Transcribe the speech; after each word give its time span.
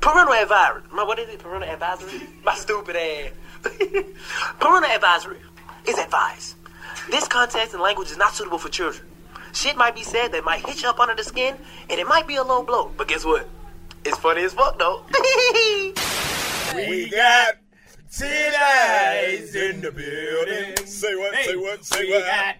Parental 0.00 0.34
advisory. 0.34 0.82
My, 0.92 1.04
what 1.04 1.18
is 1.18 1.28
it? 1.28 1.38
Parental 1.38 1.68
advisory? 1.68 2.28
My 2.44 2.54
stupid 2.54 2.96
ass. 2.96 3.30
Parental 4.60 4.90
advisory 4.90 5.38
is 5.86 5.98
advice. 5.98 6.54
This 7.10 7.26
context 7.26 7.74
and 7.74 7.82
language 7.82 8.10
is 8.10 8.16
not 8.16 8.34
suitable 8.34 8.58
for 8.58 8.68
children. 8.68 9.06
Shit 9.52 9.76
might 9.76 9.94
be 9.94 10.02
said 10.02 10.32
that 10.32 10.44
might 10.44 10.64
hit 10.64 10.82
you 10.82 10.88
up 10.88 11.00
under 11.00 11.14
the 11.14 11.24
skin, 11.24 11.56
and 11.88 11.98
it 11.98 12.06
might 12.06 12.26
be 12.26 12.36
a 12.36 12.42
low 12.42 12.62
blow. 12.62 12.92
But 12.96 13.08
guess 13.08 13.24
what? 13.24 13.48
It's 14.04 14.18
funny 14.18 14.42
as 14.44 14.52
fuck, 14.54 14.78
though. 14.78 15.02
We 16.74 17.08
got 17.08 17.54
titties 18.10 19.54
in 19.56 19.80
the 19.80 19.90
building. 19.90 20.86
Say 20.86 21.16
what? 21.16 21.34
say 21.34 21.56
what? 21.56 21.84
Say 21.84 22.04
we 22.04 22.12
what? 22.12 22.56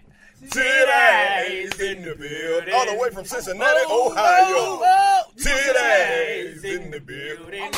Titties 0.47 1.79
in 1.81 2.01
the 2.03 2.15
building. 2.15 2.73
All 2.73 2.85
the 2.85 2.97
way 2.99 3.09
from 3.09 3.25
Cincinnati, 3.25 3.79
Oh, 3.87 4.09
oh 4.09 4.11
Ohio. 4.11 4.45
oh, 4.47 4.81
oh. 4.83 5.21
Titties 5.37 6.63
in 6.63 6.91
the 6.91 6.99
building. 6.99 7.71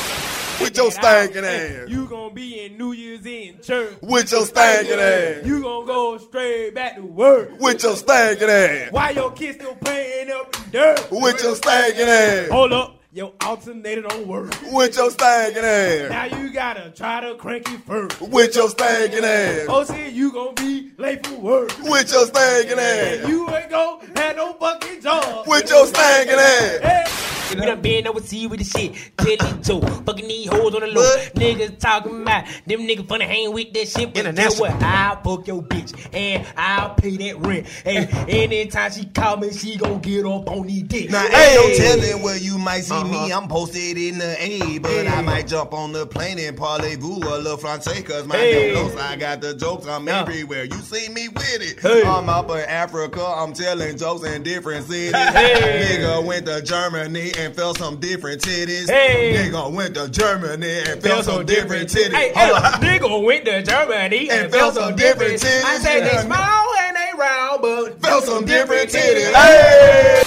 With 0.60 0.76
your 0.76 0.92
stinking 0.92 1.44
ass. 1.44 1.88
You 1.88 2.06
gonna 2.06 2.32
be 2.32 2.60
in 2.64 2.78
New 2.78 2.92
Year's 2.92 3.26
in 3.26 3.60
church. 3.62 3.94
With 4.00 4.30
your 4.30 4.44
stinking 4.46 4.98
ass. 5.00 5.44
You 5.44 5.60
gonna 5.62 5.86
go 5.86 6.18
straight 6.18 6.74
back 6.74 6.96
to 6.96 7.02
work. 7.02 7.58
With 7.58 7.82
your 7.82 7.96
stinking 7.96 8.48
ass. 8.48 8.92
Why 8.92 9.10
your 9.10 9.32
kids 9.32 9.58
still 9.58 9.74
playing 9.76 10.30
up 10.30 10.54
in 10.64 10.70
dirt? 10.70 11.08
With 11.10 11.42
your 11.42 11.56
stinking 11.56 12.06
ass. 12.06 12.48
Hold 12.50 12.72
up, 12.74 12.96
your 13.12 13.32
alternator 13.42 14.02
don't 14.02 14.26
work. 14.26 14.54
With 14.72 14.96
your 14.96 15.10
stinking 15.10 15.62
ass. 15.64 16.10
Now 16.10 16.24
you 16.38 16.50
gotta 16.52 16.90
try 16.90 17.20
to 17.20 17.34
crank 17.34 17.70
it 17.70 17.80
first. 17.84 18.20
With 18.22 18.56
your 18.56 18.70
stinking 18.70 19.24
ass. 19.24 19.66
Oh, 19.68 19.84
see, 19.84 20.08
you 20.08 20.32
gonna 20.32 20.52
be 20.54 20.92
late 20.96 21.26
for 21.26 21.34
work. 21.34 21.72
With 21.82 22.10
your 22.10 22.26
stinking 22.26 22.78
And 22.78 23.22
ass. 23.22 23.28
you 23.28 23.48
ain't 23.54 23.70
gonna 23.70 24.06
have 24.18 24.36
no 24.36 24.54
fucking 24.54 25.00
job. 25.02 25.46
With 25.46 25.68
your 25.68 25.86
stinking 25.86 26.34
ass. 26.36 26.78
Hey. 26.80 27.41
We 27.58 27.66
done 27.66 27.80
been 27.80 28.06
overseas 28.06 28.48
with 28.48 28.60
the 28.60 28.64
shit. 28.64 29.12
Billy 29.16 29.36
Joe, 29.62 29.80
fucking 29.80 30.28
these 30.28 30.48
hoes 30.48 30.74
on 30.74 30.80
the 30.80 30.86
low. 30.88 31.16
Niggas 31.34 31.78
talking 31.78 32.22
about 32.22 32.44
them 32.66 32.80
niggas 32.80 33.06
funny 33.08 33.24
hang 33.24 33.52
with 33.52 33.72
that 33.74 33.88
shit. 33.88 34.14
But 34.14 34.34
guess 34.34 34.58
what? 34.60 34.70
I'll 34.82 35.22
fuck 35.22 35.46
your 35.46 35.62
bitch 35.62 35.92
and 36.14 36.46
I'll 36.56 36.94
pay 36.94 37.16
that 37.18 37.38
rent. 37.40 37.66
Hey, 37.84 38.06
anytime 38.28 38.90
she 38.92 39.04
call 39.06 39.36
me, 39.36 39.52
she 39.52 39.76
gon' 39.76 40.00
get 40.00 40.24
up 40.26 40.48
on 40.50 40.66
these 40.66 40.82
dicks. 40.84 41.12
Now, 41.12 41.22
ain't 41.24 41.32
no 41.32 41.74
telling 41.76 42.22
where 42.22 42.36
you 42.36 42.58
might 42.58 42.82
see 42.82 43.02
me. 43.04 43.16
Uh-huh. 43.16 43.38
I'm 43.42 43.48
posted 43.48 43.96
in 43.98 44.18
the 44.18 44.36
A, 44.42 44.78
but 44.78 45.06
I 45.06 45.20
might 45.22 45.46
jump 45.48 45.72
on 45.72 45.92
the 45.92 46.06
plane 46.06 46.38
and 46.38 46.56
parlez-vous 46.56 47.18
a 47.18 47.36
little 47.38 47.56
francais, 47.56 48.02
cause 48.02 48.26
my 48.26 48.36
Hey. 48.36 48.72
knows 48.74 48.96
I 48.96 49.16
got 49.16 49.40
the 49.40 49.54
jokes. 49.54 49.86
I'm 49.86 50.08
everywhere. 50.08 50.64
You 50.64 50.78
see 50.78 51.08
me 51.08 51.28
with 51.28 51.60
it. 51.60 51.80
Hey. 51.80 52.02
I'm 52.04 52.28
up 52.28 52.50
in 52.50 52.58
Africa. 52.58 53.24
I'm 53.24 53.52
telling 53.52 53.96
jokes 53.96 54.24
in 54.26 54.42
different 54.42 54.86
cities. 54.86 55.12
Hey. 55.14 55.98
Nigga 55.98 56.24
went 56.24 56.46
to 56.46 56.60
Germany 56.62 57.32
and 57.42 57.54
felt 57.56 57.78
some 57.78 57.96
different 57.98 58.40
titties. 58.40 58.88
Hey. 58.88 59.34
Nigga 59.50 59.72
went 59.72 59.94
to 59.96 60.08
Germany 60.08 60.78
and 60.86 61.02
felt 61.02 61.24
some 61.24 61.44
different 61.44 61.88
titties. 61.88 62.12
Hey, 62.12 62.32
Hold 62.34 62.62
hey, 62.62 62.66
on. 62.66 62.72
nigga 62.82 63.24
went 63.24 63.44
to 63.46 63.62
Germany 63.62 64.30
and, 64.30 64.42
And 64.44 64.52
felt 64.52 64.74
some 64.74 64.94
different 64.94 65.34
titties. 65.34 65.64
I 65.64 65.78
said 65.78 66.00
they 66.04 66.12
Yeah. 66.12 66.20
small 66.22 66.74
and 66.82 66.96
they 66.96 67.10
round, 67.18 67.62
but 67.62 68.00
Felt 68.00 68.24
some 68.24 68.44
different 68.44 68.90
titties. 68.90 69.32
Hey. 69.34 70.22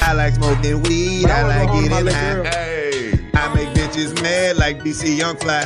I 0.00 0.12
like 0.14 0.34
smoking 0.34 0.82
weed. 0.84 1.26
I 1.26 1.42
like 1.42 1.68
my 1.68 2.02
getting 2.02 2.06
high. 2.14 2.44
Hey. 2.48 3.12
I 3.34 3.54
make 3.54 3.68
bitches 3.74 4.20
mad 4.22 4.56
like 4.56 4.80
DC 4.82 5.14
Young 5.16 5.36
Fly. 5.36 5.62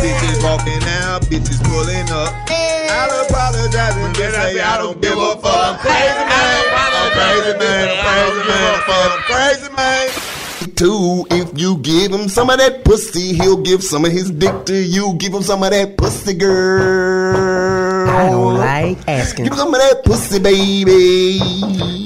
Bitches 0.00 0.42
walking 0.42 0.82
out, 1.02 1.22
bitches 1.26 1.62
pulling 1.64 2.08
up. 2.10 2.32
I'll 2.50 3.26
apologize 3.26 3.96
and 3.96 4.14
just 4.14 4.34
say 4.34 4.60
I 4.60 4.78
don't 4.78 5.00
give 5.00 5.18
a 5.18 5.36
fuck. 5.36 5.44
I'm 5.44 5.78
crazy 5.78 6.24
man. 6.30 6.64
I'm 6.98 7.10
crazy 7.12 7.58
man. 7.58 7.88
I'm 7.88 8.00
crazy 8.04 8.42
man. 8.48 8.72
I'm 9.10 9.22
crazy 9.28 9.70
man. 9.76 10.28
Two, 10.74 11.26
if 11.30 11.58
you 11.58 11.78
give 11.78 12.12
him 12.12 12.28
some 12.28 12.50
of 12.50 12.58
that 12.58 12.84
pussy, 12.84 13.32
he'll 13.34 13.62
give 13.62 13.82
some 13.82 14.04
of 14.04 14.12
his 14.12 14.30
dick 14.30 14.64
to 14.66 14.76
you. 14.76 15.14
Give 15.14 15.34
him 15.34 15.42
some 15.42 15.62
of 15.62 15.70
that 15.70 15.96
pussy, 15.96 16.34
girl. 16.34 17.87
I 18.08 18.30
don't 18.30 18.56
like 18.56 18.98
asking. 19.06 19.44
Give 19.44 19.54
some 19.54 19.74
of 19.74 19.80
that 19.80 20.02
pussy, 20.04 20.38
baby. 20.38 21.40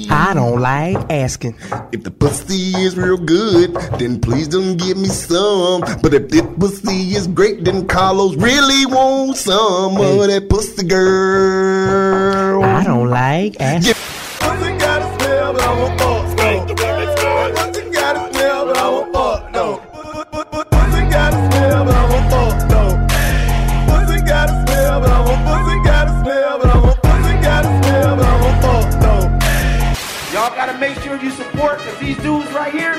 I 0.09 0.33
don't 0.33 0.59
like 0.59 0.97
asking. 1.09 1.55
If 1.91 2.03
the 2.03 2.11
pussy 2.11 2.75
is 2.77 2.97
real 2.97 3.17
good, 3.17 3.73
then 3.97 4.19
please 4.19 4.47
don't 4.47 4.77
give 4.77 4.97
me 4.97 5.07
some. 5.07 5.81
But 6.01 6.13
if 6.13 6.29
the 6.29 6.43
pussy 6.59 7.15
is 7.15 7.27
great, 7.27 7.63
then 7.63 7.87
Karlous 7.87 8.35
really 8.41 8.85
wants 8.85 9.41
some 9.41 9.97
of 9.97 10.27
that 10.27 10.47
pussy 10.49 10.85
girl. 10.85 12.63
I 12.63 12.83
don't 12.83 13.09
like 13.09 13.59
asking. 13.59 13.95
Pussy 14.39 14.77
gotta 30.65 30.79
make 30.79 30.97
sure 30.99 31.21
you 31.21 31.29
support 31.29 31.77
these 31.99 32.15
dudes 32.23 32.49
right 32.53 32.71
here, 32.71 32.95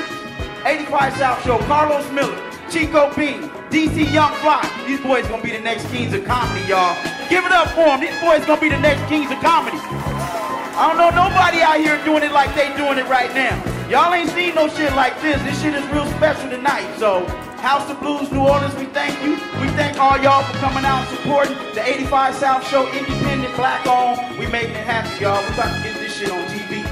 85 0.65 1.17
South 1.17 1.43
Show, 1.43 1.57
Karlous 1.65 2.05
Miller, 2.13 2.37
Chico 2.69 3.11
Bean, 3.15 3.49
DC 3.73 4.13
Young 4.13 4.31
Fly. 4.35 4.61
These 4.85 5.01
boys 5.01 5.25
gonna 5.27 5.41
be 5.41 5.49
the 5.49 5.61
next 5.61 5.87
kings 5.87 6.13
of 6.13 6.23
comedy, 6.25 6.61
y'all. 6.69 6.93
Give 7.27 7.43
it 7.43 7.51
up 7.51 7.69
for 7.69 7.85
them. 7.85 8.01
These 8.01 8.21
boys 8.21 8.45
gonna 8.45 8.61
be 8.61 8.69
the 8.69 8.77
next 8.77 9.01
kings 9.09 9.31
of 9.31 9.39
comedy. 9.41 9.79
I 9.81 10.93
don't 10.93 10.97
know 11.01 11.09
nobody 11.09 11.61
out 11.61 11.81
here 11.81 11.97
doing 12.05 12.21
it 12.21 12.33
like 12.33 12.53
they 12.53 12.69
doing 12.77 12.99
it 12.99 13.07
right 13.09 13.33
now. 13.33 13.57
Y'all 13.89 14.13
ain't 14.13 14.29
seen 14.29 14.53
no 14.53 14.67
shit 14.67 14.93
like 14.93 15.19
this. 15.23 15.41
This 15.41 15.59
shit 15.59 15.73
is 15.73 15.85
real 15.89 16.05
special 16.21 16.47
tonight. 16.51 16.85
So, 16.99 17.25
House 17.65 17.89
of 17.89 17.99
Blues, 17.99 18.31
New 18.31 18.45
Orleans, 18.45 18.75
we 18.75 18.85
thank 18.93 19.17
you. 19.23 19.41
We 19.59 19.73
thank 19.73 19.97
all 19.97 20.21
y'all 20.21 20.43
for 20.43 20.53
coming 20.59 20.85
out 20.85 21.07
and 21.07 21.17
supporting 21.17 21.57
the 21.73 21.81
85 21.81 22.35
South 22.35 22.67
Show, 22.69 22.85
independent, 22.93 23.55
black 23.55 23.87
owned. 23.87 24.37
We 24.37 24.45
making 24.53 24.75
it 24.77 24.85
happen, 24.85 25.09
y'all. 25.19 25.41
We 25.41 25.53
about 25.55 25.73
to 25.75 25.81
get 25.81 25.97
this 25.97 26.15
shit 26.15 26.29
on 26.29 26.45
TV. 26.45 26.84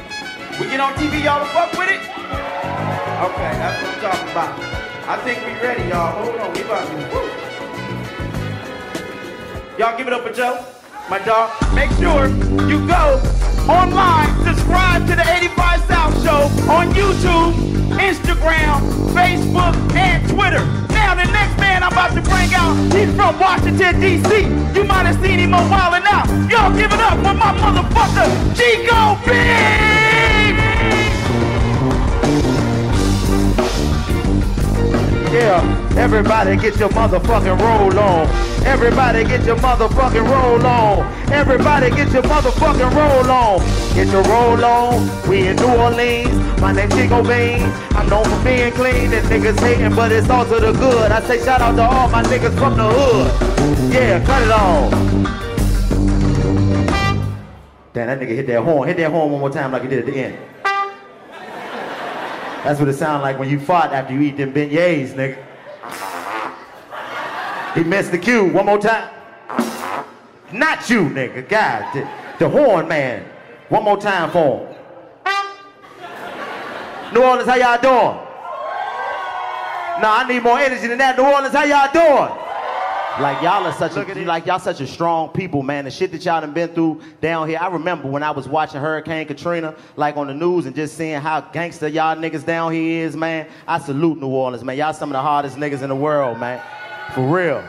Get 0.74 0.82
on 0.82 0.94
TV, 0.96 1.24
y'all 1.24 1.38
to 1.38 1.46
fuck 1.54 1.72
with 1.74 1.88
it? 1.88 2.02
Okay, 2.02 3.52
that's 3.62 3.78
what 3.78 3.94
I'm 3.94 4.02
talking 4.02 4.32
about. 4.32 4.58
I 5.06 5.22
think 5.22 5.38
we 5.46 5.54
ready, 5.62 5.84
y'all. 5.88 6.18
Hold 6.18 6.42
on, 6.42 6.52
we 6.52 6.62
about 6.66 6.88
to. 6.90 6.96
Woo. 7.14 7.30
Y'all 9.78 9.96
give 9.96 10.08
it 10.08 10.14
up 10.14 10.26
for 10.26 10.34
Joe, 10.34 10.66
my 11.12 11.20
dog. 11.20 11.54
Make 11.76 11.92
sure 12.02 12.26
you 12.66 12.82
go 12.88 13.22
online, 13.70 14.34
subscribe 14.42 15.06
to 15.06 15.16
the 15.16 15.22
85 15.22 15.80
South 15.86 16.24
Show 16.26 16.50
on 16.66 16.90
YouTube. 16.98 17.54
Instagram, 17.94 18.82
Facebook, 19.14 19.78
and 19.94 20.28
Twitter. 20.28 20.66
Now 20.90 21.14
the 21.14 21.30
next 21.32 21.56
man 21.62 21.84
I'm 21.84 21.92
about 21.92 22.16
to 22.16 22.22
bring 22.24 22.52
out, 22.56 22.74
he's 22.92 23.14
from 23.14 23.40
Washington, 23.40 24.02
D.C. 24.02 24.50
You 24.74 24.84
might 24.86 25.06
have 25.06 25.22
seen 25.22 25.38
him 25.38 25.54
a 25.54 25.62
while 25.70 25.92
now. 26.02 26.26
Y'all 26.50 26.74
give 26.76 26.92
it 26.92 27.00
up 27.00 27.22
for 27.22 27.38
my 27.38 27.54
motherfucker, 27.62 28.58
Chico 28.58 29.22
B! 29.24 30.13
Yeah, 35.34 35.66
everybody 35.98 36.56
get 36.58 36.78
your 36.78 36.90
motherfucking 36.90 37.60
roll 37.60 37.98
on. 37.98 38.28
Everybody 38.68 39.24
get 39.24 39.44
your 39.48 39.56
motherfucking 39.56 40.30
roll 40.30 40.64
on. 40.64 41.34
Everybody 41.34 41.90
get 41.90 42.12
your 42.14 42.22
motherfucking 42.22 42.94
roll 42.94 43.32
on. 43.32 43.60
Get 43.96 44.10
your 44.10 44.22
roll 44.26 44.64
on. 44.64 45.28
We 45.28 45.48
in 45.48 45.56
New 45.56 45.74
Orleans. 45.74 46.62
My 46.62 46.72
name 46.72 46.88
Chico 46.92 47.24
Bean. 47.24 47.64
I'm 47.98 48.08
known 48.10 48.26
for 48.26 48.44
being 48.44 48.72
clean 48.74 49.12
and 49.12 49.26
niggas 49.28 49.60
hating, 49.60 49.96
but 49.96 50.12
it's 50.12 50.30
also 50.30 50.60
the 50.60 50.72
good. 50.72 51.12
I 51.12 51.20
say 51.22 51.44
shout 51.44 51.62
out 51.62 51.78
to 51.78 51.82
all 51.82 52.10
my 52.10 52.22
niggas 52.22 52.56
from 52.56 52.78
the 52.78 52.88
hood. 52.88 53.92
Yeah, 53.92 54.24
cut 54.24 54.44
it 54.44 54.52
off. 54.52 54.92
Damn, 57.94 58.06
that 58.06 58.20
nigga 58.20 58.36
hit 58.36 58.46
that 58.46 58.62
horn. 58.62 58.88
Hit 58.88 58.98
that 58.98 59.10
horn 59.10 59.32
one 59.32 59.40
more 59.40 59.50
time 59.50 59.72
like 59.72 59.82
he 59.82 59.88
did 59.88 60.00
at 60.00 60.06
the 60.06 60.16
end. 60.16 60.53
That's 62.64 62.80
what 62.80 62.88
it 62.88 62.94
sound 62.94 63.22
like 63.22 63.38
when 63.38 63.50
you 63.50 63.60
fought 63.60 63.92
after 63.92 64.14
you 64.14 64.22
eat 64.22 64.38
them 64.38 64.54
beignets, 64.54 65.14
nigga. 65.14 65.38
He 67.76 67.84
missed 67.84 68.12
the 68.12 68.18
cue. 68.18 68.46
One 68.46 68.66
more 68.66 68.78
time. 68.78 69.10
Not 70.52 70.90
you, 70.90 71.10
nigga. 71.10 71.50
God, 71.50 71.94
the, 71.94 72.08
the 72.40 72.50
horn 72.50 72.88
man. 72.88 73.26
One 73.70 73.84
more 73.84 73.98
time 73.98 74.32
for 74.32 74.60
him. 74.60 74.76
New 77.14 77.24
Orleans, 77.24 77.50
how 77.50 77.56
y'all 77.56 77.82
doing? 77.82 78.20
Nah, 80.02 80.18
I 80.18 80.26
need 80.28 80.42
more 80.42 80.58
energy 80.58 80.88
than 80.88 80.98
that. 81.00 81.18
New 81.18 81.24
Orleans, 81.24 81.54
how 81.54 81.64
y'all 81.64 81.92
doing? 81.92 82.43
Like 83.20 83.44
y'all 83.44 83.64
are 83.64 83.74
such 83.74 83.96
a 83.96 84.26
like 84.26 84.48
y'all 84.48 84.58
such 84.58 84.82
a 84.82 84.88
strong 84.88 85.30
people, 85.30 85.62
man. 85.62 85.86
The 85.86 85.92
shit 85.92 86.12
that 86.14 86.26
y'all 86.26 86.42
done 86.42 86.52
been 86.52 86.70
through 86.70 87.00
down 87.22 87.48
here. 87.48 87.60
I 87.62 87.68
remember 87.68 88.08
when 88.08 88.24
I 88.24 88.32
was 88.32 88.48
watching 88.48 88.82
Hurricane 88.82 89.28
Katrina, 89.28 89.76
like 89.96 90.18
on 90.18 90.26
the 90.26 90.34
news, 90.34 90.66
and 90.66 90.76
just 90.76 90.98
seeing 90.98 91.22
how 91.22 91.42
gangster 91.42 91.88
y'all 91.88 92.16
niggas 92.16 92.44
down 92.44 92.72
here 92.72 93.06
is, 93.06 93.16
man. 93.16 93.48
I 93.68 93.78
salute 93.78 94.18
New 94.18 94.30
Orleans, 94.30 94.64
man. 94.64 94.78
Y'all 94.78 94.94
some 94.94 95.10
of 95.10 95.14
the 95.14 95.22
hardest 95.22 95.58
niggas 95.58 95.84
in 95.84 95.90
the 95.90 95.96
world, 95.96 96.40
man. 96.40 96.60
For 97.14 97.22
real. 97.22 97.64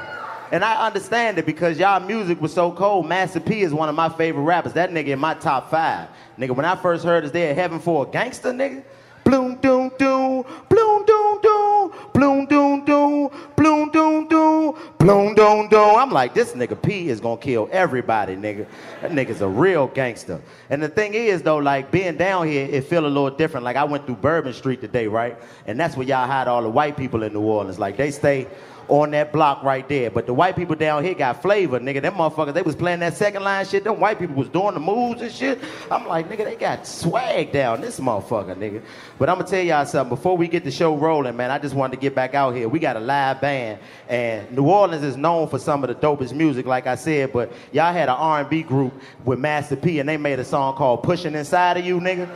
And 0.50 0.64
I 0.64 0.86
understand 0.86 1.36
it 1.36 1.44
because 1.44 1.78
y'all 1.78 2.00
music 2.00 2.40
was 2.40 2.54
so 2.54 2.72
cold. 2.72 3.06
Master 3.06 3.40
P 3.40 3.60
is 3.60 3.74
one 3.74 3.90
of 3.90 3.94
my 3.94 4.08
favorite 4.08 4.44
rappers. 4.44 4.72
That 4.72 4.92
nigga 4.92 5.08
in 5.08 5.18
my 5.18 5.34
top 5.34 5.70
five. 5.70 6.08
Nigga, 6.38 6.56
when 6.56 6.64
I 6.64 6.74
first 6.74 7.04
heard 7.04 7.22
Is 7.22 7.32
There 7.32 7.50
a 7.50 7.54
Heaven 7.54 7.80
for 7.80 8.06
a 8.06 8.10
Gangster, 8.10 8.50
nigga? 8.50 8.82
Bloom, 9.24 9.56
doom, 9.56 9.90
doom, 9.98 10.44
bloom, 10.68 11.04
doom, 11.04 11.40
doom, 11.42 11.92
bloom, 12.12 12.46
doom, 12.46 12.84
doom, 12.84 13.30
bloom, 13.64 13.88
doom, 13.90 14.28
doom, 14.28 14.76
bloom, 14.98 15.34
doom, 15.34 15.68
doom. 15.68 15.96
I'm 15.96 16.10
like, 16.10 16.34
this 16.34 16.52
nigga 16.52 16.80
P 16.80 17.08
is 17.08 17.18
gonna 17.18 17.40
kill 17.40 17.66
everybody, 17.72 18.36
nigga. 18.36 18.66
That 19.00 19.12
nigga's 19.12 19.40
a 19.40 19.48
real 19.48 19.86
gangster. 19.86 20.38
And 20.68 20.82
the 20.82 20.88
thing 20.90 21.14
is, 21.14 21.40
though, 21.40 21.56
like 21.56 21.90
being 21.90 22.18
down 22.18 22.46
here, 22.46 22.68
it 22.70 22.84
feel 22.84 23.06
a 23.06 23.08
little 23.08 23.30
different. 23.30 23.64
Like 23.64 23.76
I 23.76 23.84
went 23.84 24.04
through 24.04 24.16
Bourbon 24.16 24.52
Street 24.52 24.82
today, 24.82 25.06
right? 25.06 25.38
And 25.66 25.80
that's 25.80 25.96
where 25.96 26.06
y'all 26.06 26.26
hide 26.26 26.46
all 26.46 26.62
the 26.62 26.68
white 26.68 26.94
people 26.94 27.22
in 27.22 27.32
New 27.32 27.40
Orleans. 27.40 27.78
Like 27.78 27.96
they 27.96 28.10
stay 28.10 28.48
on 28.88 29.10
that 29.12 29.32
block 29.32 29.62
right 29.62 29.88
there. 29.88 30.10
But 30.10 30.26
the 30.26 30.34
white 30.34 30.56
people 30.56 30.76
down 30.76 31.04
here 31.04 31.14
got 31.14 31.42
flavor, 31.42 31.80
nigga. 31.80 32.02
Them 32.02 32.14
motherfuckers, 32.14 32.54
they 32.54 32.62
was 32.62 32.76
playing 32.76 33.00
that 33.00 33.16
second 33.16 33.42
line 33.42 33.64
shit. 33.66 33.84
Them 33.84 34.00
white 34.00 34.18
people 34.18 34.34
was 34.34 34.48
doing 34.48 34.74
the 34.74 34.80
moves 34.80 35.22
and 35.22 35.32
shit. 35.32 35.60
I'm 35.90 36.06
like, 36.06 36.28
nigga, 36.28 36.44
they 36.44 36.56
got 36.56 36.86
swag 36.86 37.52
down 37.52 37.80
this 37.80 38.00
motherfucker, 38.00 38.56
nigga. 38.56 38.82
But 39.18 39.28
I'm 39.28 39.36
gonna 39.36 39.48
tell 39.48 39.62
y'all 39.62 39.86
something. 39.86 40.14
Before 40.14 40.36
we 40.36 40.48
get 40.48 40.64
the 40.64 40.70
show 40.70 40.96
rolling, 40.96 41.36
man, 41.36 41.50
I 41.50 41.58
just 41.58 41.74
wanted 41.74 41.96
to 41.96 42.00
get 42.00 42.14
back 42.14 42.34
out 42.34 42.54
here. 42.54 42.68
We 42.68 42.78
got 42.78 42.96
a 42.96 43.00
live 43.00 43.40
band, 43.40 43.78
and 44.08 44.50
New 44.52 44.64
Orleans 44.64 45.04
is 45.04 45.16
known 45.16 45.48
for 45.48 45.58
some 45.58 45.84
of 45.84 45.88
the 45.88 45.94
dopest 45.94 46.32
music, 46.32 46.66
like 46.66 46.86
I 46.86 46.94
said. 46.94 47.32
But 47.32 47.52
y'all 47.72 47.92
had 47.92 48.08
an 48.08 48.16
R&B 48.16 48.62
group 48.62 48.92
with 49.24 49.38
Master 49.38 49.76
P, 49.76 49.98
and 50.00 50.08
they 50.08 50.16
made 50.16 50.38
a 50.38 50.44
song 50.44 50.74
called 50.74 51.02
"Pushing 51.02 51.34
Inside 51.34 51.78
of 51.78 51.84
You," 51.84 52.00
nigga. 52.00 52.28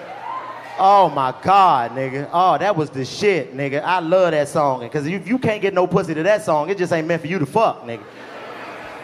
Oh 0.78 1.10
my 1.10 1.34
God, 1.42 1.90
nigga. 1.92 2.30
Oh, 2.32 2.56
that 2.56 2.76
was 2.76 2.90
the 2.90 3.04
shit, 3.04 3.56
nigga. 3.56 3.82
I 3.82 3.98
love 3.98 4.30
that 4.30 4.48
song. 4.48 4.80
Because 4.80 5.06
if 5.06 5.26
you 5.26 5.38
can't 5.38 5.60
get 5.60 5.74
no 5.74 5.86
pussy 5.86 6.14
to 6.14 6.22
that 6.22 6.44
song, 6.44 6.70
it 6.70 6.78
just 6.78 6.92
ain't 6.92 7.08
meant 7.08 7.20
for 7.20 7.28
you 7.28 7.38
to 7.38 7.46
fuck, 7.46 7.82
nigga. 7.84 8.04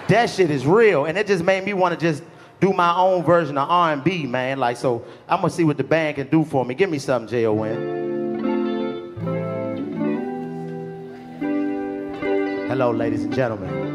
That 0.09 0.31
shit 0.31 0.51
is 0.51 0.67
real. 0.67 1.07
And 1.07 1.19
it 1.19 1.27
just 1.27 1.43
made 1.43 1.65
me 1.65 1.73
want 1.73 1.99
to 1.99 2.07
just 2.07 2.23
do 2.61 2.73
my 2.73 2.95
own 2.97 3.25
version 3.25 3.59
of 3.59 3.69
R&B, 3.69 4.27
man. 4.27 4.59
Like, 4.59 4.77
so 4.77 5.05
I'm 5.29 5.41
going 5.41 5.51
to 5.51 5.57
see 5.57 5.65
what 5.65 5.77
the 5.77 5.85
band 5.85 6.17
can 6.17 6.29
do 6.29 6.45
for 6.45 6.65
me. 6.65 6.75
Give 6.75 6.89
me 6.89 6.99
something, 6.99 7.29
J-O-N. 7.29 8.03
Hello, 12.69 12.91
ladies 12.93 13.25
and 13.25 13.35
gentlemen. 13.35 13.95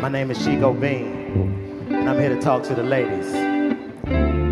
My 0.00 0.08
name 0.08 0.30
is 0.30 0.44
Chico 0.44 0.72
Bean, 0.72 1.86
and 1.90 2.08
I'm 2.08 2.18
here 2.18 2.30
to 2.30 2.40
talk 2.40 2.62
to 2.64 2.74
the 2.74 2.82
ladies. 2.82 4.49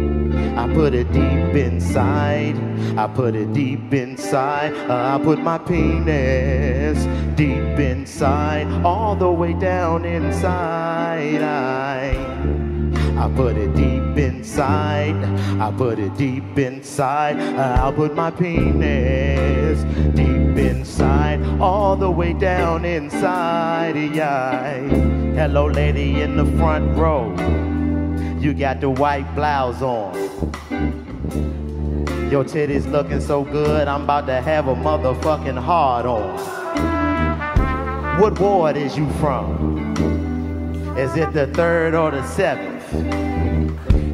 I 0.58 0.66
put 0.74 0.92
it 0.92 1.12
deep 1.12 1.54
inside. 1.54 2.56
I 2.98 3.06
put 3.06 3.36
it 3.36 3.52
deep 3.52 3.94
inside. 3.94 4.74
I 4.90 5.16
put 5.22 5.38
my 5.38 5.56
penis 5.56 6.98
deep 7.36 7.78
inside, 7.78 8.66
all 8.84 9.14
the 9.14 9.30
way 9.30 9.52
down 9.52 10.04
inside. 10.04 11.42
I, 11.42 12.10
I 13.16 13.30
put 13.36 13.56
it 13.56 13.72
deep 13.76 14.18
inside. 14.18 15.14
I 15.60 15.70
put 15.70 16.00
it 16.00 16.16
deep 16.16 16.58
inside. 16.58 17.38
I 17.38 17.92
put 17.92 18.16
my 18.16 18.32
penis 18.32 19.84
deep 20.16 20.58
inside, 20.58 21.40
all 21.60 21.94
the 21.94 22.10
way 22.10 22.32
down 22.32 22.84
inside. 22.84 23.96
I, 23.96 24.80
hello, 25.36 25.66
lady 25.66 26.20
in 26.20 26.36
the 26.36 26.46
front 26.58 26.98
row. 26.98 27.32
You 28.40 28.54
got 28.54 28.80
the 28.80 28.88
white 28.88 29.34
blouse 29.34 29.82
on. 29.82 30.14
Your 32.30 32.44
titties 32.44 32.88
looking 32.88 33.20
so 33.20 33.42
good, 33.42 33.88
I'm 33.88 34.04
about 34.04 34.26
to 34.28 34.40
have 34.40 34.68
a 34.68 34.76
motherfucking 34.76 35.58
hard 35.58 36.06
on. 36.06 36.38
What 38.20 38.38
ward 38.38 38.76
is 38.76 38.96
you 38.96 39.10
from? 39.14 39.96
Is 40.96 41.16
it 41.16 41.32
the 41.32 41.48
third 41.48 41.94
or 41.94 42.12
the 42.12 42.24
seventh? 42.28 42.84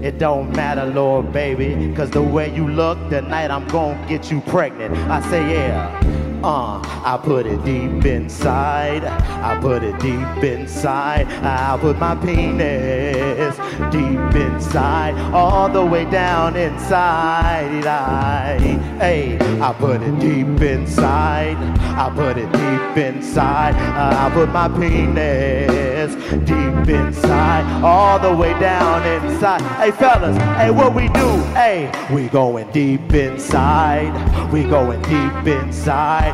It 0.03 0.19
don't 0.19 0.51
matter, 0.57 0.87
Lord 0.87 1.31
baby, 1.31 1.95
cause 1.95 2.11
the 2.11 2.23
way 2.23 2.55
you 2.55 2.67
look 2.67 2.99
tonight, 3.11 3.51
I'm 3.51 3.69
gonna 3.69 4.07
get 4.09 4.31
you 4.31 4.41
pregnant. 4.41 4.97
I 5.11 5.21
say, 5.29 5.53
yeah. 5.53 6.24
Uh, 6.47 6.79
I 7.07 7.17
put 7.17 7.47
it 7.47 7.65
deep 7.65 8.05
inside. 8.05 9.03
I 9.03 9.59
put 9.63 9.83
it 9.83 9.99
deep 9.99 10.45
inside. 10.45 11.27
I 11.43 11.79
put 11.81 11.99
my 11.99 12.15
penis 12.17 13.57
deep 13.91 14.35
inside, 14.35 15.15
all 15.33 15.71
the 15.71 15.83
way 15.83 16.05
down 16.05 16.55
inside. 16.55 17.87
I, 17.87 18.59
hey, 18.99 19.39
I 19.63 19.73
put 19.73 20.03
it 20.03 20.21
deep 20.21 20.61
inside. 20.61 21.57
I 21.97 22.13
put 22.15 22.37
it 22.37 22.53
deep 22.53 22.97
inside. 22.99 23.75
I 23.75 24.31
put 24.35 24.51
my 24.51 24.69
penis 24.69 25.94
deep 26.13 26.89
inside, 26.89 27.83
all 27.83 28.19
the 28.19 28.35
way 28.35 28.59
down 28.61 29.07
inside. 29.07 29.63
Hey, 29.77 29.91
fellas, 29.91 30.37
hey, 30.57 30.71
what 30.71 30.95
we 30.95 31.09
do? 31.09 31.29
Hey, 31.55 31.91
we 32.13 32.29
going 32.29 32.71
deep 32.73 33.13
inside. 33.13 34.13
We 34.53 34.65
going 34.65 35.01
deep 35.03 35.47
inside. 35.47 36.33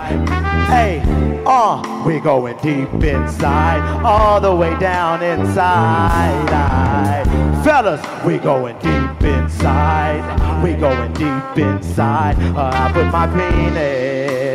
Hey, 0.68 1.02
uh, 1.46 2.04
we 2.06 2.20
going 2.20 2.56
deep 2.58 2.92
inside, 3.02 4.02
all 4.04 4.40
the 4.40 4.54
way 4.54 4.78
down 4.78 5.22
inside. 5.22 6.48
I, 6.50 7.62
fellas, 7.64 8.00
we 8.24 8.38
going 8.38 8.76
deep 8.78 9.22
inside. 9.22 10.22
We 10.62 10.74
going 10.74 11.12
deep 11.14 11.58
inside. 11.58 12.36
Uh, 12.56 12.70
I 12.72 12.92
put 12.92 13.06
my 13.06 13.26
penis 13.26 14.49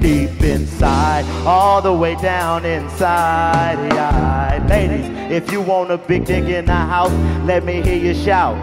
deep 0.00 0.40
inside, 0.42 1.24
all 1.46 1.80
the 1.80 1.92
way 1.92 2.14
down 2.16 2.64
inside. 2.64 3.78
Yeah. 3.92 4.66
Ladies, 4.68 5.06
if 5.30 5.52
you 5.52 5.60
want 5.60 5.90
a 5.90 5.98
big 5.98 6.24
dick 6.24 6.44
in 6.44 6.66
the 6.66 6.72
house, 6.74 7.12
let 7.44 7.64
me 7.64 7.82
hear 7.82 7.96
you 7.96 8.14
shout. 8.14 8.62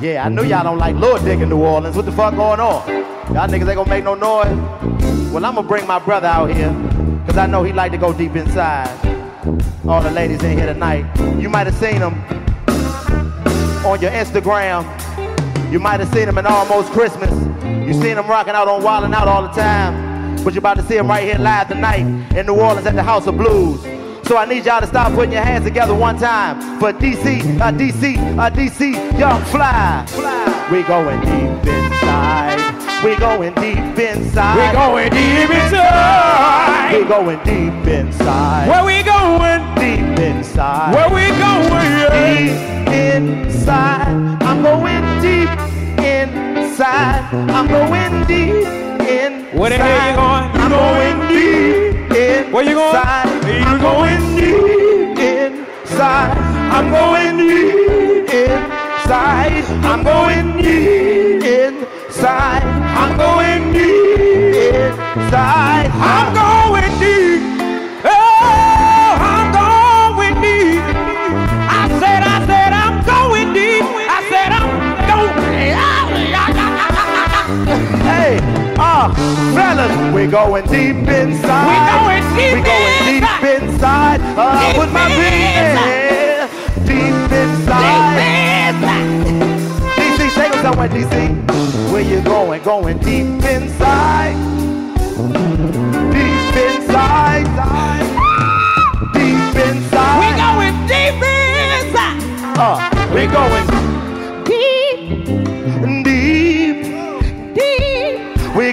Yeah, 0.00 0.24
I 0.24 0.28
know 0.28 0.42
y'all 0.42 0.64
don't 0.64 0.78
like 0.78 0.96
little 0.96 1.18
dick 1.18 1.40
in 1.40 1.48
New 1.50 1.58
Orleans. 1.58 1.94
What 1.96 2.06
the 2.06 2.12
fuck 2.12 2.34
going 2.34 2.60
on? 2.60 2.88
Y'all 3.34 3.48
niggas 3.48 3.68
ain't 3.68 3.76
gonna 3.76 3.88
make 3.88 4.04
no 4.04 4.14
noise. 4.14 4.56
Well, 5.30 5.44
I'm 5.44 5.54
gonna 5.54 5.68
bring 5.68 5.86
my 5.86 5.98
brother 5.98 6.26
out 6.26 6.50
here, 6.50 6.72
cause 7.26 7.36
I 7.36 7.46
know 7.46 7.62
he 7.62 7.72
like 7.72 7.92
to 7.92 7.98
go 7.98 8.12
deep 8.12 8.34
inside. 8.34 8.88
All 9.86 10.00
the 10.02 10.10
ladies 10.10 10.42
in 10.42 10.56
here 10.56 10.66
tonight, 10.66 11.04
you 11.38 11.48
might 11.48 11.66
have 11.66 11.76
seen 11.76 11.96
him 11.96 12.14
on 13.84 14.00
your 14.00 14.10
Instagram. 14.10 14.84
You 15.70 15.78
might 15.78 16.00
have 16.00 16.12
seen 16.12 16.28
him 16.28 16.36
in 16.36 16.46
Almost 16.46 16.90
Christmas. 16.90 17.30
You 17.86 17.92
seen 17.94 18.18
him 18.18 18.26
rocking 18.26 18.54
out 18.54 18.66
on 18.66 18.82
Wildin' 18.82 19.14
Out 19.14 19.28
all 19.28 19.42
the 19.42 19.48
time. 19.48 20.42
But 20.42 20.52
you're 20.52 20.58
about 20.58 20.78
to 20.78 20.82
see 20.82 20.96
him 20.96 21.06
right 21.06 21.22
here 21.22 21.38
live 21.38 21.68
tonight 21.68 22.00
in 22.36 22.46
New 22.46 22.54
Orleans 22.54 22.86
at 22.86 22.96
the 22.96 23.02
House 23.04 23.28
of 23.28 23.36
Blues. 23.36 23.80
So 24.26 24.36
I 24.36 24.46
need 24.46 24.64
y'all 24.64 24.80
to 24.80 24.86
stop 24.86 25.12
putting 25.14 25.32
your 25.32 25.42
hands 25.42 25.64
together 25.64 25.94
one 25.94 26.18
time 26.18 26.80
for 26.80 26.92
DC, 26.92 27.60
uh, 27.60 27.70
DC, 27.70 28.16
uh, 28.36 28.50
DC, 28.50 29.18
Young 29.18 29.42
Fly. 29.44 30.04
Fly. 30.08 30.68
We 30.72 30.82
going 30.82 31.20
deep 31.20 31.66
inside. 31.72 32.80
We 33.04 33.16
going 33.16 33.54
deep 33.54 33.98
inside. 33.98 34.56
We 34.56 34.72
going 34.72 35.10
deep 35.10 35.50
inside. 35.50 36.98
We 36.98 37.04
going 37.04 37.38
deep 37.44 37.86
inside. 37.86 38.68
Where 38.68 38.84
we 38.84 39.02
going? 39.04 39.74
Deep 39.76 40.18
inside. 40.18 40.94
Where 40.94 41.08
we 41.08 41.28
going? 41.38 41.90
Deep 42.10 42.88
inside. 42.92 44.42
I'm 44.42 44.62
going 44.62 44.99
deep 45.20 45.50
inside. 46.02 47.22
I'm 47.50 47.66
going 47.68 48.26
deep 48.26 48.64
inside. 48.64 49.58
Where 49.58 49.70
the 49.70 49.76
hell 49.76 50.10
you 50.10 50.16
going? 50.16 50.46
I'm 50.60 50.70
going 50.70 51.18
deep 51.28 52.10
inside. 52.10 52.52
Where 52.52 52.64
you 52.64 52.74
going? 52.74 53.20
I'm 53.66 53.80
going 53.80 54.22
deep 54.36 55.18
inside. 55.18 56.36
I'm 56.72 56.90
going 56.90 57.36
deep 57.36 58.30
inside. 58.32 59.64
I'm 59.84 60.02
going 60.02 60.56
deep 60.56 61.44
inside. 61.44 62.62
I'm 63.02 63.16
going 63.16 63.72
deep 63.72 64.54
inside. 64.74 65.90
I'm 65.92 66.34
going 66.34 66.69
fellas, 79.08 80.14
we 80.14 80.26
going 80.26 80.64
deep 80.66 81.08
inside. 81.08 81.66
We 81.70 81.76
going 81.88 82.24
deep 82.36 82.52
We 82.54 82.60
going 82.62 82.96
deep 83.08 83.62
inside. 83.62 84.20
Uh, 84.36 84.60
Deep 84.60 84.78
with 84.78 84.92
my 84.92 85.08
big 85.08 85.32
deep 86.86 87.32
inside. 87.32 88.74
DC, 89.96 90.34
take 90.34 90.52
us 90.54 90.60
somewhere, 90.62 90.88
DC. 90.88 91.92
Where 91.92 92.02
you 92.02 92.20
going? 92.22 92.62
Going 92.62 92.98
deep 92.98 93.26
inside. 93.44 94.36
Deep 96.12 96.56
inside. 96.66 97.46
Deep 99.14 99.56
inside. 99.66 100.18
We 100.20 100.28
going 100.44 100.76
deep 100.86 101.22
inside. 101.22 102.18
Uh, 102.58 103.10
we 103.14 103.26
going 103.26 103.69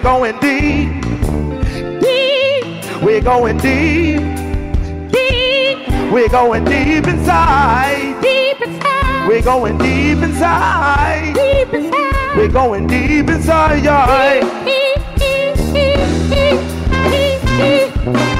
deep, 0.01 0.04
We 0.04 0.04
going 0.04 0.38
deep. 0.39 1.04
deep, 2.01 3.04
We're 3.04 3.22
going 3.22 3.58
deep. 3.60 4.22
deep, 5.12 5.80
We're 6.12 6.30
going 6.30 6.66
deep 6.66 7.08
inside. 7.08 8.22
deep 8.22 8.62
inside. 8.62 9.27
We're 9.27 9.42
going 9.44 9.77
deep 9.80 10.20
inside. 10.24 11.34
Deep 11.36 11.74
inside. 11.74 12.38
We're 12.38 12.50
going 12.50 12.88
deep 12.88 13.30
inside, 13.30 13.84
yeah. 13.86 14.42
Deep, 14.66 15.04
deep, 15.18 15.58
deep, 15.74 16.32
deep, 16.32 16.62
deep, 17.12 17.42
deep, 18.06 18.37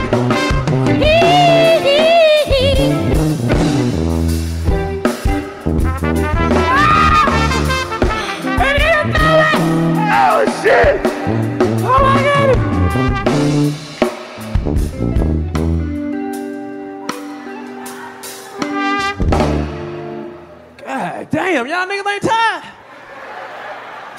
niggas 21.88 22.14
ain't 22.14 22.24
tired. 22.24 22.64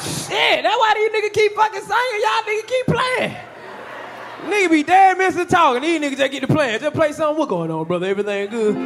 Shit, 0.01 0.63
that's 0.63 0.79
why 0.79 0.95
these 0.95 1.11
niggas 1.11 1.33
keep 1.33 1.55
fucking 1.55 1.81
singing. 1.81 2.23
Y'all 2.23 2.43
niggas 2.47 2.67
keep 2.67 2.87
playing. 2.87 3.37
Nigga 4.47 4.71
be 4.71 4.83
dead 4.83 5.19
missing 5.19 5.47
talking. 5.47 5.83
These 5.83 6.01
niggas 6.01 6.19
just 6.19 6.33
get 6.33 6.41
to 6.41 6.47
playing. 6.47 6.81
Just 6.81 6.95
play 6.95 7.13
something. 7.13 7.39
What 7.39 7.49
going 7.49 7.71
on, 7.71 7.87
brother? 7.87 8.07
Everything 8.07 8.49
good? 8.49 8.77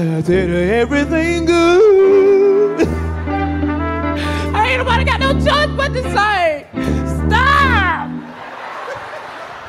I 0.00 0.22
said 0.22 0.50
everything 0.50 1.44
good. 1.44 2.88
ain't 4.66 4.78
nobody 4.78 5.04
got 5.04 5.20
no 5.20 5.32
choice 5.32 5.70
but 5.76 5.88
to 5.88 6.02
say, 6.02 6.66
stop. 7.26 8.10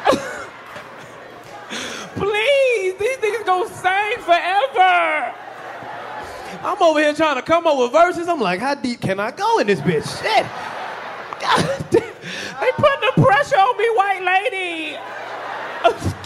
Please, 2.16 2.96
these 2.98 3.18
niggas 3.18 3.46
gonna 3.46 3.70
sing 3.70 4.18
forever. 4.24 5.34
I'm 6.68 6.84
over 6.84 7.00
here 7.00 7.14
trying 7.14 7.38
to 7.38 7.42
come 7.42 7.66
up 7.66 7.78
with 7.78 7.94
verses. 7.94 8.28
I'm 8.28 8.42
like, 8.42 8.60
how 8.60 8.76
deep 8.76 9.00
can 9.00 9.22
I 9.22 9.32
go 9.32 9.60
in 9.60 9.68
this 9.68 9.80
bitch? 9.80 10.06
Shit. 10.22 10.46
God. 11.40 11.64
They 12.60 12.72
putting 12.72 13.10
the 13.16 13.22
pressure 13.22 13.56
on 13.56 13.78
me, 13.78 13.88
white 13.96 14.24
lady. 14.24 14.98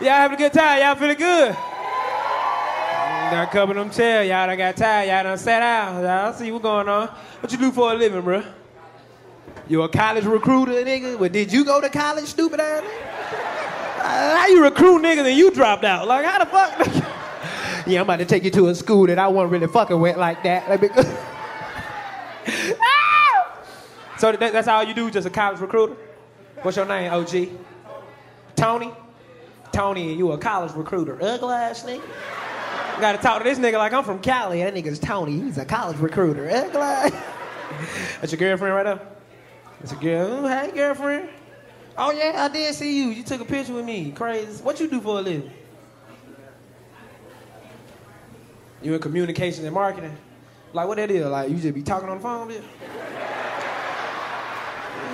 Y'all 0.00 0.10
having 0.10 0.36
a 0.36 0.40
good 0.40 0.52
time? 0.52 0.80
Y'all 0.80 0.96
feeling 0.96 1.18
good? 1.18 1.54
Done 3.30 3.46
cover 3.48 3.74
them 3.74 3.90
chairs. 3.90 4.28
Y'all 4.28 4.46
done 4.46 4.58
got 4.58 4.76
tired. 4.76 5.08
Y'all 5.08 5.22
done 5.22 5.38
sat 5.38 5.62
out. 5.62 6.02
Y'all 6.02 6.32
see 6.32 6.50
what's 6.50 6.62
going 6.62 6.88
on. 6.88 7.06
What 7.40 7.52
you 7.52 7.58
do 7.58 7.70
for 7.70 7.92
a 7.92 7.94
living, 7.94 8.22
bruh? 8.22 8.44
You 9.68 9.82
a 9.82 9.88
college 9.88 10.24
recruiter, 10.24 10.72
nigga? 10.72 11.16
Well, 11.16 11.28
did 11.28 11.52
you 11.52 11.64
go 11.64 11.80
to 11.80 11.90
college, 11.90 12.24
stupid 12.24 12.58
ass? 12.58 12.82
How 14.02 14.46
you 14.48 14.62
recruit 14.62 15.02
niggas 15.02 15.26
and 15.28 15.36
you 15.36 15.50
dropped 15.50 15.84
out? 15.84 16.06
Like, 16.08 16.24
how 16.24 16.38
the 16.38 16.46
fuck? 16.46 17.06
yeah, 17.86 18.00
I'm 18.00 18.06
about 18.06 18.18
to 18.18 18.24
take 18.24 18.44
you 18.44 18.50
to 18.52 18.68
a 18.68 18.74
school 18.74 19.06
that 19.06 19.18
I 19.18 19.28
wasn't 19.28 19.52
really 19.52 19.66
fucking 19.66 20.00
with 20.00 20.16
like 20.16 20.42
that. 20.42 20.80
Because- 20.80 21.06
Ah! 22.80 23.58
so 24.18 24.32
that, 24.32 24.52
that's 24.52 24.66
all 24.66 24.82
you 24.82 24.94
do, 24.94 25.10
just 25.10 25.26
a 25.26 25.30
college 25.30 25.60
recruiter? 25.60 25.94
What's 26.62 26.76
your 26.76 26.86
name, 26.86 27.12
OG? 27.12 27.48
Tony? 28.56 28.92
Tony, 29.72 30.14
you 30.14 30.32
a 30.32 30.38
college 30.38 30.72
recruiter. 30.72 31.22
Ugly 31.22 31.54
ass 31.54 31.84
nigga. 31.84 32.02
Gotta 33.00 33.18
talk 33.18 33.38
to 33.38 33.44
this 33.44 33.58
nigga 33.58 33.74
like 33.78 33.92
I'm 33.92 34.04
from 34.04 34.20
Cali. 34.20 34.62
That 34.62 34.74
nigga's 34.74 34.98
Tony. 34.98 35.40
He's 35.40 35.58
a 35.58 35.64
college 35.64 35.98
recruiter. 35.98 36.50
Ugly. 36.50 37.16
That's 38.20 38.32
your 38.32 38.38
girlfriend 38.38 38.74
right 38.74 38.82
there? 38.84 39.00
That's 39.80 39.92
your 39.92 40.00
girl. 40.00 40.48
Hey, 40.48 40.70
girlfriend. 40.74 41.28
Oh, 41.98 42.12
yeah, 42.12 42.44
I 42.44 42.48
did 42.48 42.74
see 42.74 42.96
you. 42.96 43.10
You 43.10 43.22
took 43.22 43.40
a 43.40 43.44
picture 43.44 43.74
with 43.74 43.84
me. 43.84 44.12
Crazy. 44.12 44.62
What 44.62 44.80
you 44.80 44.88
do 44.88 45.00
for 45.00 45.18
a 45.18 45.22
living? 45.22 45.50
You 48.82 48.94
in 48.94 49.00
communication 49.00 49.64
and 49.66 49.74
marketing? 49.74 50.16
Like, 50.72 50.88
what 50.88 50.96
that 50.96 51.10
is? 51.10 51.26
Like, 51.26 51.50
you 51.50 51.56
just 51.56 51.74
be 51.74 51.82
talking 51.82 52.08
on 52.08 52.16
the 52.18 52.22
phone, 52.22 52.48
bitch? 52.48 52.62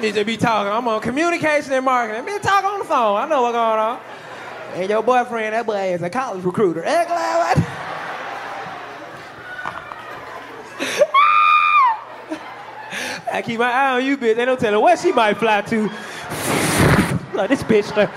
You 0.03 0.13
just 0.13 0.27
be 0.27 0.37
talking. 0.37 0.71
I'm 0.71 0.87
on 0.87 1.01
communication 1.01 1.73
and 1.73 1.85
marketing. 1.85 2.27
Be 2.27 2.39
talking 2.39 2.69
on 2.69 2.81
the 2.81 2.85
phone. 2.85 3.17
I 3.17 3.27
know 3.27 3.43
what's 3.43 3.55
going 3.55 3.79
on. 3.79 4.01
And 4.75 4.91
your 4.91 5.03
boyfriend, 5.03 5.55
that 5.55 5.65
boy 5.67 5.95
is 5.95 6.03
a 6.03 6.11
college 6.11 6.45
recruiter. 6.45 6.83
Glad 6.83 7.09
what? 7.09 7.59
I 13.33 13.43
keep 13.43 13.59
my 13.59 13.73
eye 13.73 13.97
on 13.97 14.05
you, 14.05 14.17
bitch. 14.19 14.37
They 14.37 14.45
don't 14.45 14.61
tell 14.61 14.75
her 14.75 14.81
where 14.81 14.97
she 14.97 15.13
might 15.13 15.39
fly 15.39 15.63
to. 15.63 15.91
Like 17.37 17.49
this 17.51 17.63
bitch, 17.63 17.95
done- 17.95 18.11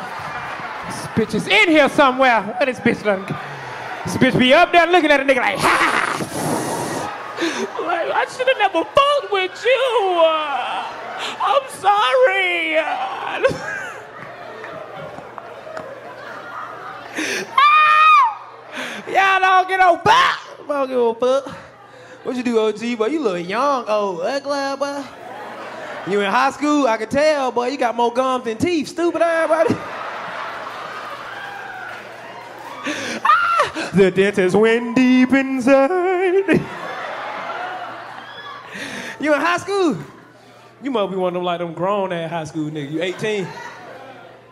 this 0.88 1.06
bitch 1.14 1.36
is 1.36 1.48
in 1.48 1.70
here 1.70 1.88
somewhere. 1.90 2.42
Where 2.42 2.66
this 2.66 2.80
bitch 2.80 3.04
done? 3.04 3.24
This 4.06 4.18
bitch 4.18 4.38
be 4.40 4.54
up 4.54 4.72
there 4.72 4.88
looking 4.88 5.12
at 5.12 5.20
a 5.20 5.24
nigga 5.24 5.38
like, 5.38 5.58
ha! 5.60 6.16
like 7.82 8.10
I 8.12 8.26
should 8.26 8.48
have 8.48 8.58
never 8.58 8.84
fucked 8.84 9.32
with 9.32 9.64
you. 9.64 10.24
I'm 11.42 11.70
sorry. 11.70 12.74
Y'all 19.14 19.40
don't 19.40 19.68
get 19.68 19.80
no 19.80 19.98
back. 19.98 20.40
I 20.64 20.68
don't 20.68 20.88
give 20.88 21.00
a 21.00 21.14
fuck. 21.16 21.48
What 22.24 22.36
you 22.36 22.44
do, 22.44 22.60
OG? 22.60 22.98
Boy, 22.98 23.08
you 23.08 23.20
look 23.20 23.48
young, 23.48 23.86
oh, 23.88 24.20
ugly, 24.20 24.76
boy. 24.78 25.04
You 26.10 26.22
in 26.22 26.32
high 26.32 26.50
school? 26.50 26.88
I 26.88 26.98
can 26.98 27.08
tell, 27.08 27.52
boy. 27.52 27.68
You 27.68 27.78
got 27.78 27.96
more 27.96 28.12
gums 28.12 28.46
than 28.46 28.58
teeth, 28.58 28.88
stupid 28.88 29.20
buddy. 29.20 29.76
Ah! 33.24 33.92
The 33.94 34.10
dentist 34.10 34.56
went 34.56 34.96
deep 34.96 35.32
inside. 35.34 36.48
you 39.20 39.34
in 39.34 39.40
high 39.40 39.58
school? 39.58 39.98
You 40.82 40.90
must 40.90 41.12
be 41.12 41.18
one 41.18 41.30
of 41.30 41.34
them 41.36 41.44
like 41.44 41.60
them 41.60 41.74
grown 41.74 42.12
ass 42.12 42.32
high 42.32 42.44
school 42.46 42.72
niggas. 42.72 42.92
You 42.92 43.04
18? 43.04 43.48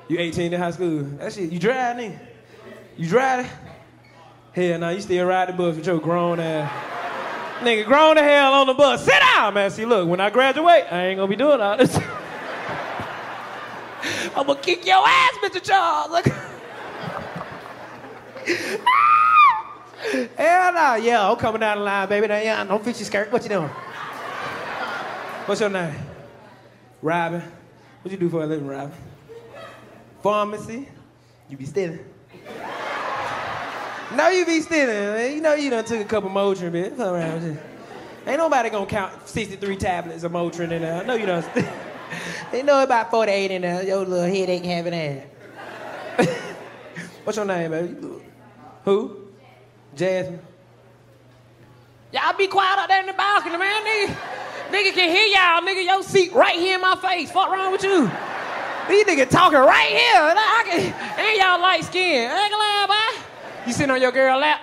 You 0.09 0.19
18 0.19 0.53
in 0.53 0.59
high 0.59 0.71
school? 0.71 1.03
That 1.03 1.33
shit, 1.33 1.51
you 1.51 1.57
drive, 1.59 1.97
nigga? 1.97 2.19
You 2.97 3.07
drive 3.07 3.45
it? 3.45 3.51
Hell 4.53 4.79
no, 4.79 4.89
you 4.89 5.01
still 5.01 5.25
ride 5.25 5.49
the 5.49 5.53
bus 5.53 5.75
with 5.75 5.87
your 5.87 5.99
grown 5.99 6.39
ass. 6.39 6.71
Nigga, 7.59 7.85
grown 7.85 8.15
the 8.15 8.23
hell 8.23 8.53
on 8.53 8.67
the 8.67 8.73
bus. 8.73 9.03
Sit 9.03 9.19
down, 9.19 9.55
man. 9.55 9.71
See, 9.71 9.85
look, 9.85 10.07
when 10.07 10.19
I 10.19 10.29
graduate, 10.29 10.85
I 10.91 11.07
ain't 11.07 11.17
gonna 11.17 11.27
be 11.27 11.35
doing 11.35 11.59
all 11.59 11.75
this. 11.75 11.97
I'm 14.35 14.45
gonna 14.45 14.59
kick 14.59 14.85
your 14.85 15.03
ass, 15.05 15.33
Mr. 15.43 15.63
Charles. 15.63 16.11
Look. 16.11 16.27
Hell 20.37 20.73
no. 20.73 20.95
Yeah, 20.95 21.29
I'm 21.29 21.35
coming 21.37 21.59
down 21.59 21.79
the 21.79 21.83
line, 21.83 22.07
baby. 22.07 22.27
Now, 22.27 22.37
yeah, 22.37 22.63
don't 22.63 22.85
fix 22.85 22.99
your 22.99 23.07
skirt. 23.07 23.31
What 23.31 23.43
you 23.43 23.49
doing? 23.49 23.69
What's 25.45 25.59
your 25.59 25.69
name? 25.69 25.95
Robin. 27.01 27.41
What 28.01 28.11
you 28.11 28.17
do 28.17 28.29
for 28.29 28.43
a 28.43 28.45
living, 28.45 28.67
Robin? 28.67 28.95
Pharmacy. 30.21 30.87
You 31.49 31.57
be 31.57 31.65
stealing. 31.65 31.99
No, 34.15 34.29
you 34.29 34.45
be 34.45 34.61
stealing. 34.61 34.87
Man. 34.87 35.35
You 35.35 35.41
know 35.41 35.53
you 35.53 35.69
done 35.69 35.83
took 35.83 35.99
a 35.99 36.05
couple 36.05 36.29
Motrin, 36.29 36.71
bitch. 36.71 36.95
Come 36.95 37.13
around. 37.13 37.59
Ain't 38.25 38.37
nobody 38.37 38.69
gonna 38.69 38.85
count 38.85 39.27
63 39.27 39.75
tablets 39.77 40.23
of 40.23 40.31
Motrin 40.31 40.71
in 40.71 40.81
there. 40.81 41.01
I 41.01 41.05
know 41.05 41.15
you 41.15 41.25
done. 41.25 41.43
they 42.51 42.63
know 42.63 42.83
about 42.83 43.11
48 43.11 43.51
in 43.51 43.61
there. 43.61 43.83
Your 43.83 44.05
little 44.05 44.25
headache 44.25 44.63
having 44.63 44.93
ass. 44.93 45.23
What's 47.23 47.35
your 47.35 47.45
name, 47.45 47.71
baby? 47.71 47.95
Who? 48.85 49.17
Jasmine. 49.95 50.39
Y'all 52.13 52.37
be 52.37 52.47
quiet 52.47 52.79
out 52.79 52.87
there 52.87 53.01
in 53.01 53.07
the 53.07 53.13
balcony, 53.13 53.57
man. 53.57 53.83
Nigga, 53.83 54.15
nigga 54.71 54.93
can 54.93 55.09
hear 55.09 55.27
y'all. 55.27 55.61
Nigga, 55.61 55.85
your 55.85 56.03
seat 56.03 56.31
right 56.33 56.55
here 56.55 56.75
in 56.75 56.81
my 56.81 56.95
face. 56.95 57.29
Fuck 57.31 57.49
wrong 57.49 57.73
with 57.73 57.83
you? 57.83 58.09
These 58.87 59.05
niggas 59.05 59.29
talking 59.29 59.59
right 59.59 59.89
here. 59.89 60.33
I 60.37 60.63
can, 60.65 60.79
and 61.19 61.37
y'all 61.37 61.61
light 61.61 61.83
skin. 61.83 62.31
I 62.31 62.43
ain't 62.43 62.51
gonna 62.51 62.63
lie, 62.63 63.17
boy. 63.17 63.26
You 63.67 63.73
sitting 63.73 63.91
on 63.91 64.01
your 64.01 64.13
girl 64.13 64.39
lap? 64.39 64.61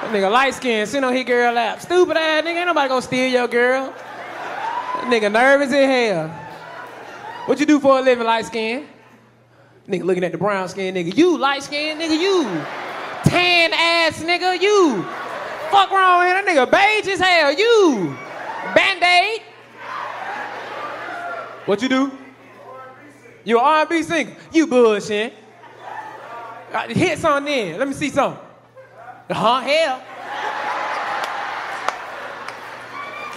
That 0.00 0.10
nigga 0.10 0.32
light 0.32 0.54
skin 0.54 0.86
sitting 0.86 1.04
on 1.04 1.14
his 1.14 1.24
girl 1.26 1.52
lap. 1.52 1.82
Stupid 1.82 2.16
ass 2.16 2.42
nigga. 2.42 2.56
Ain't 2.56 2.66
nobody 2.66 2.88
gonna 2.88 3.02
steal 3.02 3.30
your 3.30 3.46
girl. 3.46 3.92
That 3.92 5.04
nigga 5.04 5.30
nervous 5.30 5.70
as 5.70 5.86
hell. 5.86 6.28
What 7.44 7.60
you 7.60 7.66
do 7.66 7.78
for 7.78 7.98
a 7.98 8.00
living, 8.00 8.24
light 8.24 8.46
skin? 8.46 8.88
Nigga 9.86 10.02
looking 10.02 10.24
at 10.24 10.32
the 10.32 10.38
brown 10.38 10.66
skin 10.70 10.94
nigga. 10.94 11.14
You 11.14 11.36
light 11.36 11.62
skin 11.62 11.98
nigga, 11.98 12.18
you. 12.18 12.44
Tan 13.24 13.74
ass 13.74 14.22
nigga, 14.22 14.58
you. 14.58 15.02
Fuck 15.70 15.90
wrong 15.90 16.20
with? 16.20 16.32
That 16.32 16.46
nigga 16.46 16.70
beige 16.70 17.12
as 17.12 17.20
hell, 17.20 17.52
you. 17.52 18.16
Band-aid. 18.74 19.42
What 21.66 21.82
you 21.82 21.90
do? 21.90 22.12
You 23.44 23.58
a 23.58 23.62
R&B 23.62 24.02
singer? 24.02 24.34
You 24.54 24.66
bullshit. 24.66 25.34
Uh, 26.72 26.88
Hit 26.88 27.18
something 27.18 27.52
then. 27.52 27.78
Let 27.78 27.88
me 27.88 27.94
see 27.94 28.10
something. 28.10 28.40
Huh? 29.30 29.60
Hell. 29.60 30.02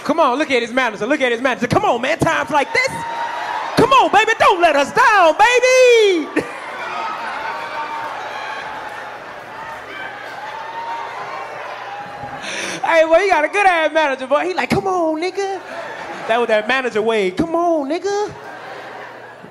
Come 0.04 0.18
on, 0.18 0.36
look 0.36 0.50
at 0.50 0.62
his 0.62 0.72
manager. 0.72 1.06
Look 1.06 1.20
at 1.20 1.30
his 1.30 1.40
manager. 1.40 1.68
Come 1.68 1.84
on, 1.84 2.00
man. 2.00 2.18
Times 2.18 2.50
like 2.50 2.72
this. 2.72 2.88
Come 3.76 3.92
on, 3.92 4.10
baby. 4.10 4.32
Don't 4.38 4.60
let 4.60 4.74
us 4.74 4.92
down, 4.92 5.34
baby. 5.38 6.26
hey, 12.84 13.04
boy, 13.06 13.18
you 13.18 13.30
got 13.30 13.44
a 13.44 13.48
good 13.48 13.64
ass 13.66 13.92
manager, 13.92 14.26
boy. 14.26 14.44
He 14.46 14.54
like, 14.54 14.70
come 14.70 14.88
on, 14.88 15.20
nigga. 15.20 15.60
That 16.26 16.38
was 16.38 16.48
that 16.48 16.66
manager 16.66 17.00
way. 17.00 17.30
Come 17.30 17.54
on, 17.54 17.88
nigga. 17.88 18.34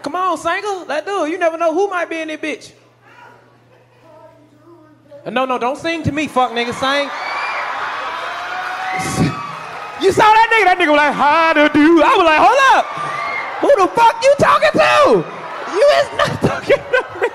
Come 0.04 0.16
on, 0.16 0.38
singer. 0.38 0.86
That 0.86 1.06
dude. 1.06 1.32
You 1.32 1.38
never 1.38 1.58
know 1.58 1.74
who 1.74 1.90
might 1.90 2.10
be 2.10 2.20
in 2.20 2.28
that 2.28 2.42
bitch. 2.42 2.74
Uh, 5.26 5.30
No, 5.30 5.46
no, 5.46 5.58
don't 5.58 5.78
sing 5.78 6.04
to 6.04 6.12
me, 6.12 6.28
fuck 6.28 6.52
nigga. 6.52 6.74
Sing. 6.74 7.10
You 10.04 10.12
saw 10.12 10.24
that 10.26 10.48
nigga? 10.52 10.66
That 10.66 10.78
nigga 10.82 10.90
was 10.90 10.98
like, 10.98 11.14
how 11.14 11.54
to 11.54 11.70
do? 11.74 12.02
I 12.02 12.14
was 12.18 12.26
like, 12.26 12.42
hold 12.42 12.62
up. 12.74 12.86
Who 13.62 13.70
the 13.78 13.88
fuck 13.94 14.18
you 14.24 14.34
talking 14.40 14.74
to? 14.74 15.22
You 15.78 15.86
is 16.02 16.10
not 16.18 16.42
talking 16.50 16.82
to 16.82 17.22
me. 17.22 17.28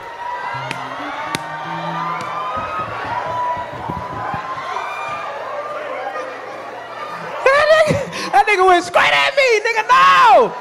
That 7.45 7.67
nigga, 7.73 8.33
that 8.33 8.45
nigga 8.49 8.67
went 8.67 8.85
straight 8.85 9.15
at 9.15 9.33
me, 9.37 9.49
nigga. 9.63 9.83
No. 9.87 10.53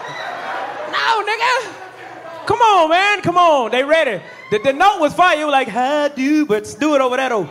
No, 0.93 1.07
nigga. 1.25 2.45
Come 2.45 2.61
on, 2.61 2.89
man. 2.89 3.21
Come 3.21 3.37
on. 3.37 3.71
They 3.71 3.83
ready. 3.83 4.21
The, 4.51 4.59
the 4.59 4.73
note 4.73 4.99
was 4.99 5.13
fire. 5.13 5.37
You 5.37 5.45
were 5.45 5.51
like, 5.51 5.67
how 5.67 6.07
do? 6.09 6.45
But 6.45 6.75
do 6.79 6.95
it 6.95 7.01
over 7.01 7.17
that 7.17 7.29
though. 7.29 7.49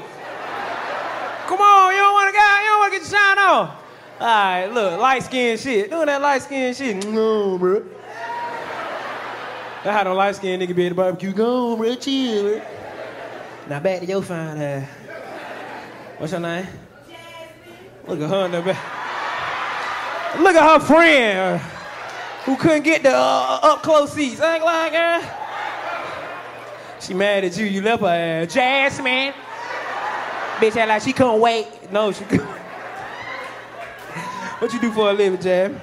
Come 1.47 1.61
on. 1.61 1.93
You 1.93 1.99
don't 1.99 2.13
want 2.13 2.29
to 2.29 2.39
go. 2.39 2.61
You 2.61 2.69
don't 2.71 2.79
want 2.79 2.93
to 2.93 2.99
get 2.99 3.11
your 3.11 3.19
shine 3.19 3.39
off. 3.39 3.81
All 4.21 4.27
right, 4.27 4.67
look, 4.67 5.01
light 5.01 5.25
skin 5.25 5.59
shit. 5.59 5.91
Doing 5.91 6.07
that 6.07 6.23
light 6.23 6.43
skin 6.43 6.73
shit. 6.73 7.05
No, 7.09 7.59
bro. 7.59 7.85
That's 9.83 9.97
how 9.97 10.05
the 10.05 10.15
light 10.15 10.37
skin 10.37 10.61
nigga 10.61 10.75
be 10.75 10.87
at 10.87 10.91
the 10.91 10.95
barbecue. 10.95 11.33
Go 11.33 11.73
on, 11.73 11.79
bro. 11.79 11.95
Chill, 11.97 12.43
bro. 12.43 12.63
Now 13.69 13.81
back 13.81 14.01
to 14.01 14.07
your 14.07 14.23
fine 14.23 14.61
ass. 14.63 14.89
What's 16.19 16.33
your 16.33 16.41
name? 16.41 16.67
Look 18.07 18.21
at 18.21 18.31
her 18.31 18.45
in 18.47 18.53
the 18.53 18.63
back. 18.63 20.41
Look 20.41 20.55
at 20.55 20.81
her 20.81 20.87
friend 20.87 21.39
uh, 21.39 21.59
who 22.45 22.57
couldn't 22.57 22.83
get 22.85 23.03
the 23.03 23.15
uh, 23.15 23.59
up 23.63 23.83
close 23.83 24.13
seats. 24.13 24.41
I 24.41 24.55
ain't 24.57 24.65
lying, 24.65 24.93
girl. 24.93 25.44
She 27.05 27.13
mad 27.13 27.45
at 27.45 27.57
you. 27.59 27.67
You 27.67 27.83
left 27.83 28.01
her 28.03 28.09
ass. 28.09 28.55
Jasmine. 28.55 29.35
Bitch 30.57 30.77
act 30.77 30.89
like 30.89 31.03
she 31.03 31.13
couldn't 31.13 31.41
wait. 31.41 31.67
No, 31.93 32.13
she 32.13 32.25
couldn't. 32.25 32.47
What 34.59 34.73
you 34.73 34.81
do 34.81 34.91
for 34.93 35.11
a 35.11 35.13
living, 35.13 35.41
Jam? 35.41 35.79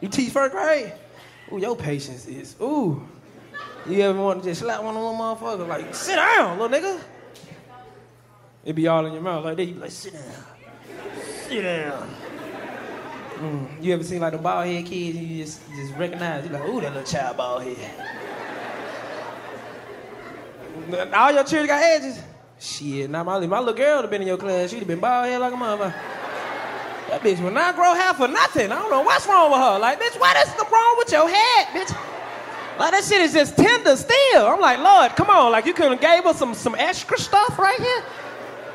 You 0.00 0.08
teach 0.08 0.32
first 0.32 0.52
grade? 0.52 0.92
Ooh, 1.52 1.58
your 1.58 1.76
patience 1.76 2.26
is. 2.26 2.56
Ooh. 2.60 3.06
You 3.86 4.00
ever 4.00 4.18
want 4.18 4.42
to 4.42 4.48
just 4.48 4.62
slap 4.62 4.82
one 4.82 4.96
of 4.96 5.02
them 5.02 5.20
motherfuckers? 5.20 5.68
Like, 5.68 5.94
sit 5.94 6.16
down, 6.16 6.58
little 6.58 6.76
nigga. 6.76 7.00
It'd 8.64 8.74
be 8.74 8.88
all 8.88 9.06
in 9.06 9.12
your 9.12 9.22
mouth 9.22 9.44
like 9.44 9.56
that. 9.58 9.64
You 9.64 9.74
be 9.74 9.80
like, 9.80 9.90
sit 9.90 10.14
down. 10.14 10.22
Sit 11.46 11.62
down. 11.62 12.16
Mm. 13.34 13.82
You 13.82 13.94
ever 13.94 14.02
seen 14.02 14.20
like 14.20 14.32
the 14.32 14.38
bald 14.38 14.66
head 14.66 14.86
kids? 14.86 15.18
You 15.18 15.44
just 15.44 15.60
just 15.76 15.94
recognize. 15.94 16.44
You 16.44 16.50
like, 16.50 16.64
ooh, 16.68 16.80
that 16.80 16.94
little 16.94 17.08
child 17.08 17.36
bald 17.36 17.62
head. 17.62 18.08
All 21.14 21.32
your 21.32 21.44
children 21.44 21.66
got 21.66 21.82
edges. 21.82 22.20
Shit, 22.58 23.10
now 23.10 23.24
my, 23.24 23.38
my 23.46 23.58
little 23.58 23.74
girl 23.74 23.96
would 23.96 24.02
have 24.02 24.10
been 24.10 24.22
in 24.22 24.28
your 24.28 24.36
class. 24.36 24.70
She'd 24.70 24.78
have 24.78 24.88
been 24.88 25.00
bald 25.00 25.26
head 25.26 25.40
like 25.40 25.52
a 25.52 25.56
motherfucker. 25.56 25.94
That 27.10 27.20
bitch 27.20 27.42
will 27.42 27.50
not 27.50 27.76
grow 27.76 27.94
hair 27.94 28.14
for 28.14 28.28
nothing. 28.28 28.72
I 28.72 28.78
don't 28.78 28.90
know 28.90 29.02
what's 29.02 29.26
wrong 29.26 29.50
with 29.50 29.60
her. 29.60 29.78
Like, 29.78 30.00
bitch, 30.00 30.18
what 30.18 30.36
is 30.36 30.52
the 30.54 30.66
wrong 30.72 30.94
with 30.98 31.12
your 31.12 31.28
head, 31.28 31.66
bitch? 31.68 31.94
Like 32.78 32.90
that 32.90 33.04
shit 33.04 33.20
is 33.20 33.32
just 33.32 33.56
tender 33.56 33.94
still. 33.94 34.46
I'm 34.46 34.60
like, 34.60 34.80
Lord, 34.80 35.12
come 35.12 35.30
on. 35.30 35.52
Like 35.52 35.64
you 35.66 35.74
could 35.74 35.92
have 35.92 36.00
gave 36.00 36.26
us 36.26 36.38
some 36.38 36.54
some 36.54 36.74
extra 36.74 37.16
stuff 37.18 37.56
right 37.58 37.78
here. 37.78 38.02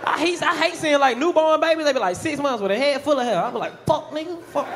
I 0.05 0.17
hate 0.17 0.41
I 0.41 0.55
hate 0.55 0.75
seeing 0.75 0.99
like 0.99 1.17
newborn 1.17 1.59
babies. 1.59 1.85
They 1.85 1.91
be 1.91 1.99
like 1.99 2.15
six 2.15 2.39
months 2.39 2.61
with 2.61 2.71
a 2.71 2.77
head 2.77 3.01
full 3.01 3.19
of 3.19 3.25
hair. 3.25 3.43
I 3.43 3.51
be 3.51 3.57
like, 3.57 3.85
fuck 3.85 4.11
nigga, 4.11 4.41
fuck. 4.43 4.67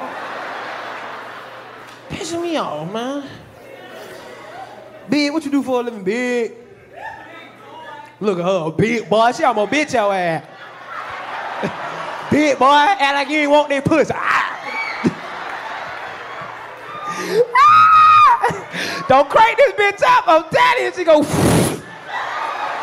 Pissing 2.10 2.42
me 2.42 2.58
off, 2.58 2.92
man. 2.92 3.30
Big, 5.10 5.32
what 5.32 5.46
you 5.46 5.52
do 5.52 5.64
for 5.64 5.80
a 5.80 5.84
living, 5.84 6.04
big? 6.04 6.63
Look 8.24 8.40
at 8.40 8.46
her, 8.46 8.72
big 8.72 9.10
boy. 9.10 9.34
She 9.34 9.44
almost 9.44 9.70
bitch 9.70 9.92
your 9.92 10.14
ass. 10.14 10.46
big 12.32 12.58
boy, 12.58 12.66
act 12.68 13.16
like 13.16 13.30
you 13.30 13.40
ain't 13.40 13.52
want 13.52 13.68
that 13.68 13.84
pussy. 13.84 14.14
Ah. 14.16 14.40
Ah! 17.54 19.06
Don't 19.10 19.30
crank 19.30 19.58
this 19.58 19.74
bitch 19.74 20.02
up. 20.08 20.24
I'm 20.26 20.46
you, 20.80 20.94
she 20.96 21.04
go. 21.04 21.22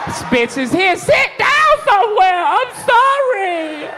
this 0.06 0.22
bitch 0.28 0.58
is 0.58 0.72
here. 0.72 0.94
Sit 0.94 1.38
down 1.38 1.78
somewhere. 1.86 2.44
I'm 2.44 2.74
sorry. 2.84 3.88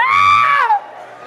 Ah! 0.00 0.25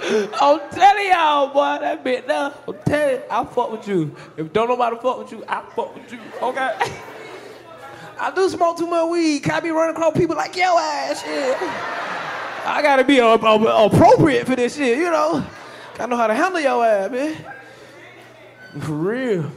I'm 0.02 0.60
telling 0.72 1.08
y'all, 1.08 1.48
boy, 1.54 1.78
that 1.82 2.04
bitch 2.04 2.26
there. 2.26 2.54
I'm 2.68 2.76
telling 2.86 3.16
you, 3.16 3.22
I 3.30 3.46
fuck 3.46 3.72
with 3.72 3.88
you. 3.88 4.16
If 4.38 4.54
don't 4.54 4.68
nobody 4.70 4.96
fuck 5.02 5.20
with 5.20 5.32
you, 5.32 5.44
I 5.48 5.62
fuck 5.76 5.96
with 5.96 6.12
you. 6.12 6.20
Okay? 6.42 6.70
I 8.20 8.32
do 8.32 8.50
smoke 8.50 8.78
too 8.78 8.88
much 8.88 9.10
weed. 9.10 9.40
Can 9.44 9.52
I 9.54 9.60
be 9.62 9.72
running 9.72 9.96
across 9.96 10.18
people 10.18 10.36
like 10.36 10.56
yo 10.56 10.78
ass 10.78 11.24
shit? 11.24 11.58
I 12.66 12.82
gotta 12.82 13.04
be 13.04 13.20
a, 13.20 13.26
a- 13.26 13.86
appropriate 13.86 14.46
for 14.46 14.56
this 14.56 14.76
shit, 14.76 14.98
you 14.98 15.10
know. 15.10 15.46
Gotta 15.96 16.10
know 16.10 16.18
how 16.18 16.28
to 16.28 16.34
handle 16.34 16.60
your 16.62 16.86
ass, 16.86 17.12
man. 17.12 17.38
For 18.82 18.92
real. 18.94 19.52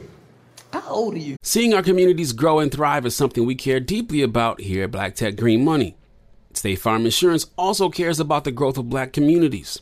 How 0.71 0.89
old 0.89 1.13
are 1.13 1.19
you? 1.19 1.35
Seeing 1.43 1.73
our 1.73 1.83
communities 1.83 2.33
grow 2.33 2.59
and 2.59 2.71
thrive 2.71 3.05
is 3.05 3.15
something 3.15 3.45
we 3.45 3.55
care 3.55 3.79
deeply 3.79 4.21
about 4.21 4.61
here 4.61 4.85
at 4.85 4.91
Black 4.91 5.15
Tech 5.15 5.35
Green 5.35 5.63
Money. 5.63 5.95
State 6.53 6.77
Farm 6.79 7.05
Insurance 7.05 7.47
also 7.57 7.89
cares 7.89 8.19
about 8.19 8.43
the 8.43 8.51
growth 8.51 8.77
of 8.77 8.89
black 8.89 9.13
communities. 9.13 9.81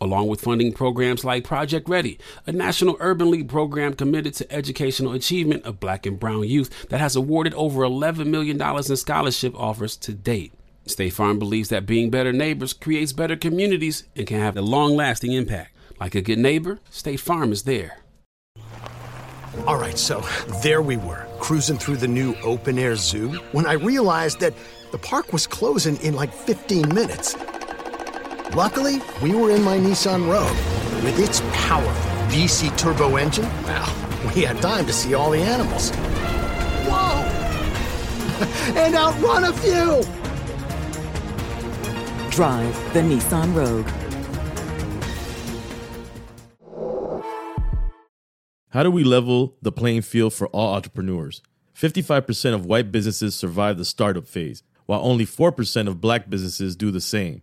along 0.00 0.28
with 0.28 0.40
funding 0.40 0.72
programs 0.72 1.24
like 1.24 1.44
Project 1.44 1.88
Ready, 1.88 2.18
a 2.46 2.52
national 2.52 2.96
urban 3.00 3.30
league 3.30 3.48
program 3.48 3.94
committed 3.94 4.34
to 4.34 4.52
educational 4.52 5.12
achievement 5.12 5.64
of 5.64 5.80
black 5.80 6.06
and 6.06 6.18
brown 6.18 6.44
youth 6.44 6.88
that 6.88 7.00
has 7.00 7.16
awarded 7.16 7.54
over 7.54 7.82
$11 7.82 8.26
million 8.26 8.60
in 8.60 8.96
scholarship 8.96 9.58
offers 9.58 9.96
to 9.96 10.12
date. 10.12 10.52
State 10.86 11.10
Farm 11.12 11.38
believes 11.38 11.68
that 11.68 11.86
being 11.86 12.10
better 12.10 12.32
neighbors 12.32 12.72
creates 12.72 13.12
better 13.12 13.36
communities 13.36 14.04
and 14.16 14.26
can 14.26 14.40
have 14.40 14.56
a 14.56 14.62
long 14.62 14.96
lasting 14.96 15.32
impact. 15.32 15.74
Like 16.00 16.14
a 16.14 16.22
good 16.22 16.38
neighbor, 16.38 16.78
State 16.90 17.20
Farm 17.20 17.52
is 17.52 17.64
there. 17.64 17.98
All 19.66 19.76
right, 19.76 19.98
so 19.98 20.24
there 20.62 20.80
we 20.80 20.96
were, 20.96 21.26
cruising 21.40 21.78
through 21.78 21.96
the 21.96 22.08
new 22.08 22.34
open 22.36 22.78
air 22.78 22.94
zoo, 22.96 23.32
when 23.52 23.66
I 23.66 23.72
realized 23.72 24.40
that 24.40 24.54
the 24.92 24.98
park 24.98 25.32
was 25.32 25.46
closing 25.46 25.96
in 25.96 26.14
like 26.14 26.32
15 26.32 26.94
minutes. 26.94 27.34
Luckily, 28.56 29.02
we 29.22 29.34
were 29.34 29.50
in 29.50 29.62
my 29.62 29.76
Nissan 29.76 30.26
Rogue. 30.26 30.56
With 31.04 31.18
its 31.18 31.42
powerful 31.52 32.10
VC 32.28 32.76
turbo 32.78 33.16
engine, 33.16 33.44
well, 33.64 33.94
we 34.34 34.42
had 34.42 34.60
time 34.62 34.86
to 34.86 34.92
see 34.92 35.12
all 35.12 35.30
the 35.30 35.42
animals. 35.42 35.90
Whoa! 36.88 37.24
and 38.80 38.94
outrun 38.94 39.44
a 39.44 39.52
few! 39.52 40.02
Drive 42.30 42.94
the 42.94 43.00
Nissan 43.00 43.54
Rogue. 43.54 43.86
How 48.70 48.82
do 48.82 48.90
we 48.90 49.04
level 49.04 49.56
the 49.60 49.72
playing 49.72 50.02
field 50.02 50.32
for 50.32 50.46
all 50.48 50.74
entrepreneurs? 50.74 51.42
55% 51.74 52.54
of 52.54 52.64
white 52.64 52.90
businesses 52.90 53.34
survive 53.34 53.76
the 53.76 53.84
startup 53.84 54.26
phase, 54.26 54.62
while 54.86 55.00
only 55.04 55.26
4% 55.26 55.86
of 55.86 56.00
black 56.00 56.30
businesses 56.30 56.76
do 56.76 56.90
the 56.90 57.00
same. 57.00 57.42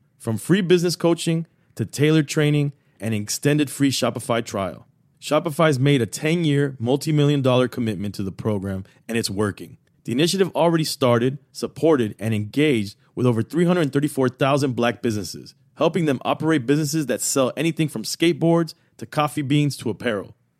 from 0.21 0.37
free 0.37 0.61
business 0.61 0.95
coaching 0.95 1.47
to 1.73 1.83
tailored 1.83 2.27
training 2.27 2.71
and 2.99 3.15
an 3.15 3.21
extended 3.23 3.71
free 3.71 3.89
Shopify 3.89 4.45
trial. 4.45 4.85
Shopify's 5.19 5.79
made 5.79 5.99
a 5.99 6.05
10 6.05 6.45
year, 6.45 6.77
multi 6.79 7.11
million 7.11 7.41
dollar 7.41 7.67
commitment 7.67 8.13
to 8.15 8.23
the 8.23 8.31
program, 8.31 8.85
and 9.07 9.17
it's 9.17 9.31
working. 9.31 9.77
The 10.03 10.11
initiative 10.11 10.51
already 10.55 10.83
started, 10.83 11.39
supported, 11.51 12.15
and 12.19 12.35
engaged 12.35 12.95
with 13.15 13.25
over 13.25 13.41
334,000 13.41 14.75
black 14.75 15.01
businesses, 15.01 15.55
helping 15.75 16.05
them 16.05 16.21
operate 16.23 16.67
businesses 16.67 17.07
that 17.07 17.21
sell 17.21 17.51
anything 17.57 17.87
from 17.87 18.03
skateboards 18.03 18.75
to 18.97 19.07
coffee 19.07 19.41
beans 19.41 19.75
to 19.77 19.89
apparel. 19.89 20.35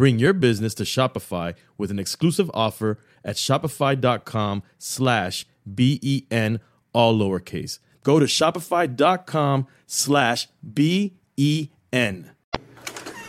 Bring 0.00 0.18
your 0.18 0.32
business 0.32 0.72
to 0.76 0.84
Shopify 0.84 1.54
with 1.76 1.90
an 1.90 1.98
exclusive 1.98 2.50
offer 2.54 2.98
at 3.22 3.36
shopify.com 3.36 4.62
slash 4.78 5.44
B-E-N, 5.74 6.60
all 6.94 7.18
lowercase. 7.18 7.80
Go 8.02 8.18
to 8.18 8.24
shopify.com 8.24 9.66
slash 9.86 10.48
B-E-N. 10.72 12.30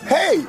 Hey, 0.04 0.46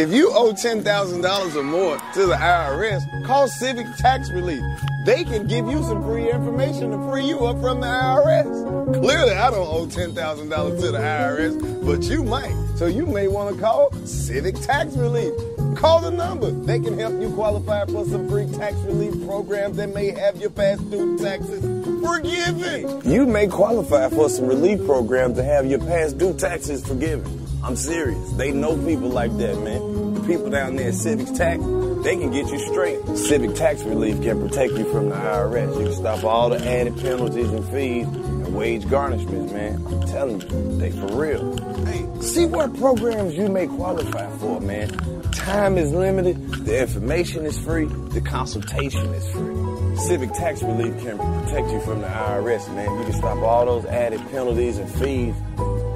if 0.00 0.10
you 0.14 0.32
owe 0.32 0.52
$10,000 0.52 1.56
or 1.56 1.62
more 1.62 1.98
to 2.14 2.26
the 2.26 2.34
IRS, 2.34 3.26
call 3.26 3.48
Civic 3.48 3.86
Tax 3.98 4.30
Relief. 4.30 4.62
They 5.04 5.24
can 5.24 5.46
give 5.46 5.66
you 5.66 5.82
some 5.82 6.02
free 6.02 6.30
information 6.30 6.90
to 6.92 7.10
free 7.10 7.26
you 7.26 7.44
up 7.44 7.60
from 7.60 7.80
the 7.80 7.86
IRS. 7.86 8.94
Clearly, 8.94 9.34
I 9.34 9.50
don't 9.50 9.66
owe 9.66 9.86
$10,000 9.86 10.80
to 10.80 10.90
the 10.90 10.98
IRS, 10.98 11.86
but 11.86 12.02
you 12.04 12.24
might. 12.24 12.56
So 12.76 12.86
you 12.86 13.04
may 13.04 13.28
want 13.28 13.54
to 13.54 13.60
call 13.60 13.92
Civic 14.06 14.54
Tax 14.60 14.96
Relief. 14.96 15.34
Call 15.76 16.00
the 16.00 16.10
number. 16.10 16.50
They 16.50 16.80
can 16.80 16.98
help 16.98 17.20
you 17.20 17.30
qualify 17.34 17.84
for 17.84 18.06
some 18.06 18.26
free 18.28 18.46
tax 18.52 18.76
relief 18.78 19.26
programs 19.26 19.76
that 19.76 19.94
may 19.94 20.12
have 20.12 20.36
your 20.36 20.50
past 20.50 20.90
due 20.90 21.18
taxes 21.18 21.60
forgiven. 22.02 23.02
You 23.04 23.26
may 23.26 23.48
qualify 23.48 24.08
for 24.08 24.30
some 24.30 24.46
relief 24.46 24.84
programs 24.86 25.36
to 25.36 25.44
have 25.44 25.66
your 25.66 25.78
past 25.78 26.16
due 26.16 26.32
taxes 26.32 26.86
forgiven. 26.86 27.39
I'm 27.62 27.76
serious. 27.76 28.32
They 28.32 28.52
know 28.52 28.76
people 28.86 29.10
like 29.10 29.36
that, 29.36 29.60
man. 29.60 30.14
The 30.14 30.20
people 30.22 30.50
down 30.50 30.76
there 30.76 30.88
at 30.88 30.94
Civic 30.94 31.26
Tax, 31.34 31.62
they 32.02 32.16
can 32.16 32.30
get 32.30 32.48
you 32.48 32.58
straight. 32.70 33.06
Civic 33.16 33.54
Tax 33.54 33.82
Relief 33.82 34.22
can 34.22 34.40
protect 34.40 34.72
you 34.72 34.90
from 34.90 35.10
the 35.10 35.14
IRS. 35.14 35.78
You 35.78 35.84
can 35.84 35.94
stop 35.94 36.24
all 36.24 36.48
the 36.48 36.66
added 36.66 36.96
penalties 36.98 37.50
and 37.50 37.64
fees 37.68 38.06
and 38.06 38.54
wage 38.54 38.84
garnishments, 38.84 39.52
man. 39.52 39.84
I'm 39.86 40.00
telling 40.08 40.40
you, 40.40 40.78
they 40.78 40.90
for 40.90 41.06
real. 41.08 41.84
Hey, 41.84 42.06
see 42.22 42.46
what 42.46 42.74
programs 42.78 43.36
you 43.36 43.48
may 43.48 43.66
qualify 43.66 44.30
for, 44.38 44.60
man. 44.60 44.88
Time 45.32 45.76
is 45.76 45.92
limited, 45.92 46.36
the 46.64 46.80
information 46.80 47.44
is 47.44 47.58
free, 47.58 47.86
the 47.86 48.20
consultation 48.22 49.06
is 49.14 49.30
free. 49.32 49.96
Civic 49.96 50.32
Tax 50.32 50.62
Relief 50.62 50.98
can 51.02 51.18
protect 51.18 51.70
you 51.70 51.80
from 51.80 52.00
the 52.00 52.06
IRS, 52.06 52.74
man. 52.74 52.98
You 52.98 53.04
can 53.04 53.12
stop 53.12 53.38
all 53.38 53.66
those 53.66 53.84
added 53.86 54.20
penalties 54.30 54.78
and 54.78 54.90
fees 54.90 55.34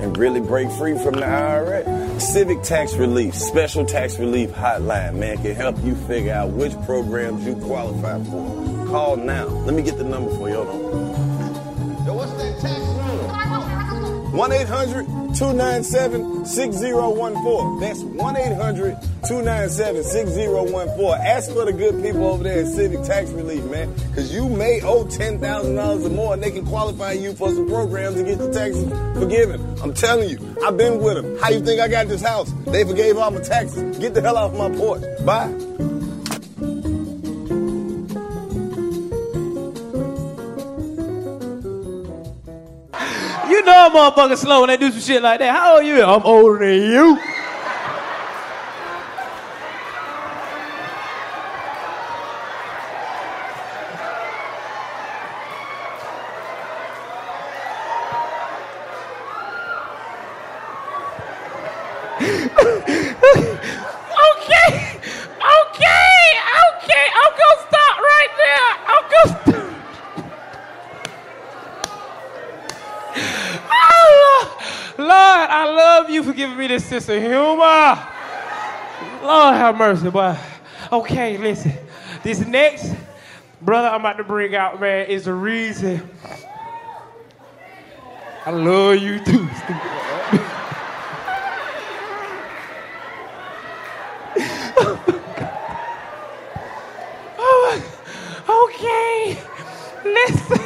and 0.04 0.18
really 0.18 0.40
break 0.40 0.70
free 0.72 0.96
from 0.98 1.14
the 1.14 1.22
IRS. 1.22 2.20
Civic 2.20 2.62
Tax 2.62 2.94
Relief, 2.94 3.34
special 3.34 3.86
tax 3.86 4.18
relief 4.18 4.50
hotline, 4.50 5.14
man, 5.14 5.38
can 5.38 5.54
help 5.54 5.82
you 5.82 5.94
figure 5.94 6.32
out 6.32 6.50
which 6.50 6.72
programs 6.82 7.44
you 7.46 7.56
qualify 7.56 8.22
for. 8.24 8.86
Call 8.86 9.16
now. 9.16 9.46
Let 9.46 9.74
me 9.74 9.82
get 9.82 9.96
the 9.96 10.04
number 10.04 10.30
for 10.36 10.48
you. 10.48 10.56
Hold 10.56 10.68
on. 10.68 11.33
1 14.34 14.50
800 14.50 15.06
297 15.06 16.44
6014. 16.44 17.80
That's 17.80 18.00
1 18.00 18.36
800 18.36 19.00
297 19.28 20.02
6014. 20.02 21.20
Ask 21.24 21.52
for 21.52 21.64
the 21.64 21.72
good 21.72 22.02
people 22.02 22.26
over 22.26 22.42
there 22.42 22.64
at 22.64 22.66
Civic 22.66 23.04
Tax 23.04 23.30
Relief, 23.30 23.62
man, 23.66 23.92
because 24.08 24.34
you 24.34 24.48
may 24.48 24.80
owe 24.82 25.04
$10,000 25.04 26.04
or 26.04 26.08
more 26.10 26.34
and 26.34 26.42
they 26.42 26.50
can 26.50 26.66
qualify 26.66 27.12
you 27.12 27.32
for 27.34 27.48
some 27.50 27.68
programs 27.68 28.16
to 28.16 28.24
get 28.24 28.38
your 28.38 28.52
taxes 28.52 28.88
forgiven. 29.16 29.60
I'm 29.80 29.94
telling 29.94 30.28
you, 30.28 30.56
I've 30.66 30.76
been 30.76 31.00
with 31.00 31.14
them. 31.14 31.38
How 31.38 31.50
you 31.50 31.64
think 31.64 31.80
I 31.80 31.86
got 31.86 32.08
this 32.08 32.22
house? 32.22 32.52
They 32.66 32.82
forgave 32.82 33.16
all 33.16 33.30
my 33.30 33.40
taxes. 33.40 33.98
Get 33.98 34.14
the 34.14 34.20
hell 34.20 34.36
off 34.36 34.52
my 34.52 34.68
porch. 34.76 35.02
Bye. 35.24 35.93
Know 43.64 43.86
a 43.86 43.90
motherfucker 43.90 44.36
slow 44.36 44.60
when 44.60 44.68
they 44.68 44.76
do 44.76 44.90
some 44.90 45.00
shit 45.00 45.22
like 45.22 45.38
that. 45.40 45.54
How 45.54 45.74
old 45.76 45.82
are 45.82 45.86
you? 45.86 46.02
I'm 46.02 46.22
older 46.22 46.66
than 46.66 46.90
you. 46.90 47.18
okay, 62.24 65.00
okay, 65.40 66.24
okay. 66.64 67.06
I'm 67.14 67.32
gonna 67.40 67.68
stop 67.68 67.98
right 67.98 68.28
there. 68.38 68.70
I'm 68.86 69.04
gonna 69.10 69.42
stop. 69.42 69.64
Oh, 73.70 74.56
Lord, 74.98 75.10
I 75.10 75.64
love 75.66 76.10
you 76.10 76.22
for 76.22 76.32
giving 76.32 76.56
me 76.56 76.66
this 76.68 76.83
sense 77.00 77.08
of 77.08 77.22
humor. 77.22 78.08
Lord 79.22 79.54
have 79.54 79.76
mercy, 79.76 80.10
boy. 80.10 80.36
Okay, 80.92 81.38
listen. 81.38 81.72
This 82.22 82.46
next 82.46 82.94
Brother, 83.60 83.88
I'm 83.88 84.00
about 84.00 84.18
to 84.18 84.24
bring 84.24 84.54
out, 84.54 84.78
man, 84.78 85.06
is 85.06 85.24
the 85.24 85.32
reason. 85.32 86.06
I 88.44 88.50
love 88.50 88.98
you 88.98 89.24
too, 89.24 89.48
oh, 97.38 98.68
okay. 98.68 99.42
Listen. 100.04 100.63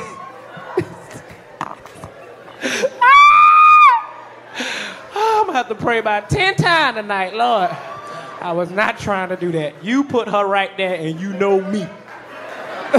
Have 5.58 5.68
to 5.68 5.74
pray 5.74 5.98
about 5.98 6.30
10 6.30 6.54
times 6.54 6.96
tonight, 6.98 7.34
Lord. 7.34 7.68
I 8.40 8.52
was 8.52 8.70
not 8.70 8.96
trying 8.96 9.30
to 9.30 9.36
do 9.36 9.50
that. 9.52 9.82
You 9.82 10.04
put 10.04 10.28
her 10.28 10.46
right 10.46 10.70
there 10.76 10.94
and 10.94 11.18
you 11.20 11.32
know 11.32 11.60
me. 11.60 11.82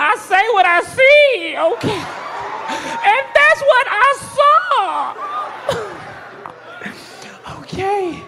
I 0.00 0.16
say 0.16 0.48
what 0.54 0.64
I 0.64 0.80
see, 0.84 1.54
okay? 1.58 2.00
And 3.04 3.26
that's 3.34 3.60
what 3.60 3.86
I 3.90 4.16
saw. 7.44 7.58
okay. 7.60 8.22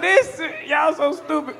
Listen, 0.00 0.52
y'all 0.68 0.94
so 0.94 1.10
stupid. 1.14 1.56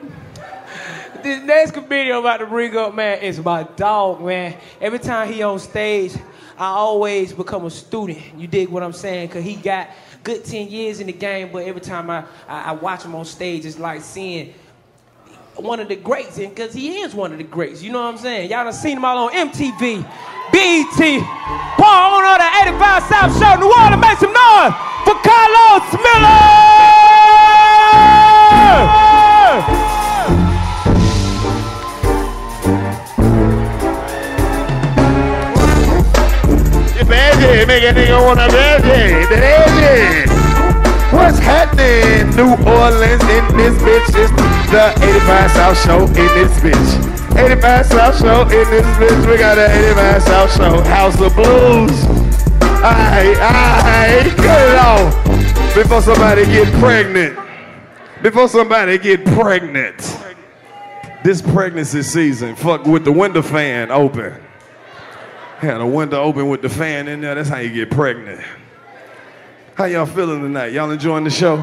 This 1.24 1.42
next 1.42 1.72
comedian 1.72 2.14
I'm 2.14 2.20
about 2.20 2.36
to 2.36 2.46
bring 2.46 2.76
up, 2.76 2.94
man, 2.94 3.18
is 3.22 3.40
my 3.40 3.64
dog, 3.64 4.20
man. 4.22 4.56
Every 4.80 5.00
time 5.00 5.32
he 5.32 5.42
on 5.42 5.58
stage, 5.58 6.14
I 6.60 6.66
always 6.66 7.32
become 7.32 7.64
a 7.64 7.70
student. 7.70 8.18
You 8.36 8.46
dig 8.46 8.68
what 8.68 8.82
I'm 8.82 8.92
saying? 8.92 9.30
Cause 9.30 9.42
he 9.42 9.56
got 9.56 9.88
good 10.22 10.44
10 10.44 10.68
years 10.68 11.00
in 11.00 11.06
the 11.06 11.12
game, 11.14 11.48
but 11.50 11.64
every 11.64 11.80
time 11.80 12.10
I, 12.10 12.24
I, 12.46 12.64
I 12.64 12.72
watch 12.72 13.02
him 13.02 13.14
on 13.14 13.24
stage, 13.24 13.64
it's 13.64 13.78
like 13.78 14.02
seeing 14.02 14.52
one 15.56 15.80
of 15.80 15.88
the 15.88 15.96
greats, 15.96 16.36
and 16.36 16.54
because 16.54 16.74
he 16.74 16.98
is 17.00 17.14
one 17.14 17.32
of 17.32 17.38
the 17.38 17.44
greats. 17.44 17.82
You 17.82 17.92
know 17.92 18.02
what 18.02 18.12
I'm 18.12 18.18
saying? 18.18 18.50
Y'all 18.50 18.64
done 18.64 18.74
seen 18.74 18.98
him 18.98 19.06
all 19.06 19.28
on 19.28 19.32
MTV, 19.32 20.02
BET, 20.52 21.22
Paul 21.78 22.24
of 22.24 22.38
the 22.38 22.68
85 22.68 23.02
South 23.04 23.32
Show, 23.40 23.58
New 23.58 23.72
Orleans. 23.72 24.02
Make 24.02 24.18
some 24.18 24.32
noise 24.32 24.74
for 25.06 25.14
Karlous 25.14 25.92
Miller! 26.02 27.19
Veggie, 37.50 37.66
make 37.66 37.82
a 37.82 37.92
nigga 37.92 38.24
wanna 38.24 38.46
veggie, 38.48 39.24
veggie. 39.26 41.12
What's 41.12 41.38
happening, 41.38 42.30
New 42.36 42.52
Orleans 42.64 43.22
in 43.22 43.56
this 43.56 43.76
bitch? 43.82 44.06
It's 44.14 44.70
the 44.70 44.94
85 45.02 45.50
South 45.50 45.84
Show 45.84 46.00
in 46.06 46.14
this 46.14 46.60
bitch. 46.60 47.36
85 47.36 47.86
South 47.86 48.20
Show 48.20 48.42
in 48.42 48.70
this 48.70 48.86
bitch. 48.98 49.28
We 49.28 49.36
got 49.36 49.56
the 49.56 49.68
85 49.68 50.22
South 50.22 50.56
Show, 50.56 50.80
House 50.82 51.20
of 51.20 51.34
Blues. 51.34 51.90
Aight, 52.82 53.34
aight, 53.34 54.36
cut 54.36 54.68
it 54.68 54.78
off 54.78 55.74
before 55.74 56.02
somebody 56.02 56.44
get 56.46 56.72
pregnant. 56.74 57.36
Before 58.22 58.48
somebody 58.48 58.96
get 58.98 59.24
pregnant. 59.24 60.18
This 61.24 61.42
pregnancy 61.42 62.02
season, 62.02 62.54
fuck 62.54 62.84
with 62.86 63.04
the 63.04 63.12
window 63.12 63.42
fan 63.42 63.90
open. 63.90 64.40
Had 65.60 65.82
a 65.82 65.86
window 65.86 66.22
open 66.22 66.48
with 66.48 66.62
the 66.62 66.70
fan 66.70 67.06
in 67.06 67.20
there. 67.20 67.34
That's 67.34 67.50
how 67.50 67.58
you 67.58 67.70
get 67.70 67.90
pregnant. 67.90 68.40
How 69.74 69.84
y'all 69.84 70.06
feeling 70.06 70.40
tonight? 70.40 70.72
Y'all 70.72 70.90
enjoying 70.90 71.24
the 71.24 71.30
show? 71.30 71.62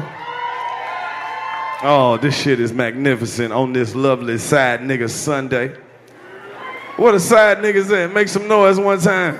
Oh, 1.82 2.16
this 2.22 2.40
shit 2.40 2.60
is 2.60 2.72
magnificent 2.72 3.52
on 3.52 3.72
this 3.72 3.96
lovely 3.96 4.38
side 4.38 4.80
nigga 4.80 5.10
Sunday. 5.10 5.76
What 6.96 7.16
a 7.16 7.20
side 7.20 7.58
niggas 7.58 7.90
at? 7.90 8.12
Make 8.12 8.28
some 8.28 8.46
noise 8.46 8.78
one 8.78 9.00
time. 9.00 9.36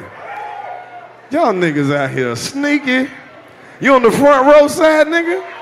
Y'all 1.31 1.53
niggas 1.53 1.95
out 1.95 2.11
here 2.11 2.35
sneaky. 2.35 3.09
You 3.81 3.95
on 3.95 4.03
the 4.03 4.11
front 4.11 4.47
row 4.47 4.67
side, 4.67 5.07
nigga? 5.07 5.58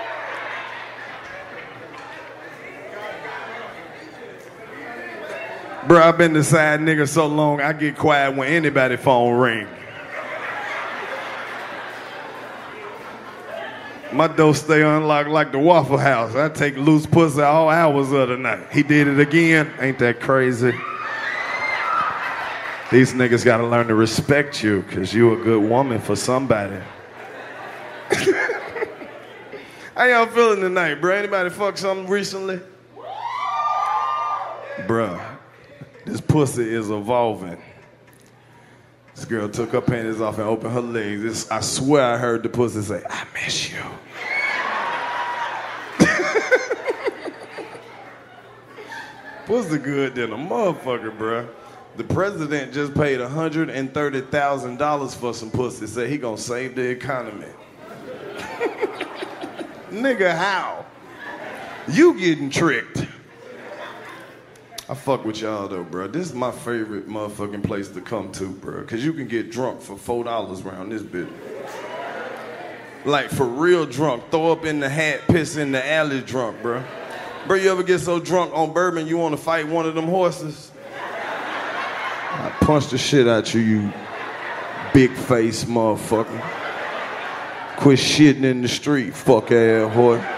Bro, 5.86 6.02
I've 6.02 6.18
been 6.18 6.32
the 6.32 6.42
side 6.42 6.80
nigga 6.80 7.08
so 7.08 7.28
long, 7.28 7.60
I 7.60 7.72
get 7.72 7.96
quiet 7.96 8.34
when 8.34 8.48
anybody 8.48 8.96
phone 8.96 9.36
ring. 9.36 9.68
My 14.12 14.26
door 14.26 14.54
stay 14.54 14.82
unlocked 14.82 15.28
like 15.28 15.52
the 15.52 15.60
Waffle 15.60 15.98
House. 15.98 16.34
I 16.34 16.48
take 16.48 16.76
loose 16.76 17.06
pussy 17.06 17.42
all 17.42 17.68
hours 17.68 18.10
of 18.10 18.30
the 18.30 18.36
night. 18.36 18.66
He 18.72 18.82
did 18.82 19.06
it 19.06 19.20
again. 19.20 19.70
Ain't 19.78 20.00
that 20.00 20.20
crazy? 20.20 20.72
These 22.90 23.12
niggas 23.12 23.44
gotta 23.44 23.66
learn 23.66 23.86
to 23.88 23.94
respect 23.94 24.64
you, 24.64 24.82
cause 24.90 25.12
you 25.14 25.40
a 25.40 25.44
good 25.44 25.62
woman 25.62 26.00
for 26.00 26.16
somebody. 26.16 26.78
How 29.94 30.04
y'all 30.04 30.26
feeling 30.26 30.62
tonight, 30.62 30.94
bro? 30.96 31.14
Anybody 31.14 31.50
fuck 31.50 31.78
something 31.78 32.08
recently? 32.08 32.60
Bruh, 34.86 35.35
this 36.06 36.20
pussy 36.20 36.72
is 36.72 36.90
evolving. 36.90 37.60
This 39.14 39.24
girl 39.24 39.48
took 39.48 39.72
her 39.72 39.80
panties 39.80 40.20
off 40.20 40.38
and 40.38 40.46
opened 40.46 40.72
her 40.72 40.80
legs. 40.80 41.22
This, 41.22 41.50
I 41.50 41.60
swear 41.60 42.14
I 42.14 42.16
heard 42.16 42.44
the 42.44 42.48
pussy 42.48 42.82
say, 42.82 43.02
I 43.10 43.26
miss 43.34 43.72
you. 43.72 43.82
pussy 49.46 49.78
good 49.78 50.14
than 50.14 50.32
a 50.32 50.36
motherfucker, 50.36 51.18
bruh. 51.18 51.48
The 51.96 52.04
president 52.04 52.72
just 52.72 52.94
paid 52.94 53.18
$130,000 53.18 55.16
for 55.16 55.34
some 55.34 55.50
pussy. 55.50 55.86
Said 55.86 56.08
he 56.08 56.18
gonna 56.18 56.38
save 56.38 56.76
the 56.76 56.88
economy. 56.88 57.46
Nigga, 59.90 60.36
how? 60.36 60.86
You 61.88 62.16
getting 62.18 62.50
tricked. 62.50 63.06
I 64.88 64.94
fuck 64.94 65.24
with 65.24 65.40
y'all 65.40 65.66
though, 65.66 65.82
bro. 65.82 66.06
This 66.06 66.28
is 66.28 66.34
my 66.34 66.52
favorite 66.52 67.08
motherfucking 67.08 67.64
place 67.64 67.88
to 67.88 68.00
come 68.00 68.30
to, 68.32 68.48
bro. 68.48 68.84
Cause 68.84 69.02
you 69.02 69.12
can 69.12 69.26
get 69.26 69.50
drunk 69.50 69.80
for 69.80 69.96
four 69.96 70.22
dollars 70.22 70.60
around 70.60 70.90
this 70.90 71.02
bitch. 71.02 71.28
Like 73.04 73.28
for 73.30 73.46
real 73.46 73.84
drunk. 73.84 74.30
Throw 74.30 74.52
up 74.52 74.64
in 74.64 74.78
the 74.78 74.88
hat, 74.88 75.22
piss 75.26 75.56
in 75.56 75.72
the 75.72 75.84
alley 75.84 76.20
drunk, 76.20 76.62
bro. 76.62 76.84
Bro, 77.48 77.56
you 77.56 77.70
ever 77.70 77.82
get 77.82 77.98
so 77.98 78.20
drunk 78.20 78.52
on 78.54 78.72
bourbon 78.72 79.08
you 79.08 79.18
want 79.18 79.36
to 79.36 79.42
fight 79.42 79.66
one 79.66 79.86
of 79.86 79.96
them 79.96 80.06
horses? 80.06 80.70
I 80.94 82.56
punch 82.60 82.88
the 82.90 82.98
shit 82.98 83.26
out 83.26 83.52
you, 83.54 83.60
you 83.60 83.92
big 84.94 85.12
face 85.12 85.64
motherfucker. 85.64 86.40
Quit 87.76 87.98
shitting 87.98 88.44
in 88.44 88.62
the 88.62 88.68
street, 88.68 89.14
fuck 89.14 89.50
ass 89.50 89.92
boy. 89.94 90.35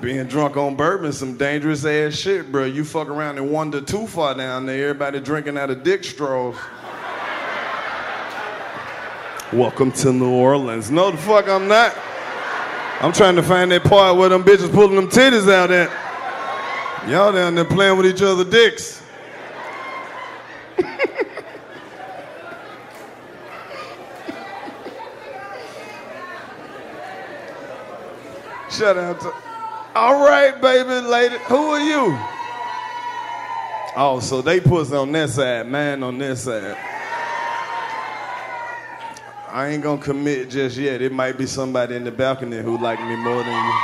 Being 0.00 0.26
drunk 0.28 0.56
on 0.56 0.76
bourbon, 0.76 1.12
some 1.12 1.36
dangerous 1.36 1.84
ass 1.84 2.14
shit, 2.14 2.52
bro. 2.52 2.66
You 2.66 2.84
fuck 2.84 3.08
around 3.08 3.36
and 3.36 3.50
wander 3.50 3.80
too 3.80 4.06
far 4.06 4.32
down 4.32 4.64
there. 4.64 4.90
Everybody 4.90 5.18
drinking 5.18 5.58
out 5.58 5.70
of 5.70 5.82
dick 5.82 6.04
straws. 6.04 6.54
Welcome 9.52 9.90
to 9.92 10.12
New 10.12 10.30
Orleans. 10.30 10.92
No, 10.92 11.10
the 11.10 11.16
fuck 11.16 11.48
I'm 11.48 11.66
not. 11.66 11.96
I'm 13.00 13.12
trying 13.12 13.34
to 13.36 13.42
find 13.42 13.72
that 13.72 13.82
part 13.82 14.16
where 14.16 14.28
them 14.28 14.44
bitches 14.44 14.72
pulling 14.72 14.94
them 14.94 15.08
titties 15.08 15.52
out 15.52 15.72
at. 15.72 15.90
Y'all 17.08 17.32
down 17.32 17.56
there 17.56 17.64
playing 17.64 17.96
with 17.96 18.06
each 18.06 18.22
other 18.22 18.44
dicks. 18.44 19.02
Shout 28.70 28.96
out 28.96 29.20
to. 29.22 29.47
All 29.94 30.24
right, 30.24 30.60
baby, 30.60 31.06
lady. 31.06 31.36
Who 31.48 31.56
are 31.56 31.80
you? 31.80 32.18
Oh, 33.96 34.20
so 34.20 34.42
they 34.42 34.60
pussy 34.60 34.94
on 34.94 35.10
that 35.12 35.30
side, 35.30 35.66
man 35.66 36.02
on 36.02 36.18
this 36.18 36.44
side. 36.44 36.76
I 39.50 39.68
ain't 39.68 39.82
gonna 39.82 40.00
commit 40.00 40.50
just 40.50 40.76
yet. 40.76 41.00
It 41.00 41.10
might 41.10 41.38
be 41.38 41.46
somebody 41.46 41.96
in 41.96 42.04
the 42.04 42.12
balcony 42.12 42.58
who 42.58 42.78
like 42.78 43.00
me 43.00 43.16
more 43.16 43.42
than 43.42 43.64
you. 43.64 43.74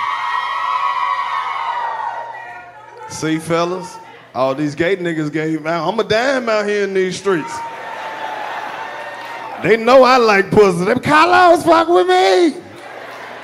See, 3.09 3.39
fellas, 3.39 3.97
all 4.35 4.55
these 4.55 4.75
gay 4.75 4.97
niggas 4.97 5.33
gave 5.33 5.67
out. 5.67 5.89
I'm 5.89 5.99
a 5.99 6.05
dime 6.05 6.49
out 6.49 6.67
here 6.67 6.85
in 6.85 6.95
these 6.95 7.19
streets. 7.19 7.57
They 9.63 9.79
know 9.79 10.03
I 10.03 10.19
like 10.19 10.51
pussy. 10.51 10.85
Them 10.85 11.01
Carlos 11.01 11.65
fuck 11.65 11.89
with 11.89 12.07
me. 12.07 12.64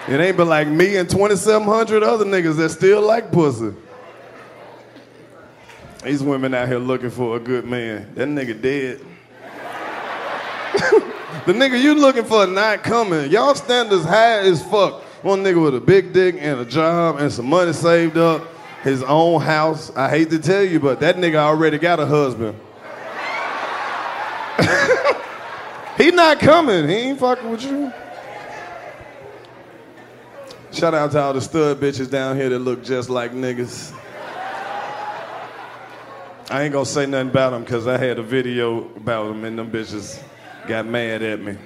It 0.08 0.20
ain't 0.20 0.36
but 0.36 0.46
like 0.46 0.66
me 0.68 0.96
and 0.96 1.08
2,700 1.08 2.02
other 2.02 2.24
niggas 2.24 2.56
that 2.56 2.70
still 2.70 3.02
like 3.02 3.30
pussy. 3.30 3.74
These 6.02 6.22
women 6.22 6.54
out 6.54 6.66
here 6.68 6.78
looking 6.78 7.10
for 7.10 7.36
a 7.36 7.40
good 7.40 7.66
man. 7.66 8.14
That 8.14 8.28
nigga 8.28 8.60
dead. 8.60 9.00
the 11.46 11.52
nigga 11.52 11.80
you 11.80 11.94
looking 11.94 12.24
for 12.24 12.46
not 12.46 12.82
coming. 12.82 13.30
Y'all 13.30 13.54
standards 13.54 14.04
high 14.04 14.38
as 14.38 14.62
fuck. 14.62 15.02
One 15.22 15.44
nigga 15.44 15.62
with 15.62 15.74
a 15.74 15.80
big 15.80 16.14
dick 16.14 16.36
and 16.38 16.60
a 16.60 16.64
job 16.64 17.18
and 17.18 17.30
some 17.30 17.46
money 17.46 17.74
saved 17.74 18.16
up, 18.16 18.48
his 18.82 19.02
own 19.02 19.42
house. 19.42 19.94
I 19.94 20.08
hate 20.08 20.30
to 20.30 20.38
tell 20.38 20.62
you, 20.62 20.80
but 20.80 21.00
that 21.00 21.16
nigga 21.16 21.36
already 21.36 21.76
got 21.76 22.00
a 22.00 22.06
husband. 22.06 22.58
he 25.98 26.10
not 26.10 26.40
coming. 26.40 26.88
He 26.88 26.94
ain't 26.94 27.20
fucking 27.20 27.50
with 27.50 27.62
you. 27.62 27.92
Shout 30.72 30.94
out 30.94 31.10
to 31.12 31.20
all 31.20 31.32
the 31.32 31.40
stud 31.40 31.80
bitches 31.80 32.08
down 32.08 32.36
here 32.36 32.48
that 32.48 32.60
look 32.60 32.84
just 32.84 33.10
like 33.10 33.32
niggas. 33.32 33.92
I 36.48 36.62
ain't 36.62 36.72
gonna 36.72 36.86
say 36.86 37.06
nothing 37.06 37.30
about 37.30 37.50
them 37.50 37.64
because 37.64 37.88
I 37.88 37.98
had 37.98 38.20
a 38.20 38.22
video 38.22 38.88
about 38.94 39.28
them 39.28 39.44
and 39.44 39.58
them 39.58 39.70
bitches 39.70 40.22
got 40.68 40.86
mad 40.86 41.22
at 41.22 41.40
me. 41.40 41.56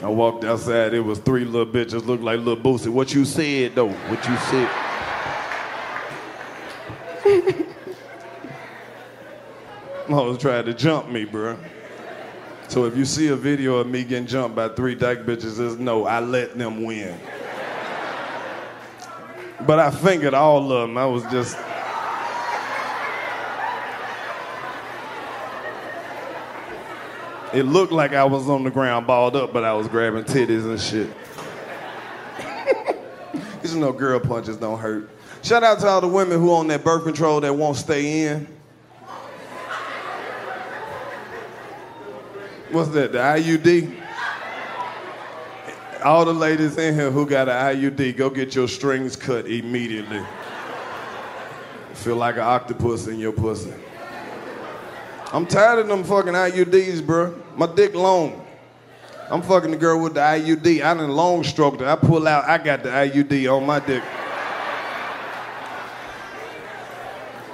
I 0.00 0.08
walked 0.08 0.44
outside, 0.44 0.94
it 0.94 1.00
was 1.00 1.18
three 1.18 1.44
little 1.44 1.72
bitches, 1.72 2.06
looked 2.06 2.22
like 2.22 2.38
little 2.38 2.56
Boosie. 2.56 2.88
What 2.88 3.12
you 3.14 3.24
said 3.24 3.74
though? 3.74 3.88
What 3.88 4.28
you 4.28 4.36
said? 4.36 4.68
Hoes 10.06 10.38
tried 10.38 10.66
to 10.66 10.74
jump 10.74 11.08
me, 11.08 11.24
bruh. 11.26 11.58
So 12.68 12.84
if 12.84 12.96
you 12.96 13.04
see 13.04 13.28
a 13.28 13.36
video 13.36 13.76
of 13.76 13.86
me 13.86 14.04
getting 14.04 14.26
jumped 14.26 14.56
by 14.56 14.68
three 14.68 14.94
dyke 14.94 15.20
bitches, 15.20 15.56
just 15.56 15.78
no, 15.78 16.04
I 16.04 16.20
let 16.20 16.58
them 16.58 16.84
win. 16.84 17.18
But 19.66 19.78
I 19.78 19.90
fingered 19.90 20.34
all 20.34 20.70
of 20.72 20.82
them. 20.82 20.98
I 20.98 21.06
was 21.06 21.22
just. 21.24 21.56
It 27.54 27.62
looked 27.62 27.92
like 27.92 28.12
I 28.12 28.24
was 28.24 28.48
on 28.50 28.64
the 28.64 28.70
ground 28.70 29.06
balled 29.06 29.36
up, 29.36 29.52
but 29.52 29.64
I 29.64 29.72
was 29.72 29.88
grabbing 29.88 30.24
titties 30.24 30.64
and 30.64 30.78
shit. 30.78 31.10
Cause 33.62 33.72
you 33.74 33.80
know 33.80 33.92
girl 33.92 34.20
punches 34.20 34.56
don't 34.58 34.78
hurt. 34.78 35.08
Shout 35.42 35.62
out 35.62 35.78
to 35.80 35.86
all 35.86 36.00
the 36.00 36.08
women 36.08 36.38
who 36.38 36.52
on 36.52 36.66
that 36.68 36.84
birth 36.84 37.04
control 37.04 37.40
that 37.40 37.54
won't 37.54 37.76
stay 37.76 38.26
in. 38.26 38.55
What's 42.70 42.90
that? 42.90 43.12
The 43.12 43.18
IUD? 43.18 44.02
All 46.04 46.24
the 46.24 46.34
ladies 46.34 46.76
in 46.78 46.94
here 46.94 47.10
who 47.10 47.26
got 47.26 47.48
an 47.48 47.76
IUD, 47.76 48.16
go 48.16 48.28
get 48.28 48.54
your 48.54 48.68
strings 48.68 49.14
cut 49.14 49.46
immediately. 49.46 50.20
Feel 51.94 52.16
like 52.16 52.36
an 52.36 52.42
octopus 52.42 53.06
in 53.06 53.18
your 53.18 53.32
pussy. 53.32 53.72
I'm 55.32 55.46
tired 55.46 55.80
of 55.80 55.88
them 55.88 56.04
fucking 56.04 56.32
IUDs, 56.32 57.04
bro. 57.04 57.34
My 57.56 57.66
dick 57.66 57.94
long. 57.94 58.46
I'm 59.30 59.42
fucking 59.42 59.70
the 59.70 59.76
girl 59.76 60.00
with 60.00 60.14
the 60.14 60.20
IUD. 60.20 60.84
I 60.84 60.94
done 60.94 61.10
long 61.10 61.42
stroked 61.44 61.80
her. 61.80 61.88
I 61.88 61.96
pull 61.96 62.28
out, 62.28 62.44
I 62.44 62.58
got 62.58 62.82
the 62.82 62.90
IUD 62.90 63.52
on 63.52 63.66
my 63.66 63.80
dick. 63.80 64.02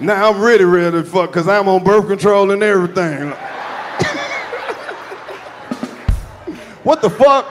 Now 0.00 0.30
I'm 0.30 0.40
ready, 0.42 0.64
ready 0.64 1.02
to 1.02 1.04
fuck, 1.04 1.32
cause 1.32 1.48
I'm 1.48 1.68
on 1.68 1.84
birth 1.84 2.08
control 2.08 2.50
and 2.50 2.62
everything. 2.62 3.32
What 6.84 7.02
the 7.02 7.10
fuck? 7.10 7.46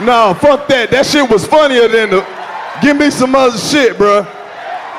No, 0.00 0.36
fuck 0.38 0.68
that. 0.68 0.90
That 0.90 1.06
shit 1.06 1.28
was 1.28 1.46
funnier 1.46 1.88
than 1.88 2.10
the. 2.10 2.26
Give 2.82 2.96
me 2.96 3.10
some 3.10 3.34
other 3.34 3.56
shit, 3.56 3.96
bruh. 3.96 4.26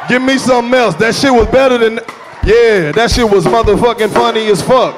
Give 0.10 0.22
me 0.22 0.38
something 0.38 0.74
else. 0.74 0.96
That 0.96 1.14
shit 1.14 1.32
was 1.32 1.48
better 1.48 1.78
than. 1.78 2.00
Yeah, 2.44 2.92
that 2.94 3.12
shit 3.12 3.30
was 3.30 3.46
motherfucking 3.46 4.14
funny 4.14 4.48
as 4.48 4.62
fuck. 4.62 4.96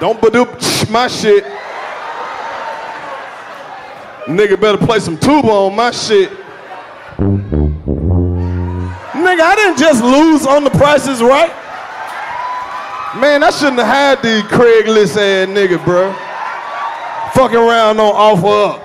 Don't 0.00 0.20
badoop 0.20 0.90
my 0.90 1.08
shit. 1.08 1.44
Nigga 4.26 4.60
better 4.60 4.76
play 4.76 4.98
some 4.98 5.16
tuba 5.16 5.48
on 5.48 5.74
my 5.76 5.90
shit. 5.92 6.30
Nigga, 9.16 9.40
I 9.40 9.54
didn't 9.56 9.78
just 9.78 10.02
lose 10.04 10.46
on 10.46 10.64
the 10.64 10.70
prices, 10.70 11.22
right? 11.22 11.50
Man, 13.20 13.42
I 13.42 13.50
shouldn't 13.50 13.78
have 13.78 13.86
had 13.86 14.22
the 14.22 14.46
Craigslist 14.48 15.16
ass 15.16 15.48
nigga, 15.48 15.82
bro. 15.82 16.12
Fucking 17.32 17.56
around 17.56 17.98
on 17.98 18.12
OfferUp. 18.12 18.80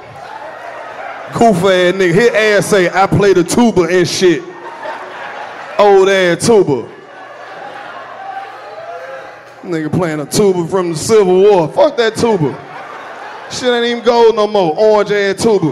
Goof 1.34 1.58
ass 1.58 1.94
nigga. 1.96 2.14
His 2.14 2.30
ass 2.30 2.66
say, 2.68 2.90
I 2.90 3.08
play 3.08 3.34
the 3.34 3.44
tuba 3.44 3.84
and 3.84 4.08
shit. 4.08 4.42
Old 5.78 6.08
ass 6.08 6.46
tuba. 6.46 6.90
Nigga 9.64 9.92
playing 9.92 10.22
a 10.22 10.26
tuba 10.26 10.66
from 10.66 10.92
the 10.92 10.98
Civil 10.98 11.42
War. 11.42 11.68
Fuck 11.68 11.98
that 11.98 12.16
tuba. 12.16 12.58
Shit 13.52 13.68
ain't 13.68 13.86
even 13.86 14.04
gold 14.04 14.36
no 14.38 14.48
more. 14.48 14.74
Orange 14.78 15.12
ass 15.12 15.44
tuba. 15.44 15.72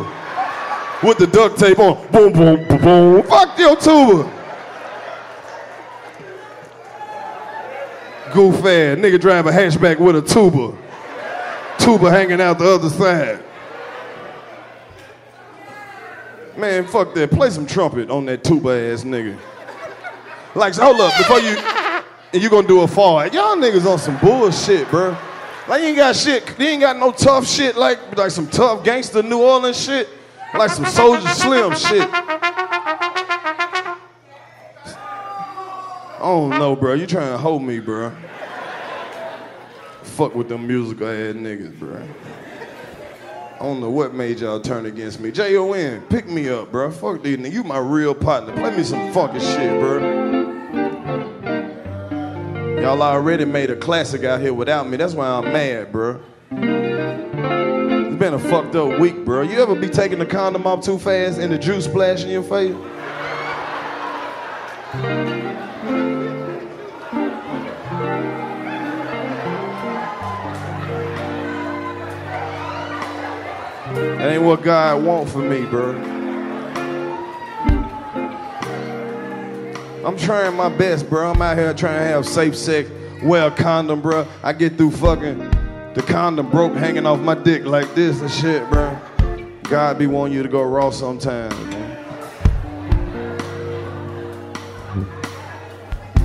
With 1.02 1.18
the 1.18 1.28
duct 1.28 1.58
tape 1.58 1.80
on. 1.80 1.96
Boom, 2.12 2.34
boom, 2.34 2.68
boom, 2.68 2.82
boom. 2.82 3.24
Fuck 3.24 3.58
your 3.58 3.78
tuba. 3.78 4.39
Goof 8.34 8.56
ass. 8.58 8.98
Nigga 8.98 9.20
drive 9.20 9.48
a 9.48 9.52
hatchback 9.52 10.00
with 10.00 10.16
a 10.16 10.22
tuba. 10.22 10.78
Tuba 11.78 12.10
hanging 12.12 12.42
out 12.42 12.60
the 12.60 12.66
other 12.66 12.90
side. 12.90 13.44
Man, 16.58 16.86
fuck 16.88 17.14
that. 17.16 17.32
Play 17.32 17.50
some 17.50 17.66
trumpet 17.66 18.10
on 18.10 18.26
that 18.26 18.44
tuba 18.44 18.70
ass 18.70 19.04
nigga. 19.04 19.38
Like, 20.56 20.76
hold 20.76 21.00
up, 21.00 21.18
before 21.18 21.40
you, 21.40 21.56
and 22.34 22.44
you 22.44 22.50
gonna 22.50 22.68
do 22.68 22.82
a 22.82 22.88
fall. 22.88 23.26
Y'all 23.28 23.56
niggas 23.56 23.86
on 23.86 23.98
some 23.98 24.18
bullshit, 24.18 24.90
bro. 24.90 25.16
Like, 25.68 25.82
you 25.82 25.90
ain't 25.90 25.98
got 25.98 26.16
shit, 26.16 26.44
you 26.60 26.66
ain't 26.66 26.82
got 26.82 26.98
no 26.98 27.12
tough 27.12 27.48
shit, 27.48 27.78
like, 27.78 28.18
like 28.18 28.32
some 28.32 28.48
tough 28.48 28.84
gangster 28.84 29.22
New 29.22 29.40
Orleans 29.40 29.80
shit, 29.80 30.10
like 30.56 30.72
some 30.72 30.86
Soulja 30.86 31.30
Slim 31.34 31.76
shit. 31.76 32.10
I 36.20 36.24
don't 36.24 36.50
know, 36.50 36.76
bro. 36.76 36.96
You 36.96 37.08
trying 37.08 37.32
to 37.32 37.38
hold 37.38 37.64
me, 37.64 37.80
bro. 37.80 38.12
Fuck 40.04 40.36
with 40.36 40.50
them 40.50 40.68
musical 40.68 41.08
ass 41.08 41.34
niggas, 41.34 41.80
bro. 41.80 42.06
I 43.56 43.60
don't 43.60 43.80
know 43.80 43.90
what 43.90 44.14
made 44.14 44.42
y'all 44.42 44.60
turn 44.60 44.86
against 44.86 45.22
me. 45.22 45.32
J-O-N, 45.32 46.02
pick 46.10 46.28
me 46.28 46.50
up, 46.50 46.74
bro. 46.74 46.92
Fuck 46.92 47.24
these 47.24 47.38
niggas. 47.38 47.54
You 47.54 47.64
my 47.64 47.78
real 47.78 48.14
partner. 48.14 48.52
Play 48.52 48.76
me 48.76 48.84
some 48.84 49.14
fucking 49.14 49.40
shit, 49.40 49.80
bro. 49.80 50.00
Y'all 52.82 53.02
already 53.02 53.46
made 53.46 53.70
a 53.70 53.78
classic 53.78 54.26
out 54.26 54.42
here 54.42 54.54
without 54.54 54.90
me. 54.90 54.98
That's 54.98 55.14
why 55.14 55.26
I'm 55.26 55.46
mad, 55.54 55.94
bro. 55.94 56.22
It's 56.52 58.18
been 58.18 58.34
a 58.34 58.40
fucked 58.40 58.76
up 58.76 59.00
week, 59.00 59.24
bro. 59.24 59.44
You 59.44 59.62
ever 59.62 59.74
be 59.74 59.88
taking 59.88 60.20
the 60.20 60.26
condom 60.26 60.68
off 60.68 60.84
too 60.84 61.00
fast 61.00 61.40
and 61.40 61.50
the 61.54 61.58
juice 61.58 61.86
splash 61.86 62.26
in 62.26 62.30
your 62.30 62.44
face? 62.44 62.76
That 74.30 74.36
ain't 74.36 74.44
what 74.44 74.62
God 74.62 75.04
want 75.04 75.28
for 75.28 75.40
me, 75.40 75.66
bro. 75.66 75.96
I'm 80.06 80.16
trying 80.20 80.56
my 80.56 80.70
best, 80.70 81.10
bro. 81.10 81.32
I'm 81.32 81.42
out 81.42 81.58
here 81.58 81.74
trying 81.74 81.98
to 81.98 82.06
have 82.06 82.28
safe 82.28 82.56
sex, 82.56 82.92
wear 83.24 83.48
a 83.48 83.52
condom, 83.52 84.02
bro. 84.02 84.28
I 84.44 84.54
get 84.54 84.78
through 84.78 84.92
fucking 84.92 85.40
the 85.96 86.04
condom 86.06 86.52
broke 86.52 86.76
hanging 86.76 87.08
off 87.08 87.20
my 87.20 87.34
dick 87.34 87.66
like 87.66 87.96
this 87.96 88.22
and 88.22 88.30
shit, 88.30 88.70
bro. 88.70 88.96
God 89.64 89.98
be 89.98 90.06
wanting 90.06 90.38
you 90.38 90.44
to 90.44 90.50
go 90.50 90.62
raw 90.62 90.92
sometimes, 90.92 91.56
man. 91.66 92.06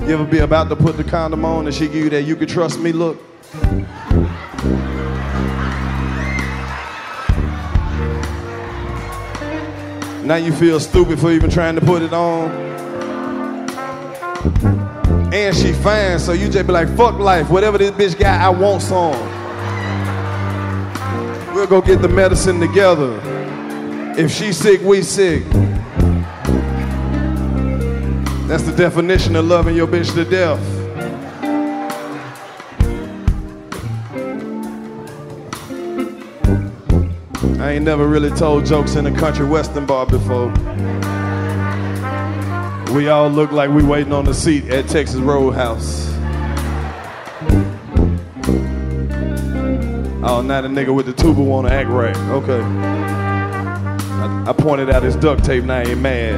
You 0.03 0.09
ever 0.09 0.25
be 0.25 0.37
about 0.37 0.69
to 0.69 0.75
put 0.75 0.97
the 0.97 1.03
condom 1.03 1.43
on 1.43 1.65
and 1.65 1.73
she 1.73 1.87
give 1.87 1.95
you 1.95 2.09
that 2.11 2.21
you 2.21 2.35
can 2.35 2.47
trust 2.47 2.79
me 2.79 2.91
look? 2.91 3.19
Now 10.25 10.37
you 10.37 10.51
feel 10.51 10.79
stupid 10.79 11.19
for 11.19 11.31
even 11.31 11.51
trying 11.51 11.75
to 11.75 11.81
put 11.81 12.01
it 12.01 12.11
on. 12.11 12.49
And 15.31 15.55
she 15.55 15.71
fine, 15.71 16.17
so 16.17 16.31
you 16.31 16.49
just 16.49 16.65
be 16.65 16.73
like, 16.73 16.89
fuck 16.97 17.19
life. 17.19 17.51
Whatever 17.51 17.77
this 17.77 17.91
bitch 17.91 18.17
got, 18.17 18.41
I 18.41 18.49
want 18.49 18.81
some. 18.81 19.13
We'll 21.53 21.67
go 21.67 21.79
get 21.79 22.01
the 22.01 22.07
medicine 22.07 22.59
together. 22.59 23.21
If 24.17 24.31
she 24.31 24.51
sick, 24.51 24.81
we 24.81 25.03
sick. 25.03 25.43
That's 28.47 28.63
the 28.63 28.73
definition 28.75 29.35
of 29.35 29.45
loving 29.45 29.75
your 29.75 29.87
bitch 29.87 30.11
to 30.15 30.25
death. 30.25 30.74
I 37.65 37.71
ain't 37.71 37.83
never 37.83 38.07
really 38.07 38.29
told 38.29 38.63
jokes 38.67 38.95
in 38.95 39.07
a 39.07 39.11
country 39.19 39.43
western 39.43 39.87
bar 39.87 40.05
before. 40.05 40.49
We 42.93 43.09
all 43.09 43.27
look 43.27 43.51
like 43.51 43.71
we 43.71 43.81
waiting 43.81 44.13
on 44.13 44.23
the 44.25 44.35
seat 44.35 44.65
at 44.65 44.87
Texas 44.87 45.15
Roadhouse. 45.15 46.05
Oh, 50.21 50.43
now 50.45 50.61
the 50.61 50.67
nigga 50.67 50.93
with 50.93 51.07
the 51.07 51.13
tuba 51.13 51.41
wanna 51.41 51.69
act 51.69 51.89
right. 51.89 52.15
Okay. 52.15 52.61
I, 52.61 54.45
I 54.47 54.53
pointed 54.53 54.91
out 54.91 55.01
his 55.01 55.15
duct 55.15 55.43
tape, 55.43 55.63
now 55.63 55.83
he 55.83 55.93
ain't 55.93 56.01
mad. 56.01 56.35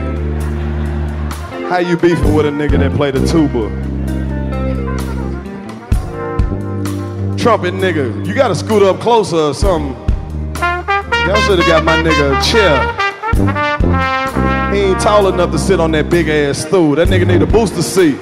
How 1.70 1.80
you 1.80 1.98
beefing 1.98 2.34
with 2.36 2.46
a 2.46 2.52
nigga 2.52 2.80
that 2.80 2.96
play 2.96 3.12
the 3.12 3.28
tuba? 3.28 3.68
Trumpet 7.38 7.74
nigga, 7.74 8.26
you 8.26 8.34
gotta 8.34 8.56
scoot 8.56 8.82
up 8.82 9.02
closer 9.02 9.36
or 9.36 9.54
something. 9.54 10.07
Y'all 11.28 11.36
should 11.42 11.60
have 11.60 11.68
got 11.68 11.84
my 11.84 12.02
nigga 12.02 12.40
a 12.40 12.42
chair. 12.42 12.80
He 14.74 14.80
ain't 14.80 15.02
tall 15.02 15.28
enough 15.28 15.52
to 15.52 15.60
sit 15.60 15.78
on 15.78 15.92
that 15.92 16.10
big 16.10 16.30
ass 16.30 16.60
stool. 16.60 16.96
That 16.96 17.10
nigga 17.10 17.28
need 17.28 17.42
a 17.42 17.46
booster 17.46 17.82
seat. 17.82 18.18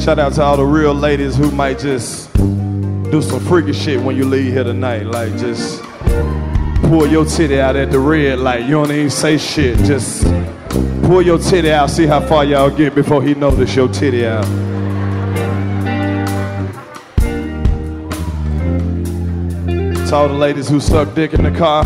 Shout 0.00 0.18
out 0.18 0.32
to 0.32 0.42
all 0.42 0.56
the 0.56 0.64
real 0.64 0.94
ladies 0.94 1.36
who 1.36 1.50
might 1.50 1.78
just 1.78 2.32
do 2.34 3.20
some 3.20 3.40
freaky 3.40 3.74
shit 3.74 4.00
when 4.00 4.16
you 4.16 4.24
leave 4.24 4.50
here 4.50 4.64
tonight. 4.64 5.04
Like 5.04 5.36
just 5.36 5.82
pull 6.84 7.06
your 7.06 7.26
titty 7.26 7.60
out 7.60 7.76
at 7.76 7.90
the 7.90 7.98
red 7.98 8.38
light. 8.38 8.62
You 8.62 8.76
don't 8.76 8.90
even 8.90 9.10
say 9.10 9.36
shit. 9.36 9.76
Just 9.80 10.24
pull 11.02 11.20
your 11.20 11.36
titty 11.36 11.70
out, 11.70 11.90
see 11.90 12.06
how 12.06 12.26
far 12.26 12.46
y'all 12.46 12.70
get 12.70 12.94
before 12.94 13.22
he 13.22 13.34
notice 13.34 13.76
your 13.76 13.88
titty 13.88 14.26
out. 14.26 14.73
All 20.14 20.28
the 20.28 20.34
ladies 20.34 20.68
who 20.68 20.78
suck 20.78 21.12
dick 21.14 21.34
in 21.34 21.42
the 21.42 21.50
car, 21.50 21.84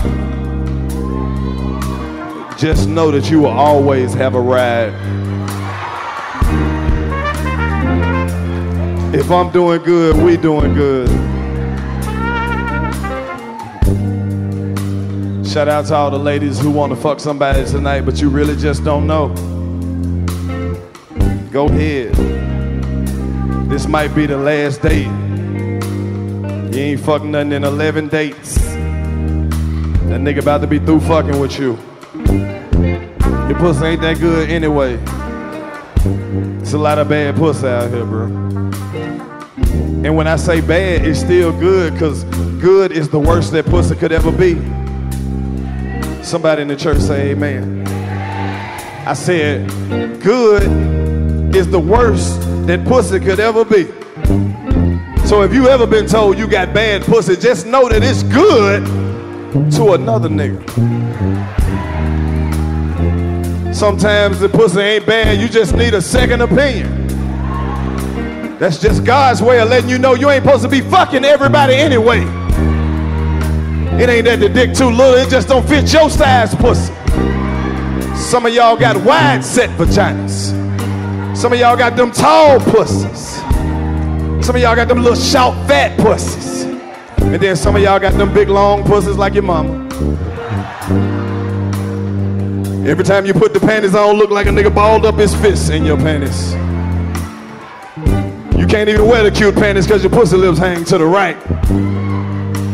just 2.59 2.87
know 2.87 3.11
that 3.11 3.31
you 3.31 3.41
will 3.41 3.47
always 3.47 4.13
have 4.13 4.35
a 4.35 4.41
ride. 4.41 4.93
If 9.15 9.31
I'm 9.31 9.51
doing 9.51 9.83
good, 9.83 10.23
we 10.23 10.37
doing 10.37 10.75
good. 10.75 11.09
Shout 15.49 15.69
out 15.69 15.87
to 15.87 15.95
all 15.95 16.11
the 16.11 16.19
ladies 16.19 16.61
who 16.61 16.71
want 16.71 16.93
to 16.93 16.97
fuck 16.97 17.21
somebody 17.21 17.65
tonight, 17.65 18.03
but 18.03 18.21
you 18.21 18.29
really 18.29 18.57
just 18.57 18.85
don't 18.85 19.07
know. 19.07 19.29
Go 21.51 21.67
ahead. 21.67 22.15
This 23.71 23.87
might 23.89 24.15
be 24.15 24.27
the 24.27 24.37
last 24.37 24.83
date. 24.83 25.28
You 26.79 26.85
ain't 26.85 27.01
fucking 27.01 27.33
nothing 27.33 27.51
in 27.51 27.65
11 27.65 28.07
dates. 28.07 28.55
That 28.55 30.21
nigga 30.21 30.43
about 30.43 30.61
to 30.61 30.69
be 30.69 30.79
through 30.79 31.01
fucking 31.01 31.41
with 31.41 31.59
you. 31.59 31.77
Your 33.49 33.59
pussy 33.59 33.85
ain't 33.85 34.01
that 34.03 34.19
good 34.21 34.49
anyway. 34.49 34.97
It's 36.61 36.75
a 36.75 36.79
lot 36.79 36.99
of 36.99 37.09
bad 37.09 37.35
pussy 37.35 37.67
out 37.67 37.91
here, 37.91 38.05
bro. 38.05 38.27
And 40.05 40.17
when 40.17 40.29
I 40.29 40.37
say 40.37 40.61
bad, 40.61 41.05
it's 41.05 41.19
still 41.19 41.51
good, 41.51 41.95
because 41.95 42.23
good 42.61 42.93
is 42.93 43.09
the 43.09 43.19
worst 43.19 43.51
that 43.53 43.67
pussy 43.67 43.97
could 43.97 44.13
ever 44.13 44.31
be. 44.31 44.55
Somebody 46.23 46.63
in 46.63 46.69
the 46.69 46.77
church 46.77 46.99
say 46.99 47.33
amen. 47.33 47.89
I 49.05 49.15
said, 49.15 49.69
good 50.23 50.63
is 51.57 51.69
the 51.69 51.81
worst 51.81 52.41
that 52.69 52.85
pussy 52.87 53.19
could 53.19 53.41
ever 53.41 53.65
be. 53.65 53.89
So 55.29 55.43
if 55.43 55.53
you 55.53 55.69
ever 55.69 55.87
been 55.87 56.07
told 56.07 56.39
you 56.39 56.49
got 56.49 56.73
bad 56.73 57.03
pussy, 57.03 57.37
just 57.37 57.67
know 57.67 57.87
that 57.91 58.03
it's 58.03 58.23
good 58.23 58.83
to 59.73 59.93
another 59.93 60.31
nigga. 60.31 60.65
Sometimes 63.75 64.41
the 64.41 64.49
pussy 64.49 64.81
ain't 64.81 65.05
bad, 65.05 65.39
you 65.39 65.47
just 65.47 65.77
need 65.77 65.93
a 65.93 66.01
second 66.01 66.41
opinion. 66.41 67.07
That's 68.59 68.81
just 68.81 69.05
God's 69.05 69.43
way 69.43 69.61
of 69.61 69.69
letting 69.69 69.91
you 69.91 69.99
know 69.99 70.15
you 70.15 70.31
ain't 70.31 70.45
supposed 70.45 70.63
to 70.63 70.69
be 70.71 70.81
fucking 70.81 71.27
everybody 71.27 71.75
anyway. 71.75 72.23
It 74.03 74.09
ain't 74.09 74.25
that 74.25 74.41
the 74.41 74.49
dick 74.49 74.73
too 74.73 74.89
little, 74.89 75.13
it 75.13 75.29
just 75.29 75.47
don't 75.47 75.69
fit 75.69 75.93
your 75.93 76.09
size 76.09 76.55
pussy. 76.55 76.95
Some 78.17 78.47
of 78.47 78.55
y'all 78.55 78.79
got 78.79 78.97
wide 79.05 79.45
set 79.45 79.69
vaginas. 79.79 80.57
Some 81.37 81.53
of 81.53 81.59
y'all 81.59 81.77
got 81.77 81.97
them 81.97 82.13
tall 82.13 82.59
pussies. 82.61 83.38
Some 84.49 84.57
of 84.57 84.63
y'all 84.63 84.75
got 84.75 84.89
them 84.89 85.03
little 85.03 85.15
short 85.15 85.55
fat 85.69 85.99
pussies. 85.99 86.63
And 87.21 87.35
then 87.35 87.55
some 87.55 87.77
of 87.77 87.83
y'all 87.83 87.99
got 87.99 88.15
them 88.15 88.33
big 88.33 88.49
long 88.49 88.83
pussies 88.83 89.19
like 89.19 89.35
your 89.35 89.43
mama. 89.43 89.87
Every 92.89 93.05
time 93.05 93.27
you 93.27 93.35
put 93.35 93.53
the 93.53 93.61
panties 93.61 93.95
on, 93.95 94.17
look 94.17 94.31
like 94.31 94.47
a 94.47 94.49
nigga 94.49 94.75
balled 94.75 95.05
up 95.05 95.17
his 95.17 95.35
fists 95.35 95.69
in 95.69 95.85
your 95.85 95.99
panties. 95.99 96.55
You 98.59 98.67
can't 98.67 98.89
even 98.89 99.07
wear 99.07 99.23
the 99.23 99.31
cute 99.31 99.55
panties 99.55 99.87
because 99.87 100.03
your 100.03 100.13
pussy 100.13 100.39
lips 100.39 100.57
hang 100.57 100.83
to 100.87 100.97
the 100.97 101.05
right. 101.05 101.37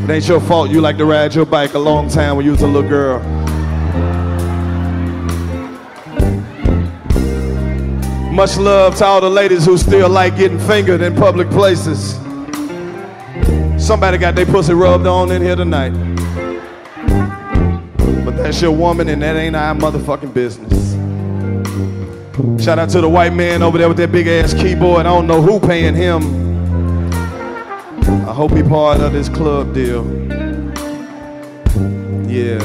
It 0.04 0.10
ain't 0.10 0.28
your 0.28 0.40
fault 0.42 0.70
you 0.70 0.80
like 0.80 0.96
to 0.98 1.04
ride 1.04 1.34
your 1.34 1.44
bike 1.44 1.74
a 1.74 1.80
long 1.80 2.08
time 2.08 2.36
when 2.36 2.44
you 2.46 2.52
was 2.52 2.62
a 2.62 2.68
little 2.68 2.88
girl. 2.88 3.43
Much 8.34 8.56
love 8.56 8.96
to 8.96 9.04
all 9.04 9.20
the 9.20 9.30
ladies 9.30 9.64
who 9.64 9.78
still 9.78 10.08
like 10.08 10.36
getting 10.36 10.58
fingered 10.58 11.00
in 11.00 11.14
public 11.14 11.48
places. 11.50 12.14
Somebody 13.78 14.18
got 14.18 14.34
their 14.34 14.44
pussy 14.44 14.74
rubbed 14.74 15.06
on 15.06 15.30
in 15.30 15.40
here 15.40 15.54
tonight. 15.54 15.92
But 18.24 18.32
that's 18.32 18.60
your 18.60 18.72
woman 18.72 19.08
and 19.08 19.22
that 19.22 19.36
ain't 19.36 19.54
our 19.54 19.72
motherfucking 19.76 20.34
business. 20.34 20.94
Shout 22.60 22.80
out 22.80 22.88
to 22.90 23.00
the 23.00 23.08
white 23.08 23.32
man 23.32 23.62
over 23.62 23.78
there 23.78 23.86
with 23.86 23.98
that 23.98 24.10
big 24.10 24.26
ass 24.26 24.52
keyboard. 24.52 25.06
I 25.06 25.10
don't 25.14 25.28
know 25.28 25.40
who 25.40 25.60
paying 25.60 25.94
him. 25.94 26.22
I 28.28 28.34
hope 28.34 28.50
he 28.50 28.64
part 28.64 28.98
of 29.00 29.12
this 29.12 29.28
club 29.28 29.72
deal. 29.72 30.04
Yeah, 32.28 32.58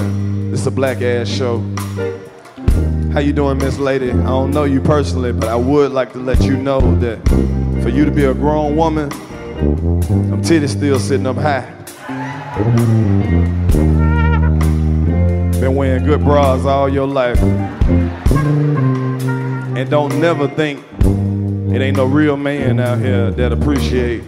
it's 0.52 0.66
a 0.66 0.72
black 0.72 1.04
ass 1.04 1.28
show. 1.28 1.64
How 3.14 3.22
you 3.22 3.34
doing, 3.34 3.58
Miss 3.58 3.80
Lady? 3.80 4.12
I 4.12 4.28
don't 4.28 4.52
know 4.52 4.66
you 4.66 4.80
personally, 4.80 5.32
but 5.32 5.50
I 5.50 5.56
would 5.56 5.92
like 5.92 6.14
to 6.14 6.20
let 6.20 6.44
you 6.44 6.56
know 6.56 6.80
that 7.00 7.18
for 7.82 7.90
you 7.90 8.06
to 8.06 8.12
be 8.12 8.26
a 8.26 8.36
grown 8.36 8.76
woman, 8.76 9.10
them 9.10 10.44
titties 10.44 10.70
still 10.70 11.00
sitting 11.00 11.26
up 11.26 11.36
high. 11.36 11.62
Been 15.60 15.74
wearing 15.74 16.06
good 16.06 16.24
bras 16.24 16.66
all 16.66 16.88
your 16.88 17.08
life. 17.08 17.42
And 19.76 19.90
don't 19.90 20.22
never 20.22 20.48
think 20.48 20.86
it 21.74 21.82
ain't 21.82 21.98
no 21.98 22.06
real 22.06 22.38
man 22.38 22.80
out 22.80 23.00
here 23.00 23.32
that 23.32 23.52
appreciate 23.52 24.22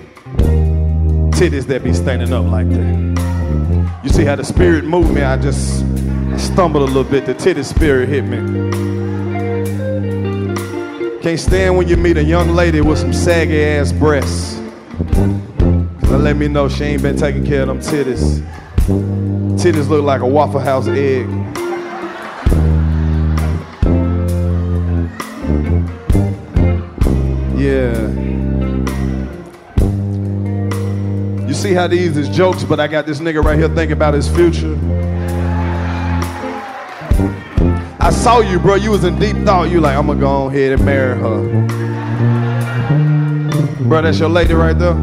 titties 1.38 1.68
that 1.68 1.84
be 1.84 1.94
standing 1.94 2.34
up 2.34 2.46
like 2.46 2.68
that. 2.70 4.02
You 4.04 4.10
see 4.10 4.26
how 4.26 4.36
the 4.36 4.44
spirit 4.44 4.86
moved 4.86 5.14
me? 5.14 5.22
I 5.22 5.38
just 5.38 5.86
stumbled 6.42 6.84
a 6.84 6.86
little 6.86 7.04
bit. 7.04 7.26
The 7.26 7.34
titty 7.34 7.64
spirit 7.64 8.10
hit 8.10 8.24
me. 8.24 8.38
Can't 11.22 11.40
stand 11.40 11.78
when 11.78 11.88
you 11.88 11.98
meet 11.98 12.18
a 12.18 12.24
young 12.24 12.56
lady 12.56 12.82
with 12.82 12.98
some 12.98 13.14
saggy 13.14 13.64
ass 13.64 13.92
breasts. 13.92 14.56
That 16.10 16.20
let 16.20 16.36
me 16.36 16.48
know 16.48 16.68
she 16.68 16.84
ain't 16.84 17.04
been 17.04 17.16
taking 17.16 17.46
care 17.46 17.62
of 17.62 17.68
them 17.68 17.80
titties. 17.80 18.42
Titties 19.58 19.88
look 19.88 20.04
like 20.04 20.22
a 20.22 20.28
Waffle 20.28 20.60
House 20.60 20.88
egg. 20.88 21.28
Yeah. 27.56 28.10
You 31.48 31.54
see 31.54 31.74
how 31.74 31.88
these 31.88 32.18
is 32.18 32.30
jokes, 32.30 32.64
but 32.64 32.80
I 32.80 32.88
got 32.88 33.06
this 33.06 33.20
nigga 33.20 33.44
right 33.44 33.60
here 33.60 33.70
thinking 33.70 33.92
about 33.92 34.16
his 34.16 34.28
future. 34.28 34.76
I 38.04 38.10
saw 38.10 38.40
you, 38.40 38.58
bro. 38.58 38.74
You 38.76 38.90
was 38.90 39.04
in 39.04 39.20
deep 39.20 39.38
thought. 39.46 39.70
You 39.70 39.80
like, 39.80 39.96
I'm 39.96 40.08
gonna 40.08 40.20
go 40.20 40.28
on 40.28 40.52
ahead 40.52 40.72
and 40.72 40.84
marry 40.84 41.16
her. 41.20 41.68
Bro, 43.84 44.02
that's 44.02 44.18
your 44.18 44.28
lady 44.28 44.56
right 44.56 44.74
there. 44.78 44.96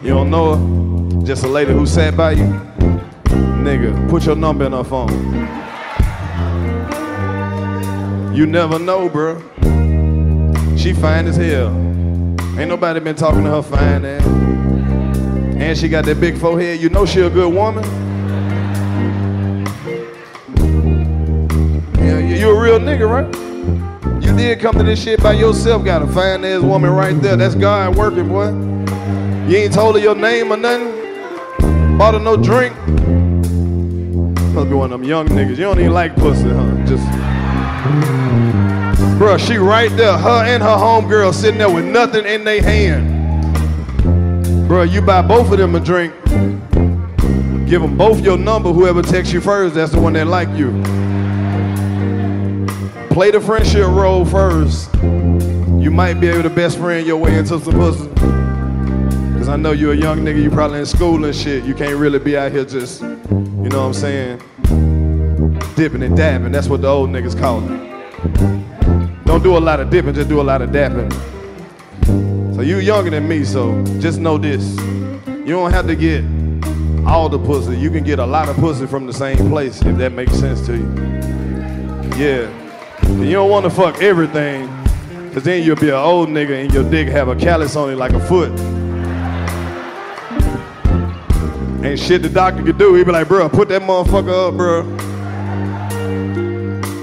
You 0.00 0.10
don't 0.10 0.30
know 0.30 0.54
her. 0.54 1.26
Just 1.26 1.42
a 1.42 1.48
lady 1.48 1.72
who 1.72 1.84
sat 1.84 2.16
by 2.16 2.32
you. 2.32 2.44
Nigga, 3.64 4.08
put 4.08 4.24
your 4.24 4.36
number 4.36 4.64
in 4.64 4.70
her 4.70 4.84
phone. 4.84 5.10
You 8.32 8.46
never 8.46 8.78
know, 8.78 9.08
bro. 9.08 9.40
She 10.76 10.92
fine 10.92 11.26
as 11.26 11.36
hell. 11.36 11.70
Ain't 12.56 12.68
nobody 12.68 13.00
been 13.00 13.16
talking 13.16 13.42
to 13.42 13.50
her 13.50 13.62
fine 13.62 14.04
ass. 14.04 14.24
And 15.56 15.76
she 15.76 15.88
got 15.88 16.04
that 16.04 16.20
big 16.20 16.38
forehead. 16.38 16.80
You 16.80 16.88
know 16.88 17.04
she 17.04 17.20
a 17.22 17.30
good 17.30 17.52
woman. 17.52 17.82
You 22.20 22.36
you 22.36 22.50
a 22.50 22.60
real 22.60 22.78
nigga, 22.78 23.08
right? 23.08 23.26
You 24.22 24.36
did 24.36 24.60
come 24.60 24.76
to 24.76 24.82
this 24.82 25.02
shit 25.02 25.22
by 25.22 25.32
yourself. 25.32 25.84
Got 25.84 26.02
a 26.02 26.06
fine 26.06 26.44
ass 26.44 26.62
woman 26.62 26.90
right 26.90 27.20
there. 27.20 27.36
That's 27.36 27.54
God 27.54 27.96
working, 27.96 28.28
boy. 28.28 28.48
You 29.48 29.58
ain't 29.58 29.74
told 29.74 29.96
her 29.96 30.00
your 30.00 30.14
name 30.14 30.52
or 30.52 30.56
nothing. 30.56 31.98
Bought 31.98 32.14
her 32.14 32.20
no 32.20 32.36
drink. 32.36 32.74
Must 34.54 34.68
be 34.68 34.74
one 34.74 34.92
of 34.92 35.00
them 35.00 35.04
young 35.04 35.28
niggas. 35.28 35.50
You 35.50 35.64
don't 35.64 35.78
even 35.78 35.92
like 35.92 36.14
pussy, 36.16 36.48
huh? 36.48 36.86
Just. 36.86 37.06
Bruh, 39.18 39.38
she 39.38 39.56
right 39.56 39.90
there, 39.96 40.16
her 40.16 40.44
and 40.44 40.62
her 40.62 40.68
homegirl 40.68 41.32
sitting 41.32 41.58
there 41.58 41.70
with 41.70 41.84
nothing 41.84 42.26
in 42.26 42.44
their 42.44 42.62
hand. 42.62 43.08
Bruh, 44.68 44.90
you 44.90 45.00
buy 45.02 45.22
both 45.22 45.50
of 45.52 45.58
them 45.58 45.74
a 45.74 45.80
drink. 45.80 46.12
Give 47.68 47.80
them 47.80 47.96
both 47.96 48.20
your 48.20 48.36
number. 48.36 48.72
Whoever 48.72 49.02
texts 49.02 49.32
you 49.32 49.40
first, 49.40 49.74
that's 49.74 49.92
the 49.92 50.00
one 50.00 50.12
that 50.14 50.26
like 50.26 50.48
you. 50.50 50.70
Play 53.12 53.30
the 53.30 53.42
friendship 53.42 53.88
role 53.88 54.24
first. 54.24 54.90
You 54.94 55.90
might 55.90 56.14
be 56.14 56.28
able 56.28 56.44
to 56.44 56.48
best 56.48 56.78
friend 56.78 57.06
your 57.06 57.18
way 57.18 57.36
into 57.36 57.60
some 57.60 57.74
pussy. 57.74 58.08
Cause 59.36 59.50
I 59.50 59.56
know 59.56 59.72
you're 59.72 59.92
a 59.92 59.96
young 59.96 60.20
nigga, 60.20 60.42
you 60.42 60.50
probably 60.50 60.78
in 60.78 60.86
school 60.86 61.22
and 61.26 61.36
shit. 61.36 61.64
You 61.64 61.74
can't 61.74 61.96
really 61.96 62.18
be 62.18 62.38
out 62.38 62.52
here 62.52 62.64
just, 62.64 63.02
you 63.02 63.08
know 63.68 63.86
what 63.86 63.88
I'm 63.88 63.92
saying? 63.92 64.38
Dipping 65.76 66.02
and 66.02 66.16
dabbing. 66.16 66.52
That's 66.52 66.68
what 66.68 66.80
the 66.80 66.88
old 66.88 67.10
niggas 67.10 67.38
call 67.38 67.62
it. 67.62 69.26
Don't 69.26 69.42
do 69.42 69.58
a 69.58 69.60
lot 69.60 69.78
of 69.80 69.90
dipping, 69.90 70.14
just 70.14 70.30
do 70.30 70.40
a 70.40 70.42
lot 70.42 70.62
of 70.62 70.72
dabbing. 70.72 71.10
So 72.54 72.62
you 72.62 72.78
younger 72.78 73.10
than 73.10 73.28
me, 73.28 73.44
so 73.44 73.84
just 74.00 74.20
know 74.20 74.38
this. 74.38 74.74
You 75.26 75.48
don't 75.48 75.70
have 75.70 75.86
to 75.86 75.96
get 75.96 76.24
all 77.06 77.28
the 77.28 77.38
pussy. 77.38 77.76
You 77.76 77.90
can 77.90 78.04
get 78.04 78.20
a 78.20 78.26
lot 78.26 78.48
of 78.48 78.56
pussy 78.56 78.86
from 78.86 79.06
the 79.06 79.12
same 79.12 79.36
place 79.50 79.82
if 79.82 79.98
that 79.98 80.12
makes 80.12 80.32
sense 80.32 80.64
to 80.64 80.78
you. 80.78 82.16
Yeah. 82.16 82.61
And 83.12 83.26
you 83.26 83.32
don't 83.32 83.50
want 83.50 83.64
to 83.64 83.70
fuck 83.70 84.02
everything, 84.02 84.66
cause 85.32 85.42
then 85.44 85.62
you'll 85.62 85.76
be 85.76 85.90
an 85.90 85.94
old 85.94 86.28
nigga 86.28 86.62
and 86.62 86.72
your 86.72 86.88
dick 86.88 87.08
have 87.08 87.28
a 87.28 87.36
callus 87.36 87.76
on 87.76 87.90
it 87.90 87.96
like 87.96 88.12
a 88.12 88.20
foot. 88.20 88.50
Ain't 91.84 91.98
shit 91.98 92.22
the 92.22 92.28
doctor 92.28 92.62
could 92.62 92.78
do. 92.78 92.94
he'd 92.94 93.04
be 93.04 93.12
like, 93.12 93.28
bro, 93.28 93.48
put 93.48 93.68
that 93.68 93.82
motherfucker 93.82 94.48
up, 94.48 94.56
bro. 94.56 94.82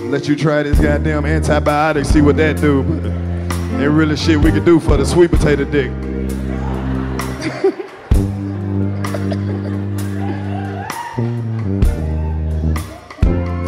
Let 0.10 0.28
you 0.28 0.36
try 0.36 0.64
this 0.64 0.80
goddamn 0.80 1.24
antibiotic, 1.24 2.06
see 2.06 2.22
what 2.22 2.38
that 2.38 2.60
do. 2.60 2.82
Ain't 3.80 3.92
really 3.92 4.18
shit 4.18 4.40
we 4.40 4.52
could 4.52 4.66
do 4.66 4.80
for 4.80 4.98
the 4.98 5.06
sweet 5.06 5.32
potato 5.32 5.64
dick. 5.64 5.92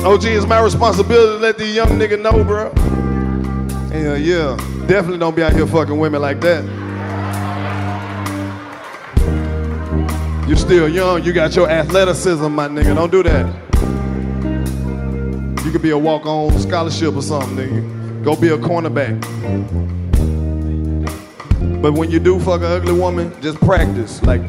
OG, 0.03 0.25
it's 0.25 0.47
my 0.47 0.59
responsibility 0.59 1.37
to 1.37 1.37
let 1.37 1.57
these 1.59 1.75
young 1.75 1.89
nigga 1.89 2.19
know, 2.19 2.43
bro. 2.43 2.71
Yeah, 3.91 4.15
yeah. 4.15 4.57
Definitely 4.87 5.19
don't 5.19 5.35
be 5.35 5.43
out 5.43 5.53
here 5.53 5.67
fucking 5.67 5.95
women 5.95 6.21
like 6.21 6.41
that. 6.41 6.65
You're 10.47 10.57
still 10.57 10.89
young, 10.89 11.23
you 11.23 11.33
got 11.33 11.55
your 11.55 11.69
athleticism, 11.69 12.47
my 12.51 12.67
nigga. 12.67 12.95
Don't 12.95 13.11
do 13.11 13.21
that. 13.21 13.45
You 15.63 15.71
could 15.71 15.83
be 15.83 15.91
a 15.91 15.97
walk-on 15.97 16.57
scholarship 16.59 17.15
or 17.15 17.21
something, 17.21 17.55
nigga. 17.55 18.23
Go 18.23 18.35
be 18.35 18.47
a 18.47 18.57
cornerback. 18.57 19.21
But 21.79 21.93
when 21.93 22.09
you 22.09 22.19
do 22.19 22.39
fuck 22.39 22.61
an 22.61 22.71
ugly 22.71 22.93
woman, 22.93 23.39
just 23.39 23.59
practice. 23.59 24.19
Like, 24.23 24.41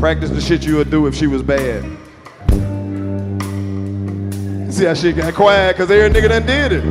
practice 0.00 0.30
the 0.30 0.40
shit 0.40 0.64
you 0.64 0.76
would 0.76 0.90
do 0.90 1.06
if 1.06 1.14
she 1.14 1.28
was 1.28 1.44
bad. 1.44 1.84
See 4.76 4.84
how 4.84 4.92
shit 4.92 5.16
got 5.16 5.32
quiet, 5.32 5.74
cause 5.74 5.90
every 5.90 6.10
nigga 6.10 6.28
done 6.28 6.44
did 6.44 6.70
it. 6.70 6.82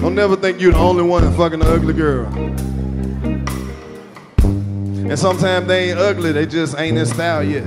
Don't 0.00 0.14
never 0.14 0.34
think 0.34 0.58
you 0.58 0.72
the 0.72 0.78
only 0.78 1.02
one 1.02 1.30
fucking 1.36 1.60
an 1.60 1.66
ugly 1.66 1.92
girl. 1.92 2.32
And 4.38 5.18
sometimes 5.18 5.66
they 5.66 5.90
ain't 5.90 5.98
ugly, 5.98 6.32
they 6.32 6.46
just 6.46 6.78
ain't 6.78 6.96
in 6.96 7.04
style 7.04 7.42
yet. 7.42 7.64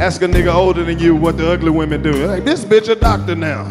Ask 0.00 0.22
a 0.22 0.28
nigga 0.28 0.54
older 0.54 0.82
than 0.82 0.98
you 0.98 1.14
what 1.14 1.36
the 1.36 1.52
ugly 1.52 1.68
women 1.68 2.02
do. 2.02 2.26
Like, 2.26 2.46
this 2.46 2.64
bitch 2.64 2.88
a 2.88 2.94
doctor 2.94 3.34
now. 3.34 3.66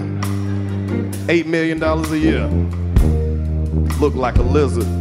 Eight 1.28 1.48
million 1.48 1.80
dollars 1.80 2.12
a 2.12 2.20
year. 2.20 2.48
Look 4.00 4.14
like 4.14 4.36
a 4.36 4.44
lizard. 4.44 5.01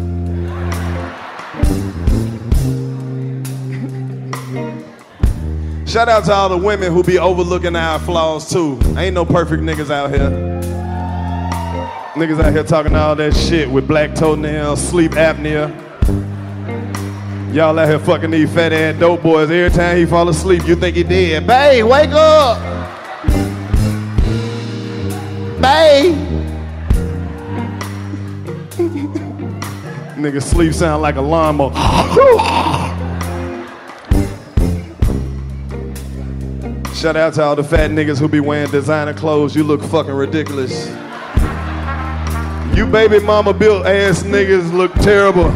Shout 5.91 6.09
out 6.09 6.25
to 6.27 6.33
all 6.33 6.49
the 6.49 6.57
women 6.57 6.93
who 6.93 7.03
be 7.03 7.19
overlooking 7.19 7.75
our 7.75 7.99
flaws 7.99 8.49
too. 8.49 8.79
Ain't 8.97 9.13
no 9.13 9.25
perfect 9.25 9.65
niggas 9.65 9.91
out 9.91 10.11
here. 10.11 10.31
Niggas 12.15 12.41
out 12.41 12.53
here 12.53 12.63
talking 12.63 12.95
all 12.95 13.17
that 13.17 13.35
shit 13.35 13.69
with 13.69 13.89
black 13.89 14.15
toenails, 14.15 14.81
sleep 14.81 15.11
apnea. 15.13 15.69
Y'all 17.53 17.77
out 17.77 17.89
here 17.89 17.99
fucking 17.99 18.31
these 18.31 18.49
fat 18.55 18.73
ass 18.73 19.01
dope 19.01 19.25
boys. 19.25 19.51
Every 19.51 19.77
time 19.77 19.97
he 19.97 20.07
fall 20.07 20.29
asleep, 20.29 20.65
you 20.65 20.77
think 20.77 20.95
he 20.95 21.03
dead. 21.03 21.45
Babe, 21.45 21.85
wake 21.85 22.11
up! 22.11 22.61
Babe! 25.61 26.15
Nigga 30.17 30.41
sleep 30.41 30.73
sound 30.73 31.03
like 31.03 31.17
a 31.17 31.21
lawnmower. 31.21 32.77
Shout 37.01 37.17
out 37.17 37.33
to 37.33 37.43
all 37.43 37.57
the 37.57 37.65
fat 37.65 37.91
niggas 37.91 38.19
who 38.19 38.29
be 38.29 38.41
wearing 38.41 38.71
designer 38.71 39.15
clothes. 39.15 39.57
You 39.57 39.65
look 39.65 39.83
fucking 39.83 40.13
ridiculous. 40.13 40.87
You 42.77 42.87
baby 42.87 43.21
mama 43.21 43.55
built 43.55 43.87
ass 43.87 44.23
niggas 44.23 44.71
look 44.75 44.93
terrible. 44.97 45.51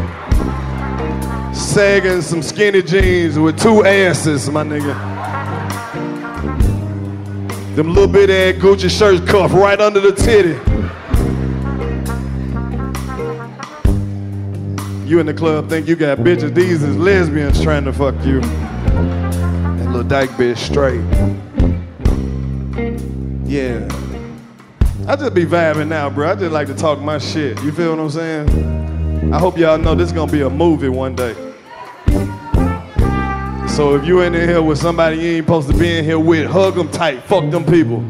Sagging 1.55 2.22
some 2.22 2.40
skinny 2.40 2.80
jeans 2.80 3.38
with 3.38 3.61
two 3.61 3.84
asses, 3.84 4.49
my 4.49 4.62
nigga. 4.62 4.95
Them 7.76 7.88
little 7.88 8.09
bit 8.09 8.30
ass 8.30 8.62
Gucci 8.62 8.88
shirts 8.88 9.30
cuff 9.30 9.53
right 9.53 9.78
under 9.78 10.01
the 10.01 10.12
titty. 10.12 10.55
You 15.07 15.20
in 15.20 15.26
the 15.26 15.34
club 15.34 15.68
think 15.68 15.88
you 15.88 15.95
got 15.95 16.16
bitches. 16.20 16.55
These 16.55 16.82
is 16.82 16.97
lesbians 16.97 17.62
trying 17.62 17.84
to 17.84 17.92
fuck 17.92 18.14
you. 18.24 18.40
Little 19.95 20.09
dyke 20.09 20.30
bitch 20.30 20.57
straight. 20.57 21.01
Yeah. 23.45 23.86
I 25.07 25.14
just 25.14 25.34
be 25.34 25.45
vibing 25.45 25.86
now, 25.86 26.11
bro. 26.11 26.32
I 26.32 26.34
just 26.34 26.51
like 26.51 26.66
to 26.66 26.74
talk 26.74 26.99
my 26.99 27.18
shit. 27.18 27.62
You 27.62 27.70
feel 27.70 27.95
what 27.95 28.01
I'm 28.01 28.11
saying? 28.11 29.32
I 29.32 29.38
hope 29.38 29.57
y'all 29.57 29.78
know 29.78 29.95
this 29.95 30.09
is 30.09 30.12
gonna 30.12 30.32
be 30.32 30.40
a 30.40 30.51
movie 30.51 30.88
one 30.88 31.14
day. 31.14 31.34
So 33.68 33.95
if 33.95 34.05
you 34.05 34.22
in 34.22 34.34
here 34.34 34.61
with 34.61 34.78
somebody 34.78 35.18
you 35.18 35.36
ain't 35.36 35.47
supposed 35.47 35.70
to 35.70 35.78
be 35.78 35.99
in 35.99 36.05
here 36.05 36.18
with, 36.18 36.51
hug 36.51 36.74
them 36.74 36.90
tight. 36.90 37.22
Fuck 37.22 37.53
them 37.53 37.64
people. 37.64 38.01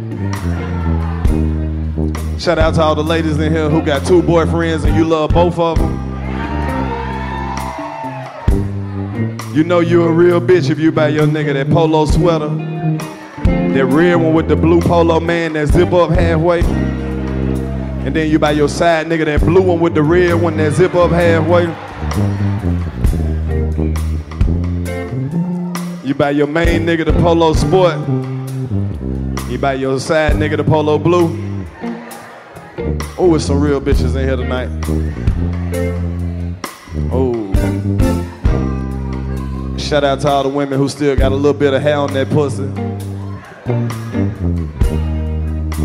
Shout 2.38 2.58
out 2.58 2.76
to 2.76 2.80
all 2.80 2.94
the 2.94 3.04
ladies 3.04 3.38
in 3.38 3.52
here 3.52 3.68
who 3.68 3.82
got 3.82 4.06
two 4.06 4.22
boyfriends 4.22 4.86
and 4.86 4.96
you 4.96 5.04
love 5.04 5.32
both 5.34 5.58
of 5.58 5.78
them. 5.78 6.03
You 9.54 9.62
know 9.62 9.78
you 9.78 10.02
a 10.02 10.10
real 10.10 10.40
bitch 10.40 10.68
if 10.68 10.80
you 10.80 10.90
buy 10.90 11.10
your 11.10 11.28
nigga 11.28 11.54
that 11.54 11.70
polo 11.70 12.06
sweater. 12.06 12.48
That 12.48 13.84
red 13.84 14.16
one 14.16 14.34
with 14.34 14.48
the 14.48 14.56
blue 14.56 14.80
polo 14.80 15.20
man 15.20 15.52
that 15.52 15.68
zip 15.68 15.92
up 15.92 16.10
halfway. 16.10 16.62
And 18.04 18.16
then 18.16 18.28
you 18.32 18.40
buy 18.40 18.50
your 18.50 18.68
side 18.68 19.06
nigga 19.06 19.26
that 19.26 19.42
blue 19.42 19.62
one 19.62 19.78
with 19.78 19.94
the 19.94 20.02
red 20.02 20.34
one 20.34 20.56
that 20.56 20.72
zip 20.72 20.96
up 20.96 21.12
halfway. 21.12 21.66
You 26.04 26.14
buy 26.14 26.30
your 26.30 26.48
main 26.48 26.84
nigga 26.84 27.04
the 27.04 27.12
polo 27.12 27.52
sport. 27.52 27.94
You 29.48 29.58
buy 29.58 29.74
your 29.74 30.00
side 30.00 30.32
nigga 30.32 30.56
the 30.56 30.64
polo 30.64 30.98
blue. 30.98 31.28
Oh, 33.16 33.36
it's 33.36 33.44
some 33.44 33.60
real 33.60 33.80
bitches 33.80 34.16
in 34.16 34.26
here 34.26 34.34
tonight. 34.34 34.68
Oh. 37.12 37.43
Shout 39.94 40.02
out 40.02 40.20
to 40.22 40.28
all 40.28 40.42
the 40.42 40.48
women 40.48 40.76
who 40.76 40.88
still 40.88 41.14
got 41.14 41.30
a 41.30 41.36
little 41.36 41.56
bit 41.56 41.72
of 41.72 41.80
hair 41.80 41.98
on 41.98 42.12
that 42.14 42.28
pussy. 42.30 42.64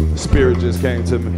The 0.07 0.18
spirit 0.18 0.57
just 0.57 0.82
came 0.82 1.03
to 1.03 1.20
me. 1.20 1.38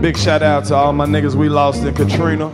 Big 0.00 0.16
shout 0.16 0.42
out 0.42 0.64
to 0.68 0.74
all 0.74 0.94
my 0.94 1.04
niggas 1.04 1.34
we 1.34 1.50
lost 1.50 1.84
in 1.84 1.94
Katrina. 1.94 2.48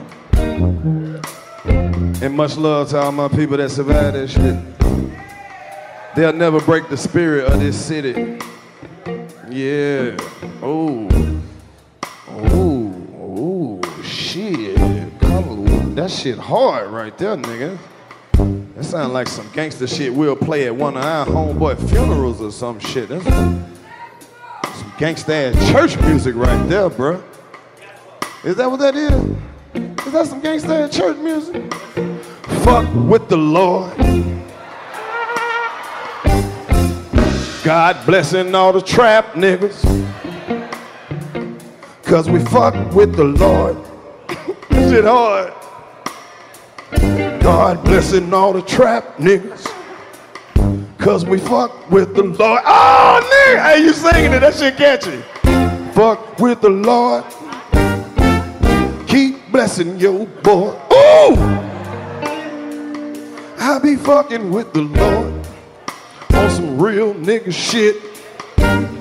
And 2.20 2.34
much 2.36 2.56
love 2.56 2.88
to 2.88 2.98
all 2.98 3.12
my 3.12 3.28
people 3.28 3.58
that 3.58 3.70
survived 3.70 4.16
that 4.16 4.28
shit. 4.28 4.56
They'll 6.16 6.32
never 6.32 6.60
break 6.60 6.88
the 6.88 6.96
spirit 6.96 7.44
of 7.44 7.60
this 7.60 7.80
city. 7.80 8.40
Yeah. 9.48 10.16
Oh. 10.60 11.27
That 15.98 16.12
shit 16.12 16.38
hard 16.38 16.92
right 16.92 17.18
there, 17.18 17.34
nigga. 17.34 17.76
That 18.76 18.84
sound 18.84 19.12
like 19.12 19.26
some 19.26 19.50
gangster 19.52 19.88
shit 19.88 20.14
we'll 20.14 20.36
play 20.36 20.68
at 20.68 20.76
one 20.76 20.96
of 20.96 21.02
our 21.02 21.26
homeboy 21.26 21.90
funerals 21.90 22.40
or 22.40 22.52
some 22.52 22.78
shit. 22.78 23.08
That's 23.08 23.24
some 23.24 23.66
gangsta 24.96 25.52
ass 25.52 25.72
church 25.72 26.00
music 26.02 26.36
right 26.36 26.68
there, 26.68 26.88
bruh. 26.88 27.20
Is 28.44 28.54
that 28.58 28.70
what 28.70 28.78
that 28.78 28.94
is? 28.94 29.12
Is 30.06 30.12
that 30.12 30.26
some 30.28 30.40
gangsta 30.40 30.86
ass 30.86 30.96
church 30.96 31.16
music? 31.16 31.74
fuck 32.62 32.88
with 32.94 33.28
the 33.28 33.36
Lord. 33.36 33.96
God 37.64 38.06
blessing 38.06 38.54
all 38.54 38.72
the 38.72 38.82
trap 38.82 39.32
niggas. 39.32 39.82
Cause 42.04 42.30
we 42.30 42.38
fuck 42.38 42.94
with 42.94 43.16
the 43.16 43.24
Lord. 43.24 43.76
Shit 44.70 45.04
hard. 45.04 45.54
God 46.90 47.84
blessing 47.84 48.32
all 48.32 48.52
the 48.52 48.62
trap 48.62 49.16
niggas. 49.18 49.66
Cause 50.98 51.24
we 51.24 51.38
fuck 51.38 51.90
with 51.90 52.14
the 52.14 52.22
Lord. 52.22 52.62
Oh, 52.64 53.20
nigga! 53.22 53.62
Hey, 53.62 53.82
you 53.82 53.92
singing 53.92 54.32
it. 54.32 54.40
That 54.40 54.54
shit 54.54 54.76
catchy. 54.76 55.22
Fuck 55.92 56.38
with 56.38 56.60
the 56.60 56.68
Lord. 56.68 57.24
Keep 59.08 59.50
blessing 59.50 59.98
your 59.98 60.26
boy. 60.26 60.70
Ooh! 60.92 61.36
I 63.58 63.78
be 63.82 63.96
fucking 63.96 64.50
with 64.50 64.72
the 64.72 64.82
Lord 64.82 65.46
on 66.34 66.50
some 66.50 66.80
real 66.80 67.14
nigga 67.14 67.52
shit. 67.52 67.96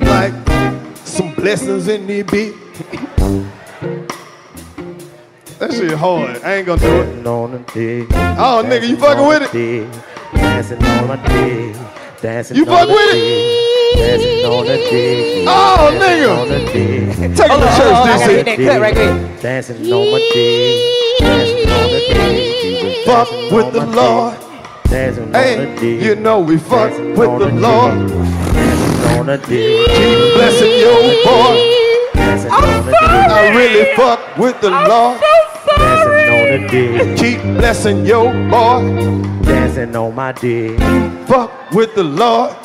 Like 0.01 0.33
some 1.05 1.33
blessings 1.35 1.87
in 1.87 2.07
the 2.07 2.23
beat. 2.23 3.47
that 5.59 5.71
shit 5.71 5.91
hard. 5.91 6.41
I 6.43 6.55
ain't 6.55 6.67
gonna 6.67 6.81
do 6.81 7.01
it. 7.01 7.27
on 7.27 7.51
the 7.51 7.59
dick. 7.73 8.07
Oh, 8.37 8.63
nigga, 8.65 8.87
you 8.87 8.97
fucking 8.97 9.27
with 9.27 9.53
it? 9.53 9.91
Dancing 10.33 10.83
on 10.83 11.07
my 11.07 11.15
dick. 11.27 11.75
Dancing 12.21 12.57
You 12.57 12.63
on 12.63 12.69
fuck 12.69 12.87
the 12.87 12.93
with 12.93 13.15
it? 13.15 13.17
dick. 13.17 13.97
Dancing 13.97 14.45
on 14.45 14.65
the 14.65 14.77
dick. 14.77 15.45
Oh, 15.47 15.91
Dancing 15.91 16.01
nigga. 16.01 16.41
on 16.41 16.47
the 16.49 16.59
dick. 16.59 17.35
Take 17.37 17.51
it 17.51 17.59
to 17.59 17.69
church, 17.77 17.93
I 17.93 18.07
DC. 18.07 18.19
gotta 18.19 18.33
get 18.33 18.45
that 18.45 18.57
cut 18.67 18.81
right 18.81 18.93
quick. 18.93 19.41
Dancing 19.41 19.93
on 19.93 20.11
my 20.11 20.19
dick. 20.33 21.19
Dancing 21.19 21.71
on 21.71 21.89
the 21.89 21.99
dick. 22.09 23.05
Fuck 23.05 23.29
Dancing 23.29 23.55
with 23.55 23.65
on 23.65 23.73
the 23.73 23.85
my 23.85 23.95
Lord. 23.95 24.39
dick. 24.39 24.43
Dancing 24.91 25.23
on 25.23 25.31
the 25.31 25.37
Hey, 25.39 25.75
dick. 25.79 26.01
you 26.03 26.15
know 26.15 26.39
we 26.39 26.57
fuck 26.57 26.89
Dancing 26.91 27.15
with 27.15 27.29
on 27.29 27.39
the 27.39 27.47
Lord. 27.51 28.07
Dancing 28.07 29.19
on 29.19 29.25
the 29.27 29.37
dick. 29.37 29.87
Keep 29.87 30.33
blessing 30.35 30.73
your 30.79 31.01
boy. 31.25 31.55
Dancing 32.13 32.51
on 32.51 32.85
the 32.85 32.91
dick. 32.91 33.01
I 33.01 33.53
really 33.55 33.95
fuck 33.95 34.37
with 34.37 34.59
the 34.61 34.69
Lord. 34.69 35.19
Dancing 35.75 36.29
on 36.33 36.61
the 36.61 36.67
dick. 36.69 37.17
Keep 37.17 37.41
blessing 37.57 38.05
your 38.05 38.31
boy. 38.49 38.81
Dancing 39.43 39.95
on 39.95 40.15
my 40.15 40.31
dick. 40.31 40.79
Fuck 41.27 41.71
with 41.71 41.93
the 41.95 42.03
Lord. 42.03 42.55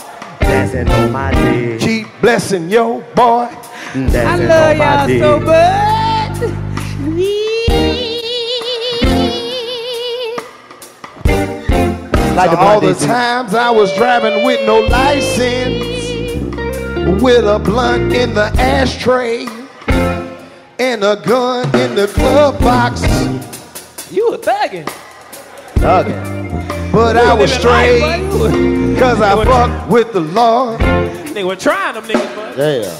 Dancing 0.40 0.88
on 0.88 1.12
my 1.12 1.32
dick. 1.32 1.80
Keep 1.80 2.06
blessing 2.20 2.68
your 2.68 3.00
boy. 3.14 3.48
Dancing 3.94 4.50
on 4.50 4.78
my 4.78 5.06
dick. 5.06 5.22
Like 12.34 12.50
So 12.50 12.56
the 12.56 12.62
all 12.62 12.80
the 12.80 12.94
DC. 12.94 13.06
times 13.06 13.54
I 13.54 13.70
was 13.70 13.92
driving 13.94 14.44
with 14.44 14.66
no 14.66 14.80
license, 14.80 15.84
with 17.22 17.44
a 17.46 17.58
blunt 17.58 18.12
in 18.14 18.32
the 18.34 18.46
ashtray, 18.58 19.44
and 20.82 21.04
a 21.04 21.14
gun 21.14 21.64
in 21.76 21.94
the 21.94 22.08
glove 22.08 22.58
box. 22.58 23.02
You 24.10 24.34
a 24.34 24.38
thuggin'. 24.38 24.86
But 26.92 27.16
I 27.16 27.32
was 27.34 27.52
straight, 27.52 28.00
cause 28.98 29.20
I 29.20 29.34
You 29.34 29.40
a- 29.42 29.44
fuck 29.44 29.88
with 29.88 30.12
the 30.12 30.20
Lord. 30.20 30.80
Nigga 30.80 31.46
was 31.46 31.62
trying 31.62 31.94
them 31.94 32.04
niggas, 32.04 32.34
bud. 32.34 32.58
Yeah. 32.58 32.90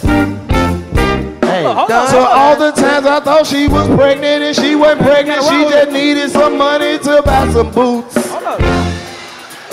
Hey, 1.45 1.65
Hold 1.65 1.91
on, 1.91 1.91
on, 1.91 2.09
So 2.09 2.21
all 2.21 2.57
the 2.57 2.71
times 2.71 3.05
I 3.05 3.19
thought 3.19 3.47
she 3.49 3.67
was 3.67 3.89
pregnant 3.89 4.45
and 4.45 4.57
she 4.57 4.77
wasn't 4.77 5.03
pregnant, 5.03 5.43
she 5.43 5.65
just 5.65 5.91
needed 5.91 6.31
some 6.31 6.57
money 6.57 6.99
to 6.99 7.21
buy 7.23 7.51
some 7.53 7.73
boots. 7.73 8.15
Hold 8.31 8.45
up. 8.45 8.61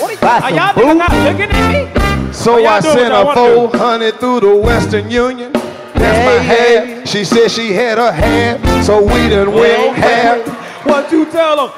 What 0.00 0.12
are, 0.12 0.20
Buy 0.20 0.40
are 0.40 0.50
y'all 0.50 0.74
niggas 0.74 0.96
not 0.98 1.12
looking 1.12 1.50
at 1.52 2.26
me? 2.26 2.32
So 2.32 2.66
I 2.66 2.80
sent 2.80 3.12
her 3.12 3.34
400 3.34 4.18
through 4.18 4.40
the 4.40 4.56
Western 4.56 5.10
Union. 5.10 5.59
That's 6.00 6.18
my 6.26 6.42
Hey, 6.42 6.94
half. 7.00 7.08
She 7.08 7.24
said 7.24 7.50
she 7.50 7.72
had 7.72 7.98
a 7.98 8.10
half, 8.12 8.84
so 8.84 9.00
we 9.02 9.28
done 9.28 9.52
went 9.52 9.96
half. 9.96 10.38
One, 10.86 11.08
two, 11.10 11.26
tell 11.30 11.68
them. 11.68 11.70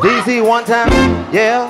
DC 0.00 0.40
one 0.46 0.64
time. 0.64 0.88
Yeah. 1.32 1.68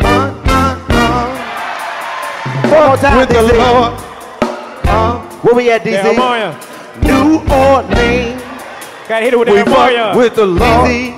Uh, 0.00 0.04
uh, 0.46 0.86
uh. 0.90 2.68
One 2.70 2.86
more 2.88 2.96
time, 2.96 3.18
With 3.18 3.28
the 3.30 3.34
DC. 3.34 3.58
Lord, 3.58 3.94
Uh, 4.88 5.18
where 5.42 5.54
we 5.54 5.70
at, 5.70 5.84
Yeah, 5.86 6.02
DC? 6.02 6.16
New 7.02 7.38
Orleans. 7.52 8.42
Gotta 9.08 9.24
hit 9.24 9.32
it 9.32 9.38
with 9.38 9.48
we 9.48 9.54
that 9.56 9.66
fuck 9.68 10.16
with 10.16 10.34
the 10.34 10.46
Lord. 10.46 10.90
DC. 10.90 11.14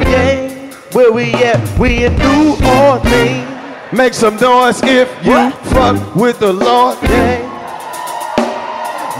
Yeah. 0.00 0.48
Where 0.92 1.12
we 1.12 1.34
at? 1.34 1.78
We 1.78 2.04
in 2.04 2.16
New 2.16 2.56
Orleans. 2.64 3.92
Make 3.92 4.14
some 4.14 4.36
noise 4.36 4.82
if 4.84 5.08
you 5.24 5.32
What? 5.32 5.54
fuck 5.66 6.14
with 6.14 6.38
the 6.38 6.52
Lord. 6.52 6.98
Yeah. 7.02 7.47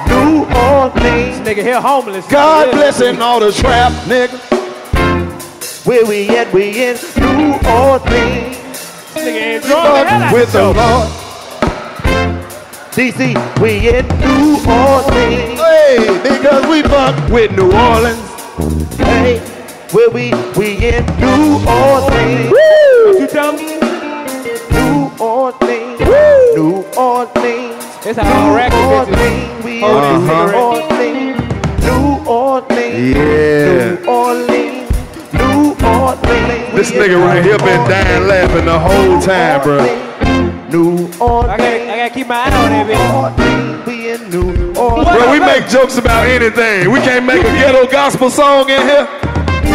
New 0.09 0.44
Orleans. 0.44 1.38
Nigga 1.46 1.62
here 1.62 1.80
homeless. 1.80 2.26
God 2.28 2.72
blessing 2.72 3.20
all 3.20 3.40
the 3.40 3.52
trap 3.52 3.92
niggas. 4.04 4.56
Where 5.86 6.04
we 6.04 6.28
at? 6.36 6.52
We 6.52 6.68
in 6.84 6.96
New 7.16 7.54
Orleans. 7.68 8.56
Nigga 9.14 9.56
enjoying 9.56 9.62
the 9.62 10.09
hell 10.09 10.20
Fuck 10.20 10.32
with 10.32 10.52
the 10.52 10.72
Lord. 10.72 11.09
DC, 12.92 13.61
we 13.61 13.88
in 13.88 14.06
New 14.18 14.59
Orleans. 14.68 15.61
Hey, 15.61 16.20
because 16.22 16.66
we 16.68 16.82
fuck 16.82 17.30
with 17.30 17.52
New 17.52 17.70
Orleans. 17.72 18.20
Hey, 18.96 19.38
where 19.92 20.11
we 20.11 20.32
we 20.56 20.76
in 20.88 21.06
New 21.20 21.62
Orleans. 21.66 22.50
You 23.20 23.26
tell 23.28 23.52
me? 23.52 23.78
New 24.72 25.12
Orleans. 25.24 26.00
New 26.56 26.84
Orleans. 26.96 27.77
That's 28.05 28.18
how 28.18 28.26
all 28.32 28.51
New 28.51 28.57
racket 28.57 28.78
bitches. 28.78 29.09
Orleans. 29.09 29.64
We 29.64 29.74
in 29.76 29.80
Hold 29.82 30.05
on, 30.05 30.20
New 30.20 30.28
cigarette. 30.28 30.55
Orleans. 30.55 31.38
New 31.84 32.30
Orleans. 32.30 33.16
Yeah. 33.16 33.90
New 33.90 34.07
Orleans. 34.07 34.88
New 35.32 35.86
Orleans. 35.86 36.74
This 36.74 36.90
nigga 36.92 37.18
right 37.20 37.44
here 37.44 37.59
been 37.59 37.82
dying 37.90 38.26
laughing 38.28 38.64
the 38.64 38.78
whole 38.78 39.20
time, 39.20 39.62
bro. 39.62 39.78
New 40.70 41.09
Orleans. 41.20 41.51
I 41.51 41.57
gotta, 41.59 41.92
I 41.92 41.96
gotta 41.96 42.14
keep 42.14 42.26
my 42.28 42.36
eye 42.36 42.64
on 42.64 42.70
that 42.70 42.86
bitch. 42.86 43.14
Orleans. 43.14 43.86
We 43.86 44.11
in 44.12 44.30
New 44.30 44.74
Orleans. 44.80 45.09
Bro, 45.18 45.32
we 45.32 45.40
make 45.40 45.68
jokes 45.68 45.99
about 45.99 46.26
anything. 46.26 46.90
We 46.92 47.01
can't 47.01 47.26
make 47.26 47.40
a 47.40 47.53
ghetto 47.53 47.86
gospel 47.90 48.30
song 48.30 48.70
in 48.70 48.80
here. 48.82 49.09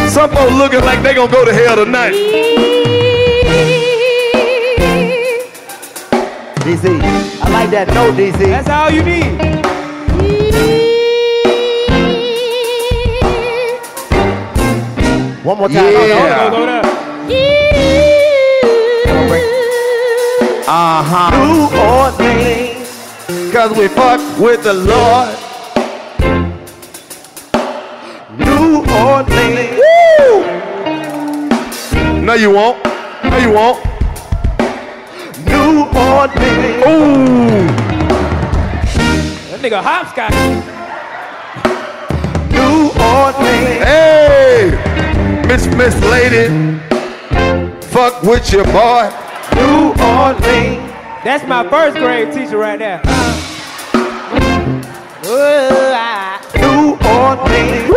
Some 0.09 0.30
folks 0.32 0.53
looking 0.53 0.82
like 0.82 1.03
they 1.03 1.13
gonna 1.13 1.32
go 1.32 1.43
to 1.45 1.53
hell 1.53 1.76
tonight. 1.76 2.72
DC, 6.64 6.86
I 7.43 7.49
like 7.49 7.70
that 7.72 7.88
no 7.89 8.09
DC. 8.14 8.39
That's 8.47 8.70
all 8.70 8.89
you 8.89 9.03
need. 9.03 9.24
One 15.43 15.57
more 15.57 15.68
time. 15.68 15.91
Yeah. 15.91 16.49
Go, 16.49 16.55
go 16.55 16.66
there. 16.66 16.84
Uh 20.66 21.03
huh. 21.03 21.32
New 21.43 21.68
Orleans. 21.84 23.51
Cause 23.51 23.78
we 23.78 23.89
fuck 23.89 24.22
with 24.39 24.64
the 24.64 24.74
Lord. 24.74 25.36
New 28.39 28.86
Orleans. 29.03 29.84
No, 32.24 32.34
you 32.36 32.51
won't. 32.51 32.82
No, 33.26 33.38
you 33.38 33.51
won't. 33.51 33.92
New 35.45 35.85
Orleans. 35.85 36.83
Ooh. 36.85 37.67
That 39.49 39.59
nigga 39.61 39.81
hopscotch. 39.81 40.33
New 42.51 42.91
Orleans. 43.01 43.83
Hey, 43.83 44.71
Miss 45.47 45.65
Miss 45.75 45.95
Lady. 46.11 46.47
Fuck 47.87 48.23
with 48.23 48.51
your 48.51 48.65
boy. 48.65 49.09
New 49.55 49.93
Orleans. 50.03 50.91
That's 51.23 51.47
my 51.47 51.67
first 51.69 51.97
grade 51.97 52.33
teacher 52.33 52.57
right 52.57 52.79
there. 52.79 53.01
Oh, 55.25 55.93
ah. 55.95 56.41
New 56.55 56.97
Orleans. 57.07 57.89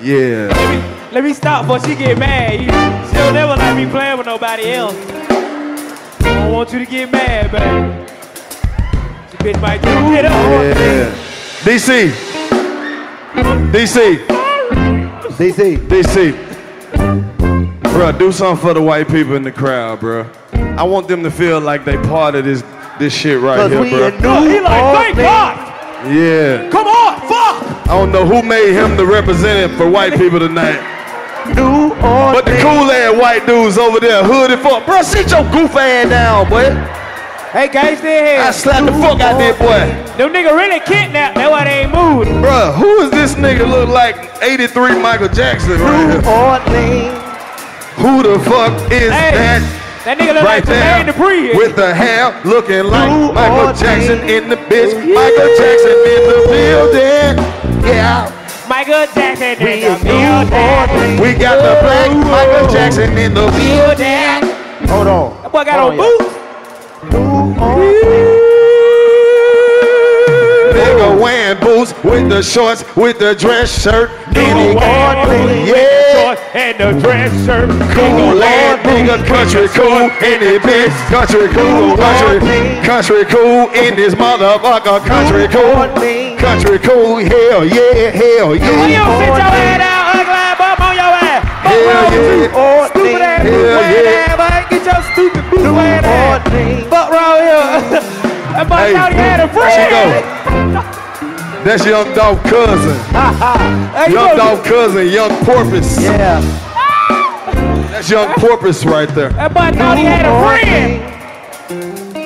Yeah. 0.00 0.48
Let 0.48 0.68
me, 0.70 0.80
let 1.12 1.22
me 1.24 1.32
stop 1.32 1.62
before 1.62 1.80
she 1.80 1.94
get 1.94 2.18
mad. 2.18 2.60
You, 2.60 2.70
she'll 3.12 3.32
never 3.32 3.56
let 3.56 3.76
me 3.76 3.90
play 3.90 4.14
with 4.14 4.26
nobody 4.26 4.72
else. 4.72 4.94
I 6.20 6.44
don't 6.44 6.52
want 6.52 6.72
you 6.72 6.78
to 6.78 6.86
get 6.86 7.10
mad, 7.10 7.50
baby. 7.52 8.12
She 9.30 9.36
bitch 9.38 9.60
might 9.60 9.82
just 9.82 10.12
get 10.12 10.24
up. 10.24 10.32
Yeah. 10.32 11.10
DC. 11.62 12.10
DC. 13.72 14.26
DC. 15.36 15.76
DC. 15.88 16.52
Bruh, 17.82 18.18
do 18.18 18.32
something 18.32 18.62
for 18.62 18.74
the 18.74 18.82
white 18.82 19.08
people 19.08 19.34
in 19.34 19.42
the 19.42 19.52
crowd, 19.52 20.00
bruh. 20.00 20.26
I 20.76 20.82
want 20.82 21.08
them 21.08 21.22
to 21.22 21.30
feel 21.30 21.60
like 21.60 21.84
they 21.84 21.96
part 21.96 22.34
of 22.34 22.44
this 22.44 22.62
this 22.98 23.14
shit 23.14 23.40
right 23.40 23.70
here, 23.70 23.80
we 23.80 23.90
bruh. 23.90 24.12
New 24.20 24.50
he 24.50 24.60
like, 24.60 24.94
thank 24.94 25.16
God. 25.16 25.72
Yeah. 26.12 26.68
Come 26.70 26.86
on, 26.86 27.20
fuck. 27.20 27.88
I 27.88 27.98
don't 27.98 28.10
know 28.10 28.26
who 28.26 28.42
made 28.42 28.72
him 28.72 28.96
the 28.96 29.06
representative 29.06 29.76
for 29.76 29.88
white 29.88 30.14
people 30.14 30.38
tonight. 30.38 30.91
New 31.54 31.94
Orleans. 32.00 32.34
But 32.36 32.44
the 32.46 32.56
cool 32.62 32.90
ass 32.90 33.14
white 33.20 33.46
dudes 33.46 33.78
over 33.78 34.00
there, 34.00 34.22
hooded 34.24 34.58
fuck. 34.60 34.84
Bro, 34.86 35.02
sit 35.02 35.30
your 35.30 35.44
goof 35.50 35.74
ass 35.76 36.08
down, 36.08 36.48
boy. 36.48 36.70
Hey, 37.52 37.68
guys, 37.68 38.00
they 38.00 38.36
here. 38.36 38.40
I 38.40 38.50
slapped 38.50 38.86
the 38.86 38.92
fuck 38.92 39.20
out 39.20 39.36
that 39.36 39.58
boy. 39.60 39.84
Them 40.16 40.32
nigga 40.32 40.56
really 40.56 40.80
kidnapped. 40.80 41.36
That's 41.36 41.50
why 41.52 41.64
they 41.64 41.84
ain't 41.84 41.92
moved. 41.92 42.30
Bruh, 42.40 42.72
who 42.74 43.02
is 43.04 43.10
this 43.10 43.34
nigga 43.34 43.68
look 43.68 43.90
like 43.90 44.16
83 44.42 44.96
Michael 45.02 45.28
Jackson 45.28 45.76
right 45.76 46.16
here? 46.16 46.24
Orleans. 46.24 47.20
Who 48.00 48.22
the 48.24 48.40
fuck 48.48 48.72
is 48.90 49.12
Hey, 49.12 49.36
that? 49.36 49.60
That 50.08 50.16
nigga 50.18 50.32
look 50.34 50.42
right 50.48 50.64
like 50.64 50.64
Jermaine 50.64 51.04
there 51.06 51.12
Dupri 51.12 51.54
with 51.54 51.76
the 51.76 51.94
hair 51.94 52.32
looking 52.48 52.88
like 52.88 53.06
New 53.12 53.36
Michael 53.36 53.68
Orleans. 53.70 53.80
Jackson 53.84 54.18
in 54.26 54.48
the 54.48 54.56
bitch. 54.72 54.96
Michael 54.96 55.50
Jackson 55.60 55.96
in 56.08 56.22
the 56.32 56.38
building. 56.48 57.36
Yeah. 57.86 58.32
Michael 58.72 59.06
Jackson 59.14 59.68
in 59.68 59.80
the 59.80 60.02
building. 60.02 61.20
We 61.20 61.34
got 61.34 61.56
the 61.56 61.78
black 61.84 62.10
Michael 62.26 62.72
Jackson 62.72 63.18
in 63.18 63.34
the 63.34 63.46
building. 63.50 64.88
Hold 64.88 65.08
on. 65.08 65.42
That 65.42 65.52
boy 65.52 65.64
got 65.64 65.78
on 65.78 65.96
boots. 65.98 67.31
Wearing 71.82 71.92
boots 71.92 72.04
with 72.04 72.28
the 72.28 72.42
shorts, 72.42 72.84
with 72.96 73.18
the 73.18 73.34
dress 73.34 73.82
shirt. 73.82 74.10
New 74.32 74.78
Orleans. 74.78 75.68
Yeah. 75.68 76.36
And 76.54 76.78
the 76.78 77.00
dress 77.00 77.32
shirt. 77.44 77.68
Cool 77.68 78.34
land, 78.34 78.80
nigga, 78.82 79.24
country 79.26 79.68
cool 79.68 80.10
in 80.22 80.40
this 80.40 80.62
bitch. 80.62 80.92
Country 81.10 81.48
cool, 81.48 81.96
country, 81.96 82.86
country 82.86 83.24
cool 83.24 83.70
in 83.72 83.96
this 83.96 84.14
motherfucker. 84.14 85.04
Country 85.06 85.48
cool, 85.48 85.88
country 86.38 86.78
cool, 86.78 87.16
hell 87.18 87.64
yeah, 87.64 88.10
hell 88.10 88.50
Oh, 88.50 88.52
you 88.52 88.60
yeah. 88.60 89.18
sit 89.18 89.28
your 89.28 89.52
head 89.52 89.80
out, 89.80 90.14
ugly 90.14 90.46
bump 90.58 90.80
on 90.80 90.94
your 90.94 91.12
ass. 91.18 91.42
Hell 91.62 92.12
you? 92.12 92.42
yeah. 92.42 92.88
Stupid 92.88 93.22
ass, 93.22 93.42
Hell 93.42 93.82
yeah. 94.04 94.68
Get 94.70 94.84
your 94.84 95.02
stupid 95.12 95.50
blue 95.50 95.76
ass 95.76 96.04
ass. 96.04 96.84
Fuck 96.88 97.10
wrong 97.10 97.38
here. 97.40 98.22
Boy 98.52 98.76
Hey, 98.76 98.90
he 98.90 99.18
had 99.18 99.40
a 99.40 99.48
friend. 99.48 101.11
That's 101.64 101.84
young 101.86 102.12
dog 102.14 102.42
cousin. 102.44 102.98
Hey, 103.92 104.12
Young 104.12 104.28
know- 104.28 104.36
dog 104.36 104.64
cousin, 104.64 105.08
young 105.08 105.30
porpoise. 105.44 106.02
Yeah. 106.02 106.40
That's 107.90 108.08
young 108.10 108.32
porpoise 108.34 108.84
right 108.86 109.08
there. 109.10 109.28
That 109.30 109.52
boy 109.52 109.70
thought 109.78 109.98
he 109.98 110.04
had 110.04 110.24
a 110.24 110.32
friend. 110.42 111.02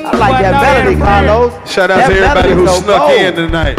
I 0.06 0.10
like 0.16 0.40
that 0.42 0.52
thought 0.54 0.64
he 0.64 0.68
had 0.68 0.86
a 0.86 0.96
melody. 0.96 1.50
Karlous. 1.60 1.66
Shout 1.68 1.90
out 1.90 1.96
That 1.98 2.08
to 2.08 2.14
everybody 2.14 2.48
melody 2.48 2.54
who 2.54 2.66
so 2.66 2.80
snuck 2.82 3.00
cold. 3.02 3.20
in 3.20 3.34
tonight. 3.34 3.76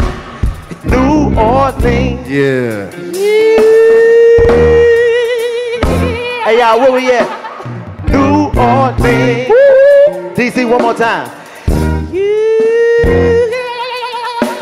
New 0.83 1.39
Orleans. 1.39 2.29
Yeah. 2.29 2.91
Hey, 6.43 6.59
y'all, 6.59 6.79
where 6.79 6.91
we 6.91 7.09
at? 7.11 7.27
New 8.09 8.51
Orleans. 8.59 9.47
DC, 10.37 10.69
one 10.69 10.81
more 10.81 10.93
time. 10.93 11.31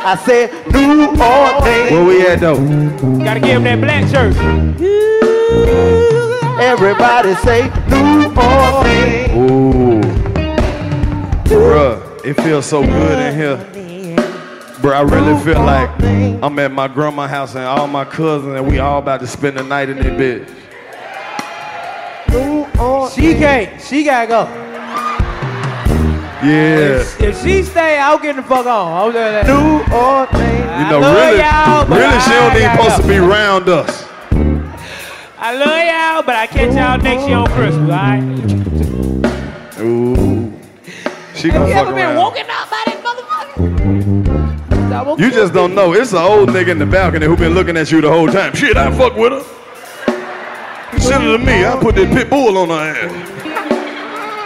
I 0.07 0.15
said 0.17 0.51
do 0.71 0.87
New 0.87 1.07
Orleans. 1.07 1.91
Where 1.91 2.05
we 2.05 2.27
at 2.27 2.39
though? 2.39 2.57
Gotta 3.23 3.39
give 3.39 3.59
him 3.59 3.63
that 3.63 3.81
black 3.81 4.07
shirt. 4.07 4.35
Everybody 6.61 7.33
say 7.41 7.71
New 7.89 8.27
Orleans. 8.37 9.31
Ooh. 9.33 10.01
Bruh, 11.49 12.23
it 12.23 12.35
feels 12.35 12.67
so 12.67 12.83
good 12.83 13.19
in 13.19 13.35
here. 13.35 13.57
Bruh, 14.77 14.93
I 14.93 15.01
really 15.01 15.43
feel 15.43 15.63
like 15.63 15.89
I'm 16.43 16.59
at 16.59 16.71
my 16.71 16.87
grandma's 16.87 17.31
house 17.31 17.55
and 17.55 17.65
all 17.65 17.87
my 17.87 18.05
cousins 18.05 18.53
and 18.53 18.67
we 18.67 18.77
all 18.77 18.99
about 18.99 19.21
to 19.21 19.27
spend 19.27 19.57
the 19.57 19.63
night 19.63 19.89
in 19.89 19.97
this 19.97 20.45
bitch. 20.45 20.47
She 23.15 23.33
can't. 23.33 23.81
She 23.81 24.03
gotta 24.03 24.27
go. 24.27 24.64
Yeah. 26.45 27.03
If 27.27 27.41
she 27.41 27.63
stay, 27.63 27.97
I'll 27.99 28.19
get 28.19 28.35
the 28.35 28.43
fuck 28.43 28.65
on. 28.65 28.91
I'll 28.93 29.07
do 29.07 29.13
that. 29.13 29.47
New 29.47 29.81
Orleans. 29.93 30.65
You 30.75 30.85
know, 30.91 30.99
I 30.99 31.01
love 31.01 31.15
really, 31.15 31.39
y'all, 31.39 31.85
but 31.87 31.97
really, 31.97 32.19
she 32.21 32.31
don't 32.31 32.55
even 32.55 32.71
supposed 32.75 32.97
to 33.01 33.07
be 33.07 33.17
around 33.17 33.69
us. 33.69 34.03
I 35.37 35.53
love 35.53 35.85
y'all, 35.85 36.21
but 36.25 36.35
I 36.35 36.47
catch 36.47 36.73
y'all 36.75 36.97
next 37.01 37.27
year 37.27 37.37
on 37.37 37.47
Christmas, 37.47 37.89
alright? 37.89 38.23
Ooh. 39.79 40.51
She 41.35 41.49
Have 41.49 41.61
gonna 41.61 41.67
you 41.67 41.73
fuck 41.75 41.87
ever 41.87 41.95
been 41.95 42.05
around. 42.05 42.15
woken 42.17 42.45
up 42.49 42.69
by 42.69 42.83
that 42.85 43.03
motherfucker? 43.03 45.19
You 45.19 45.29
just 45.31 45.53
don't 45.53 45.75
know. 45.75 45.93
It's 45.93 46.11
an 46.13 46.19
old 46.19 46.49
nigga 46.49 46.69
in 46.69 46.79
the 46.79 46.85
balcony 46.85 47.25
who 47.25 47.35
been 47.35 47.53
looking 47.53 47.75
at 47.77 47.91
you 47.91 47.99
the 48.01 48.09
whole 48.09 48.27
time. 48.27 48.53
Shit, 48.55 48.77
I 48.77 48.89
fuck 48.95 49.15
with 49.15 49.33
her. 49.33 49.43
Her 50.93 51.37
to 51.37 51.39
me. 51.43 51.65
I 51.65 51.77
put 51.79 51.95
that 51.95 52.11
pit 52.13 52.29
bull 52.29 52.57
on 52.57 52.69
her 52.69 52.75
ass. 52.75 53.11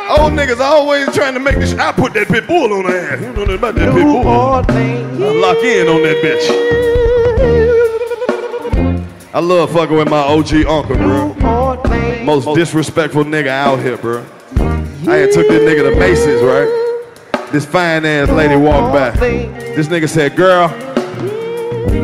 Old 0.10 0.34
niggas 0.34 0.60
always 0.60 1.14
trying 1.14 1.36
to 1.36 1.40
make 1.40 1.58
this. 1.58 1.74
I 1.76 1.92
put 1.92 2.14
that 2.14 2.28
pit 2.28 2.48
bull 2.48 2.74
on 2.74 2.86
her 2.86 2.98
ass. 2.98 3.22
You 3.22 3.28
know 3.28 3.46
nothing 3.46 3.56
about 3.56 3.76
that 3.76 3.94
pit 3.94 4.04
bull. 4.04 4.28
I 4.28 4.62
lock 5.34 5.58
in 5.58 5.88
on 5.88 6.02
that 6.02 6.18
bitch. 6.24 6.50
I 9.32 9.40
love 9.40 9.72
fucking 9.72 9.96
with 9.96 10.10
my 10.10 10.18
OG 10.18 10.66
uncle, 10.66 10.96
bro. 10.96 11.36
Most 12.24 12.56
disrespectful 12.56 13.24
nigga 13.24 13.50
out 13.50 13.80
here, 13.80 13.98
bro. 13.98 14.26
I 15.08 15.18
had 15.18 15.32
took 15.32 15.48
this 15.48 15.62
nigga 15.62 15.94
to 15.94 16.00
Macy's, 16.00 16.42
right? 16.42 16.68
This 17.52 17.66
fine 17.68 18.04
ass 18.04 18.30
lady 18.30 18.56
walked 18.56 18.92
by. 18.94 19.12
This 19.12 19.88
nigga 19.88 20.10
said, 20.10 20.36
girl, 20.36 20.70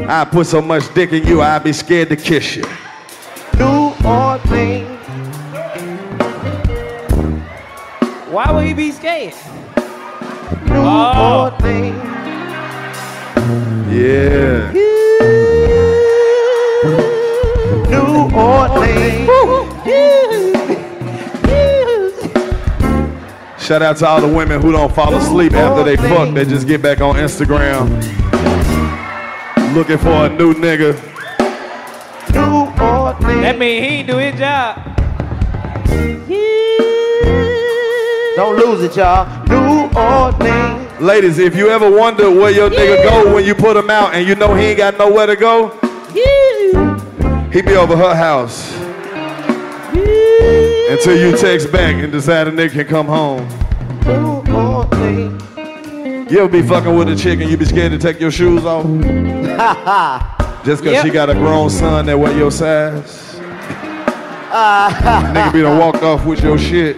I 0.08 0.26
put 0.26 0.46
so 0.46 0.62
much 0.62 0.94
dick 0.94 1.12
in 1.12 1.26
you, 1.26 1.42
I'd 1.42 1.64
be 1.64 1.74
scared 1.74 2.10
to 2.10 2.16
kiss 2.16 2.56
you. 2.56 2.66
New 3.58 3.94
Orleans. 4.06 4.95
Why 8.36 8.52
would 8.52 8.66
he 8.66 8.74
be 8.74 8.92
scared? 8.92 9.34
New 10.68 10.76
Oh. 10.76 11.54
Orleans. 11.64 12.04
Yeah. 13.90 14.72
New 17.90 18.30
Orleans. 18.36 19.30
Shout 23.58 23.82
out 23.82 23.96
to 24.00 24.06
all 24.06 24.20
the 24.20 24.28
women 24.28 24.62
who 24.62 24.74
don't 24.74 24.94
fall 24.94 25.16
asleep 25.16 25.54
after 25.54 25.86
they 25.86 25.96
fuck. 25.96 26.34
They 26.34 26.44
just 26.44 26.68
get 26.68 26.82
back 26.82 27.00
on 27.00 27.16
Instagram 27.16 27.88
looking 29.74 29.98
for 29.98 30.10
a 30.26 30.28
new 30.28 30.54
nigga. 30.56 30.94
New 32.34 32.84
Orleans. 32.84 33.42
That 33.44 33.58
mean 33.58 33.82
he 33.82 33.90
ain't 34.00 34.10
do 34.10 34.18
his 34.18 34.38
job. 34.38 34.95
Don't 38.36 38.58
lose 38.58 38.84
it, 38.84 38.96
y'all. 38.98 39.26
New 39.48 39.90
Orleans. 39.98 41.02
Ladies, 41.02 41.40
if 41.40 41.56
you 41.56 41.70
ever 41.70 41.90
wonder 41.90 42.30
where 42.30 42.52
your 42.52 42.70
nigga 42.70 43.04
go 43.04 43.34
when 43.34 43.46
you 43.46 43.56
put 43.56 43.76
him 43.78 43.90
out 43.90 44.14
and 44.14 44.28
you 44.28 44.36
know 44.36 44.54
he 44.54 44.66
ain't 44.68 44.78
got 44.78 44.98
nowhere 44.98 45.26
to 45.26 45.36
go, 45.36 45.70
he 47.52 47.62
be 47.62 47.76
over 47.76 47.96
her 47.96 48.14
house. 48.16 48.74
Until 50.90 51.18
you 51.18 51.38
text 51.38 51.72
back 51.72 51.96
and 51.96 52.12
decide 52.12 52.48
a 52.48 52.52
nigga 52.52 52.72
can 52.72 52.86
come 52.88 53.08
home. 53.08 53.48
You 56.30 56.40
ever 56.40 56.48
be 56.50 56.62
fucking 56.62 56.96
with 56.98 57.10
a 57.10 57.16
chick 57.16 57.40
and 57.40 57.50
you 57.50 57.58
be 57.58 57.66
scared 57.66 57.92
to 57.92 57.98
take 57.98 58.20
your 58.20 58.32
shoes 58.32 58.66
off? 58.66 58.84
Just 60.66 60.84
cause 60.84 60.94
Yep. 60.94 61.06
she 61.06 61.12
got 61.12 61.30
a 61.30 61.34
grown 61.36 61.70
son 61.70 62.06
that 62.08 62.18
wear 62.18 62.36
your 62.36 62.52
size? 62.52 63.36
Nigga 64.56 65.54
be 65.54 65.62
done 65.62 65.78
walked 65.78 66.02
off 66.04 66.26
with 66.26 66.42
your 66.44 66.58
shit. 66.58 66.98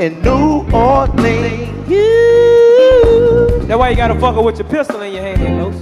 In 0.00 0.22
New 0.22 0.66
Orleans. 0.72 1.86
That's 3.68 3.78
why 3.78 3.90
you 3.90 3.96
gotta 3.96 4.18
fuck 4.18 4.34
her 4.34 4.40
with 4.40 4.58
your 4.58 4.66
pistol 4.66 5.02
in 5.02 5.12
your 5.12 5.22
hand, 5.22 5.38
here, 5.38 5.58
Ghost. 5.58 5.78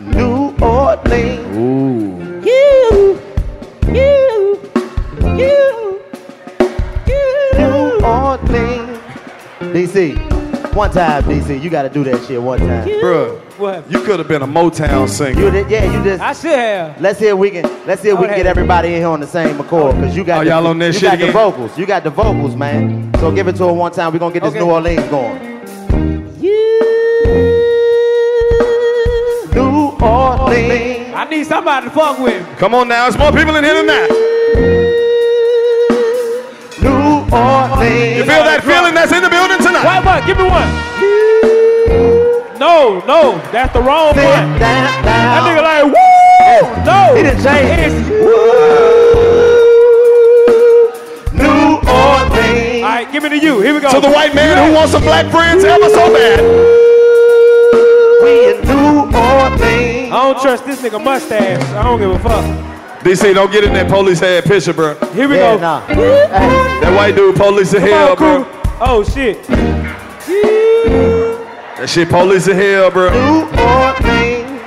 New 0.00 0.56
Orleans. 0.58 1.56
Ooh. 1.58 2.40
You. 2.42 3.20
You. 3.92 4.58
You. 5.36 6.00
New 7.58 8.00
Orleans. 8.02 8.98
DC. 9.60 10.16
One 10.74 10.90
time, 10.90 11.24
DC. 11.24 11.62
You 11.62 11.68
gotta 11.68 11.90
do 11.90 12.02
that 12.04 12.24
shit 12.26 12.40
one 12.42 12.60
time. 12.60 12.88
Bruh, 12.88 13.42
What? 13.58 13.90
you 13.90 14.00
could 14.04 14.20
have 14.20 14.28
been 14.28 14.42
a 14.42 14.46
Motown 14.46 15.08
singer. 15.08 15.40
You 15.40 15.50
did, 15.50 15.68
yeah, 15.68 15.84
you 15.84 16.04
just. 16.04 16.22
I 16.22 16.32
should 16.32 16.56
have. 16.56 17.00
Let's 17.00 17.18
see 17.18 17.26
if 17.26 17.36
we 17.36 17.50
can. 17.50 17.64
Let's 17.88 18.00
see 18.02 18.08
if 18.08 18.16
we 18.16 18.28
can 18.28 18.36
get 18.36 18.46
everybody 18.46 18.90
in 18.90 18.94
here 19.00 19.08
on 19.08 19.18
the 19.18 19.26
same 19.26 19.58
accord, 19.58 19.96
cause 19.96 20.16
you 20.16 20.22
got. 20.22 20.42
Oh, 20.42 20.44
the, 20.44 20.50
y'all 20.50 20.66
on 20.68 20.78
that 20.78 20.86
you 20.86 20.92
shit 20.92 21.02
got 21.02 21.14
again? 21.14 21.26
the 21.26 21.32
vocals. 21.32 21.76
You 21.76 21.84
got 21.84 22.04
the 22.04 22.10
vocals, 22.10 22.54
man. 22.54 23.12
So 23.18 23.32
give 23.32 23.48
it 23.48 23.56
to 23.56 23.66
her 23.66 23.72
one 23.72 23.90
time. 23.90 24.12
We're 24.12 24.20
gonna 24.20 24.32
get 24.32 24.44
this 24.44 24.50
Okay. 24.54 24.60
New 24.60 24.70
Orleans 24.70 25.08
going. 25.08 25.42
You, 26.40 26.78
New 29.54 30.06
Orleans. 30.06 31.14
I 31.16 31.26
need 31.28 31.44
somebody 31.44 31.86
to 31.86 31.90
fuck 31.90 32.20
with. 32.20 32.46
Come 32.58 32.74
on 32.74 32.86
now, 32.86 33.08
there's 33.10 33.18
more 33.18 33.32
people 33.32 33.56
in 33.56 33.64
here 33.64 33.74
tonight. 33.74 34.08
New 36.80 37.36
Orleans. 37.36 38.18
You 38.18 38.22
feel 38.22 38.44
that 38.46 38.60
feeling 38.62 38.94
that's 38.94 39.10
in 39.10 39.20
the 39.20 39.28
building 39.28 39.58
tonight? 39.58 39.82
What, 39.84 40.04
what? 40.04 40.26
Give 40.28 40.38
me 40.38 40.44
one. 40.44 41.17
No, 42.58 42.98
no, 43.06 43.38
that's 43.52 43.72
the 43.72 43.80
wrong 43.80 44.14
Sit 44.14 44.24
one. 44.24 44.58
down, 44.58 44.58
That 44.58 45.02
down. 45.04 45.46
nigga 45.46 45.62
like, 45.62 45.84
woo! 45.86 45.94
changed. 46.42 46.86
No. 46.86 47.14
He 47.14 47.22
didn't 47.22 47.42
change. 47.44 47.70
It 47.70 47.80
is. 47.86 47.94
New 51.34 51.78
Orleans. 51.86 52.82
All 52.82 52.90
right, 52.90 53.08
give 53.12 53.24
it 53.24 53.28
to 53.30 53.38
you. 53.38 53.60
Here 53.60 53.74
we 53.74 53.80
go. 53.80 53.90
To 53.92 54.00
the 54.00 54.10
white 54.10 54.34
man 54.34 54.56
who 54.68 54.74
wants 54.74 54.92
some 54.92 55.02
black 55.02 55.30
friends 55.30 55.62
ever 55.64 55.88
so 55.88 56.12
bad. 56.12 56.40
We 58.22 58.50
in 58.50 58.60
New 58.66 59.06
Orleans. 59.16 60.12
I 60.12 60.18
don't 60.32 60.40
trust 60.42 60.66
this 60.66 60.80
nigga 60.82 61.02
mustache. 61.02 61.62
I 61.74 61.82
don't 61.84 61.98
give 62.00 62.10
a 62.10 62.18
fuck. 62.18 62.44
DC, 63.04 63.34
don't 63.34 63.52
get 63.52 63.62
in 63.62 63.72
that 63.74 63.88
police 63.88 64.18
head 64.18 64.42
picture, 64.44 64.72
bro. 64.72 64.94
Here 65.14 65.28
we 65.28 65.36
Yeah, 65.36 65.54
go. 65.56 65.60
nah. 65.60 65.86
That 65.86 66.92
white 66.96 67.14
dude, 67.14 67.36
police 67.36 67.72
of 67.74 67.82
hell, 67.82 68.16
bro. 68.16 68.44
Oh 68.80 69.04
shit. 69.04 69.38
That 71.78 71.88
shit, 71.88 72.08
police 72.08 72.48
in 72.48 72.56
hell, 72.56 72.90
bro. 72.90 73.10
New 73.10 73.46
Orleans. 73.54 74.62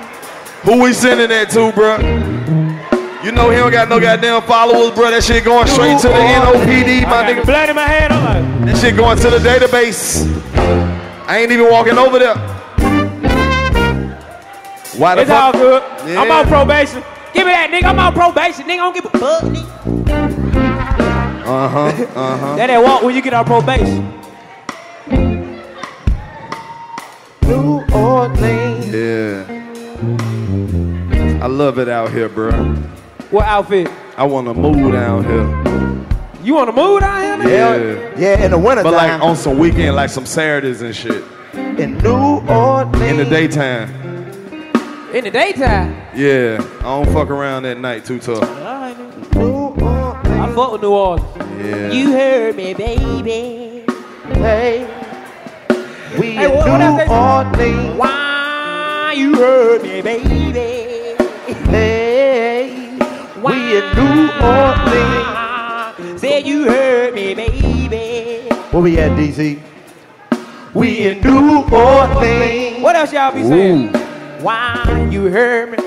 Who 0.64 0.82
we 0.82 0.94
sending 0.94 1.28
that 1.28 1.50
to, 1.50 1.72
bro? 1.74 1.98
You 3.22 3.34
know 3.34 3.50
he 3.50 3.58
don't 3.58 3.70
got 3.70 3.90
no 3.90 4.00
goddamn 4.00 4.42
followers, 4.44 4.96
bro. 4.96 5.12
That 5.12 5.22
shit 5.22 5.44
going 5.44 5.68
straight 5.68 6.00
to 6.00 6.08
the 6.08 6.14
NOPD, 6.14 7.04
my 7.10 7.28
nigga. 7.28 7.46
blood 7.46 7.70
in 7.70 7.76
my 7.76 7.86
hand. 7.86 8.14
I'm 8.14 8.24
like, 8.24 8.66
That 8.68 8.78
shit 8.80 8.96
going 8.96 9.18
to 9.18 9.30
the 9.30 9.40
database. 9.40 10.24
I 11.28 11.40
ain't 11.40 11.52
even 11.52 11.70
walking 11.70 11.98
over 11.98 12.18
there. 12.18 12.36
Why 14.96 15.16
the 15.16 15.22
it's 15.24 15.32
all 15.32 15.52
good. 15.52 15.84
Yeah. 16.08 16.22
I'm 16.22 16.32
on 16.32 16.48
probation. 16.48 17.04
Give 17.34 17.46
me 17.46 17.52
that 17.52 17.70
nigga. 17.72 17.90
I'm 17.90 18.00
on 18.00 18.14
probation. 18.14 18.64
Nigga, 18.64 18.72
I 18.72 18.78
don't 18.78 18.94
give 18.94 19.06
a 19.06 19.10
fuck. 19.20 19.44
Nigga. 19.44 19.68
Uh 21.44 21.68
huh. 21.68 21.80
Uh 22.16 22.38
huh. 22.38 22.56
That 22.56 22.68
that 22.68 22.82
walk 22.82 23.04
when 23.04 23.14
you 23.16 23.22
get 23.22 23.34
on 23.34 23.44
probation. 23.44 24.22
New 27.92 27.98
Orleans. 27.98 28.88
Yeah. 28.88 29.46
I 31.44 31.48
love 31.48 31.78
it 31.80 31.90
out 31.90 32.12
here, 32.12 32.30
bro. 32.30 32.52
What 33.32 33.46
outfit? 33.46 33.90
I 34.18 34.26
want 34.26 34.48
to 34.48 34.54
move 34.54 34.92
down 34.94 35.24
here. 35.24 35.48
You 36.44 36.58
on 36.58 36.68
the 36.68 36.74
mood 36.74 37.04
out 37.04 37.22
here, 37.22 37.38
nigga? 37.38 38.16
Yeah. 38.18 38.20
Yeah, 38.38 38.46
in 38.46 38.52
the 38.52 38.58
winter 38.58 38.84
But 38.84 38.94
like 38.94 39.22
on 39.22 39.36
some 39.36 39.58
weekend, 39.60 39.96
like 39.96 40.10
some 40.10 40.26
Saturdays 40.26 40.82
and 40.82 40.96
shit. 40.96 41.24
in 41.54 41.98
New 42.00 42.40
Orleans. 42.48 43.02
In 43.02 43.18
the 43.18 43.26
daytime. 43.26 43.90
In 45.14 45.24
the 45.26 45.32
daytime. 45.32 45.96
Yeah. 46.16 46.58
I 46.80 46.84
don't 46.84 47.06
fuck 47.14 47.30
around 47.30 47.66
at 47.66 47.78
night 47.80 48.06
too 48.06 48.20
tough. 48.20 48.42
All 48.44 48.48
right, 48.50 48.96
nigga. 48.96 49.36
New 49.36 49.52
Orleans. 49.86 50.28
I 50.28 50.56
fuck 50.56 50.72
with 50.74 50.82
New 50.82 50.92
Orleans. 50.92 51.66
Yeah. 51.66 51.92
You 51.92 52.12
heard 52.12 52.56
me, 52.56 52.74
baby. 52.74 53.84
Hey. 54.34 54.88
We 56.22 56.34
Hey, 56.34 56.46
what- 56.48 56.58
what 56.70 56.78
New 56.80 56.86
else? 56.86 57.10
Orleans. 57.10 57.98
Why 57.98 59.14
you 59.18 59.34
heard 59.36 59.82
me, 59.82 60.02
baby? 60.04 61.16
Hey. 61.72 62.70
We 63.42 63.54
in 63.78 63.84
New 63.96 64.30
Orleans. 64.40 66.22
Say 66.22 66.42
you 66.42 66.70
heard 66.70 67.16
me, 67.16 67.34
baby. 67.34 68.50
Where 68.70 68.84
we 68.84 69.00
at, 69.00 69.18
DC? 69.18 69.58
We 70.76 71.08
in 71.08 71.22
New 71.22 71.64
Orleans. 71.72 72.84
What 72.84 72.96
else 72.96 73.12
y'all 73.14 73.34
be 73.34 73.42
saying? 73.44 73.88
Why 74.42 75.08
you 75.10 75.24
heard 75.26 75.72
me? 75.72 75.78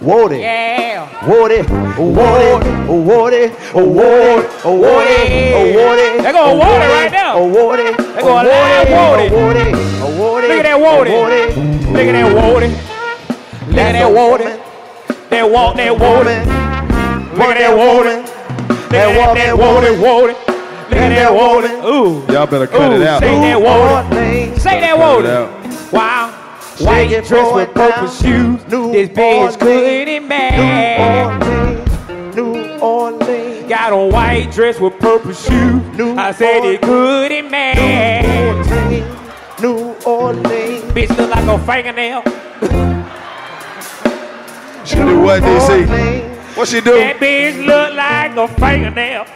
Woody. 0.00 0.38
Yeah. 0.40 1.06
Woody. 1.26 1.62
Woody. 1.62 2.72
Woody. 2.88 2.92
Woody. 2.92 3.52
Woody. 3.74 4.44
Woody. 5.76 6.22
They 6.22 6.32
go 6.32 6.54
Woody 6.54 6.86
right 6.96 7.10
now. 7.12 7.42
Look 8.84 10.58
at 10.58 10.62
that. 10.62 10.80
Woody. 10.80 11.10
Look 11.96 12.08
at 12.08 12.12
that 12.12 12.30
Woody. 12.34 12.70
Look 13.68 13.86
at 13.86 13.92
that 13.92 14.10
Woody. 14.12 14.60
That 15.30 15.50
walk, 15.50 15.76
that 15.76 15.92
Woody. 15.98 16.38
Look 17.34 17.48
at 17.48 17.58
that 17.58 17.74
Woody. 17.76 18.16
That 18.90 19.08
walk, 19.18 19.36
that 19.36 19.58
Woody, 19.58 19.90
Woody. 19.98 20.34
Look 20.34 21.00
at 21.00 21.08
that 21.08 21.32
Woody. 21.32 21.72
Ooh. 21.86 22.32
Y'all 22.32 22.46
better 22.46 22.66
cut 22.66 22.92
Ooh, 22.92 23.00
it 23.00 23.06
out. 23.06 23.20
Say 23.20 23.34
that. 23.34 23.56
Orleans. 23.56 24.62
Say 24.62 24.80
that 24.80 24.96
Cut 24.96 25.16
Woody. 25.16 25.28
it 25.28 25.34
out. 25.34 25.92
Wow. 25.92 26.30
White 26.80 27.24
dress 27.24 27.54
with 27.54 27.74
purple 27.74 28.08
shoes. 28.08 28.64
This 28.64 29.08
bitch 29.08 29.58
good 29.58 30.08
and 30.08 30.28
New. 32.36 32.78
Orleans. 32.78 33.68
Got 33.68 33.92
a 33.92 33.96
white 33.96 34.52
dress 34.52 34.78
with 34.78 34.98
purple 34.98 35.32
shoes. 35.32 35.82
New 35.96 36.16
I 36.16 36.32
said 36.32 36.64
it 36.64 36.82
mad. 37.50 38.24
Orleans. 38.24 38.73
New 39.60 39.94
Orleans. 40.04 40.82
Bitch 40.92 41.16
look 41.16 41.30
like 41.30 41.46
a 41.46 41.58
fingernail. 41.64 42.22
She 44.84 44.96
do 44.96 45.20
what, 45.20 45.42
DC? 45.42 45.88
Orleans. 45.88 46.56
What 46.56 46.68
she 46.68 46.80
do? 46.80 46.92
That 46.98 47.16
bitch 47.16 47.64
look 47.66 47.94
like 47.94 48.36
a 48.36 48.48
fingernail. 48.60 49.26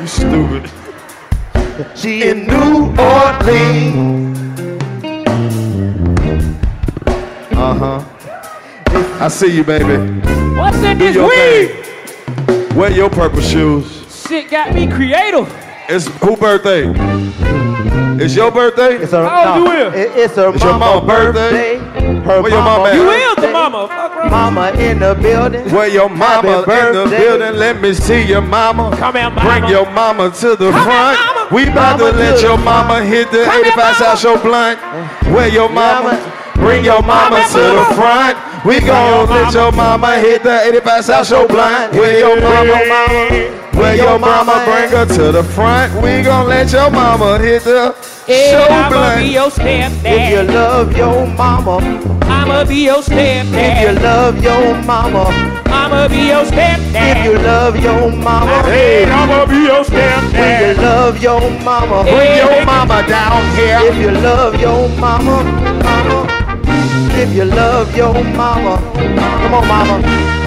You 0.00 0.06
stupid. 0.06 0.70
She 1.96 2.28
in 2.28 2.46
New 2.46 2.94
Orleans. 2.98 4.38
Uh 7.52 7.74
huh. 7.74 8.04
I 9.24 9.28
see 9.28 9.56
you, 9.56 9.64
baby. 9.64 9.96
What's 10.56 10.78
in 10.78 10.98
Do 10.98 11.04
this 11.04 11.14
your 11.14 11.28
weed? 11.28 11.84
thing. 11.84 12.76
Wear 12.76 12.90
your 12.92 13.10
purple 13.10 13.40
shoes. 13.40 14.04
Shit 14.28 14.50
got 14.50 14.74
me 14.74 14.86
creative. 14.86 15.48
It's 15.88 16.06
who 16.18 16.36
birthday? 16.36 16.86
It's 18.20 18.34
your 18.34 18.50
birthday? 18.50 18.96
It's 18.96 19.12
her, 19.12 19.24
How 19.26 19.54
old 19.54 19.64
no, 19.64 19.72
you 19.72 19.86
is? 19.88 19.94
it- 19.94 20.16
it's 20.16 20.34
her 20.36 20.48
It's 20.54 20.62
your 20.62 20.72
mama 20.78 20.86
mama 21.02 21.06
birthday? 21.06 21.78
Her 21.78 22.42
Where 22.42 22.50
your 22.52 22.62
mama 22.62 22.84
at? 22.88 22.94
You 22.94 23.02
birthday. 23.04 23.22
is 23.26 23.36
the 23.36 23.52
mama. 23.52 23.88
Fuck 23.88 24.16
around. 24.16 24.30
Mama 24.30 24.70
in 24.78 24.98
the 24.98 25.14
building. 25.14 25.70
Where 25.74 25.88
your 25.88 26.08
mama 26.08 26.48
in 26.48 26.92
the 26.92 27.06
building? 27.10 27.56
Let 27.58 27.80
me 27.80 27.94
see 27.94 28.22
your 28.22 28.40
mama. 28.42 28.96
Come 28.96 29.14
here, 29.16 29.30
mama. 29.30 29.40
Bring 29.60 29.70
your 29.70 29.90
mama 29.90 30.30
to 30.30 30.48
the 30.56 30.70
Come 30.70 30.72
here, 30.72 30.82
front. 30.82 31.18
mama. 31.18 31.48
We 31.54 31.68
about 31.68 31.98
to 31.98 32.10
let 32.12 32.42
your 32.42 32.58
mama 32.58 33.02
hit 33.04 33.30
the 33.30 33.44
Come 33.44 33.62
here, 33.64 33.72
85 33.72 33.96
South. 33.96 34.18
Show 34.18 34.36
blunt. 34.38 34.78
Where 35.34 35.48
your 35.48 35.68
mama? 35.68 36.12
Mama. 36.12 36.32
Bring 36.56 36.84
your 36.84 37.02
mama 37.02 37.42
to 37.52 37.58
the 37.58 37.86
front. 37.94 38.36
We 38.64 38.80
gon' 38.80 39.28
let 39.28 39.54
your 39.54 39.70
mama 39.72 40.18
hit 40.18 40.42
the 40.42 40.60
85 40.68 41.04
South 41.04 41.26
Show 41.28 41.46
blunt. 41.46 41.92
Where 41.94 42.18
your 42.18 42.40
mama? 42.40 42.76
Where 43.74 43.94
your 43.96 44.18
mama? 44.18 44.64
Bring 44.64 44.90
her 44.90 45.06
to 45.06 45.32
the 45.32 45.44
front. 45.44 45.94
We 46.02 46.22
gon' 46.22 46.48
let 46.48 46.72
your 46.72 46.90
mama 46.90 47.38
hit 47.38 47.62
the 47.64 47.94
show 48.26 48.66
I'ma 48.68 48.88
be 48.88 48.94
blunt. 48.94 49.32
your 49.32 49.50
If 50.04 50.30
you 50.32 50.42
love 50.54 50.96
your 50.96 51.26
mama, 51.28 51.78
I'ma 52.22 52.64
be 52.64 52.84
your 52.86 53.02
stepdad. 53.02 53.54
if 53.54 53.82
you 53.82 54.02
love 54.02 54.42
your 54.42 54.82
mama, 54.82 55.24
I'ma 55.66 56.08
be 56.08 56.26
your 56.28 56.44
stepdad. 56.44 57.16
if 57.16 57.24
you 57.24 57.38
love 57.38 57.76
your 57.78 58.10
mama, 58.10 58.62
Hey, 58.64 59.04
I'ma 59.04 59.46
be 59.46 59.66
your 59.66 59.84
stepdad. 59.84 60.62
if 60.62 60.78
you 60.78 60.82
love 60.82 61.22
your 61.22 61.50
mama, 61.62 62.02
Bring 62.02 62.36
your 62.38 62.64
mama 62.66 63.06
down 63.06 63.42
here. 63.54 63.78
if 63.82 63.96
you 63.96 64.10
love 64.10 64.60
your 64.60 64.88
mama, 64.98 65.44
mama, 65.84 66.26
if 67.18 67.32
you 67.34 67.44
love 67.44 67.96
your 67.96 68.12
mama, 68.36 68.76
come 68.94 69.54
on, 69.54 69.66
mama, 69.66 69.96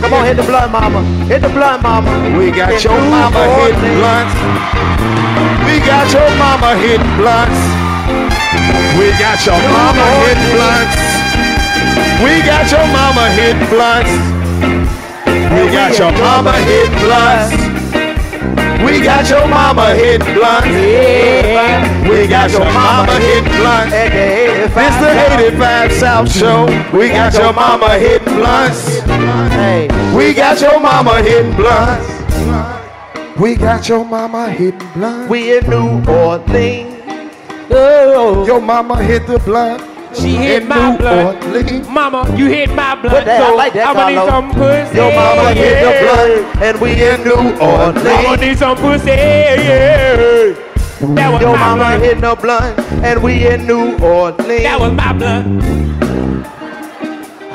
come 0.01 0.13
on, 0.13 0.25
hit 0.25 0.37
the 0.37 0.43
blood, 0.43 0.71
mama, 0.71 1.01
hit 1.25 1.41
the 1.41 1.49
blood, 1.49 1.81
mama. 1.81 2.11
We 2.37 2.51
got 2.51 2.73
In 2.73 2.79
your 2.81 3.01
mama 3.09 3.41
hitting 3.57 3.95
blunts. 3.97 4.35
We 5.65 5.79
got 5.81 6.11
your 6.13 6.29
mama 6.37 6.75
hitting 6.77 7.15
blunts. 7.17 7.59
We 8.97 9.09
got 9.17 9.39
your 9.45 9.59
mama 9.73 10.05
hitting 10.23 10.49
blunts. 10.53 10.97
We 12.23 12.41
got 12.45 12.71
your 12.71 12.85
mama 12.93 13.29
hitting 13.37 13.67
blunts. 13.69 14.13
We 15.53 15.71
got 15.71 15.97
your 15.97 16.11
mama 16.11 16.53
hitting 16.53 16.99
blunts. 16.99 17.68
We 18.85 19.01
got 19.03 19.29
your 19.29 19.47
mama 19.47 19.93
hitting 19.95 20.33
blunts. 20.33 20.67
We 22.09 22.27
got 22.27 22.51
your 22.51 22.65
mama 22.65 23.13
hitting 23.19 23.51
blunts. 23.59 23.93
At 23.93 24.09
the 24.09 24.25
85 24.63 24.87
It's 24.87 24.97
the 24.97 25.11
85 25.59 25.91
South 25.93 26.31
Show. 26.31 26.65
We 26.97 27.09
got 27.09 27.33
your 27.33 27.53
mama 27.53 27.97
hitting 27.97 28.33
blunts. 28.35 28.99
Hey, 29.59 29.87
We 30.15 30.33
got 30.33 30.61
your 30.61 30.79
mama 30.79 31.21
hitting 31.21 31.55
blunts. 31.55 32.07
We 33.39 33.55
got 33.55 33.87
your 33.87 34.03
mama 34.05 34.49
hitting 34.49 34.79
blunts. 34.93 35.29
we 35.29 35.57
in 35.57 35.69
New 35.69 36.03
Orleans. 36.11 36.95
Oh, 37.71 38.45
Your 38.47 38.59
mama 38.61 39.01
hit 39.03 39.27
the 39.27 39.39
blunt. 39.39 39.81
She 40.13 40.33
mm. 40.35 40.37
hit 40.41 40.61
in 40.63 40.67
my 40.67 40.97
blood. 40.97 41.35
Orleans. 41.45 41.87
Mama, 41.87 42.35
you 42.37 42.47
hit 42.47 42.69
my 42.73 42.95
blood. 42.95 43.13
Put 43.13 43.25
that- 43.25 43.41
I 43.41 43.47
so 43.49 43.55
like 43.55 43.73
that, 43.73 43.95
I'ma 43.95 44.09
need 44.09 44.25
some 44.29 44.51
pussy. 44.51 44.95
Your 44.97 45.11
mama 45.13 45.53
hit 45.53 45.75
the 45.83 45.91
yeah. 45.91 46.01
blood, 46.03 46.31
and 46.63 46.81
we 46.81 46.89
in 47.03 47.23
New 47.23 47.57
Orleans. 47.59 47.97
I'ma 48.05 48.11
Orleans. 48.17 48.41
need 48.41 48.57
some 48.57 48.77
pussy. 48.77 49.09
Yeah. 49.09 50.53
That 50.99 51.31
was 51.31 51.41
Your 51.41 51.53
my 51.53 51.59
mama 51.59 51.75
blood. 51.77 52.01
hitting 52.01 52.21
the 52.21 52.35
blunt, 52.35 52.79
and 53.05 53.23
we 53.23 53.47
in 53.47 53.65
New 53.67 53.97
Orleans. 53.99 54.63
That 54.63 54.79
was 54.79 54.91
my 54.93 55.13
blood. 55.13 55.45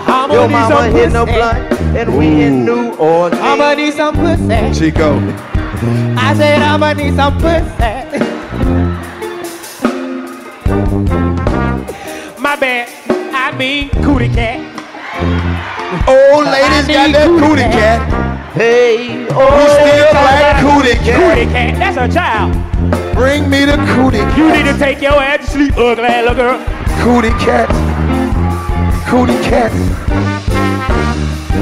I'ma 0.07 0.34
Your 0.34 0.46
need 0.48 0.52
mama 0.52 0.82
hit 0.88 1.12
the 1.12 1.24
pussy. 1.26 1.36
blunt, 1.36 1.96
and 1.98 2.16
we 2.18 2.26
in 2.42 2.64
New 2.64 2.94
Orleans. 2.94 3.40
I'ma 3.42 3.74
need 3.74 3.92
some 3.94 4.14
pussy. 4.14 4.72
Chico. 4.78 5.18
I 6.16 6.34
said 6.36 6.62
I'ma 6.62 6.92
need 6.94 7.14
some 7.16 7.36
pussy. 7.38 8.14
My 12.55 12.61
bad. 12.61 12.88
I 13.34 13.50
mean 13.59 13.88
cootie 14.05 14.28
cat. 14.28 14.62
Old 16.07 16.44
ladies 16.46 16.86
got 16.86 17.11
that 17.11 17.26
cootie 17.26 17.62
cat. 17.62 17.98
Hey, 18.55 19.18
We 19.18 19.26
still 19.26 20.14
like 20.14 20.62
cootie 20.62 20.94
cat. 21.02 21.18
Cootie 21.18 21.50
cat. 21.50 21.74
cat, 21.74 21.78
that's 21.80 21.98
a 21.98 22.14
child. 22.14 22.55
Bring 23.14 23.50
me 23.50 23.64
the 23.64 23.74
cootie 23.96 24.18
cat. 24.18 24.38
You 24.38 24.52
need 24.52 24.70
to 24.70 24.78
take 24.78 25.02
your 25.02 25.20
ass 25.20 25.46
to 25.46 25.50
sleep, 25.50 25.76
ugly 25.76 26.05
little 26.05 26.34
girl. 26.36 26.64
Cootie 27.02 27.34
cat. 27.42 27.68
Cootie 29.11 29.34
cat. 29.42 30.53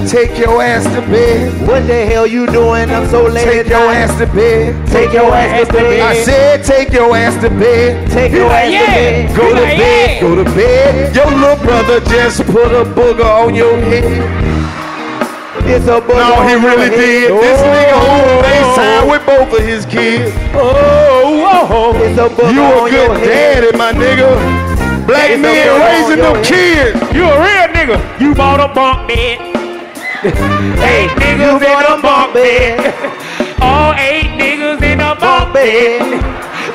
Take 0.09 0.37
your 0.39 0.63
ass 0.63 0.85
to 0.85 1.01
bed. 1.11 1.67
What 1.67 1.87
the 1.87 2.05
hell 2.07 2.27
you 2.27 2.47
doing? 2.47 2.91
I'm 2.91 3.09
so 3.09 3.25
late 3.25 3.45
Take 3.45 3.69
your 3.69 3.87
night. 3.87 3.97
ass 3.97 4.19
to 4.19 4.27
bed. 4.27 4.87
Take 4.89 5.13
your 5.13 5.33
ass 5.33 5.67
to 5.69 5.73
bed. 5.73 6.01
I 6.01 6.23
said 6.23 6.65
take 6.65 6.93
your 6.93 7.17
ass 7.17 7.35
to 7.43 7.49
bed. 7.49 8.11
Take 8.11 8.33
your 8.33 8.51
ass 8.51 8.69
to 8.69 8.87
bed. 8.87 9.37
Go 9.37 9.49
to 9.55 9.63
bed, 9.63 10.21
go 10.21 10.35
to 10.37 10.45
bed. 10.45 11.15
Your 11.15 11.27
little 11.27 11.57
brother 11.65 12.01
just 12.01 12.45
put 12.47 12.73
a 12.73 12.85
booger 12.85 13.25
on 13.25 13.55
your 13.55 13.77
head. 13.79 14.05
It's 15.65 15.87
a 15.87 16.01
booger 16.01 16.19
No, 16.19 16.43
he 16.47 16.55
on 16.55 16.61
your 16.63 16.71
really 16.71 16.91
head. 16.91 16.99
did. 16.99 17.31
This 17.41 17.61
oh. 17.63 17.73
nigga 17.73 17.97
on 18.03 18.45
FaceTime 18.45 19.11
with 19.11 19.25
both 19.27 19.59
of 19.61 19.65
his 19.67 19.87
kids. 19.87 20.35
Oh, 20.55 21.41
whoa. 21.41 21.95
It's 22.05 22.19
a 22.19 22.29
booger 22.29 22.53
You 22.53 22.61
a 22.63 22.83
on 22.83 22.93
your 22.93 23.09
good 23.09 23.27
head. 23.29 23.61
daddy, 23.63 23.79
my 23.79 23.93
nigga. 23.93 25.07
Black 25.07 25.31
It's 25.31 25.41
men 25.43 25.81
raising 25.81 26.19
your 26.19 26.35
them 26.35 26.45
head. 26.45 26.95
kids. 26.95 27.15
You 27.17 27.25
a 27.25 27.39
real 27.39 27.69
nigga. 27.73 28.21
You 28.21 28.35
bought 28.35 28.61
a 28.61 28.73
bunk 28.75 29.09
bed. 29.09 29.52
eight 30.25 31.11
niggas 31.19 31.59
in 31.59 31.67
bought 31.67 31.83
a 31.83 31.99
a 31.99 32.01
bunk 32.01 32.31
bunk 32.31 32.35
bed. 32.35 32.79
bed. 32.79 33.59
All 33.61 33.93
eight 33.99 34.31
niggas 34.39 34.79
in 34.81 35.01
a 35.01 35.19
Bunk 35.19 35.51
bunk 35.51 35.55
bed. 35.55 35.99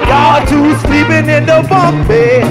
Y'all 0.03 0.43
two 0.43 0.75
sleeping 0.83 1.31
in 1.31 1.45
the 1.47 1.63
bunk 1.69 2.05
bed. 2.09 2.43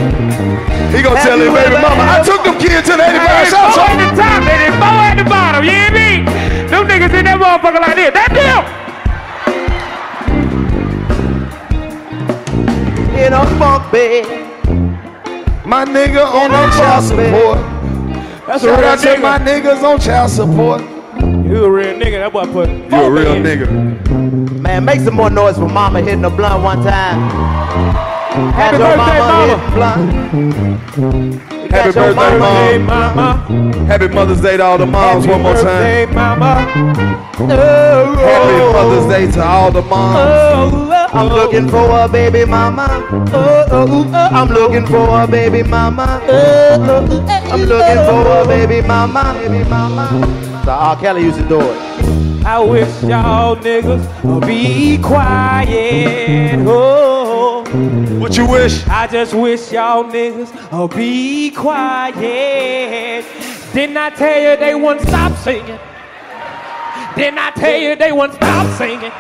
He 0.97 1.03
gonna 1.03 1.19
Have 1.21 1.29
tell 1.29 1.39
his 1.39 1.53
baby 1.53 1.77
mama, 1.85 2.01
I 2.01 2.25
took 2.25 2.43
them 2.45 2.57
kids 2.57 2.89
to 2.89 2.97
the 2.97 3.05
85 3.05 3.29
Hey, 3.29 3.45
South 3.53 3.75
four 3.77 3.85
at 3.85 4.01
the 4.01 4.17
top 4.17 4.41
and 4.41 4.57
then 4.57 4.73
four 4.81 5.05
at 5.05 5.17
the 5.21 5.25
bottom. 5.29 5.65
You 5.69 5.77
hear 5.77 5.93
me? 5.93 6.25
Them 6.65 6.89
niggas 6.89 7.13
in 7.13 7.29
that 7.29 7.37
motherfucker 7.45 7.81
like 7.85 7.97
this. 8.01 8.17
That 8.17 8.33
them. 8.33 8.65
In 13.21 13.33
a 13.37 13.45
bunk 13.61 13.93
bed. 13.93 14.25
My 15.67 15.85
nigga 15.85 16.25
on 16.25 16.47
In 16.47 16.53
that 16.53 16.73
a 16.73 16.79
child 16.79 17.05
bunk 17.05 17.37
support. 17.37 17.76
That's 18.47 18.63
a 18.63 18.67
Shout 18.69 18.79
real 18.79 18.89
out 18.89 18.99
to 19.01 19.19
my 19.19 19.39
niggas 19.39 19.83
on 19.83 19.99
child 20.01 20.31
support. 20.31 20.81
You 21.47 21.65
a 21.65 21.71
real 21.71 21.95
nigga. 21.99 22.19
That 22.23 22.33
boy 22.33 22.47
put. 22.47 22.69
You 22.69 23.03
a 23.05 23.11
real 23.11 23.35
nigga. 23.37 24.61
Man, 24.61 24.85
make 24.85 25.01
some 25.01 25.15
more 25.15 25.31
noise 25.31 25.57
for 25.57 25.69
mama 25.69 26.01
hitting 26.01 26.23
the 26.23 26.31
blunt 26.31 26.63
one 26.63 26.83
time. 26.85 27.31
Happy 28.53 28.77
Had 28.77 28.79
your 28.79 28.97
birthday, 28.97 29.19
mama 29.19 29.47
mama. 29.57 29.73
blunt. 29.75 31.71
Happy 31.73 31.93
birthday, 31.93 32.15
mama 32.15 32.51
Hey, 32.51 32.79
mama. 32.79 33.87
Happy 33.87 34.09
Mother's 34.09 34.41
Day 34.41 34.57
to 34.59 34.63
all 34.63 34.79
the 34.79 34.87
moms 34.87 35.25
Happy 35.25 35.33
one 35.33 35.43
more 35.43 35.55
time. 35.55 35.65
birthday, 35.65 36.07
mama. 36.15 36.55
Happy 37.37 38.73
Mother's 38.73 39.07
Day 39.13 39.31
to 39.33 39.43
all 39.45 39.71
the 39.73 39.83
moms. 39.83 40.73
Oh, 40.75 40.87
I'm 41.13 41.29
looking 41.29 41.69
for 41.69 41.91
a 42.01 42.09
baby 42.09 42.45
mama. 42.45 42.87
Oh, 43.33 43.67
oh, 43.71 44.11
oh. 44.13 44.29
I'm 44.33 44.49
looking 44.49 44.87
for 44.87 45.23
a 45.23 45.27
baby 45.27 45.63
mama. 45.63 46.21
Oh, 46.25 46.29
oh, 46.81 47.09
oh. 47.11 47.53
I'm 47.53 47.61
looking 47.63 48.05
for 48.05 48.43
a 48.43 48.47
baby 48.47 48.87
mama. 48.87 49.35
Baby 49.39 49.69
mama. 49.69 50.63
So 50.65 50.71
R. 50.73 50.97
Kelly 51.01 51.23
used 51.23 51.39
to 51.39 51.49
do 51.49 51.61
it. 51.61 51.77
I 52.45 52.61
wish 52.61 53.03
y'all 53.03 53.57
niggas 53.57 54.25
would 54.25 54.47
be 54.47 54.99
quiet. 54.99 56.61
Oh, 56.67 57.65
What 58.21 58.37
you 58.37 58.47
wish? 58.47 58.87
I 58.87 59.07
just 59.07 59.35
wish 59.35 59.73
y'all 59.73 60.05
niggas 60.05 60.53
would 60.73 60.95
be 60.95 61.51
quiet. 61.51 62.15
Didn't 63.73 63.97
I 63.97 64.11
tell 64.11 64.41
you 64.41 64.57
they 64.57 64.75
wouldn't 64.75 65.07
stop 65.09 65.37
singing? 65.39 65.79
Didn't 67.17 67.39
I 67.39 67.51
tell 67.57 67.77
you 67.79 67.97
they 67.97 68.13
wouldn't 68.13 68.35
stop 68.35 68.67
singing? 68.79 69.13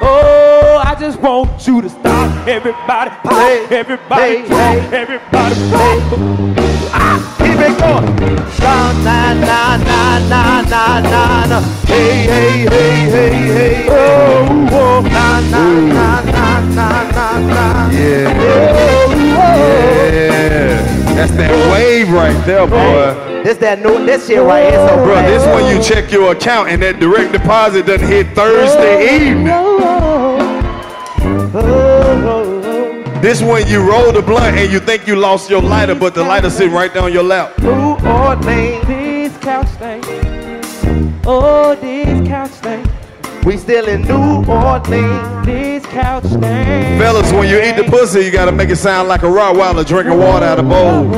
Oh, 0.00 0.82
I 0.84 0.94
just 0.98 1.20
want 1.20 1.66
you 1.66 1.80
to 1.82 1.88
stop. 1.88 2.46
Everybody, 2.48 3.10
pop. 3.10 3.32
Hey, 3.32 3.66
everybody, 3.70 4.36
hey, 4.36 4.48
pop. 4.48 4.90
hey. 4.90 4.96
everybody, 4.96 5.54
pop. 5.70 6.02
Ah, 6.92 7.18
keep 7.38 7.58
it 7.58 7.78
going. 7.78 8.14
Na 8.60 8.92
na 9.04 9.34
na 9.34 9.76
na 9.76 10.18
na 10.28 10.62
na 10.62 11.00
na 11.00 11.46
na. 11.46 11.60
Hey 11.86 12.26
hey 12.26 12.66
hey 12.68 13.10
hey 13.14 13.34
hey. 13.54 13.86
Oh 13.88 14.68
oh. 14.72 15.00
Na 15.02 15.40
na 15.52 15.64
na 15.80 16.22
na 16.22 16.60
na 16.74 16.88
na 17.12 17.38
na. 17.38 17.90
Yeah. 17.92 19.03
Oh, 21.14 21.16
oh. 21.16 21.26
That's 21.26 21.32
that 21.32 21.72
wave 21.72 22.10
right 22.10 22.46
there, 22.46 22.66
boy. 22.66 23.42
This 23.44 23.58
that 23.58 23.80
new 23.80 24.04
this 24.04 24.26
shit 24.26 24.40
right 24.40 24.70
here 24.70 24.88
so 24.88 24.96
Bro, 25.04 25.22
this 25.22 25.44
when 25.46 25.66
you 25.76 25.82
check 25.82 26.10
your 26.10 26.32
account 26.32 26.70
and 26.70 26.82
that 26.82 26.98
direct 26.98 27.32
deposit 27.32 27.86
doesn't 27.86 28.08
hit 28.08 28.34
Thursday 28.34 28.96
oh, 28.96 29.00
oh, 29.00 29.30
evening. 29.30 29.48
Oh, 31.54 33.20
this 33.20 33.42
when 33.42 33.66
you 33.68 33.88
roll 33.88 34.12
the 34.12 34.22
blunt 34.22 34.56
and 34.56 34.72
you 34.72 34.80
think 34.80 35.06
you 35.06 35.16
lost 35.16 35.48
your 35.48 35.62
lighter, 35.62 35.94
but 35.94 36.14
the 36.14 36.22
lighter 36.22 36.50
sitting 36.50 36.74
right 36.74 36.94
on 36.96 37.12
your 37.12 37.22
lap. 37.22 37.58
New 37.62 37.96
Orleans. 38.06 38.86
This 38.86 39.36
couch 39.38 39.68
thing. 39.78 40.02
Oh, 41.26 41.74
these 41.76 42.26
couch 42.28 42.50
thing. 42.50 42.86
We 43.44 43.58
still 43.58 43.88
in 43.88 44.02
New 44.02 44.42
Orleans. 44.50 45.46
This 45.46 45.84
couch 45.84 46.24
thing. 46.24 46.98
Fellas, 46.98 47.30
when 47.30 47.46
you 47.46 47.60
eat 47.60 47.76
the 47.76 47.84
pussy, 47.84 48.20
you 48.20 48.30
gotta 48.30 48.52
make 48.52 48.70
it 48.70 48.76
sound 48.76 49.06
like 49.08 49.22
a 49.22 49.26
Rottweiler 49.26 49.86
drinking 49.86 50.18
water 50.18 50.46
out 50.46 50.58
of 50.58 50.64
a 50.64 50.68
bowl. 50.68 51.10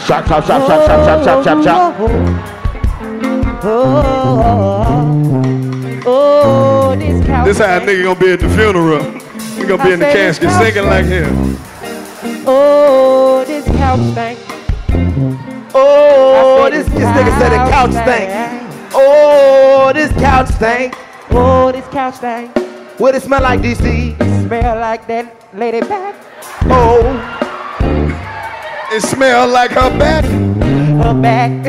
Shop 0.00 0.26
shop 0.26 0.44
shop 0.44 0.66
shop 0.66 0.84
shop 0.88 1.24
shop 1.24 1.44
shop 1.44 1.64
shop 1.64 1.94
Oh, 6.04 6.96
this 6.98 7.24
couch 7.26 7.46
This 7.46 7.58
how 7.58 7.76
a 7.76 7.80
nigga 7.80 8.02
gonna 8.02 8.18
be 8.18 8.32
at 8.32 8.40
the 8.40 8.48
funeral. 8.48 9.04
He 9.54 9.64
gonna 9.64 9.84
be 9.84 9.92
in 9.92 10.00
the 10.00 10.06
casket 10.06 10.50
singing 10.50 10.86
like 10.90 11.04
him. 11.04 11.56
Oh, 12.44 13.44
this 13.46 13.64
couch 13.76 14.00
thing. 14.14 14.36
Oh, 15.72 16.68
this 16.72 16.88
this 16.88 17.04
nigga 17.04 17.38
said 17.38 17.50
the 17.50 17.70
couch 17.70 17.92
stank. 17.92 18.71
Oh, 18.94 19.90
this 19.94 20.12
couch 20.12 20.48
stank. 20.48 20.94
Oh, 21.30 21.70
this 21.72 21.86
couch 21.88 22.16
thing. 22.16 22.48
What 22.98 23.14
it 23.14 23.22
smell 23.22 23.42
like, 23.42 23.60
DC? 23.60 24.16
Smell 24.46 24.76
like 24.78 25.06
that 25.08 25.34
lady 25.54 25.80
back. 25.80 26.14
Oh, 26.64 27.02
It 28.92 29.00
smell 29.02 29.48
like 29.48 29.70
her 29.72 29.90
back. 29.98 30.24
Her 30.24 31.14
back. 31.20 31.50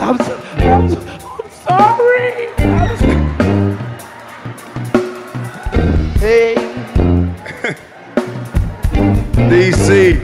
I'm, 0.00 0.16
so, 0.18 0.36
I'm, 0.56 0.88
so, 0.88 0.98
I'm 1.20 1.50
sorry. 1.50 2.48
I'm 2.58 2.96
so- 2.96 3.06
hey. 6.20 6.54
DC, 9.48 10.20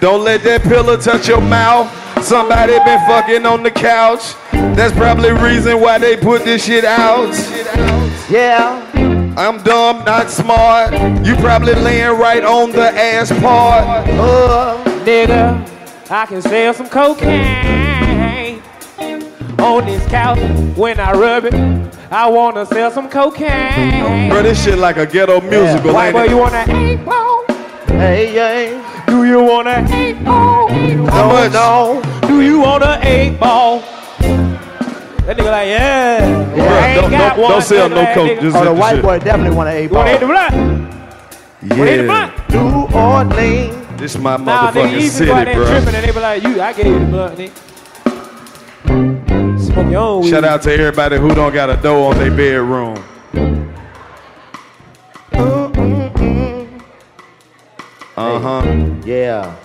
don't 0.00 0.24
let 0.24 0.42
that 0.42 0.62
pillow 0.62 0.96
touch 0.96 1.28
your 1.28 1.40
mouth. 1.40 1.88
Somebody 2.22 2.72
been 2.84 3.00
fucking 3.06 3.44
on 3.46 3.62
the 3.62 3.70
couch. 3.70 4.34
That's 4.52 4.92
probably 4.96 5.32
reason 5.32 5.80
why 5.80 5.98
they 5.98 6.16
put 6.16 6.44
this 6.44 6.64
shit 6.64 6.84
out. 6.84 7.32
Yeah. 8.30 8.88
I'm 9.36 9.62
dumb, 9.62 10.04
not 10.04 10.30
smart. 10.30 10.92
You 11.26 11.34
probably 11.36 11.74
laying 11.74 12.18
right 12.18 12.44
on 12.44 12.70
the 12.72 12.88
ass 12.90 13.30
part. 13.40 14.06
Uh, 14.08 14.82
Nigga, 15.04 16.10
I 16.10 16.26
can 16.26 16.40
sell 16.42 16.72
some 16.74 16.88
cocaine 16.88 18.62
on 19.58 19.84
this 19.86 20.06
couch. 20.08 20.38
When 20.76 21.00
I 21.00 21.12
rub 21.12 21.44
it, 21.46 21.54
I 22.10 22.28
wanna 22.28 22.64
sell 22.66 22.90
some 22.90 23.08
cocaine. 23.10 24.28
Bro, 24.30 24.42
this 24.42 24.62
shit 24.62 24.78
like 24.78 24.96
a 24.96 25.06
ghetto 25.06 25.40
musical, 25.40 25.92
White 25.94 26.08
ain't 26.08 26.14
boy, 26.16 26.24
it? 26.24 26.30
you 26.30 26.36
wanna 26.38 26.64
eight 26.68 27.04
ball? 27.04 27.44
Hey, 27.98 28.34
yeah. 28.34 29.04
Do 29.06 29.24
you 29.24 29.42
wanna 29.42 29.86
eight 29.92 30.24
ball? 30.24 30.68
How 30.68 31.28
No, 31.28 31.32
much? 31.32 31.52
no. 31.52 32.02
Do 32.28 32.40
you 32.40 32.60
wanna 32.60 32.98
eight 33.02 33.38
ball? 33.38 33.80
That 35.26 35.36
nigga 35.36 35.50
like, 35.52 35.68
yeah. 35.68 36.20
Bruh, 36.20 36.68
I 36.68 36.86
ain't 36.88 37.00
don't- 37.02 37.10
got 37.10 37.36
don't- 37.36 37.50
don't 37.50 37.62
sell 37.62 37.88
no 37.88 38.04
coke. 38.14 38.28
nigga. 38.28 38.40
just- 38.40 38.56
Oh, 38.56 38.64
the 38.64 38.72
white 38.72 38.94
shit. 38.96 39.02
boy 39.04 39.18
definitely 39.20 39.56
want 39.56 39.68
to 39.70 39.74
eight 39.76 39.90
You 39.90 39.96
wanna 39.96 40.10
hit 40.10 40.20
the 40.20 40.26
ball. 40.26 40.34
blunt? 40.50 40.54
Wanna 41.70 41.84
hit 41.84 41.96
the 41.98 42.02
Yeah. 42.02 42.08
blunt? 42.08 42.32
New 42.50 42.98
Orleans. 42.98 43.74
This 43.98 44.18
my 44.18 44.36
Nah, 44.36 44.38
nigga, 44.38 44.74
you 44.74 44.80
motherfucking 44.82 44.92
used 44.94 45.06
to 45.06 45.12
city, 45.18 45.30
go 45.30 45.36
out 45.36 45.44
there 45.44 45.54
bro. 45.54 45.64
tripping 45.66 45.94
and 45.94 46.04
they 46.04 46.10
be 46.10 46.20
like, 46.20 46.42
you, 46.42 46.60
I 46.62 46.72
gave 46.72 46.86
you 46.86 46.98
the 46.98 47.04
blunt, 47.04 47.38
nigga. 47.38 47.50
Smoke 49.60 49.90
your 49.92 50.00
own 50.00 50.22
weed. 50.22 50.30
Shout 50.30 50.44
out 50.44 50.62
to 50.62 50.72
everybody 50.72 51.18
who 51.18 51.28
don't 51.34 51.54
got 51.54 51.70
a 51.70 51.76
dough 51.76 52.02
on 52.06 52.18
their 52.18 52.30
bedroom. 52.32 52.96
Uh 58.16 58.38
huh. 58.38 58.96
Yeah. 59.04 59.56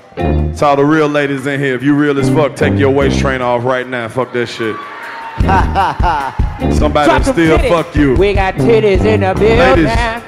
To 0.58 0.66
all 0.66 0.76
the 0.76 0.86
real 0.86 1.08
ladies 1.08 1.46
in 1.46 1.60
here, 1.60 1.76
if 1.76 1.84
you 1.84 1.94
real 1.96 2.18
as 2.18 2.30
fuck, 2.30 2.56
take 2.56 2.78
your 2.80 2.90
waist 2.92 3.20
train 3.20 3.42
off 3.42 3.64
right 3.64 3.88
now. 3.88 4.08
Fuck 4.08 4.34
that 4.34 4.48
shit. 4.48 4.76
Somebody 6.76 7.10
Drop 7.10 7.24
them 7.24 7.34
still 7.34 7.58
titties. 7.60 7.70
fuck 7.70 7.96
you. 7.96 8.16
We 8.16 8.34
got 8.34 8.56
titties 8.56 9.06
in 9.06 9.20
the 9.20 9.34
building. 9.36 9.86
Ladies. 9.86 10.24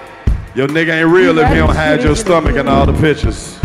Your 0.55 0.67
nigga 0.67 1.01
ain't 1.01 1.09
real 1.09 1.37
if 1.39 1.47
he 1.49 1.55
don't 1.55 1.73
hide 1.75 2.03
your 2.03 2.15
stomach 2.15 2.55
in 2.55 2.67
all 2.67 2.85
the 2.85 2.93
pictures. 2.93 3.57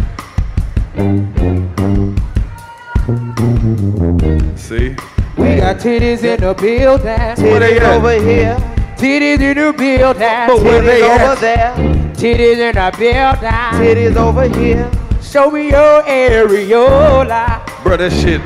See, 4.57 4.57
See? 4.57 4.96
We 5.36 5.57
got 5.57 5.76
titties 5.78 6.22
in 6.24 6.40
the 6.40 6.55
building. 6.55 7.05
Where 7.44 7.61
they 7.61 7.78
Titties 7.78 7.80
at? 7.80 7.96
over 7.96 8.12
here. 8.12 8.74
Titties 8.97 9.40
in 9.40 9.57
the 9.57 9.72
building. 9.76 10.47
But 10.49 10.62
where 10.62 10.82
Titties 10.82 10.86
they 10.86 11.03
over 11.03 11.32
at? 11.32 11.38
there. 11.40 11.74
Titties 12.14 12.59
in 12.59 12.74
the 12.74 12.97
building. 12.99 13.51
Titties 13.80 14.16
over 14.16 14.49
here. 14.49 14.90
Show 15.22 15.51
me 15.51 15.70
your 15.70 16.03
areola. 16.03 17.82
Bro, 17.82 17.97
that 17.99 18.12
shit. 18.12 18.40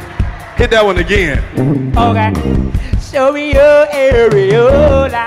Hit 0.56 0.70
that 0.70 0.84
one 0.84 0.98
again. 0.98 1.38
Okay. 1.96 2.32
Show 3.00 3.32
me 3.32 3.52
your 3.52 3.86
areola. 3.86 5.26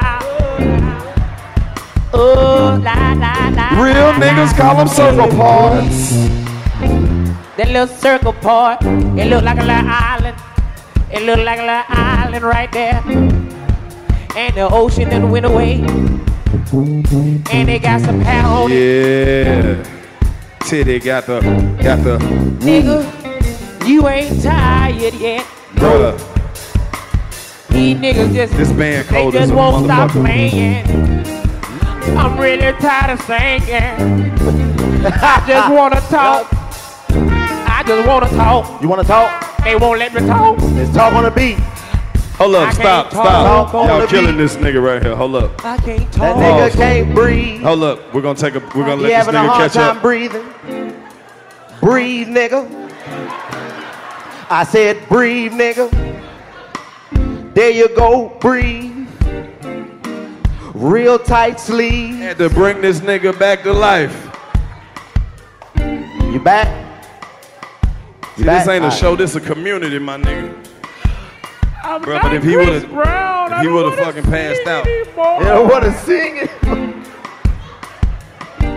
Oh, 2.13 2.79
la, 2.83 3.13
la, 3.13 3.49
la. 3.49 3.81
Real 3.81 4.11
niggas 4.19 4.57
call 4.57 4.75
them 4.77 4.87
circle 4.87 5.29
parts. 5.37 6.11
That 7.57 7.67
little 7.67 7.87
circle 7.87 8.33
part, 8.33 8.81
it 8.83 9.27
look 9.29 9.43
like 9.43 9.57
a 9.59 9.61
little 9.61 9.87
island. 9.87 10.35
It 11.11 11.23
look 11.23 11.39
like 11.45 11.59
a 11.59 11.63
little 11.63 11.83
island 11.87 12.43
right 12.43 12.71
there. 12.71 13.01
And 14.35 14.55
the 14.55 14.69
ocean 14.71 15.09
done 15.09 15.29
went 15.29 15.45
away. 15.45 15.81
And 16.73 17.67
they 17.67 17.79
got 17.79 18.01
some 18.01 18.21
power 18.21 18.63
on 18.65 18.71
it. 18.71 19.85
Yeah. 19.85 20.57
Titty 20.61 20.99
got 20.99 21.25
the 21.25 21.39
got 21.81 22.03
the 22.03 22.17
Nigga, 22.59 23.87
you 23.87 24.07
ain't 24.07 24.41
tired 24.41 25.13
yet. 25.15 25.45
bruh. 25.75 26.17
These 27.69 27.97
niggas 27.97 28.33
just, 28.33 28.53
This 28.53 28.71
band 28.71 29.07
they 29.09 29.21
cold 29.21 29.35
as 29.35 29.49
just 29.49 29.53
won't 29.53 29.85
stop 29.85 30.11
playing. 30.11 30.85
I'm 32.17 32.37
really 32.39 32.71
tired 32.79 33.11
of 33.11 33.21
singing. 33.25 34.31
I 35.05 35.43
just 35.47 35.73
wanna 35.73 36.01
talk. 36.01 36.47
I 37.69 37.83
just 37.85 38.07
wanna 38.07 38.29
talk. 38.29 38.81
You 38.81 38.87
wanna 38.89 39.03
talk? 39.03 39.63
They 39.63 39.75
won't 39.75 39.99
let 39.99 40.13
me 40.13 40.21
talk. 40.21 40.57
Let's 40.59 40.93
talk 40.93 41.13
on 41.13 41.23
the 41.23 41.31
beat. 41.31 41.57
Hold 42.41 42.55
up, 42.55 42.73
stop, 42.73 43.11
stop. 43.11 43.71
Y'all 43.71 44.07
killing 44.07 44.35
beat. 44.35 44.37
this 44.41 44.55
nigga 44.55 44.83
right 44.83 44.99
here. 45.03 45.15
Hold 45.15 45.35
up. 45.35 45.63
I 45.63 45.77
can't 45.77 46.11
That 46.13 46.33
talk. 46.33 46.37
nigga 46.37 46.71
can't 46.73 47.13
breathe. 47.13 47.61
Hold 47.61 47.83
up. 47.83 48.13
We're 48.15 48.23
gonna 48.23 48.39
take 48.39 48.55
a 48.55 48.59
we're 48.59 48.83
gonna 48.83 48.95
He 48.95 49.01
let 49.03 49.09
this 49.09 49.15
having 49.17 49.35
a 49.35 49.37
nigga 49.37 49.47
hard 49.47 49.61
catch 49.71 49.73
time 49.73 49.97
up. 49.97 50.01
breathing. 50.01 50.95
Breathe, 51.81 52.27
nigga. 52.29 52.67
I 54.49 54.63
said, 54.63 55.07
breathe, 55.07 55.51
nigga. 55.51 55.91
There 57.53 57.69
you 57.69 57.95
go, 57.95 58.35
breathe. 58.41 59.07
Real 60.73 61.19
tight 61.19 61.59
sleeve. 61.59 62.15
Had 62.15 62.39
to 62.39 62.49
bring 62.49 62.81
this 62.81 63.01
nigga 63.01 63.37
back 63.37 63.61
to 63.61 63.71
life. 63.71 64.29
You 65.75 66.39
back? 66.39 66.67
See, 68.35 68.45
back? 68.45 68.65
this 68.65 68.67
ain't 68.67 68.83
a 68.83 68.87
Alright. 68.87 68.93
show, 68.99 69.15
this 69.15 69.35
a 69.35 69.41
community, 69.41 69.99
my 69.99 70.17
nigga. 70.17 70.57
I'm 71.83 72.01
Bro, 72.01 72.13
not 72.15 72.21
but 72.23 72.33
if 72.35 72.43
he 72.43 72.55
would've- 72.57 72.89
Brown. 72.91 73.53
if 73.53 73.61
he 73.61 73.67
would've 73.67 73.95
fucking 73.95 74.23
passed 74.23 74.67
out. 74.67 74.85
anymore. 74.87 75.37
You 75.39 75.45
don't 75.45 75.69
want 75.69 75.83
to 75.83 75.93
sing 75.99 76.37
it. 76.37 76.49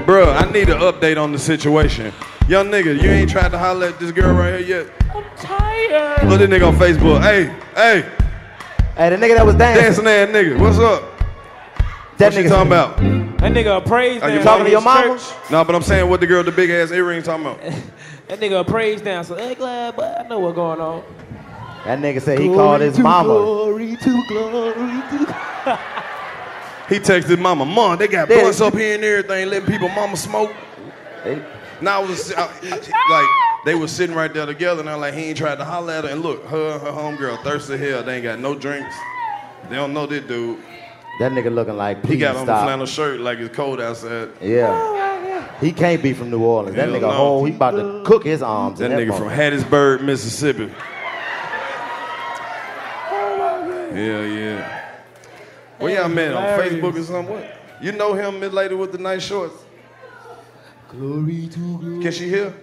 Bruh, 0.07 0.35
I 0.37 0.51
need 0.53 0.69
an 0.69 0.79
update 0.81 1.23
on 1.23 1.33
the 1.33 1.39
situation. 1.39 2.13
Young 2.49 2.67
nigga, 2.71 3.01
you 3.01 3.09
ain't 3.11 3.31
tried 3.31 3.51
to 3.53 3.59
holler 3.59 3.87
at 3.89 3.99
this 3.99 4.13
girl 4.13 4.35
right 4.35 4.61
here 4.61 4.83
yet? 4.85 4.87
I'm 5.15 5.25
tired. 5.37 6.29
Look 6.29 6.41
at 6.41 6.49
this 6.49 6.61
nigga 6.61 6.69
on 6.69 6.77
Facebook. 6.77 7.23
Hey, 7.23 7.45
hey, 7.75 8.05
Hey, 8.97 9.11
the 9.11 9.17
nigga 9.17 9.35
that 9.37 9.47
was 9.47 9.55
dancing. 9.57 10.05
dancing 10.05 10.07
ass 10.07 10.29
nigga, 10.29 10.59
what's 10.61 10.79
up? 10.79 11.03
That 12.19 12.33
What 12.33 12.35
you 12.35 12.45
nigga 12.45 12.49
talking 12.51 12.67
about? 12.69 12.97
That 12.99 13.53
nigga 13.53 13.79
a 13.79 13.81
praise 13.81 14.23
Are 14.23 14.31
you 14.31 14.41
talking 14.43 14.67
to 14.67 14.71
your 14.71 14.81
in 14.81 14.87
his 14.87 14.95
mama? 14.95 15.19
church. 15.19 15.51
No, 15.51 15.65
but 15.65 15.75
I'm 15.75 15.83
saying 15.83 16.09
what 16.09 16.21
the 16.21 16.27
girl 16.27 16.39
with 16.45 16.47
the 16.47 16.53
big 16.53 16.71
ass 16.71 16.91
earrings 16.93 17.25
talking 17.25 17.47
about. 17.47 17.61
That 18.29 18.41
nigga 18.41 18.61
a 18.61 18.65
praise 18.65 19.03
dancer. 19.03 19.37
Hey, 19.37 19.55
glad, 19.55 19.97
but 19.97 20.19
I 20.25 20.29
know 20.29 20.39
what's 20.39 20.55
going 20.55 20.81
on. 20.81 21.03
That 21.85 21.99
nigga 22.01 22.21
said 22.23 22.39
he 22.39 22.49
called 22.49 22.81
his 22.81 22.99
mama. 22.99 23.29
Glory 23.29 23.97
to 23.97 24.25
glory 24.29 24.75
to. 24.75 25.79
He 26.87 26.97
texted 26.97 27.39
mama, 27.39 27.65
Mom, 27.65 27.97
they 27.97 28.07
got 28.07 28.29
They- 28.29 28.41
blunts 28.43 28.61
up 28.61 28.75
here 28.75 28.95
and 28.97 29.03
everything, 29.03 29.49
letting 29.49 29.67
people 29.67 29.89
mama 29.89 30.19
smoke. 30.19 30.53
They- 31.25 31.43
Now 31.81 32.03
I 32.03 32.05
was 32.07 32.31
I, 32.35 32.43
I- 32.43 33.11
like 33.11 33.29
they 33.65 33.75
was 33.75 33.91
sitting 33.91 34.15
right 34.15 34.33
there 34.33 34.45
together, 34.45 34.81
and 34.81 34.91
I'm 34.91 35.01
like, 35.01 35.15
he 35.15 35.25
ain't 35.25 35.39
tried 35.39 35.57
to 35.57 35.65
holler 35.65 35.95
at 35.95 36.05
her. 36.05 36.11
And 36.11 36.21
look, 36.21 36.45
her 36.47 36.73
and 36.73 36.83
her 36.83 36.91
homegirl 36.93 37.43
thirsty 37.43 37.79
hell. 37.79 38.03
They 38.03 38.17
ain't 38.17 38.23
got 38.25 38.39
no 38.39 38.55
drinks. 38.55 38.95
They 39.71 39.77
don't 39.77 39.95
know 39.95 40.05
this 40.05 40.25
dude. 40.25 40.59
That 41.21 41.33
nigga 41.33 41.55
looking 41.55 41.77
like, 41.79 42.05
He 42.05 42.19
got 42.19 42.37
on 42.37 42.43
a 42.43 42.47
flannel 42.63 42.85
shirt 42.87 43.19
like 43.21 43.39
it's 43.39 43.57
cold 43.57 43.81
outside. 43.81 44.29
Yeah. 44.43 45.59
He 45.63 45.73
can't 45.73 46.03
be 46.03 46.13
from 46.13 46.29
New 46.31 46.43
Orleans. 46.43 46.77
That 46.77 46.89
Hell 46.91 46.99
nigga 46.99 47.01
no. 47.03 47.11
whole, 47.13 47.45
he 47.47 47.55
about 47.55 47.71
to 47.71 48.03
cook 48.05 48.25
his 48.25 48.43
arms. 48.43 48.79
That 48.81 48.91
in 48.91 48.99
nigga 48.99 49.17
from. 49.17 49.29
Hattiesburg, 49.31 50.03
Mississippi. 50.03 50.71
Yeah, 53.95 54.25
yeah. 54.27 54.81
Where 55.79 55.95
y'all 55.95 56.09
met 56.09 56.35
on 56.35 56.43
hilarious. 56.43 56.75
Facebook 56.75 56.99
or 56.99 57.03
something? 57.05 57.45
You 57.81 57.93
know 57.93 58.15
him, 58.15 58.41
mid 58.41 58.53
lady 58.53 58.75
with 58.75 58.93
the 58.93 58.99
nice 58.99 59.23
shorts. 59.25 59.55
Glory 60.91 61.49
to 61.49 61.59
glory. 61.79 62.03
Can 62.03 62.13
she 62.13 62.29
hear? 62.29 62.55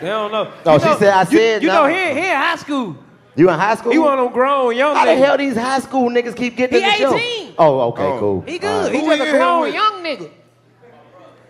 They 0.00 0.08
don't 0.08 0.32
know. 0.32 0.52
Oh, 0.66 0.74
You 0.74 0.80
she 0.80 0.86
know- 0.86 0.98
said, 0.98 1.12
I 1.14 1.22
you- 1.30 1.38
said 1.38 1.62
You 1.62 1.68
no. 1.68 1.86
know, 1.86 1.94
he, 1.94 1.94
he 2.20 2.26
in 2.28 2.36
high 2.36 2.56
school. 2.56 2.96
You 3.36 3.48
in 3.50 3.58
high 3.58 3.74
school? 3.76 3.92
He 3.92 3.98
one 3.98 4.18
of 4.18 4.24
them 4.24 4.32
grown 4.32 4.74
young 4.76 4.94
How 4.96 5.04
the 5.04 5.12
niggas. 5.12 5.18
hell 5.24 5.36
these 5.38 5.56
high 5.56 5.78
school 5.78 6.10
niggas 6.10 6.36
keep 6.36 6.56
getting 6.56 6.78
He 6.80 6.84
in 6.84 6.90
the 6.90 6.96
show? 7.10 7.14
18. 7.16 7.54
Oh, 7.58 7.80
okay, 7.90 8.02
Oh. 8.02 8.18
cool. 8.18 8.40
He 8.46 8.58
good. 8.58 8.68
All 8.68 8.82
right. 8.82 8.92
He 8.92 9.00
just 9.00 9.20
a 9.22 9.30
grown 9.30 9.72
young 9.72 10.02
nigga. 10.02 10.30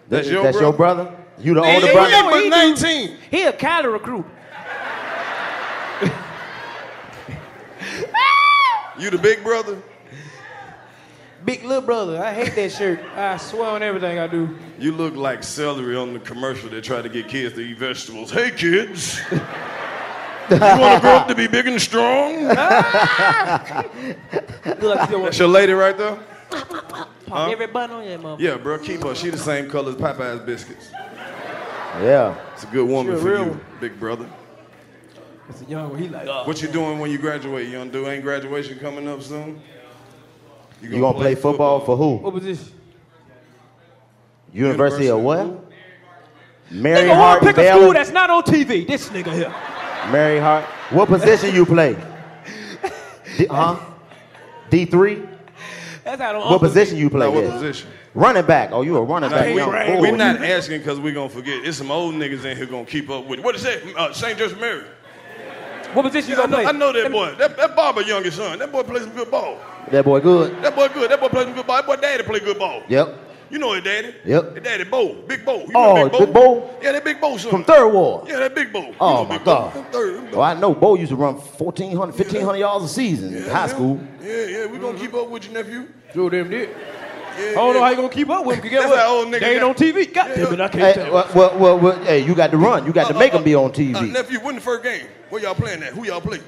That's 0.08 0.28
your 0.28 0.42
That's 0.42 0.60
your 0.60 0.72
brother? 0.72 1.12
You 1.38 1.54
the 1.54 1.60
older 1.62 1.86
he 1.86 1.92
brother? 1.92 2.14
ain't 2.14 2.30
but 2.30 2.38
He 2.38 2.44
do- 2.44 2.50
19. 2.50 3.16
He 3.30 3.42
a 3.44 3.52
Cali 3.52 3.88
recruit. 3.88 4.26
You 9.02 9.10
the 9.10 9.18
big 9.18 9.42
brother? 9.42 9.82
Big 11.44 11.64
little 11.64 11.82
brother. 11.82 12.22
I 12.22 12.32
hate 12.32 12.54
that 12.54 12.70
shirt. 12.70 13.00
I 13.16 13.36
swear 13.36 13.70
on 13.70 13.82
everything 13.82 14.20
I 14.20 14.28
do. 14.28 14.56
You 14.78 14.92
look 14.92 15.16
like 15.16 15.42
celery 15.42 15.96
on 15.96 16.12
the 16.12 16.20
commercial 16.20 16.70
that 16.70 16.84
try 16.84 17.02
to 17.02 17.08
get 17.08 17.26
kids 17.26 17.56
to 17.56 17.62
eat 17.62 17.78
vegetables. 17.78 18.30
Hey 18.30 18.52
kids, 18.52 19.18
you 19.32 19.38
want 20.50 20.94
to 20.94 21.00
grow 21.00 21.16
up 21.16 21.26
to 21.26 21.34
be 21.34 21.48
big 21.48 21.66
and 21.66 21.82
strong? 21.82 22.44
Look 22.44 22.54
like 22.54 23.90
you 25.10 25.16
want 25.18 25.24
That's 25.24 25.38
your 25.40 25.48
lady 25.48 25.72
right 25.72 25.98
there. 25.98 26.20
pop 27.26 27.50
every 27.50 27.66
button 27.66 27.96
on 27.96 28.04
your 28.04 28.20
mother. 28.20 28.40
Yeah, 28.40 28.56
bro, 28.56 28.78
keep 28.78 29.02
her. 29.02 29.16
She 29.16 29.30
the 29.30 29.36
same 29.36 29.68
color 29.68 29.90
as 29.90 29.96
Popeye's 29.96 30.46
biscuits. 30.46 30.90
Yeah. 30.92 32.36
It's 32.54 32.62
a 32.62 32.68
good 32.68 32.88
woman 32.88 33.14
a 33.14 33.18
for 33.18 33.32
real 33.32 33.46
you, 33.46 33.60
big 33.80 33.98
brother. 33.98 34.28
It's 35.48 35.62
a 35.62 35.64
young 35.64 35.90
one. 35.90 35.98
He 35.98 36.08
like, 36.08 36.26
oh. 36.26 36.44
What 36.46 36.62
you 36.62 36.68
doing 36.68 36.98
when 36.98 37.10
you 37.10 37.18
graduate, 37.18 37.68
young 37.68 37.90
dude? 37.90 38.06
Ain't 38.06 38.22
graduation 38.22 38.78
coming 38.78 39.08
up 39.08 39.22
soon? 39.22 39.60
You 40.80 41.00
gonna 41.00 41.18
play 41.18 41.34
football 41.34 41.80
for 41.80 41.96
who? 41.96 42.16
What 42.16 42.32
was 42.32 42.44
this? 42.44 42.70
University 44.52 45.08
of 45.08 45.20
what? 45.20 45.46
Mary 46.70 47.08
Nigga, 47.08 47.14
Hart 47.14 47.42
pick 47.42 47.58
a 47.58 47.68
school 47.68 47.92
that's 47.92 48.10
not 48.10 48.30
on 48.30 48.42
TV. 48.42 48.86
This 48.86 49.08
nigga 49.10 49.32
here. 49.32 49.54
Mary 50.10 50.38
Hart. 50.40 50.64
What 50.90 51.08
position 51.08 51.54
you 51.54 51.64
play? 51.66 51.94
D, 53.36 53.46
huh? 53.46 53.78
D 54.70 54.84
three? 54.84 55.22
That's 56.04 56.20
how 56.20 56.38
What 56.50 56.60
position 56.60 56.96
you 56.98 57.08
play? 57.10 57.26
Now, 57.28 57.34
what 57.34 57.50
position? 57.50 57.88
Running 58.14 58.44
back. 58.44 58.70
Oh, 58.72 58.82
you 58.82 58.96
a 58.96 59.02
running 59.02 59.30
Nah, 59.30 59.36
back. 59.36 59.46
we, 59.46 59.56
young 59.56 59.70
boy. 59.70 60.00
we're 60.00 60.16
not 60.16 60.42
asking 60.42 60.78
because 60.78 60.98
we're 60.98 61.14
going 61.14 61.28
to 61.30 61.34
forget. 61.34 61.64
It's 61.64 61.78
some 61.78 61.90
old 61.90 62.14
niggas 62.14 62.44
in 62.44 62.56
here 62.56 62.66
going 62.66 62.84
to 62.84 62.90
keep 62.90 63.08
up 63.08 63.26
with 63.26 63.38
it. 63.38 63.44
What 63.44 63.54
is 63.54 63.62
that? 63.62 63.82
Uh, 63.96 64.12
St. 64.12 64.36
Joseph 64.38 64.60
Mary. 64.60 64.82
What 65.94 66.04
position 66.04 66.30
you 66.30 66.36
I 66.36 66.46
gonna 66.46 66.50
know, 66.50 66.56
play? 66.62 66.66
I 66.66 66.72
know 66.72 66.92
that 66.92 67.12
boy. 67.12 67.34
That, 67.36 67.56
that 67.56 67.76
Barber 67.76 68.02
youngest 68.02 68.36
son. 68.36 68.58
That 68.58 68.72
boy 68.72 68.82
plays 68.82 69.02
some 69.02 69.12
good 69.12 69.30
ball. 69.30 69.58
That 69.90 70.04
boy 70.04 70.20
good. 70.20 70.62
That 70.62 70.74
boy 70.74 70.88
good. 70.88 71.10
That 71.10 71.20
boy 71.20 71.28
plays 71.28 71.44
some 71.44 71.54
good 71.54 71.66
ball. 71.66 71.76
That 71.76 71.86
boy 71.86 71.96
daddy 71.96 72.22
play 72.22 72.40
good 72.40 72.58
ball. 72.58 72.82
Yep. 72.88 73.18
You 73.50 73.58
know 73.58 73.74
his 73.74 73.84
daddy. 73.84 74.14
Yep. 74.24 74.54
His 74.54 74.64
daddy 74.64 74.84
Bo. 74.84 75.14
Big 75.28 75.44
Bo. 75.44 75.58
You 75.60 75.72
Oh, 75.74 75.94
know 75.94 76.08
Big 76.08 76.12
Bo? 76.12 76.24
Big 76.24 76.34
Bo? 76.34 76.78
Yeah, 76.82 76.92
that 76.92 77.04
Big 77.04 77.20
Bo 77.20 77.36
son. 77.36 77.50
From 77.50 77.64
Third 77.64 77.88
Ward. 77.88 78.26
Yeah, 78.26 78.38
that 78.38 78.54
Big 78.54 78.72
Bo. 78.72 78.80
You 78.80 78.94
Oh 78.98 79.22
know 79.22 79.28
my 79.28 79.36
Big 79.36 79.44
God. 79.44 79.72
From 79.74 79.84
Third. 79.84 80.28
Oh, 80.32 80.40
I 80.40 80.54
know 80.54 80.74
Bo 80.74 80.94
used 80.94 81.10
to 81.10 81.16
run 81.16 81.34
1,400, 81.34 82.14
1,500 82.14 82.56
yards 82.58 82.84
a 82.86 82.88
season 82.88 83.34
in 83.34 83.42
high 83.42 83.48
yeah. 83.48 83.66
school. 83.66 84.00
Yeah, 84.22 84.46
yeah, 84.46 84.66
we're 84.66 84.78
gonna 84.78 84.94
mm-hmm. 84.94 84.98
keep 84.98 85.12
up 85.14 85.28
with 85.28 85.44
your 85.44 85.52
nephew. 85.52 85.88
Sure 86.14 86.30
them 86.30 86.48
did. 86.48 86.70
Yeah, 87.38 87.50
I 87.50 87.54
don't 87.54 87.74
know 87.74 87.82
how 87.82 87.90
you 87.90 87.96
gonna 87.96 88.08
keep 88.08 88.30
up 88.30 88.44
with 88.44 88.56
him. 88.56 88.62
'cause 88.62 88.70
Get 88.70 88.88
what? 88.88 89.06
old 89.06 89.28
nigga 89.28 89.40
they 89.40 89.50
ain't 89.52 89.60
got- 89.60 89.68
on 89.70 89.74
TV. 89.74 90.06
God 90.12 90.30
damn 90.34 90.52
it, 90.52 90.60
I 90.60 90.68
can't 90.68 90.82
Hey, 90.82 90.92
tell. 91.04 91.12
well, 91.12 91.28
well, 91.34 91.58
well, 91.58 91.78
well, 91.78 92.04
hey, 92.04 92.20
you 92.20 92.34
got 92.34 92.50
to 92.50 92.56
run. 92.56 92.86
You 92.86 92.92
got 92.92 93.08
to 93.08 93.14
make 93.14 93.32
them 93.32 93.42
be 93.42 93.54
on 93.54 93.70
Uh, 93.70 93.74
TV. 93.74 94.12
nephew, 94.12 94.38
when 94.40 94.54
the 94.56 94.60
first 94.60 94.82
game? 94.82 95.06
Where 95.30 95.42
y'all 95.42 95.54
playing 95.54 95.82
at? 95.82 95.92
Who 95.94 96.04
y'all 96.06 96.20
play? 96.20 96.40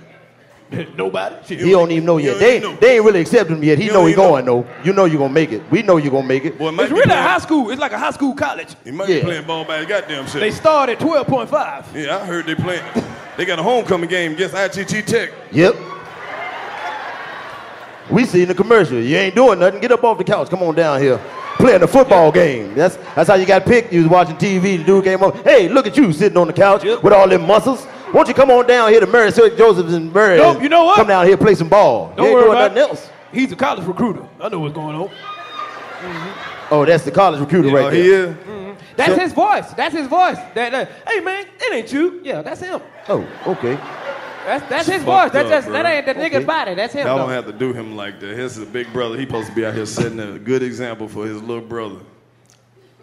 Nobody. 0.96 1.34
Shit. 1.46 1.60
He 1.60 1.70
don't 1.70 1.90
even 1.90 2.04
know 2.06 2.16
yet. 2.16 2.38
They, 2.38 2.58
know. 2.58 2.74
they 2.76 2.96
ain't 2.96 3.04
really 3.04 3.20
accepted 3.20 3.52
him 3.54 3.62
yet. 3.62 3.78
He 3.78 3.84
You 3.84 3.92
know 3.92 4.06
he 4.06 4.12
even 4.12 4.24
know. 4.24 4.30
going 4.30 4.44
though. 4.46 4.66
You 4.82 4.92
know 4.92 5.04
you 5.04 5.18
gonna 5.18 5.32
make 5.32 5.52
it. 5.52 5.62
We 5.70 5.82
know 5.82 5.98
you 5.98 6.10
gonna 6.10 6.26
make 6.26 6.44
it. 6.44 6.58
Boy, 6.58 6.70
might 6.70 6.84
It's 6.84 6.92
be 6.92 6.98
really 7.00 7.12
a 7.12 7.22
high 7.22 7.38
school. 7.38 7.70
It's 7.70 7.80
like 7.80 7.92
a 7.92 7.98
high 7.98 8.10
school 8.10 8.34
college. 8.34 8.68
He 8.82 8.90
might 8.90 9.08
Yeah. 9.08 9.16
be 9.16 9.22
playing 9.24 9.44
ball 9.44 9.64
by 9.64 9.78
his 9.78 9.86
goddamn 9.86 10.26
self. 10.26 10.40
They 10.40 10.50
start 10.50 10.88
at 10.88 10.98
twelve 10.98 11.26
point 11.26 11.50
five. 11.50 11.84
yeah, 11.94 12.16
I 12.16 12.20
heard 12.24 12.46
they 12.46 12.54
playing. 12.54 12.82
They 13.36 13.44
got 13.44 13.58
a 13.58 13.62
homecoming 13.62 14.08
game 14.08 14.32
against 14.32 14.54
ITT 14.54 15.02
Tech. 15.06 15.30
Yep. 15.52 15.76
We 18.10 18.24
seen 18.26 18.48
the 18.48 18.54
commercial. 18.54 18.98
You 18.98 19.16
ain't 19.16 19.34
doing 19.34 19.58
nothing. 19.58 19.80
Get 19.80 19.92
up 19.92 20.04
off 20.04 20.18
the 20.18 20.24
couch. 20.24 20.50
Come 20.50 20.62
on 20.62 20.74
down 20.74 21.00
here. 21.00 21.18
Playing 21.56 21.80
the 21.80 21.88
football 21.88 22.30
game. 22.32 22.74
That's 22.74 22.96
that's 23.14 23.28
how 23.28 23.36
you 23.36 23.46
got 23.46 23.64
picked. 23.64 23.92
You 23.92 24.00
was 24.02 24.08
watching 24.10 24.36
TV. 24.36 24.78
The 24.78 24.84
dude 24.84 25.04
came 25.04 25.22
up. 25.22 25.36
Hey, 25.44 25.68
look 25.68 25.86
at 25.86 25.96
you 25.96 26.12
sitting 26.12 26.36
on 26.36 26.46
the 26.48 26.52
couch 26.52 26.82
with 26.84 27.12
all 27.12 27.28
them 27.28 27.46
muscles. 27.46 27.86
Won't 28.12 28.28
you 28.28 28.34
come 28.34 28.50
on 28.50 28.66
down 28.66 28.90
here 28.90 29.00
to 29.00 29.06
Mary 29.06 29.30
St. 29.32 29.56
Joseph's 29.56 29.92
and 29.94 30.12
Mary? 30.12 30.36
Nope, 30.36 30.62
you 30.62 30.68
know 30.68 30.84
what? 30.84 30.96
Come 30.96 31.06
down 31.08 31.26
here, 31.26 31.36
play 31.36 31.54
some 31.54 31.68
ball. 31.68 32.12
Don't 32.16 32.18
you 32.18 32.24
ain't 32.26 32.34
worry 32.34 32.44
doing 32.44 32.56
about 32.56 32.74
nothing 32.74 32.90
else. 32.90 33.10
He's 33.32 33.50
a 33.52 33.56
college 33.56 33.84
recruiter. 33.86 34.28
I 34.40 34.48
know 34.48 34.60
what's 34.60 34.74
going 34.74 34.94
on. 34.94 35.10
Oh, 36.70 36.84
that's 36.84 37.04
the 37.04 37.10
college 37.10 37.40
recruiter 37.40 37.70
right 37.70 37.90
there. 37.90 38.02
he 38.02 38.08
is. 38.10 38.28
Mm-hmm. 38.36 38.72
That's 38.96 39.14
So- 39.14 39.18
his 39.20 39.32
voice. 39.32 39.70
That's 39.72 39.94
his 39.94 40.06
voice. 40.06 40.36
That, 40.54 40.70
that- 40.72 40.90
hey 41.08 41.20
man, 41.20 41.46
it 41.58 41.72
ain't 41.72 41.92
you. 41.92 42.20
Yeah, 42.22 42.42
that's 42.42 42.60
him. 42.60 42.80
Oh, 43.08 43.26
okay. 43.46 43.78
That's 44.44 44.68
that's 44.68 44.86
his 44.86 45.02
Fucked 45.02 45.04
voice. 45.04 45.32
That's 45.32 45.48
just 45.48 45.68
that 45.72 45.86
ain't 45.86 46.06
that 46.06 46.16
nigga's 46.16 46.44
body. 46.44 46.74
That's 46.74 46.92
him. 46.92 47.06
Y'all 47.06 47.18
don't 47.18 47.30
have 47.30 47.46
to 47.46 47.52
do 47.52 47.72
him 47.72 47.96
like 47.96 48.20
that. 48.20 48.36
His 48.36 48.58
a 48.58 48.66
big 48.66 48.92
brother. 48.92 49.16
He 49.16 49.24
supposed 49.24 49.48
to 49.48 49.54
be 49.54 49.64
out 49.64 49.74
here 49.74 49.86
setting 49.86 50.20
a 50.20 50.38
good 50.38 50.62
example 50.62 51.08
for 51.08 51.26
his 51.26 51.40
little 51.42 51.64
brother. 51.64 52.00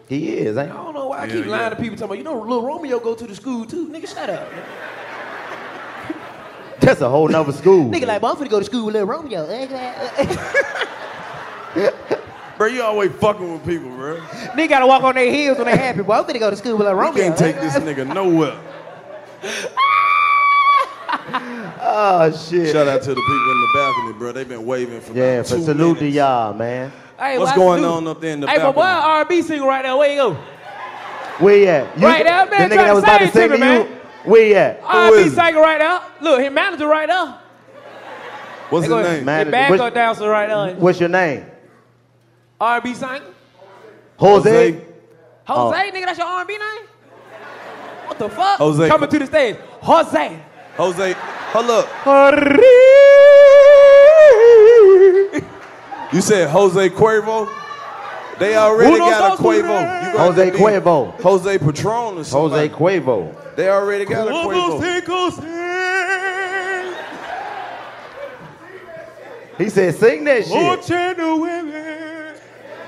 He 0.08 0.38
is, 0.38 0.58
I 0.58 0.66
don't 0.66 0.94
know 0.94 1.08
why 1.08 1.20
I 1.20 1.26
Yeah, 1.26 1.34
keep 1.34 1.46
lying 1.46 1.64
yeah. 1.64 1.70
to 1.70 1.76
people 1.78 1.96
talking 1.96 2.04
about, 2.06 2.18
you 2.18 2.24
know, 2.26 2.38
little 2.38 2.66
Romeo 2.68 3.00
go 3.00 3.16
to 3.16 3.26
the 3.26 3.34
school 3.34 3.66
too. 3.66 3.88
Nigga, 3.88 4.14
shut 4.14 4.30
up. 4.30 4.52
That's 6.82 7.00
a 7.00 7.10
whole 7.10 7.30
nother 7.30 7.54
school. 7.54 7.90
Nigga, 7.90 8.08
like, 8.08 8.22
well, 8.22 8.34
I'm 8.34 8.38
finna 8.38 8.50
go 8.50 8.60
to 8.60 8.66
school 8.66 8.88
with 8.88 8.96
little 8.96 9.08
Romeo. 9.08 9.46
Bro, 12.58 12.68
you 12.68 12.84
always 12.84 13.12
fucking 13.14 13.54
with 13.54 13.66
people, 13.66 13.90
bro. 13.90 14.18
Nigga 14.18 14.70
gotta 14.70 14.86
walk 14.86 15.04
on 15.04 15.16
their 15.16 15.32
heels 15.32 15.58
when 15.58 15.66
they 15.68 15.76
happy. 15.78 16.04
Boy, 16.04 16.14
I'm 16.14 16.26
finna 16.26 16.40
go 16.40 16.50
to 16.50 16.56
school 16.56 16.78
with 16.78 16.86
little 16.88 17.00
You 17.02 17.08
Romeo. 17.08 17.24
can't 17.24 17.38
take 17.38 17.56
this 17.56 17.76
nigga 17.76 18.14
nowhere. 18.14 18.58
Oh 21.94 22.32
shit. 22.32 22.72
Shout 22.72 22.88
out 22.88 23.02
to 23.02 23.10
the 23.10 23.16
people 23.16 23.52
in 23.52 23.62
the 23.62 23.68
balcony, 23.74 24.14
bro. 24.18 24.32
They've 24.32 24.48
been 24.48 24.66
waving 24.66 25.02
for 25.02 25.14
Yeah, 25.14 25.24
about 25.24 25.48
for 25.48 25.56
two 25.58 25.64
salute 25.64 25.96
to 25.96 26.02
minutes. 26.02 26.16
y'all, 26.16 26.54
man. 26.54 26.92
Hey, 27.20 27.38
What's 27.38 27.52
going 27.54 27.84
on 27.84 28.08
up 28.08 28.22
there 28.22 28.32
in 28.32 28.40
the 28.40 28.48
Hey, 28.48 28.56
but 28.58 28.74
balcony? 28.74 28.80
why 28.82 28.92
R&B 28.92 29.42
singer 29.42 29.66
right 29.68 29.84
there? 29.84 29.96
Where 29.98 30.10
you 30.10 30.16
go? 30.16 30.34
Where 31.40 31.58
you 31.58 31.68
at? 31.68 31.98
You, 32.00 32.08
Right 32.08 32.24
there, 32.24 32.46
man, 32.46 32.70
The 32.70 32.76
nigga 32.76 32.78
try 32.78 32.84
that 32.84 32.88
to 32.88 32.94
was 32.94 33.04
about 33.04 33.18
to 33.20 33.24
sing 33.26 33.34
sing 33.34 33.42
to 33.42 33.48
to 33.50 33.54
you. 33.58 33.60
man. 33.60 33.88
Where 34.24 34.46
you 34.46 34.56
at? 34.56 34.80
R&B 34.84 35.30
singer 35.30 35.60
right 35.60 35.80
there. 35.80 36.00
Look, 36.22 36.42
his 36.42 36.52
manager 36.52 36.88
right 36.88 37.08
there. 37.10 37.36
What's 38.70 38.86
his 38.88 38.96
name? 38.96 39.26
Man, 39.26 39.46
The 39.48 39.52
backup 39.52 39.80
what's- 39.80 39.94
dancer 39.94 40.30
right 40.30 40.48
there. 40.48 40.76
What's 40.76 41.00
your 41.00 41.10
name? 41.10 41.46
R&B 42.60 42.94
singer. 42.94 43.20
Jose. 44.18 44.50
Jose. 44.50 44.72
Jose, 44.72 44.86
Oh. 45.48 45.72
nigga, 45.94 46.06
that's 46.06 46.18
your 46.20 46.28
R&B 46.28 46.54
name? 46.54 46.88
What 48.08 48.18
the 48.18 48.30
fuck? 48.30 48.58
Jose. 48.60 48.88
Coming 48.88 49.10
to 49.10 49.20
the 49.20 49.26
stage. 49.26 49.56
Jose. 49.82 50.40
Jose, 50.78 51.16
hold 51.54 51.70
up. 51.70 51.88
You 56.14 56.22
said 56.22 56.50
Jose 56.50 56.90
Cuervo? 56.90 57.48
They 58.38 58.56
already 58.56 58.96
Uno, 58.96 59.06
got 59.06 59.34
a 59.34 59.38
dos, 59.38 59.40
Cuervo. 59.40 59.62
tres. 59.62 60.08
You 60.08 60.14
gonna 60.14 60.34
Jose 60.34 60.50
be 60.50 60.58
Cuervo. 60.58 61.22
Jose 61.22 61.58
Patron 61.60 62.18
or 62.18 62.24
something. 62.24 62.50
Jose 62.52 62.70
Cuervo. 62.70 63.56
They 63.56 63.70
already 63.70 64.06
got 64.06 64.28
a 64.28 64.32
Cuervo. 64.32 64.82
He 69.58 69.70
said, 69.70 69.94
sing 69.96 70.24
that 70.24 70.44
shit. 70.46 70.90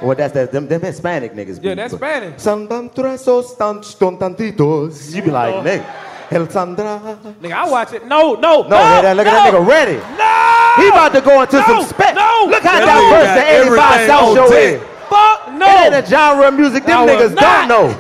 Well, 0.01 0.15
that's 0.15 0.33
that. 0.33 0.51
Them, 0.51 0.67
them 0.67 0.81
Hispanic 0.81 1.33
niggas. 1.33 1.59
Yeah, 1.63 1.75
that's 1.75 1.93
Spanish. 1.93 2.41
San 2.41 2.67
esos 2.67 3.55
tan 3.57 3.81
ton 3.81 4.17
tantitos. 4.17 5.13
You 5.15 5.21
be 5.21 5.31
like, 5.31 5.53
oh. 5.53 5.61
nigga, 5.61 5.85
El 6.33 6.49
Sandra. 6.49 6.99
Nigga, 7.41 7.53
I 7.53 7.69
watch 7.69 7.93
it. 7.93 8.05
No, 8.07 8.33
no, 8.35 8.63
No, 8.63 8.69
man, 8.69 9.03
that- 9.03 9.15
look 9.17 9.27
at 9.27 9.33
that 9.33 9.53
nigga 9.53 9.67
ready. 9.67 9.95
No! 10.17 10.83
He 10.83 10.87
about 10.89 11.13
to 11.13 11.21
go 11.21 11.41
into 11.41 11.57
No, 11.57 11.65
some 11.65 11.83
spec. 11.83 12.15
no, 12.15 12.47
Look 12.49 12.63
how 12.63 12.79
no. 12.79 12.85
diverse 12.85 13.25
Got 13.25 13.35
the 13.35 13.61
85 13.61 13.91
everything 13.91 14.07
South 14.07 14.35
Show 14.35 14.49
deck. 14.49 14.73
is. 14.73 14.81
Fuck 15.09 15.51
no. 15.53 15.65
It 15.67 15.93
ain't 15.93 15.95
a 15.95 16.05
genre 16.09 16.47
of 16.47 16.53
music 16.55 16.85
them 16.85 16.99
I 16.99 17.05
niggas 17.07 17.35
not. 17.35 17.67
don't 17.67 17.89
know. 17.91 17.97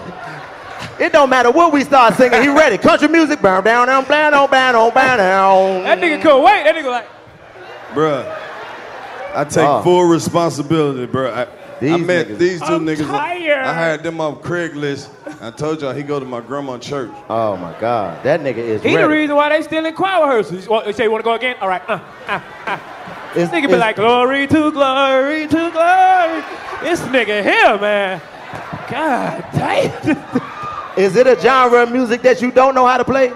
It 0.99 1.11
don't 1.11 1.29
matter 1.29 1.51
what 1.51 1.71
we 1.73 1.83
start 1.83 2.15
singing. 2.15 2.41
He 2.41 2.47
ready. 2.49 2.77
Country 2.77 3.07
music, 3.07 3.41
bound 3.41 3.65
down, 3.65 3.87
down, 3.87 4.03
down, 4.05 4.31
down, 4.31 4.49
down, 4.49 4.73
down, 4.93 5.17
down. 5.17 5.83
That 5.83 5.99
nigga 5.99 6.21
couldn't 6.21 6.43
wait. 6.43 6.63
That 6.63 6.75
nigga 6.75 6.89
like, 6.89 7.07
Bruh, 7.93 8.35
I 9.35 9.43
take 9.43 9.67
Oh. 9.67 9.81
full 9.83 10.03
responsibility, 10.05 11.05
bruh. 11.05 11.31
I, 11.35 11.47
I 11.91 11.97
met 11.97 12.27
niggas. 12.27 12.37
these 12.37 12.59
2 12.59 12.65
I'm 12.65 12.85
niggas. 12.85 13.07
tired. 13.07 13.63
I 13.65 13.73
hired 13.73 14.03
them 14.03 14.21
off 14.21 14.41
Craigslist. 14.41 15.09
I 15.41 15.51
told 15.51 15.81
y'all 15.81 15.93
he 15.93 16.03
go 16.03 16.19
to 16.19 16.25
my 16.25 16.39
grandma's 16.41 16.85
church. 16.85 17.11
Oh 17.29 17.57
my 17.57 17.77
God, 17.79 18.23
that 18.23 18.39
nigga 18.41 18.57
is 18.57 18.81
he 18.83 18.95
the 18.95 19.07
reason 19.09 19.35
why 19.35 19.49
they 19.49 19.61
still 19.61 19.85
in 19.85 19.93
choir 19.93 20.25
rehearsals. 20.27 20.65
You 20.67 20.81
They 20.85 20.93
say 20.93 21.03
you 21.05 21.11
want 21.11 21.23
to 21.23 21.25
go 21.25 21.33
again? 21.33 21.55
All 21.61 21.67
right. 21.67 21.81
Uh, 21.89 21.99
uh, 22.27 22.39
uh. 22.67 22.79
It's- 23.35 23.49
Nigga 23.49 23.67
be 23.67 23.75
like, 23.77 23.95
glory 23.95 24.45
to 24.47 24.71
glory 24.71 25.47
to 25.47 25.71
glory. 25.71 26.43
This 26.83 27.01
nigga 27.01 27.41
here, 27.43 27.77
man. 27.79 28.21
God 28.89 29.43
damn. 29.53 30.97
Is 30.97 31.15
it 31.15 31.25
a 31.25 31.39
genre 31.39 31.81
of 31.83 31.91
music 31.91 32.21
that 32.21 32.41
you 32.41 32.51
don't 32.51 32.75
know 32.75 32.85
how 32.85 32.97
to 32.97 33.03
play? 33.03 33.33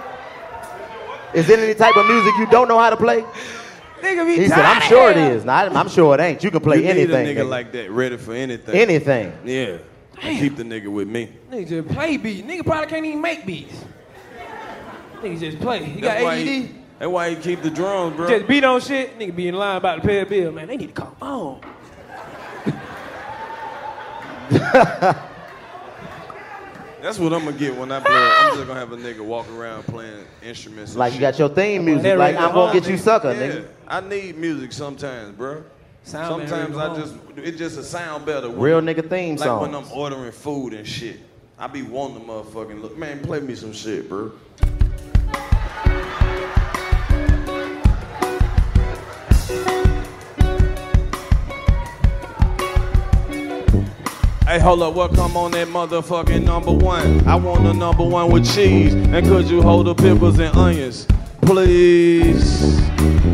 Is 1.33 1.49
it 1.49 1.57
any 1.59 1.73
type 1.73 1.97
of 1.97 2.05
music 2.05 2.33
you 2.37 2.45
don't 2.51 2.67
know 2.67 2.77
how 2.77 2.89
to 2.91 2.97
play? 2.97 3.25
Nigga 4.07 4.25
be 4.25 4.41
He 4.41 4.47
said, 4.47 4.59
I'm 4.59 4.81
sure 4.83 5.11
it 5.11 5.17
is. 5.17 5.23
hell. 5.27 5.37
is. 5.37 5.45
Now, 5.45 5.65
I'm 5.65 5.77
I'm 5.77 5.89
sure 5.89 6.13
it 6.15 6.21
ain't. 6.21 6.43
You 6.43 6.51
can 6.51 6.59
play 6.61 6.77
you 6.77 6.83
need 6.83 6.89
anything. 6.89 7.27
a 7.27 7.29
nigga 7.31 7.43
nigga. 7.45 7.49
like 7.49 7.71
that, 7.73 7.91
ready 7.91 8.17
for 8.17 8.33
anything. 8.33 8.75
anything. 8.75 9.33
Yeah. 9.45 9.77
Keep 10.19 10.55
the 10.57 10.63
nigga 10.63 10.87
with 10.87 11.07
me. 11.07 11.29
Nigga 11.51 11.67
just 11.67 11.87
play 11.89 12.17
beats. 12.17 12.47
Nigga 12.47 12.65
probably 12.65 12.87
can't 12.87 13.05
even 13.05 13.21
make 13.21 13.45
beats. 13.45 13.85
Nigga 15.21 15.39
just 15.39 15.59
play. 15.59 15.83
He 15.83 16.01
got 16.01 16.13
That's 16.13 16.23
why 16.23 16.35
AED. 16.35 16.47
he, 16.47 16.71
that's 16.99 17.11
why 17.11 17.29
he 17.29 17.35
keep 17.35 17.61
the 17.61 17.69
drums, 17.69 18.15
bro. 18.15 18.27
Just 18.27 18.47
beat 18.47 18.63
on 18.63 18.81
shit. 18.81 19.17
Nigga 19.19 19.35
be 19.35 19.47
in 19.47 19.55
line 19.55 19.77
about 19.77 19.95
to 20.01 20.01
pay 20.07 20.19
a 20.21 20.25
bill. 20.25 20.51
Man, 20.51 20.67
they 20.67 20.77
need 20.77 20.95
to 20.95 21.01
come 21.01 21.15
on. 21.21 21.61
That's 27.07 27.19
what 27.19 27.31
I'm 27.31 27.45
gonna 27.45 27.55
get 27.57 27.73
when 27.73 27.89
I 27.89 28.01
blow 28.01 28.13
up. 28.13 28.43
I'm 28.43 28.55
just 28.55 28.67
gonna 28.67 28.81
have 28.81 28.91
a 28.91 28.97
nigga 28.97 29.21
walk 29.21 29.49
around 29.49 29.83
playing 29.83 30.25
instruments. 30.43 30.91
and 30.91 30.99
Like 30.99 31.13
you 31.13 31.19
shit. 31.19 31.21
got 31.21 31.39
your 31.39 31.47
theme 31.47 31.85
music. 31.85 32.03
that 32.03 32.17
Like 32.17 32.35
I'm 32.35 32.51
gonna 32.51 32.73
get 32.77 32.89
you 32.89 32.97
sucker, 32.97 33.31
Yeah, 33.31 33.47
nigga. 33.47 33.67
I 33.87 34.01
need 34.01 34.37
music 34.37 34.73
sometimes, 34.73 35.33
bro. 35.37 35.63
Sound 36.03 36.49
sometimes 36.49 36.75
I 36.77 36.95
just 36.97 37.15
it 37.37 37.51
just 37.53 37.77
a 37.77 37.83
sound 37.83 38.25
better. 38.25 38.49
Real 38.49 38.81
nigga 38.81 39.09
theme 39.09 39.37
Like 39.37 39.61
when. 39.61 39.73
I'm 39.73 39.89
ordering 39.93 40.33
food 40.33 40.73
and 40.73 40.85
shit. 40.85 41.21
I 41.57 41.67
be 41.67 41.81
wanting 41.81 42.19
to 42.19 42.27
motherfucking 42.27 42.81
look. 42.81 42.97
Man, 42.97 43.21
play 43.21 43.39
me 43.39 43.55
some 43.55 43.71
shit, 43.71 44.09
bro. 44.09 44.33
Hey, 54.47 54.59
hold 54.59 54.81
up, 54.81 54.93
what 54.93 55.13
come 55.13 55.35
on 55.35 55.51
that 55.51 55.67
motherfucking 55.67 56.45
number 56.45 56.71
one? 56.71 57.27
I 57.27 57.35
want 57.35 57.65
the 57.65 57.73
number 57.73 58.05
one 58.05 58.31
with 58.31 58.49
cheese. 58.49 58.93
And 58.93 59.27
could 59.27 59.49
you 59.49 59.61
hold 59.61 59.87
the 59.87 59.93
pickles 59.93 60.39
and 60.39 60.55
onions? 60.55 61.05
Please. 61.41 62.79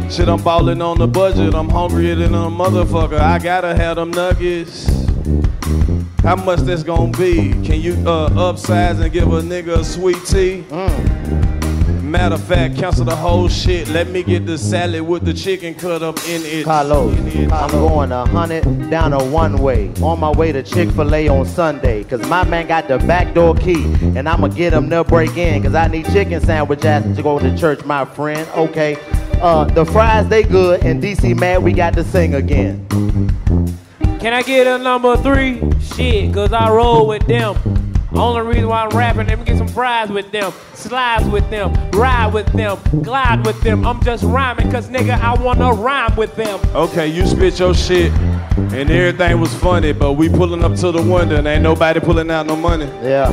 Shit, 0.10 0.28
I'm 0.28 0.42
balling 0.42 0.82
on 0.82 0.98
the 0.98 1.08
budget. 1.08 1.54
I'm 1.54 1.70
hungrier 1.70 2.16
than 2.16 2.34
a 2.34 2.50
motherfucker. 2.50 3.20
I 3.20 3.38
gotta 3.38 3.76
have 3.76 3.98
them 3.98 4.10
nuggets. 4.10 4.88
How 6.24 6.36
much 6.36 6.62
this 6.62 6.82
gonna 6.82 7.16
be? 7.16 7.52
Can 7.64 7.80
you 7.80 7.94
uh, 8.10 8.30
upsize 8.30 9.00
and 9.00 9.14
give 9.14 9.32
a 9.32 9.42
nigga 9.42 9.82
a 9.82 9.86
sweet 9.86 10.18
tea? 10.26 10.66
Matter 12.14 12.36
of 12.36 12.44
fact, 12.44 12.76
cancel 12.76 13.06
the 13.06 13.16
whole 13.16 13.50
shit. 13.50 13.88
Let 13.88 14.08
me 14.08 14.22
get 14.22 14.46
the 14.46 14.56
salad 14.56 15.02
with 15.02 15.26
the 15.26 15.34
chicken 15.34 15.74
cut 15.74 16.04
up 16.04 16.16
in 16.30 16.44
it. 16.46 16.64
Karlous, 16.64 17.18
In 17.18 17.46
it. 17.46 17.52
I'm 17.52 17.72
going 17.72 18.12
a 18.12 18.24
hundred 18.28 18.92
down 18.92 19.14
a 19.14 19.24
one 19.24 19.58
way 19.58 19.92
on 20.00 20.20
my 20.20 20.30
way 20.30 20.52
to 20.52 20.62
Chick 20.62 20.92
fil 20.92 21.16
A 21.16 21.28
on 21.28 21.44
Sunday. 21.48 22.04
Cause 22.04 22.22
my 22.30 22.44
man 22.44 22.68
got 22.68 22.88
the 22.88 23.00
back 23.00 23.34
door 23.34 23.56
key 23.56 23.84
and 24.16 24.30
I'ma 24.30 24.50
get 24.50 24.74
him 24.74 24.92
to 24.92 25.04
break 25.04 25.38
in. 25.38 25.64
Cause 25.64 25.74
I 25.74 25.88
need 25.88 26.06
chicken 26.06 26.40
sandwich 26.40 26.86
after 26.86 27.16
to 27.16 27.24
go 27.24 27.40
to 27.40 27.58
church, 27.58 27.84
my 27.84 28.06
friend. 28.06 28.48
Okay. 28.50 28.96
Uh, 29.42 29.64
the 29.64 29.84
fries, 29.84 30.28
they 30.28 30.44
good. 30.44 30.84
And 30.84 31.02
DC 31.02 31.36
mad, 31.40 31.64
we 31.64 31.74
got 31.74 31.96
to 31.96 32.04
sing 32.04 32.36
again. 32.36 32.86
Can 34.20 34.34
I 34.34 34.44
get 34.44 34.68
a 34.68 34.78
number 34.78 35.18
three? 35.18 35.64
Shit, 35.82 36.32
cause 36.32 36.54
I 36.54 36.70
roll 36.70 37.08
with 37.08 37.26
them. 37.26 37.83
Mm. 38.14 38.20
Only 38.20 38.42
reason 38.42 38.68
why 38.70 38.84
I'm 38.84 38.96
rapping, 38.96 39.26
let 39.28 39.40
me 39.40 39.46
get 39.46 39.58
some 39.58 39.68
fries 39.68 40.10
with 40.10 40.32
them, 40.32 40.54
slides 40.76 41.28
with 41.30 41.50
them, 41.50 41.74
ride 41.92 42.32
with 42.32 42.46
them, 42.54 42.78
glide 43.02 43.44
with 43.46 43.60
them. 43.62 43.86
I'm 43.88 44.02
just 44.04 44.24
rhyming, 44.24 44.72
cause 44.72 44.88
nigga, 44.88 45.20
I 45.20 45.34
wanna 45.42 45.72
rhyme 45.74 46.16
with 46.16 46.36
them. 46.36 46.60
Okay, 46.76 47.08
you 47.08 47.26
spit 47.26 47.60
your 47.60 47.74
shit, 47.74 48.12
and 48.12 48.90
everything 48.92 49.40
was 49.40 49.54
funny, 49.56 49.94
but 49.94 50.14
we 50.14 50.30
pulling 50.30 50.64
up 50.64 50.76
to 50.76 50.92
the 50.92 51.02
window, 51.02 51.38
and 51.38 51.48
ain't 51.48 51.64
nobody 51.64 52.00
pulling 52.00 52.30
out 52.30 52.46
no 52.46 52.56
money. 52.56 52.86
Yeah. 53.02 53.32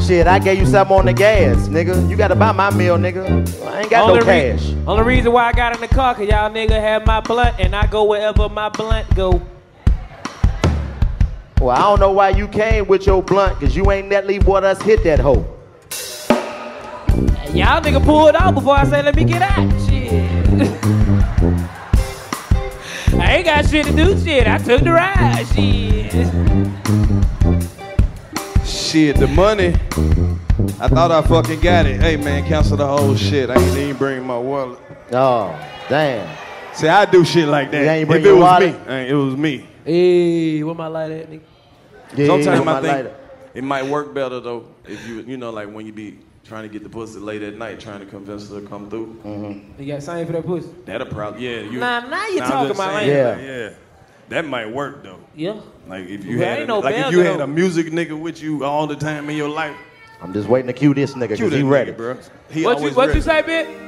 Shit, 0.00 0.26
I 0.26 0.38
gave 0.40 0.58
you 0.58 0.66
something 0.66 0.96
on 0.96 1.06
the 1.06 1.12
gas, 1.12 1.68
nigga. 1.68 2.08
You 2.08 2.16
gotta 2.16 2.34
buy 2.34 2.50
my 2.52 2.70
meal, 2.74 2.96
nigga. 2.96 3.26
I 3.64 3.80
ain't 3.82 3.90
got 3.90 4.08
no 4.08 4.14
rea- 4.16 4.56
cash. 4.56 4.72
only 4.88 5.04
reason 5.04 5.30
why 5.32 5.44
I 5.48 5.52
got 5.52 5.74
in 5.76 5.80
the 5.80 5.88
car, 5.88 6.14
cause 6.16 6.26
y'all 6.26 6.50
nigga 6.50 6.70
have 6.80 7.06
my 7.06 7.20
blunt, 7.20 7.54
and 7.60 7.76
I 7.76 7.86
go 7.86 8.04
wherever 8.04 8.48
my 8.48 8.70
blunt 8.70 9.14
go. 9.14 9.40
Well, 11.60 11.70
I 11.70 11.78
don't 11.80 11.98
know 12.00 12.12
why 12.12 12.30
you 12.30 12.46
came 12.48 12.86
with 12.86 13.06
your 13.06 13.22
blunt, 13.22 13.58
cause 13.60 13.74
you 13.74 13.90
ain't 13.90 14.10
that 14.10 14.26
leave 14.26 14.46
what 14.46 14.64
us 14.64 14.80
hit 14.82 15.02
that 15.04 15.18
hoe. 15.18 15.44
Y'all 17.52 17.80
nigga 17.82 18.04
pulled 18.04 18.36
out 18.36 18.54
before 18.54 18.76
I 18.76 18.84
said 18.84 19.04
let 19.04 19.16
me 19.16 19.24
get 19.24 19.42
out. 19.42 19.68
Shit. 19.88 20.12
I 23.20 23.36
ain't 23.36 23.46
got 23.46 23.68
shit 23.68 23.86
to 23.86 23.92
do. 23.92 24.18
Shit, 24.20 24.46
I 24.46 24.58
took 24.58 24.82
the 24.82 24.92
ride. 24.92 25.44
Shit. 25.48 26.12
Shit, 28.66 29.16
the 29.16 29.26
money 29.28 29.74
I 30.80 30.88
thought 30.88 31.10
I 31.10 31.20
fucking 31.22 31.60
got 31.60 31.86
it. 31.86 32.00
Hey 32.00 32.16
man, 32.16 32.46
cancel 32.46 32.76
the 32.76 32.86
whole 32.86 33.16
shit. 33.16 33.50
I 33.50 33.54
ain't 33.60 33.76
even 33.76 33.96
bring 33.96 34.24
my 34.24 34.38
wallet. 34.38 34.78
Oh, 35.12 35.58
damn. 35.88 36.28
See, 36.74 36.86
I 36.86 37.04
do 37.06 37.24
shit 37.24 37.48
like 37.48 37.72
that. 37.72 37.82
You 37.82 37.88
ain't 37.90 38.02
if 38.02 38.08
bring 38.08 38.22
it 38.22 38.26
your 38.26 38.36
was 38.36 38.42
wallet? 38.44 38.86
me, 38.86 38.92
ain't- 38.94 39.10
it 39.10 39.14
was 39.14 39.36
me. 39.36 39.66
Hey, 39.88 40.62
where 40.62 40.74
my 40.74 40.86
light 40.86 41.10
at, 41.10 41.30
nigga? 41.30 41.40
Yeah, 42.14 42.26
Sometimes 42.26 42.66
I 42.66 42.80
think 42.82 42.92
lighter. 42.92 43.16
it 43.54 43.64
might 43.64 43.86
work 43.86 44.12
better 44.12 44.38
though 44.38 44.66
if 44.86 45.06
you, 45.08 45.20
you 45.22 45.38
know, 45.38 45.48
like 45.50 45.72
when 45.72 45.86
you 45.86 45.92
be 45.94 46.18
trying 46.44 46.64
to 46.64 46.68
get 46.68 46.82
the 46.82 46.90
pussy 46.90 47.18
late 47.18 47.40
at 47.42 47.54
night, 47.56 47.80
trying 47.80 48.00
to 48.00 48.06
convince 48.06 48.50
her 48.50 48.60
to 48.60 48.66
come 48.66 48.90
through. 48.90 49.18
Mm-hmm. 49.24 49.80
You 49.82 49.92
got 49.94 50.02
sign 50.02 50.26
for 50.26 50.32
that 50.32 50.44
pussy? 50.44 50.68
That'll 50.84 51.06
probably, 51.06 51.46
yeah. 51.48 51.60
You, 51.62 51.78
Nah, 51.80 52.00
now 52.00 52.26
you 52.28 52.38
Nah, 52.38 52.44
I'm 52.44 52.50
talking 52.50 52.68
just 52.68 52.78
my 52.78 53.00
saying, 53.00 53.14
language. 53.14 53.38
like, 53.38 53.48
yeah. 53.48 53.78
That 54.28 54.44
might 54.46 54.70
work 54.70 55.02
though. 55.02 55.20
Yeah. 55.34 55.58
Like 55.86 56.06
if 56.06 56.22
you 56.22 56.38
Well, 56.38 56.48
had, 56.48 56.58
ain't 56.58 56.64
a, 56.64 56.66
no 56.66 56.78
like 56.80 56.94
if 56.94 57.00
bell 57.00 57.12
you 57.12 57.18
had 57.20 57.40
a 57.40 57.46
music 57.46 57.86
nigga 57.86 58.18
with 58.20 58.42
you 58.42 58.64
all 58.64 58.86
the 58.86 58.96
time 58.96 59.30
in 59.30 59.38
your 59.38 59.48
life. 59.48 59.74
I'm 60.20 60.34
just 60.34 60.50
waiting 60.50 60.66
to 60.66 60.74
cue 60.74 60.92
this 60.92 61.14
nigga 61.14 61.28
because 61.30 61.38
that 61.50 61.52
he 61.56 61.62
nigga, 61.62 61.70
ready. 61.70 61.92
bro. 61.92 62.18
He 62.50 62.62
what 62.62 62.78
you 62.82 62.90
what 62.90 63.06
ready. 63.06 63.14
you 63.20 63.22
say, 63.22 63.42
bitch? 63.42 63.87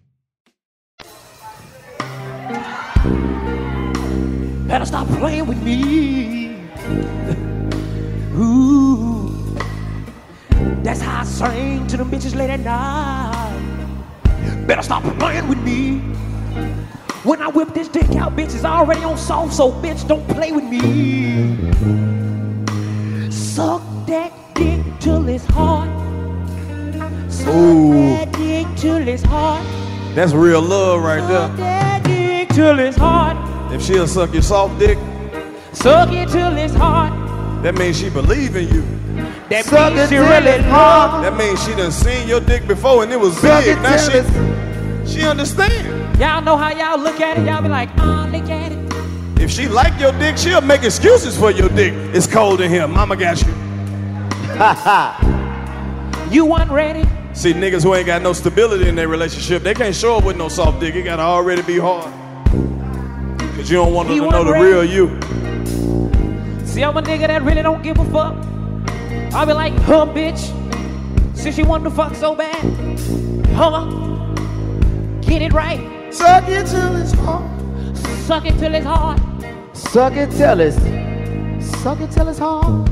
Better 4.71 4.85
stop 4.85 5.05
playing 5.19 5.47
with 5.47 5.61
me. 5.61 6.55
Ooh. 8.37 9.29
That's 10.81 11.01
how 11.01 11.19
I 11.19 11.23
sing 11.25 11.87
to 11.87 11.97
the 11.97 12.05
bitches 12.05 12.33
late 12.33 12.49
at 12.49 12.61
night. 12.61 13.59
Better 14.67 14.81
stop 14.81 15.03
playing 15.19 15.49
with 15.49 15.57
me. 15.57 15.97
When 17.25 17.41
I 17.41 17.49
whip 17.49 17.73
this 17.73 17.89
dick 17.89 18.15
out, 18.15 18.37
bitch 18.37 18.55
is 18.55 18.63
already 18.63 19.03
on 19.03 19.17
soft, 19.17 19.53
so 19.53 19.73
bitch 19.73 20.07
don't 20.07 20.25
play 20.29 20.53
with 20.53 20.63
me. 20.63 20.79
Suck 23.29 23.81
that 24.07 24.31
dick 24.55 24.79
till 25.01 25.27
it's 25.27 25.45
hard. 25.47 25.89
Suck 27.29 27.53
Ooh. 27.53 27.91
that 27.91 28.31
dick 28.31 28.67
till 28.77 29.05
it's 29.05 29.23
hard. 29.23 29.65
That's 30.15 30.31
real 30.31 30.61
love 30.61 31.03
right 31.03 31.27
there. 31.27 32.20
That 32.51 32.55
till 32.55 32.79
it's 32.79 32.97
hard. 32.97 33.37
If 33.73 33.81
she'll 33.81 34.07
suck 34.07 34.33
your 34.33 34.41
soft 34.41 34.77
dick, 34.79 34.97
Suck 35.73 36.11
it 36.11 36.27
till 36.29 36.57
it's 36.57 36.73
hard. 36.73 37.13
that 37.63 37.75
means 37.75 37.97
she 37.99 38.09
believe 38.09 38.55
in 38.57 38.67
you. 38.67 38.81
That 39.49 39.71
means 39.71 40.09
she 40.09 40.17
really 40.17 40.61
hard. 40.63 41.23
That 41.23 41.37
means 41.37 41.63
she 41.63 41.73
done 41.75 41.91
seen 41.91 42.27
your 42.27 42.41
dick 42.41 42.67
before 42.67 43.03
and 43.03 43.11
it 43.11 43.19
was 43.19 43.37
Suck 43.37 43.63
big. 43.63 43.77
it 43.77 43.81
Now 43.81 43.95
till 44.09 45.05
she, 45.05 45.19
she 45.19 45.25
understand. 45.25 46.19
Y'all 46.19 46.41
know 46.41 46.57
how 46.57 46.71
y'all 46.71 46.99
look 46.99 47.19
at 47.21 47.37
it. 47.37 47.45
Y'all 47.45 47.61
be 47.61 47.69
like, 47.69 47.89
oh, 47.99 48.29
look 48.31 48.49
at 48.49 48.71
it. 48.73 49.41
If 49.41 49.49
she 49.49 49.67
like 49.67 49.97
your 49.99 50.11
dick, 50.19 50.37
she'll 50.37 50.61
make 50.61 50.83
excuses 50.83 51.37
for 51.37 51.51
your 51.51 51.69
dick. 51.69 51.93
It's 52.13 52.27
cold 52.27 52.59
in 52.61 52.69
here. 52.69 52.87
Mama 52.87 53.15
got 53.15 53.41
you. 53.41 53.51
Ha 54.57 54.73
ha. 54.83 56.27
You 56.29 56.45
weren't 56.45 56.69
ready. 56.71 57.03
See, 57.33 57.53
niggas 57.53 57.83
who 57.83 57.95
ain't 57.95 58.05
got 58.07 58.21
no 58.21 58.33
stability 58.33 58.87
in 58.89 58.95
their 58.95 59.07
relationship, 59.07 59.63
they 59.63 59.73
can't 59.73 59.95
show 59.95 60.17
up 60.17 60.25
with 60.25 60.35
no 60.37 60.49
soft 60.49 60.81
dick. 60.81 60.95
It 60.95 61.03
gotta 61.03 61.21
already 61.23 61.61
be 61.61 61.79
hard. 61.79 62.11
Cause 63.61 63.69
you 63.69 63.77
don't 63.77 63.93
want 63.93 64.07
them 64.07 64.17
He 64.17 64.23
to 64.23 64.31
know 64.31 64.43
the 64.43 64.53
real 64.53 64.83
you. 64.83 65.07
See, 66.65 66.83
I'm 66.83 66.97
a 66.97 67.01
nigga 67.03 67.27
that 67.27 67.43
really 67.43 67.61
don't 67.61 67.83
give 67.83 67.99
a 67.99 68.05
fuck. 68.05 68.33
I'll 69.35 69.45
be 69.45 69.53
like, 69.53 69.73
huh, 69.81 70.07
bitch. 70.07 70.49
Since 71.37 71.59
you 71.59 71.65
want 71.65 71.83
to 71.83 71.91
fuck 71.91 72.15
so 72.15 72.33
bad, 72.33 72.59
huh? 73.53 73.85
Get 75.21 75.43
it 75.43 75.53
right. 75.53 76.11
Suck 76.11 76.49
it 76.49 76.65
till 76.65 76.95
it's 76.95 77.11
hard. 77.11 77.97
Suck 78.25 78.47
it 78.47 78.57
till 78.57 78.73
it's 78.73 78.83
hard. 78.83 79.21
Suck 79.77 80.13
it 80.13 80.31
till 80.31 80.59
it's. 80.59 80.77
Suck 81.83 81.99
it 82.01 82.09
till 82.09 82.29
it's 82.29 82.39
hard. 82.39 82.89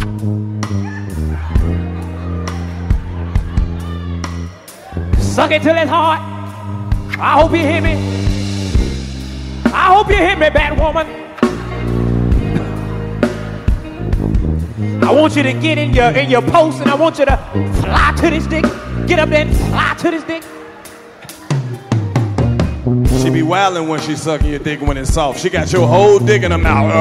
Suck 5.17 5.49
it 5.49 5.63
till 5.63 5.75
it's 5.75 5.89
hard. 5.89 6.19
I 7.19 7.41
hope 7.41 7.53
you 7.53 7.57
hear 7.57 7.81
me. 7.81 8.28
I 9.73 9.93
hope 9.93 10.07
you 10.09 10.15
hear 10.17 10.35
me, 10.37 10.49
bad 10.49 10.77
woman. 10.77 11.07
I 15.03 15.11
want 15.11 15.35
you 15.35 15.43
to 15.43 15.53
get 15.53 15.77
in 15.77 15.93
your 15.93 16.09
in 16.11 16.29
your 16.29 16.41
post 16.41 16.81
and 16.81 16.89
I 16.89 16.95
want 16.95 17.19
you 17.19 17.25
to 17.25 17.37
fly 17.81 18.13
to 18.17 18.29
this 18.29 18.45
dick. 18.47 18.63
Get 19.07 19.19
up 19.19 19.29
there 19.29 19.41
and 19.45 19.55
fly 19.55 19.95
to 19.99 20.11
this 20.11 20.23
dick. 20.23 20.43
She 23.21 23.29
be 23.29 23.41
wildin' 23.41 23.87
when 23.87 23.99
she 24.01 24.15
sucking 24.15 24.49
your 24.49 24.59
dick 24.59 24.81
when 24.81 24.97
it's 24.97 25.13
soft. 25.13 25.39
She 25.39 25.49
got 25.49 25.71
your 25.71 25.87
whole 25.87 26.19
dick 26.19 26.43
in 26.43 26.51
her 26.51 26.57
mouth. 26.57 26.91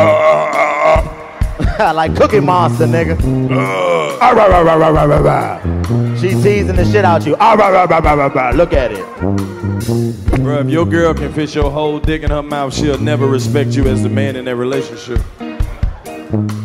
Uh, 1.81 1.93
like 1.95 2.17
Cookie 2.17 2.41
Monster, 2.41 2.87
nigga. 2.87 3.17
uh. 3.51 4.19
Ah, 4.21 4.31
rah, 4.33 4.47
rah, 4.47 4.61
rah, 4.61 4.75
rah, 4.75 4.89
rah, 4.89 5.05
rah, 5.05 5.19
rah. 5.19 6.17
She 6.17 6.31
teasing 6.31 6.75
the 6.77 6.85
shit 6.91 7.05
out 7.05 7.21
of 7.21 7.27
you. 7.27 7.37
Ah, 7.39 7.55
rah, 7.55 7.69
rah, 7.69 7.85
rah, 7.85 7.99
rah, 7.99 8.15
rah, 8.15 8.27
rah. 8.27 8.51
Look 8.51 8.73
at 8.73 8.91
it. 8.93 9.58
Bruh, 9.83 10.65
if 10.65 10.71
your 10.71 10.85
girl 10.87 11.15
can 11.15 11.33
fit 11.33 11.55
your 11.55 11.71
whole 11.71 11.99
dick 11.99 12.23
in 12.23 12.31
her 12.31 12.43
mouth, 12.43 12.75
she'll 12.75 12.99
never 12.99 13.27
respect 13.27 13.71
you 13.71 13.87
as 13.87 14.03
the 14.03 14.09
man 14.09 14.37
in 14.37 14.45
that 14.47 14.57
relationship. 14.57 15.21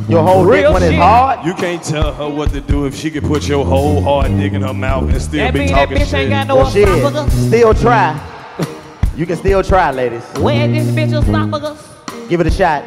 Your 0.10 0.24
whole 0.24 0.46
dick 0.50 0.66
when 0.72 0.84
it's 0.84 0.92
shit. 0.92 0.96
hard. 1.00 1.46
You 1.46 1.54
can't 1.54 1.82
tell 1.84 2.14
her 2.14 2.30
what 2.30 2.52
to 2.52 2.62
do 2.62 2.86
if 2.86 2.96
she 2.96 3.10
could 3.12 3.24
put 3.24 3.48
your 3.48 3.66
whole 3.66 4.02
hard 4.02 4.32
dick 4.38 4.54
in 4.54 4.62
her 4.62 4.74
mouth 4.74 5.10
and 5.10 5.22
still 5.22 5.46
That 5.46 5.54
be 5.54 5.60
mean 5.60 5.68
that 5.70 5.86
talking 5.90 5.98
bitch 5.98 6.06
shit. 6.06 6.14
ain't 6.16 6.30
got 6.32 6.48
no 6.48 6.56
Well, 6.58 6.70
shit. 6.72 6.88
esophagus. 6.90 7.48
Still 7.48 7.74
try. 7.74 8.30
You 9.16 9.26
can 9.28 9.38
still 9.38 9.64
try, 9.64 9.92
ladies. 9.92 10.24
Where 10.40 10.68
this 10.68 10.88
bitch 10.88 11.14
esophagus? 11.24 11.88
Give 12.30 12.42
it 12.42 12.48
a 12.48 12.52
shot. 12.52 12.84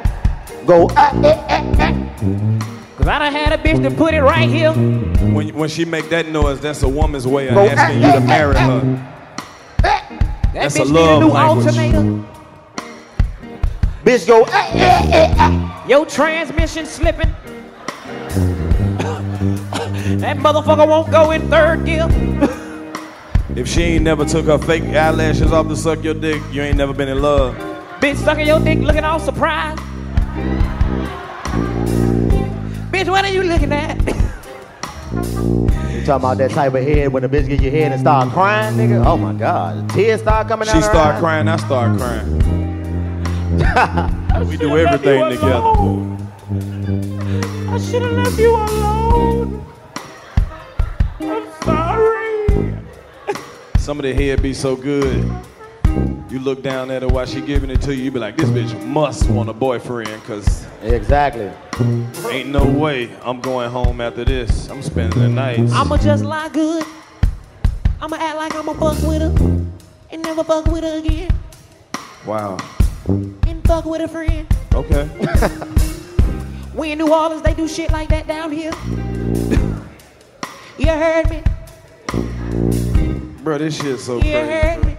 Go. 0.66 0.89
Ah, 0.97 1.12
eh, 1.23 1.47
eh, 1.48 1.74
eh. 1.78 2.59
Cause 2.98 3.07
I 3.07 3.19
done 3.20 3.32
had 3.32 3.53
a 3.53 3.59
bitch 3.62 3.81
to 3.89 3.94
put 3.94 4.12
it 4.12 4.23
right 4.23 4.48
here. 4.48 4.73
When, 4.73 5.55
when 5.55 5.69
she 5.69 5.85
make 5.85 6.09
that 6.11 6.27
noise, 6.28 6.61
that's 6.61 6.82
a 6.82 6.89
woman's 6.89 7.27
way 7.27 7.48
of 7.48 7.55
Go, 7.55 7.66
asking 7.66 8.03
you 8.03 8.12
to 8.12 8.20
marry 8.20 8.57
her. 8.57 9.12
That 10.57 10.73
That's 10.73 10.77
a 10.77 10.85
bitch 10.85 10.93
love 10.93 11.20
need 11.20 11.27
a 11.27 11.28
new 11.28 11.35
language. 11.35 11.66
alternator. 11.66 12.24
Bitch 14.07 14.27
go, 14.27 14.43
eh, 14.45 14.70
eh, 14.73 15.11
eh, 15.12 15.35
eh. 15.37 15.85
Your 15.87 16.07
transmission 16.07 16.87
slipping. 16.87 17.28
that 20.19 20.39
motherfucker 20.39 20.89
won't 20.89 21.11
go 21.11 21.33
in 21.33 21.47
third 21.51 21.85
gear. 21.85 22.09
If 23.55 23.69
she 23.69 23.83
ain't 23.83 24.05
never 24.05 24.24
took 24.24 24.47
her 24.47 24.59
fake 24.59 24.83
eyelashes 24.85 25.53
off 25.53 25.69
to 25.69 25.77
suck 25.77 26.03
your 26.03 26.12
dick, 26.15 26.43
you 26.53 26.61
ain't 26.62 26.77
never 26.77 26.93
been 26.95 27.09
in 27.09 27.20
love. 27.23 27.55
Bitch 28.01 28.16
sucking 28.16 28.47
your 28.47 28.61
dick 28.61 28.78
looking 28.78 29.05
all 29.05 29.19
surprised. 29.20 29.81
Bitch, 32.91 33.09
what 33.11 33.24
are 33.24 33.33
you 33.33 33.43
looking 33.43 33.73
at? 33.73 33.97
You 35.12 36.03
talking 36.05 36.15
about 36.15 36.39
that 36.39 36.51
type 36.51 36.74
of 36.74 36.83
head 36.83 37.12
when 37.12 37.23
the 37.23 37.28
bitch 37.28 37.49
get 37.49 37.61
your 37.61 37.70
head 37.70 37.93
and 37.93 38.01
start 38.01 38.33
crying, 38.33 38.77
nigga? 38.77 39.07
Oh 39.07 39.16
my 39.16 39.33
god. 39.33 39.89
Tears 39.91 40.20
start 40.20 40.49
coming 40.49 40.69
out. 40.69 40.73
She 40.73 40.78
her 40.78 40.83
start 40.83 41.15
eyes. 41.15 41.20
crying, 41.20 41.47
I 41.49 41.57
start 41.57 41.99
crying. 41.99 42.39
we 44.49 44.57
do 44.57 44.77
everything 44.77 45.31
together. 45.31 46.16
I 47.70 47.78
should 47.78 48.03
have 48.03 48.12
left 48.12 48.39
you 48.39 48.57
alone. 48.57 49.66
I'm 51.20 51.47
sorry. 51.62 52.78
Some 53.78 53.99
of 54.01 54.03
the 54.03 54.12
head 54.12 54.43
be 54.43 54.53
so 54.53 54.74
good. 54.74 55.24
You 56.28 56.40
look 56.40 56.62
down 56.62 56.90
at 56.90 57.03
her 57.03 57.09
while 57.09 57.24
she 57.24 57.40
giving 57.40 57.70
it 57.70 57.81
to 57.82 57.94
you, 57.94 58.05
you 58.05 58.11
be 58.11 58.19
like, 58.19 58.36
this 58.36 58.51
bitch 58.51 58.85
must 58.85 59.28
want 59.31 59.48
a 59.48 59.53
boyfriend, 59.53 60.23
cause 60.24 60.66
Exactly. 60.82 61.51
ain't 62.31 62.48
no 62.48 62.65
way 62.65 63.15
I'm 63.23 63.40
going 63.40 63.70
home 63.70 64.01
after 64.01 64.24
this. 64.24 64.69
I'm 64.69 64.82
spending 64.82 65.20
the 65.20 65.28
night. 65.28 65.61
I'ma 65.70 65.97
just 65.98 66.24
lie 66.24 66.48
good. 66.48 66.85
I'ma 68.01 68.16
act 68.16 68.36
like 68.36 68.55
I'ma 68.57 68.73
fuck 68.73 69.01
with 69.09 69.23
her. 69.23 69.32
And 70.11 70.23
never 70.23 70.43
fuck 70.43 70.66
with 70.66 70.82
her 70.82 70.98
again. 70.98 71.31
Wow. 72.27 72.57
And 73.09 73.62
fuck 73.65 73.85
with 73.85 74.01
a 74.01 74.09
friend. 74.09 74.47
Okay. 74.74 75.09
We 76.77 76.93
in 76.93 76.98
New 76.98 77.11
Orleans, 77.11 77.40
they 77.40 77.55
do 77.55 77.66
shit 77.66 77.90
like 77.90 78.11
that 78.11 78.27
down 78.27 78.53
here. 78.53 78.70
you 80.78 80.89
heard 80.89 81.31
me. 81.31 81.43
Bro, 83.43 83.57
this 83.59 83.81
shit's 83.81 84.05
so 84.05 84.16
You 84.16 84.20
crazy. 84.20 84.51
heard 84.51 84.85
me. 84.85 84.97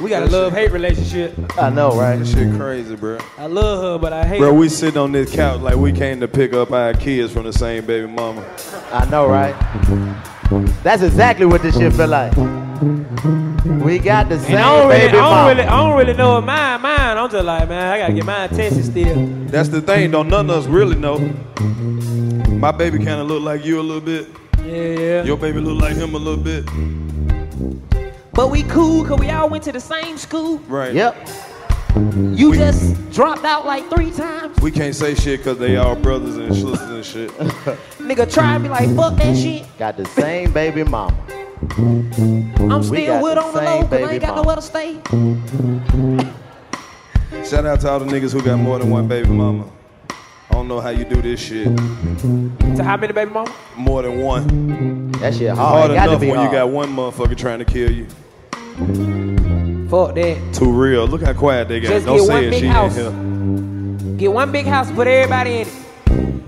We 0.00 0.10
got 0.10 0.22
a 0.22 0.26
love 0.26 0.52
hate 0.52 0.70
relationship. 0.70 1.34
I 1.58 1.70
know, 1.70 1.98
right? 1.98 2.16
This 2.16 2.32
shit 2.32 2.54
crazy, 2.56 2.94
bro. 2.94 3.18
I 3.38 3.46
love 3.46 3.82
her, 3.82 3.98
but 3.98 4.12
I 4.12 4.24
hate 4.24 4.38
Bro, 4.38 4.48
her. 4.52 4.54
we 4.54 4.68
sitting 4.68 4.98
on 4.98 5.10
this 5.10 5.34
couch 5.34 5.60
like 5.62 5.74
we 5.76 5.90
came 5.90 6.20
to 6.20 6.28
pick 6.28 6.52
up 6.52 6.70
our 6.70 6.92
kids 6.94 7.32
from 7.32 7.44
the 7.44 7.52
same 7.52 7.86
baby 7.86 8.06
mama. 8.06 8.44
I 8.92 9.04
know, 9.06 9.26
right? 9.26 9.54
That's 10.82 11.02
exactly 11.02 11.46
what 11.46 11.62
this 11.62 11.76
shit 11.76 11.92
feel 11.94 12.08
like. 12.08 12.36
We 13.84 13.98
got 13.98 14.28
the 14.28 14.38
same 14.38 14.58
I 14.58 14.60
don't, 14.62 14.88
really, 14.88 14.94
I, 14.94 14.98
baby 15.06 15.12
don't 15.12 15.22
mama. 15.22 15.48
really, 15.48 15.62
I 15.62 15.76
don't 15.76 15.98
really 15.98 16.14
know 16.14 16.38
if 16.38 16.44
mine, 16.44 16.82
mine. 16.82 17.16
I'm 17.18 17.30
just 17.30 17.44
like, 17.44 17.68
man, 17.68 17.92
I 17.92 17.98
gotta 17.98 18.12
get 18.12 18.24
mine 18.24 18.48
tested 18.50 18.84
still. 18.84 19.26
That's 19.46 19.70
the 19.70 19.80
thing, 19.80 20.10
don't 20.10 20.28
none 20.28 20.50
of 20.50 20.56
us 20.56 20.66
really 20.66 20.96
know. 20.96 21.18
My 22.50 22.70
baby 22.70 22.98
kind 22.98 23.20
of 23.20 23.26
look 23.28 23.42
like 23.42 23.64
you 23.64 23.80
a 23.80 23.82
little 23.82 24.00
bit. 24.00 24.28
Yeah, 24.66 24.98
yeah. 24.98 25.22
Your 25.22 25.36
baby 25.36 25.60
look 25.60 25.80
like 25.80 25.96
him 25.96 26.14
a 26.14 26.18
little 26.18 26.42
bit. 26.42 26.64
But 28.32 28.50
we 28.50 28.64
cool, 28.64 29.04
cause 29.04 29.20
we 29.20 29.30
all 29.30 29.48
went 29.48 29.62
to 29.64 29.72
the 29.72 29.80
same 29.80 30.18
school. 30.18 30.58
Right. 30.66 30.92
Yep. 30.92 31.16
You 32.34 32.54
just 32.54 33.10
dropped 33.12 33.44
out 33.44 33.64
like 33.64 33.88
three 33.88 34.10
times. 34.10 34.60
We 34.60 34.72
can't 34.72 34.94
say 34.94 35.14
shit 35.14 35.40
because 35.40 35.58
they 35.58 35.76
all 35.76 35.94
brothers 35.94 36.36
and 36.36 36.52
sisters 36.52 36.80
and 36.80 37.04
shit. 37.04 37.30
Nigga 37.98 38.30
try 38.30 38.54
and 38.54 38.64
be 38.64 38.68
like, 38.68 38.94
fuck 38.96 39.16
that 39.16 39.36
shit. 39.36 39.64
Got 39.78 39.96
the 39.96 40.04
same 40.04 40.52
baby 40.52 40.82
mama. 40.82 41.16
I'm 41.78 42.82
still 42.82 43.22
with 43.22 43.38
on 43.38 43.54
the 43.54 43.60
same 43.60 43.82
low, 43.82 43.88
cause 43.88 44.02
I 44.02 44.12
ain't 44.12 44.20
got 44.20 44.34
mama. 44.34 44.42
nowhere 44.42 44.56
to 44.56 44.62
stay. 44.62 44.94
Shout 47.48 47.64
out 47.64 47.80
to 47.80 47.88
all 47.88 48.00
the 48.00 48.06
niggas 48.06 48.32
who 48.32 48.42
got 48.42 48.58
more 48.58 48.78
than 48.80 48.90
one 48.90 49.06
baby 49.06 49.28
mama. 49.28 49.70
I 50.50 50.54
don't 50.54 50.68
know 50.68 50.80
how 50.80 50.90
you 50.90 51.04
do 51.04 51.20
this 51.20 51.40
shit. 51.40 51.66
So 52.76 52.82
how 52.82 52.96
many 52.96 53.12
baby 53.12 53.30
mama? 53.30 53.52
More 53.76 54.02
than 54.02 54.20
one. 54.20 55.10
That 55.12 55.34
shit 55.34 55.50
Hard, 55.54 55.58
hard. 55.58 55.90
It 55.90 55.94
to 55.94 56.02
enough 56.04 56.20
be 56.20 56.26
when 56.28 56.36
hard. 56.38 56.52
you 56.52 56.58
got 56.58 56.68
one 56.70 56.88
motherfucker 56.90 57.36
trying 57.36 57.58
to 57.58 57.64
kill 57.64 57.90
you. 57.90 58.06
Fuck 59.88 60.14
that. 60.16 60.54
Too 60.54 60.70
real. 60.72 61.06
Look 61.06 61.22
how 61.22 61.32
quiet 61.32 61.68
they 61.68 61.80
got. 61.80 61.88
Just 61.88 62.06
don't 62.06 62.16
get 62.18 62.26
say 62.26 62.32
one 62.34 62.44
it. 62.44 62.50
big 62.50 62.60
She 62.60 62.66
house. 62.68 62.96
ain't 62.98 64.00
here. 64.02 64.16
Get 64.16 64.32
one 64.32 64.50
big 64.52 64.66
house, 64.66 64.90
put 64.92 65.06
everybody 65.06 65.58
in 65.58 65.68
it. 65.68 66.42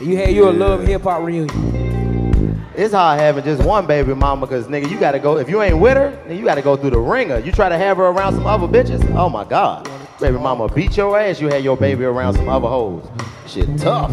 You 0.00 0.16
had 0.16 0.30
you 0.32 0.48
a 0.48 0.50
love 0.52 0.86
hip 0.86 1.02
hop 1.02 1.22
reunion. 1.22 2.64
It's 2.76 2.94
hard 2.94 3.18
having 3.18 3.42
just 3.42 3.64
one 3.64 3.86
baby 3.88 4.14
mama 4.14 4.46
because 4.46 4.66
nigga, 4.68 4.88
you 4.90 5.00
gotta 5.00 5.18
go. 5.18 5.38
If 5.38 5.48
you 5.48 5.60
ain't 5.62 5.78
with 5.78 5.96
her, 5.96 6.10
then 6.28 6.36
you 6.38 6.44
gotta 6.44 6.62
go 6.62 6.76
through 6.76 6.90
the 6.90 6.98
ringer. 7.00 7.38
You 7.40 7.50
try 7.50 7.68
to 7.68 7.76
have 7.76 7.96
her 7.96 8.04
around 8.06 8.34
some 8.34 8.46
other 8.46 8.68
bitches. 8.68 9.02
Oh 9.16 9.28
my 9.28 9.42
god, 9.44 9.90
baby 10.20 10.38
mama 10.38 10.68
beat 10.68 10.96
your 10.96 11.18
ass. 11.18 11.40
You 11.40 11.48
had 11.48 11.62
your 11.64 11.76
baby 11.76 12.04
around 12.04 12.34
some 12.34 12.48
other 12.48 12.68
hoes. 12.68 13.08
Shit 13.46 13.78
tough. 13.78 14.10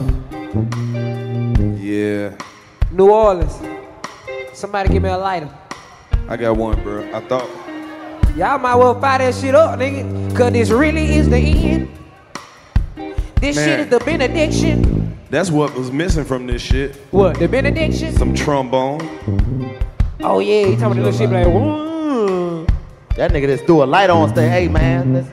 Yeah. 1.80 2.36
New 2.91 3.10
Orleans. 3.11 3.60
Somebody 4.53 4.90
give 4.90 5.03
me 5.03 5.10
a 5.10 5.18
lighter. 5.18 5.49
I 6.27 6.38
got 6.38 6.56
one, 6.57 6.82
bro. 6.84 7.03
I 7.14 7.19
thought. 7.22 7.49
Y'all 8.36 8.57
might 8.60 8.76
well 8.76 8.99
fire 8.99 9.19
that 9.19 9.36
shit 9.36 9.56
up, 9.56 9.80
nigga. 9.80 10.36
Cause 10.36 10.52
this 10.53 10.69
really 10.69 11.15
is 11.15 11.30
the 11.30 11.38
end. 11.38 11.90
This 13.40 13.56
shit 13.56 13.80
is 13.82 13.88
the 13.88 13.99
benediction. 13.99 15.18
That's 15.30 15.52
what 15.52 15.73
was 15.76 15.91
missing 15.91 16.23
from 16.23 16.48
this 16.48 16.61
shit. 16.61 16.95
What, 17.11 17.38
the 17.40 17.48
benediction? 17.48 18.14
Some 18.15 18.34
trombone. 18.34 19.02
Oh 20.22 20.40
yeah, 20.40 20.68
he 20.68 20.76
talking 20.76 20.86
about 20.86 20.95
the 20.95 21.02
little 21.03 21.11
shit 21.19 21.30
like, 21.30 21.45
"Whoa." 21.48 22.65
That 23.15 23.32
nigga 23.32 23.48
just 23.48 23.65
threw 23.65 23.84
a 23.84 23.86
light 23.86 24.10
on 24.10 24.30
stage. 24.30 24.49
Hey 24.49 24.68
man, 24.68 25.14
this- 25.14 25.27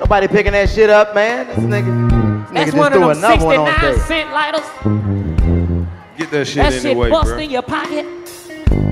nobody 0.00 0.28
picking 0.28 0.52
that 0.52 0.68
shit 0.70 0.90
up, 0.90 1.14
man. 1.14 1.46
This 1.48 1.56
nigga, 1.58 2.10
this 2.10 2.50
That's 2.52 2.70
nigga 2.70 2.78
one 2.78 2.92
just 2.92 2.92
of 2.92 2.92
threw 2.92 3.00
them 3.00 3.10
another 3.18 3.44
one 3.46 3.58
on 3.58 3.66
69 3.66 3.94
stage. 3.94 4.06
cent 4.08 4.32
lighters. 4.32 6.18
Get 6.18 6.30
that 6.32 6.46
shit 6.46 6.56
That 6.56 6.72
shit 6.72 6.84
anyway, 6.86 7.10
bust 7.10 7.28
bro. 7.28 7.38
in 7.38 7.50
your 7.50 7.62
pocket. 7.62 8.06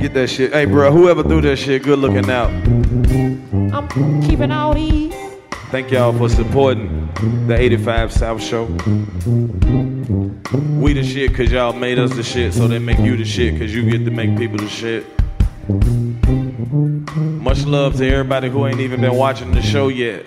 Get 0.01 0.15
that 0.15 0.29
shit. 0.29 0.53
Hey, 0.53 0.65
bro, 0.67 0.93
whoever 0.93 1.23
threw 1.23 1.41
that 1.43 1.57
shit, 1.57 1.83
good 1.83 1.99
looking 1.99 2.31
out. 2.31 2.51
I'm 3.73 4.23
keeping 4.23 4.51
all 4.53 4.75
these. 4.75 5.15
Thank 5.71 5.91
y'all 5.91 6.13
for 6.17 6.29
supporting 6.29 7.09
the 7.49 7.57
85 7.59 8.13
South 8.13 8.43
Show. 8.43 8.67
We 10.79 10.93
the 10.93 11.03
shit 11.03 11.35
cause 11.35 11.51
y'all 11.51 11.73
made 11.73 11.99
us 11.99 12.15
the 12.15 12.23
shit, 12.23 12.55
so 12.55 12.69
they 12.69 12.79
make 12.79 12.99
you 13.01 13.17
the 13.17 13.25
shit 13.25 13.59
cause 13.59 13.75
you 13.75 13.91
get 13.91 14.05
to 14.05 14.11
make 14.13 14.37
people 14.39 14.59
the 14.59 14.69
shit. 14.69 15.05
Much 17.43 17.65
love 17.65 17.97
to 17.97 18.09
everybody 18.09 18.49
who 18.49 18.65
ain't 18.67 18.79
even 18.81 19.01
been 19.01 19.17
watching 19.17 19.51
the 19.51 19.63
show 19.63 19.89
yet. 19.89 20.25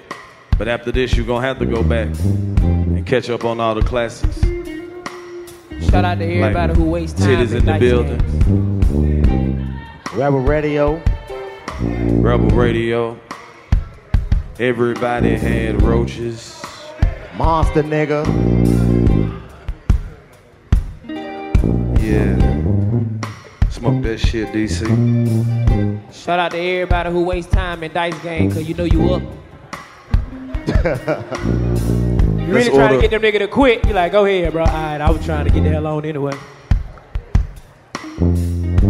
But 0.59 0.67
after 0.67 0.91
this, 0.91 1.15
you're 1.15 1.25
gonna 1.25 1.47
have 1.47 1.57
to 1.59 1.65
go 1.65 1.81
back 1.81 2.09
and 2.19 3.07
catch 3.07 3.29
up 3.29 3.45
on 3.45 3.61
all 3.61 3.73
the 3.75 3.81
classics. 3.81 4.41
Shout 5.89 6.03
out 6.03 6.19
to 6.19 6.25
everybody 6.25 6.73
Like 6.73 6.75
who 6.75 6.83
wastes 6.83 7.17
time 7.17 7.47
Titties 7.47 7.55
in 7.55 7.65
the 7.65 7.71
dice 7.71 7.79
building. 7.79 8.17
games. 8.17 10.13
Rebel 10.13 10.41
Radio. 10.41 11.01
Rebel 11.79 12.49
Radio. 12.49 13.17
Everybody 14.59 15.37
had 15.37 15.81
roaches. 15.81 16.61
Monster 17.37 17.83
nigga. 17.83 18.25
Yeah. 22.03 22.35
Smoke 23.69 24.03
that 24.03 24.17
shit, 24.19 24.49
DC. 24.49 26.13
Shout 26.13 26.37
out 26.37 26.51
to 26.51 26.57
everybody 26.57 27.11
who 27.11 27.23
wastes 27.23 27.49
time 27.49 27.81
in 27.81 27.93
dice 27.93 28.19
game, 28.19 28.51
cause 28.51 28.67
you 28.67 28.73
know 28.73 28.83
you 28.83 29.13
up. 29.13 29.23
you 30.85 32.45
really 32.45 32.51
Let's 32.53 32.67
trying 32.69 32.81
order- 32.81 32.95
to 32.95 33.01
get 33.01 33.11
them 33.11 33.21
nigga 33.21 33.39
to 33.39 33.47
quit. 33.47 33.85
You 33.85 33.93
like, 33.93 34.11
go 34.11 34.25
ahead, 34.25 34.51
bro. 34.53 34.63
All 34.63 34.67
right, 34.67 35.01
I 35.01 35.09
was 35.11 35.23
trying 35.25 35.45
to 35.45 35.51
get 35.51 35.63
the 35.63 35.69
hell 35.69 35.87
on 35.87 36.05
anyway. 36.05 36.33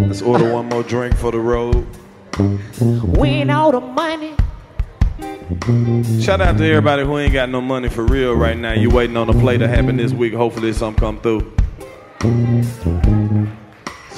Let's 0.08 0.22
order 0.22 0.52
one 0.54 0.68
more 0.70 0.84
drink 0.84 1.16
for 1.16 1.32
the 1.32 1.40
road. 1.40 1.86
Win 3.18 3.50
all 3.50 3.72
the 3.72 3.80
money. 3.80 4.36
Shout 6.22 6.42
out 6.42 6.58
to 6.58 6.64
everybody 6.66 7.04
who 7.04 7.18
ain't 7.18 7.34
got 7.34 7.50
no 7.50 7.60
money 7.62 7.90
for 7.90 8.04
real 8.06 8.34
right 8.36 8.58
now. 8.58 8.74
You 8.74 8.90
waiting 8.90 9.18
on 9.18 9.30
a 9.30 9.34
play 9.34 9.58
to 9.58 9.68
happen 9.68 9.98
this 9.98 10.14
week. 10.14 10.34
Hopefully 10.34 10.74
something 10.74 11.00
come 11.00 11.20
through. 11.22 11.52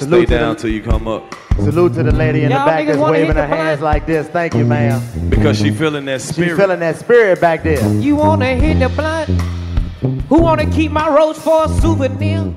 Stay 0.02 0.10
Salute 0.10 0.28
to 0.28 0.38
down 0.38 0.54
the- 0.54 0.60
till 0.60 0.70
you 0.70 0.82
come 0.82 1.08
up. 1.08 1.34
Salute 1.56 1.92
to 1.94 2.02
the 2.02 2.12
lady 2.12 2.44
in 2.44 2.50
Y'all 2.50 2.60
the 2.60 2.66
back 2.70 2.84
niggas 2.84 2.96
that's 2.96 3.10
waving 3.10 3.26
her 3.28 3.34
the 3.42 3.46
blunt? 3.46 3.52
hands 3.52 3.80
like 3.82 4.06
this. 4.06 4.26
Thank 4.28 4.54
you, 4.54 4.64
ma'am. 4.64 5.02
Because 5.28 5.58
she 5.58 5.70
feeling 5.70 6.04
that 6.06 6.20
spirit. 6.22 6.48
She 6.48 6.54
spirit. 6.54 6.58
feeling 6.58 6.80
that 6.80 6.96
spirit 6.96 7.40
back 7.40 7.62
there. 7.62 7.86
You 7.94 8.16
wanna 8.16 8.54
hit 8.54 8.78
the 8.78 8.88
blunt? 8.88 9.28
Who 10.28 10.40
wanna 10.40 10.64
keep 10.70 10.90
my 10.92 11.08
roach 11.14 11.36
for 11.36 11.64
a 11.64 11.68
souvenir? 11.68 12.52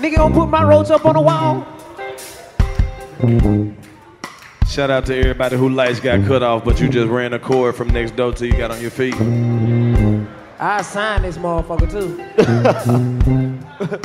Nigga 0.00 0.16
gonna 0.16 0.34
put 0.34 0.48
my 0.48 0.64
roach 0.64 0.90
up 0.90 1.04
on 1.06 1.14
the 1.14 1.20
wall. 1.20 1.64
Shout 4.68 4.90
out 4.90 5.06
to 5.06 5.16
everybody 5.16 5.56
who 5.56 5.68
lights 5.70 6.00
got 6.00 6.24
cut 6.26 6.42
off, 6.42 6.64
but 6.64 6.80
you 6.80 6.88
just 6.88 7.08
ran 7.08 7.32
a 7.32 7.38
cord 7.38 7.76
from 7.76 7.88
next 7.88 8.16
door 8.16 8.32
till 8.32 8.48
you 8.48 8.54
got 8.58 8.70
on 8.72 8.80
your 8.80 8.90
feet. 8.90 9.14
I 10.58 10.82
signed 10.82 11.24
this 11.24 11.38
motherfucker 11.38 11.88
too. 11.90 12.20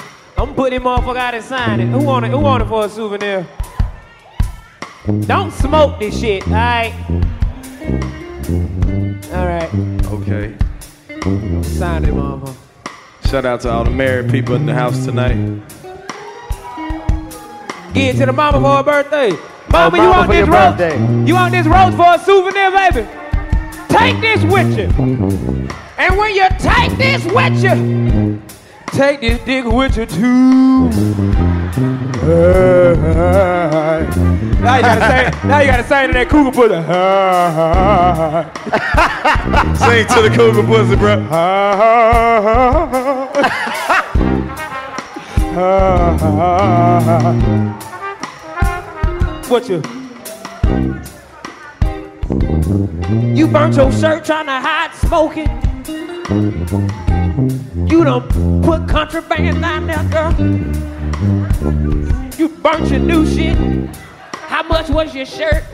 I'm 0.41 0.55
putting 0.55 0.79
this 0.79 0.87
motherfucker 0.87 1.17
out 1.17 1.35
and 1.35 1.43
sign 1.43 1.79
it. 1.81 1.85
Who 1.89 1.99
want 1.99 2.25
it? 2.25 2.31
Who 2.31 2.39
want 2.39 2.63
it 2.63 2.65
for 2.65 2.85
a 2.85 2.89
souvenir? 2.89 3.47
Don't 5.27 5.51
smoke 5.51 5.99
this 5.99 6.19
shit, 6.19 6.41
alright? 6.47 6.95
Alright. 9.31 9.71
Okay. 10.05 10.55
Sign 11.61 12.05
it, 12.05 12.13
motherfucker. 12.15 12.55
Shout 13.29 13.45
out 13.45 13.61
to 13.61 13.69
all 13.69 13.83
the 13.83 13.91
married 13.91 14.31
people 14.31 14.55
in 14.55 14.65
the 14.65 14.73
house 14.73 15.05
tonight. 15.05 15.35
Give 17.93 18.15
it 18.15 18.17
to 18.17 18.25
the 18.25 18.33
mama 18.33 18.59
for 18.59 18.77
her 18.77 19.03
birthday. 19.03 19.37
Mama, 19.69 19.97
you 19.97 20.09
want 20.09 20.27
this 20.27 20.37
your 20.37 20.47
roast? 20.47 20.77
birthday. 20.79 21.27
You 21.27 21.35
want 21.35 21.51
this 21.51 21.67
roast 21.67 21.95
for 21.95 22.15
a 22.15 22.17
souvenir, 22.17 22.71
baby? 22.71 23.07
Take 23.89 24.19
this 24.19 24.43
with 24.51 24.75
you. 24.75 25.69
And 25.99 26.17
when 26.17 26.33
you 26.33 26.47
take 26.57 26.97
this 26.97 27.23
with 27.25 27.63
you, 27.63 28.41
take 28.91 29.21
this 29.21 29.39
dick 29.43 29.65
with 29.65 29.97
you 29.97 30.05
too. 30.05 30.89
now 34.59 34.75
you 34.75 34.81
gotta 34.81 35.01
say, 35.01 35.31
now 35.47 35.59
you 35.59 35.67
gotta 35.67 35.83
say 35.83 36.07
to 36.07 36.13
that 36.13 36.29
cougar 36.29 36.51
pussy. 36.51 36.75
Sing 39.85 40.05
to 40.07 40.21
the 40.21 40.29
cougar 40.35 40.63
pussy, 40.63 40.95
bro. 40.95 41.21
what 49.49 49.69
you? 49.69 49.81
You 53.35 53.47
burnt 53.47 53.75
your 53.75 53.91
shirt 53.91 54.23
trying 54.25 54.45
to 54.45 54.51
hide 54.51 54.93
smoking. 54.95 55.49
You 57.91 58.05
done 58.05 58.61
put 58.63 58.87
contraband 58.87 59.59
down 59.59 59.85
there, 59.85 60.01
girl. 60.05 60.31
You 62.39 62.47
burnt 62.47 62.89
your 62.89 62.99
new 63.01 63.25
shit. 63.25 63.57
How 64.33 64.63
much 64.63 64.87
was 64.89 65.13
your 65.13 65.25
shirt? 65.25 65.65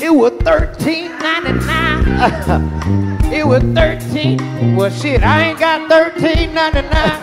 It 0.00 0.14
was 0.14 0.34
thirteen 0.42 1.10
ninety 1.18 1.52
nine. 1.66 3.24
it 3.32 3.44
was 3.44 3.64
thirteen. 3.74 4.76
Well, 4.76 4.90
shit, 4.90 5.24
I 5.24 5.48
ain't 5.48 5.58
got 5.58 5.88
thirteen 5.90 6.54
ninety 6.54 6.82
nine. 6.82 7.20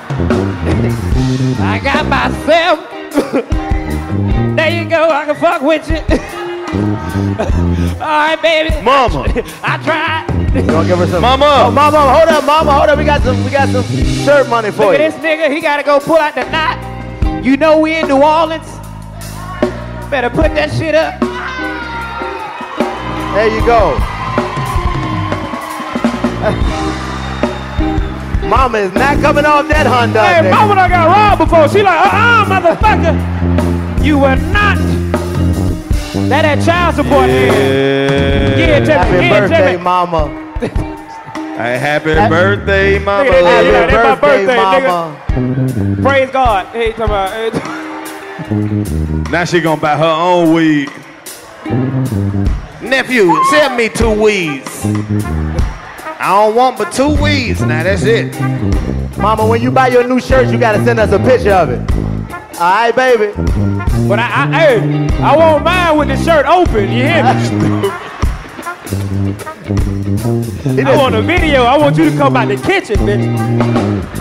I 1.62 1.80
got 1.82 2.06
myself. 2.08 2.90
there 4.58 4.84
you 4.84 4.90
go. 4.90 5.10
I 5.10 5.24
can 5.24 5.36
fuck 5.36 5.62
with 5.62 5.90
you. 5.90 6.35
All 6.74 8.00
right, 8.00 8.40
baby. 8.42 8.70
Mama. 8.82 9.24
I 9.64 9.78
tried. 9.84 10.26
You 10.56 10.62
gonna 10.64 10.88
give 10.88 10.98
her 10.98 11.08
some? 11.08 11.22
Mama. 11.22 11.46
Oh, 11.68 11.72
mama, 11.72 12.00
hold 12.00 12.30
up, 12.30 12.46
mama, 12.46 12.72
hold 12.74 12.90
up. 12.90 12.98
We 12.98 13.04
got 13.06 13.22
some, 13.22 13.44
we 13.44 13.52
got 13.52 13.70
some 13.70 13.84
shirt 14.26 14.48
money 14.50 14.72
for 14.72 14.86
Look 14.86 14.98
you. 14.98 15.04
at 15.04 15.12
this 15.12 15.22
nigga. 15.24 15.54
He 15.54 15.62
gotta 15.62 15.84
go 15.84 16.00
pull 16.00 16.18
out 16.18 16.34
the 16.36 16.50
knot. 16.50 16.80
You 17.46 17.58
know 17.58 17.78
we 17.80 17.94
in 17.96 18.08
New 18.08 18.24
Orleans. 18.24 18.66
Better 20.10 20.30
put 20.30 20.54
that 20.56 20.72
shit 20.72 20.96
up. 20.96 21.20
There 23.36 23.50
you 23.54 23.66
go. 23.66 23.98
Mama 28.48 28.78
is 28.78 28.94
not 28.94 29.20
coming 29.22 29.44
off 29.46 29.68
that 29.68 29.88
Honda. 29.88 30.24
Hey, 30.24 30.42
nigga. 30.44 30.52
mama 30.52 30.76
done 30.76 30.90
got 30.90 31.08
robbed 31.08 31.40
before. 31.40 31.68
She 31.68 31.82
like, 31.82 32.00
uh-uh, 32.00 32.46
motherfucker. 32.46 34.06
You 34.06 34.20
were 34.20 34.36
not. 34.54 34.78
That 36.16 36.42
that 36.44 36.66
child 36.66 36.96
support. 36.96 37.28
Yeah, 37.28 38.56
Yeah. 38.58 38.80
Jimmy. 38.80 38.88
Happy 38.90 39.12
yeah, 39.26 39.40
birthday, 39.40 39.72
Jimmy. 39.74 39.84
mama. 39.84 40.22
Hey, 41.58 41.78
happy 41.78 42.14
birthday, 42.16 43.00
mama. 43.00 43.24
Look 43.30 43.36
at 43.36 43.44
that, 43.44 43.66
Happy 43.66 43.68
yeah, 43.68 43.86
that's 43.88 44.22
my 44.22 44.28
birthday, 44.28 44.56
birthday, 44.56 44.88
mama. 44.88 46.02
Praise 46.02 46.30
God. 46.32 46.66
Hey, 46.68 46.92
talking 46.92 47.06
about, 47.06 47.32
hey, 47.32 47.52
Now 49.32 49.46
she 49.46 49.60
gonna 49.62 49.80
buy 49.82 49.98
her 49.98 50.06
own 50.06 50.54
weed. 50.54 50.90
Nephew, 52.82 53.34
send 53.52 53.76
me 53.78 53.90
two 53.90 54.12
weeds. 54.12 54.86
I 54.86 56.30
don't 56.46 56.56
want 56.56 56.78
but 56.78 56.92
two 56.92 57.16
weeds. 57.22 57.62
Now 57.62 57.84
that's 57.84 58.04
it. 58.04 58.40
Mama, 59.18 59.46
when 59.48 59.62
you 59.62 59.72
buy 59.72 59.88
your 59.88 60.08
new 60.08 60.20
shirt, 60.20 60.48
you 60.48 60.58
gotta 60.58 60.84
send 60.84 61.00
us 61.00 61.12
a 61.12 61.20
picture 61.20 61.52
of 61.54 61.70
it. 61.70 61.80
All 62.60 62.60
right, 62.60 62.96
baby. 62.96 63.34
But 64.08 64.20
I, 64.20 64.24
I, 64.24 64.60
hey, 64.60 65.08
I 65.18 65.36
want 65.36 65.64
mine 65.64 65.98
with 65.98 66.08
the 66.10 66.18
shirt 66.24 66.46
open. 66.46 66.92
You 66.92 67.04
hear 67.04 67.24
me? 67.24 67.32
I 70.84 70.96
want 70.96 71.16
a 71.16 71.22
video. 71.24 71.64
I 71.64 71.76
want 71.76 71.98
you 71.98 72.10
to 72.12 72.16
come 72.16 72.38
out 72.38 72.48
the 72.48 72.58
kitchen, 72.58 72.98
bitch. 72.98 73.26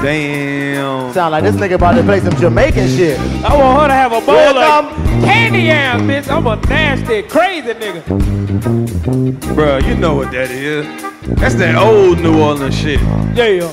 Damn. 0.02 1.12
Sound 1.12 1.32
like 1.32 1.44
this 1.44 1.56
nigga 1.56 1.74
about 1.74 1.96
to 1.96 2.02
play 2.02 2.20
some 2.20 2.34
Jamaican 2.36 2.88
shit. 2.96 3.18
I 3.44 3.54
want 3.56 3.82
her 3.82 3.88
to 3.88 3.94
have 3.94 4.12
a 4.12 4.20
bowl 4.20 4.34
Welcome. 4.34 5.02
of 5.02 5.24
candy 5.24 5.62
yams, 5.62 6.02
bitch. 6.04 6.30
I'm 6.34 6.46
a 6.46 6.56
nasty, 6.66 7.22
crazy 7.22 7.74
nigga. 7.74 8.02
Bruh, 9.54 9.86
you 9.86 9.96
know 9.96 10.14
what 10.14 10.32
that 10.32 10.50
is. 10.50 10.86
That's 11.36 11.56
that 11.56 11.76
old 11.76 12.20
New 12.20 12.40
Orleans 12.40 12.74
shit. 12.74 13.00
Yeah. 13.34 13.70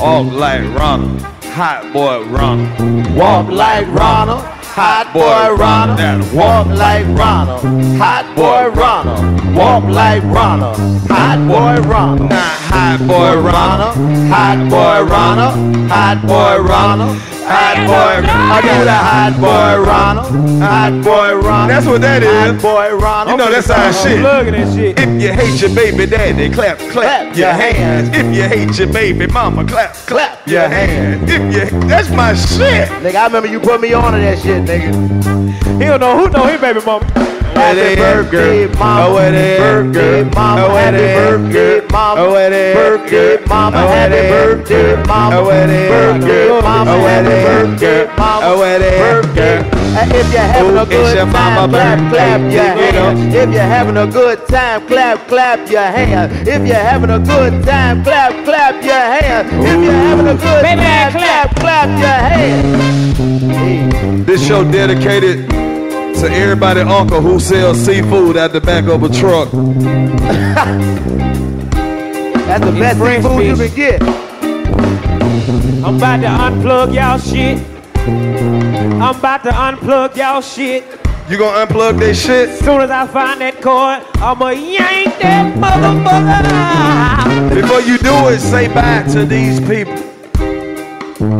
All 0.00 0.24
like 0.24 0.62
Ronald. 0.74 1.37
Hot 1.58 1.92
boy 1.92 2.22
Ronald. 2.26 3.16
Walk 3.16 3.50
like 3.50 3.88
Ronald, 3.88 4.42
hot 4.62 5.12
boy 5.12 5.56
Ronald. 5.56 6.32
Walk 6.32 6.68
like 6.68 7.04
Ronald, 7.18 7.64
hot 7.98 8.36
boy 8.36 8.68
Ronald. 8.78 9.56
Walk 9.56 9.82
like 9.90 10.22
Ronald, 10.22 10.76
hot 11.10 11.38
boy 11.48 11.82
Ronald. 11.82 12.30
Not 12.30 12.58
hot 12.70 13.00
boy 13.00 13.40
Ronald. 13.42 13.96
Hot 14.30 14.70
boy 14.70 15.10
Ronald, 15.10 15.90
hot 15.90 16.22
boy 16.28 16.62
Ronald. 16.62 17.37
Hot 17.48 17.78
boy, 17.88 18.28
I 18.28 18.60
do 18.60 18.84
the 18.84 18.92
hot 18.92 19.34
boy 19.40 19.82
Ronald, 19.82 20.60
hot 20.60 21.02
boy 21.02 21.34
Ronald. 21.34 21.70
That's 21.70 21.86
what 21.86 22.00
that 22.02 22.22
Hot 22.22 22.60
boy 22.60 22.94
Ronald. 22.94 23.30
You 23.30 23.44
know 23.44 23.50
that's 23.50 23.70
our 23.70 23.92
shit. 23.92 24.20
Look 24.20 24.48
at 24.48 24.52
that 24.52 24.74
shit. 24.76 24.98
If 24.98 25.22
you 25.22 25.32
hate 25.32 25.60
your 25.60 25.74
baby 25.74 26.04
daddy, 26.04 26.50
clap, 26.50 26.78
clap, 26.78 26.92
Clap 26.92 27.36
your 27.36 27.52
hands. 27.52 28.10
If 28.12 28.36
you 28.36 28.42
hate 28.42 28.78
your 28.78 28.92
baby 28.92 29.26
mama, 29.26 29.64
clap, 29.66 29.94
clap 29.94 30.46
your 30.46 30.58
your 30.60 30.68
hands. 30.68 31.30
If 31.30 31.72
you, 31.72 31.80
that's 31.88 32.10
my 32.10 32.34
shit. 32.34 32.88
Nigga, 33.02 33.14
I 33.14 33.26
remember 33.26 33.48
you 33.48 33.60
put 33.60 33.80
me 33.80 33.92
on 33.92 34.12
to 34.12 34.18
that 34.18 34.38
shit, 34.38 34.64
nigga. 34.64 35.80
He 35.80 35.84
don't 35.86 36.00
know 36.00 36.18
who 36.18 36.28
know 36.30 36.46
his 36.46 36.60
baby 36.60 36.80
mama. 36.84 37.06
Happy 37.58 37.96
birthday, 37.96 38.66
mama. 38.78 39.18
It 39.18 39.34
is, 39.34 39.58
Birthday, 39.58 40.22
mama. 40.30 40.62
It 40.62 40.94
Happy 40.94 41.06
birthday, 41.18 41.82
mama. 41.90 42.22
It 42.38 42.52
is, 42.52 42.74
Birthday, 42.76 43.44
mama. 43.50 43.78
It 43.82 43.98
Happy 43.98 44.22
birthday, 44.30 45.02
mama. 45.06 45.50
It 45.50 45.70
is, 45.70 45.90
Birthday, 45.90 46.46
mama. 46.62 46.94
It 46.94 47.02
Happy 47.02 47.34
birthday, 47.44 48.06
mama. 48.16 48.54
It 48.64 48.82
is, 48.82 48.98
Birthday. 48.98 49.58
if 49.98 50.32
you're 50.32 50.40
having 50.40 50.78
a 50.78 50.86
good 50.86 51.16
time, 51.32 51.70
clap, 51.70 51.98
clap 52.12 52.40
your 52.40 52.48
you 52.48 52.92
know. 52.92 53.10
hands. 53.10 53.34
If 53.34 53.50
you're 53.52 53.62
having 53.62 53.96
a 53.96 54.06
good 54.06 54.38
time, 54.46 54.86
clap, 54.86 55.26
clap 55.26 55.70
your 55.70 55.82
hands. 55.82 56.32
If 56.48 56.66
you're 56.66 56.76
having 56.76 57.10
a 57.10 57.18
good 57.18 57.64
time, 57.64 58.04
clap, 58.04 58.44
clap 58.44 58.84
your 58.84 58.94
hands. 58.94 59.50
If 59.52 59.82
you're 59.82 59.92
having 59.92 60.28
a 60.28 60.34
good 60.34 60.62
time, 60.62 61.10
clap. 61.12 61.56
clap, 61.56 61.56
clap 61.56 61.88
your 61.98 62.18
hands. 62.30 64.26
This 64.26 64.46
show 64.46 64.62
dedicated 64.70 65.67
to 66.20 66.30
everybody 66.32 66.80
uncle 66.80 67.20
who 67.20 67.38
sells 67.38 67.78
seafood 67.78 68.36
at 68.36 68.52
the 68.52 68.60
back 68.60 68.84
of 68.86 69.04
a 69.04 69.08
truck. 69.08 69.50
That's 72.48 72.64
the 72.64 72.72
best 72.72 72.98
fresh 72.98 73.22
seafood 73.22 73.46
you 73.46 73.56
can 73.56 73.76
get. 73.76 74.02
I'm 75.84 75.96
about 75.96 76.16
to 76.22 76.28
unplug 76.28 76.94
y'all 76.94 77.18
shit. 77.18 77.58
I'm 78.06 79.16
about 79.16 79.44
to 79.44 79.50
unplug 79.50 80.16
y'all 80.16 80.40
shit. 80.40 80.84
You 81.30 81.38
gonna 81.38 81.66
unplug 81.66 82.00
that 82.00 82.16
shit? 82.16 82.58
Soon 82.58 82.80
as 82.80 82.90
I 82.90 83.06
find 83.06 83.40
that 83.40 83.60
cord, 83.62 84.02
I'ma 84.16 84.48
yank 84.48 85.18
that 85.20 85.54
motherfucker. 85.56 86.42
out. 86.50 87.54
Before 87.54 87.80
you 87.80 87.98
do 87.98 88.28
it, 88.28 88.40
say 88.40 88.66
bye 88.66 89.04
to 89.12 89.24
these 89.24 89.60
people. 89.60 89.94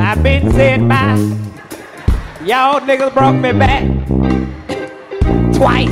I've 0.00 0.22
been 0.22 0.52
said 0.52 0.88
bye. 0.88 1.47
Y'all 2.48 2.80
niggas 2.80 3.12
brought 3.12 3.32
me 3.34 3.52
back 3.52 3.82
twice. 5.54 5.90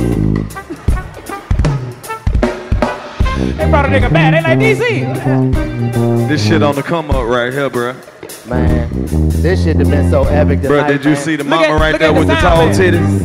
They 3.57 3.69
brought 3.69 3.85
a 3.85 3.89
nigga 3.89 4.11
back. 4.11 4.33
They 4.33 4.41
like 4.41 4.57
DC. 4.57 6.27
This 6.27 6.41
shit 6.47 6.63
on 6.63 6.73
the 6.73 6.81
come 6.81 7.11
up 7.11 7.27
right 7.27 7.53
here, 7.53 7.69
bruh. 7.69 7.95
Man, 8.49 8.89
this 9.41 9.63
shit 9.63 9.75
have 9.77 9.87
been 9.89 10.09
so 10.09 10.23
epic 10.23 10.61
tonight. 10.61 10.85
Bruh, 10.85 10.87
did 10.87 11.05
you 11.05 11.11
man. 11.11 11.21
see 11.23 11.35
the 11.35 11.43
mama 11.43 11.67
at- 11.67 11.79
right 11.79 11.99
there 11.99 12.11
the 12.11 12.19
with 12.19 12.27
the 12.27 12.41
sound 12.41 12.73
tall 12.73 12.83
titties? 12.83 13.21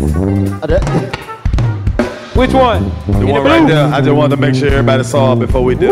Uh, 0.63 1.19
Which 2.39 2.53
one? 2.53 2.91
The 3.07 3.21
In 3.21 3.29
one 3.29 3.43
blue? 3.43 3.51
right 3.51 3.67
there. 3.67 3.87
I 3.95 4.01
just 4.03 4.13
wanted 4.15 4.37
to 4.37 4.43
make 4.43 4.55
sure 4.55 4.69
everybody 4.69 5.05
saw 5.05 5.33
it 5.33 5.39
before 5.39 5.65
we 5.65 5.75
do. 5.75 5.87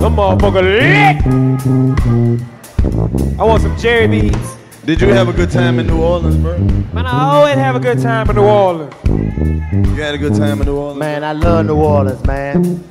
Them 0.00 0.16
motherfucker 0.16 0.62
lit. 0.62 2.55
I 3.38 3.44
want 3.44 3.62
some 3.62 3.76
cherry 3.78 4.06
beads. 4.06 4.56
Did 4.84 5.00
you 5.00 5.08
have 5.08 5.28
a 5.28 5.32
good 5.32 5.50
time 5.50 5.78
in 5.78 5.86
New 5.86 6.00
Orleans, 6.00 6.36
bro? 6.36 6.58
Man, 6.58 7.06
I 7.06 7.34
always 7.34 7.56
have 7.56 7.74
a 7.74 7.80
good 7.80 8.00
time 8.00 8.30
in 8.30 8.36
New 8.36 8.42
Orleans. 8.44 8.94
You 9.72 10.02
had 10.02 10.14
a 10.14 10.18
good 10.18 10.34
time 10.34 10.60
in 10.60 10.66
New 10.66 10.76
Orleans? 10.76 10.98
Man, 11.00 11.24
I 11.24 11.32
love 11.32 11.66
New 11.66 11.74
Orleans, 11.74 12.24
man. 12.24 12.84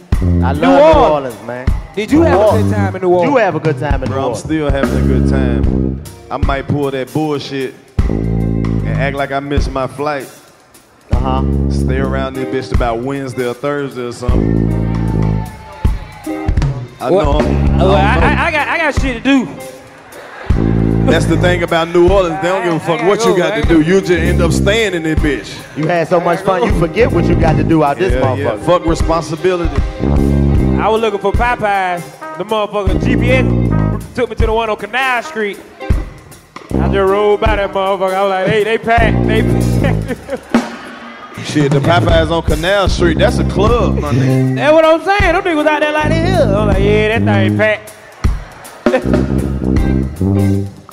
I 0.44 0.52
love 0.52 0.62
New 0.62 0.68
Orleans. 0.68 1.36
Orleans, 1.36 1.44
man. 1.48 1.68
Did 1.96 2.12
you 2.12 2.22
have 2.24 2.40
a 2.54 2.62
good 2.62 2.74
time 2.74 2.96
in 2.96 3.02
New 3.02 3.10
Orleans? 3.10 3.32
You 3.32 3.38
have 3.38 3.56
a 3.56 3.60
good 3.60 3.78
time 3.80 4.04
in 4.04 4.10
New 4.10 4.16
Bro, 4.16 4.30
I'm 4.30 4.36
still 4.36 4.70
having 4.70 5.04
a 5.04 5.08
good 5.08 5.30
time. 5.30 6.02
I 6.30 6.38
might 6.38 6.68
pull 6.68 6.92
that 6.92 7.14
bullshit 7.14 7.74
and 8.10 8.88
act 8.90 9.16
like 9.16 9.32
I 9.32 9.40
missed 9.40 9.72
my 9.72 9.88
flight. 9.88 10.30
Uh 11.12 11.20
huh. 11.20 11.70
Stay 11.72 11.98
around 12.00 12.34
this 12.34 12.70
bitch 12.70 12.76
about 12.76 13.00
Wednesday 13.00 13.48
or 13.48 13.54
Thursday 13.54 14.02
or 14.04 14.12
something. 14.12 14.70
I 17.00 17.10
know. 17.10 17.40
I'm- 17.40 17.78
well, 17.78 17.96
I 17.96 18.12
I, 18.12 18.16
don't. 18.16 18.24
I, 18.24 18.46
I 18.48 18.52
got 18.52 18.68
I 18.68 18.78
got 18.78 19.02
shit 19.02 19.24
to 19.24 19.46
do. 19.46 19.46
That's 21.06 21.26
the 21.26 21.38
thing 21.38 21.64
about 21.64 21.90
New 21.90 22.10
Orleans. 22.10 22.42
They 22.42 22.48
don't 22.48 22.64
give 22.64 22.74
a 22.74 22.80
fuck 22.80 23.02
what 23.08 23.24
you 23.26 23.38
got 23.38 23.62
to 23.62 23.68
do. 23.68 23.82
You 23.82 24.00
just 24.02 24.12
end 24.12 24.42
up 24.42 24.52
staying 24.52 24.94
in 24.96 25.04
this 25.04 25.20
bitch. 25.20 25.78
You 25.78 25.88
had 25.88 26.08
so 26.08 26.20
much 26.20 26.40
fun, 26.42 26.64
you 26.64 26.78
forget 26.80 27.12
what 27.12 27.26
you 27.26 27.36
got 27.40 27.56
to 27.58 27.64
do 27.64 27.84
out 27.84 27.98
this 27.98 28.14
Yeah, 28.14 28.34
yeah. 28.36 28.46
motherfucker. 28.58 28.66
Fuck 28.66 28.86
responsibility. 28.86 29.82
I 30.82 30.90
was 30.90 31.02
looking 31.02 31.20
for 31.20 31.32
Popeyes. 31.32 32.02
The 32.38 32.44
motherfucker 32.44 33.00
GPS 33.00 34.16
took 34.16 34.30
me 34.30 34.36
to 34.36 34.46
the 34.46 34.54
one 34.54 34.70
on 34.70 34.78
Canal 34.78 35.24
Street. 35.24 35.60
I 36.72 36.88
just 36.90 36.96
rolled 36.96 37.40
by 37.40 37.56
that 37.56 37.72
motherfucker. 37.72 38.14
I 38.14 38.22
was 38.24 38.30
like, 38.30 38.48
hey, 38.48 38.64
they 38.64 38.78
packed. 38.78 39.28
They 39.28 39.42
packed. 39.42 40.10
Shit, 41.48 41.72
the 41.72 41.80
Popeyes 41.80 42.32
on 42.32 42.44
Canal 42.44 42.90
Street, 42.90 43.18
that's 43.20 43.38
a 43.38 43.48
club, 43.50 44.00
my 44.00 44.12
nigga. 44.12 44.56
That's 44.56 44.74
what 44.74 44.84
I'm 44.84 45.02
saying. 45.04 45.34
Them 45.34 45.44
niggas 45.44 45.68
out 45.68 45.80
there 45.80 45.92
like 45.94 46.10
they 46.10 46.26
here. 46.26 46.42
I'm 46.42 46.68
like, 46.68 46.84
yeah, 46.84 47.20
that 47.20 47.48
thing 47.48 47.58
packed. 47.58 47.92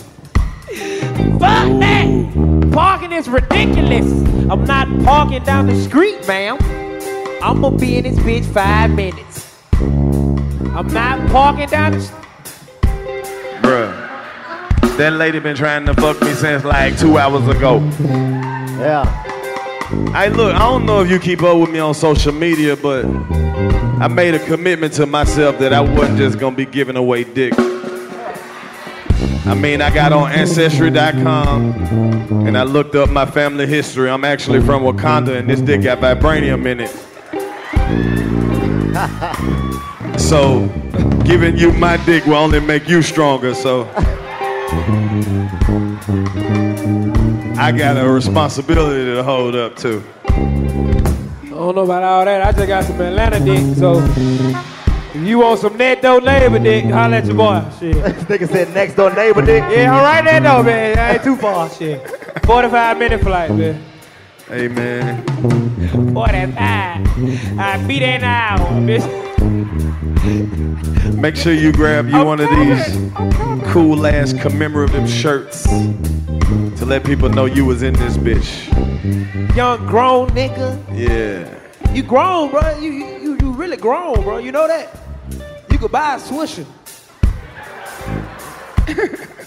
Fuck 1.39 1.81
that! 1.81 2.71
Parking 2.73 3.13
is 3.13 3.29
ridiculous. 3.29 4.07
I'm 4.51 4.65
not 4.65 4.89
parking 5.05 5.43
down 5.45 5.67
the 5.67 5.81
street, 5.81 6.27
ma'am. 6.27 6.59
I'm 7.43 7.61
gonna 7.61 7.77
be 7.77 7.97
in 7.97 8.05
this 8.05 8.19
bitch 8.19 8.45
five 8.53 8.91
minutes. 8.91 9.49
I'm 9.73 10.87
not 10.89 11.31
parking 11.31 11.69
down 11.69 11.93
the 11.93 12.01
street. 12.01 12.23
Bruh. 13.63 14.09
That 14.97 15.15
lady 15.15 15.39
been 15.39 15.57
trying 15.57 15.87
to 15.87 15.95
fuck 15.95 16.21
me 16.21 16.33
since 16.35 16.65
like 16.65 16.99
two 16.99 17.19
hours 17.19 17.47
ago. 17.49 17.79
Yeah. 18.79 19.05
Hey, 20.13 20.31
look, 20.31 20.55
I 20.55 20.59
don't 20.59 20.87
know 20.87 21.03
if 21.03 21.11
you 21.11 21.19
keep 21.19 21.43
up 21.43 21.59
with 21.59 21.71
me 21.71 21.79
on 21.79 21.95
social 21.95 22.33
media, 22.33 22.77
but 22.77 23.05
I 23.05 24.09
made 24.09 24.35
a 24.35 24.39
commitment 24.47 24.93
to 24.95 25.07
myself 25.07 25.59
that 25.59 25.73
I 25.73 25.81
wasn't 25.81 26.19
just 26.19 26.39
gonna 26.39 26.57
be 26.57 26.67
giving 26.67 26.97
away 26.97 27.25
dick. 27.25 27.55
I 29.47 29.55
mean, 29.55 29.81
I 29.83 29.93
got 29.93 30.13
on 30.13 30.31
Ancestry.com 30.31 31.73
and 32.47 32.57
I 32.57 32.63
looked 32.63 32.95
up 32.95 33.11
my 33.11 33.27
family 33.27 33.67
history. 33.67 34.09
I'm 34.11 34.25
actually 34.25 34.61
from 34.61 34.83
Wakanda 34.83 35.39
and 35.39 35.49
this 35.49 35.61
dick 35.61 35.83
got 35.83 35.99
vibranium 35.99 36.67
in 36.67 36.81
it. 36.81 36.91
So, 40.19 40.67
giving 41.25 41.57
you 41.57 41.73
my 41.73 41.97
dick 42.05 42.27
will 42.27 42.35
only 42.35 42.61
make 42.61 42.89
you 42.89 43.03
stronger, 43.03 43.55
so. 43.55 43.89
I 47.59 47.73
got 47.77 47.97
a 47.97 48.09
responsibility 48.09 49.15
to 49.15 49.23
hold 49.23 49.55
up 49.55 49.77
to. 49.77 50.03
I 50.27 51.49
don't 51.49 51.75
know 51.75 51.85
about 51.85 52.03
all 52.03 52.25
that. 52.25 52.43
I 52.43 52.53
just 52.53 52.67
got 52.67 52.85
some 52.85 53.01
Atlanta 53.01 53.41
dick, 53.41 53.77
so 53.77 54.01
if 55.15 55.23
you 55.27 55.39
want 55.41 55.61
some 55.61 55.77
next 55.77 56.03
door 56.03 56.21
neighbor 56.21 56.59
dick, 56.59 56.85
holla 56.87 57.17
at 57.17 57.27
your 57.27 57.35
boy. 57.37 57.63
Shit. 57.79 57.95
This 58.03 58.25
nigga 58.25 58.49
said 58.49 58.75
next 58.75 58.95
door 58.95 59.13
neighbor 59.13 59.43
dick. 59.43 59.63
Yeah, 59.71 59.95
I'm 59.95 60.03
right 60.03 60.25
there 60.25 60.41
though, 60.41 60.63
man. 60.63 60.99
I 60.99 61.13
ain't 61.15 61.23
too 61.23 61.37
far. 61.37 61.69
Shit. 61.71 62.01
45 62.47 62.99
minute 62.99 63.21
flight, 63.21 63.51
man. 63.51 63.83
Hey, 64.49 64.69
man. 64.69 65.23
45. 66.15 66.57
I 66.57 67.85
beat 67.87 68.03
an 68.03 68.25
hour, 68.25 68.59
bitch. 68.81 69.07
Make 71.15 71.37
sure 71.37 71.53
you 71.53 71.73
grab 71.73 72.09
you 72.09 72.25
one 72.25 72.41
of 72.41 72.49
these 72.51 73.73
cool 73.73 74.07
ass 74.07 74.33
commemorative 74.33 75.09
shirts 75.09 75.65
to 75.65 76.85
let 76.87 77.05
people 77.05 77.29
know 77.29 77.45
you 77.45 77.65
was 77.65 77.83
in 77.83 77.95
this 77.95 78.17
bitch. 78.17 78.67
Young 79.55 79.87
grown 79.87 80.29
nigga. 80.31 80.79
Yeah. 80.93 81.59
You 81.93 82.03
grown, 82.03 82.51
bro. 82.51 82.79
You, 82.79 82.91
you 82.91 83.13
you 83.22 83.22
really 83.73 83.83
grown, 83.83 84.23
bro. 84.23 84.39
You 84.39 84.53
know 84.53 84.67
that? 84.69 84.89
You 85.71 85.79
could 85.79 85.93
buy 85.93 86.17
a 86.17 86.19
swisher. 86.19 86.67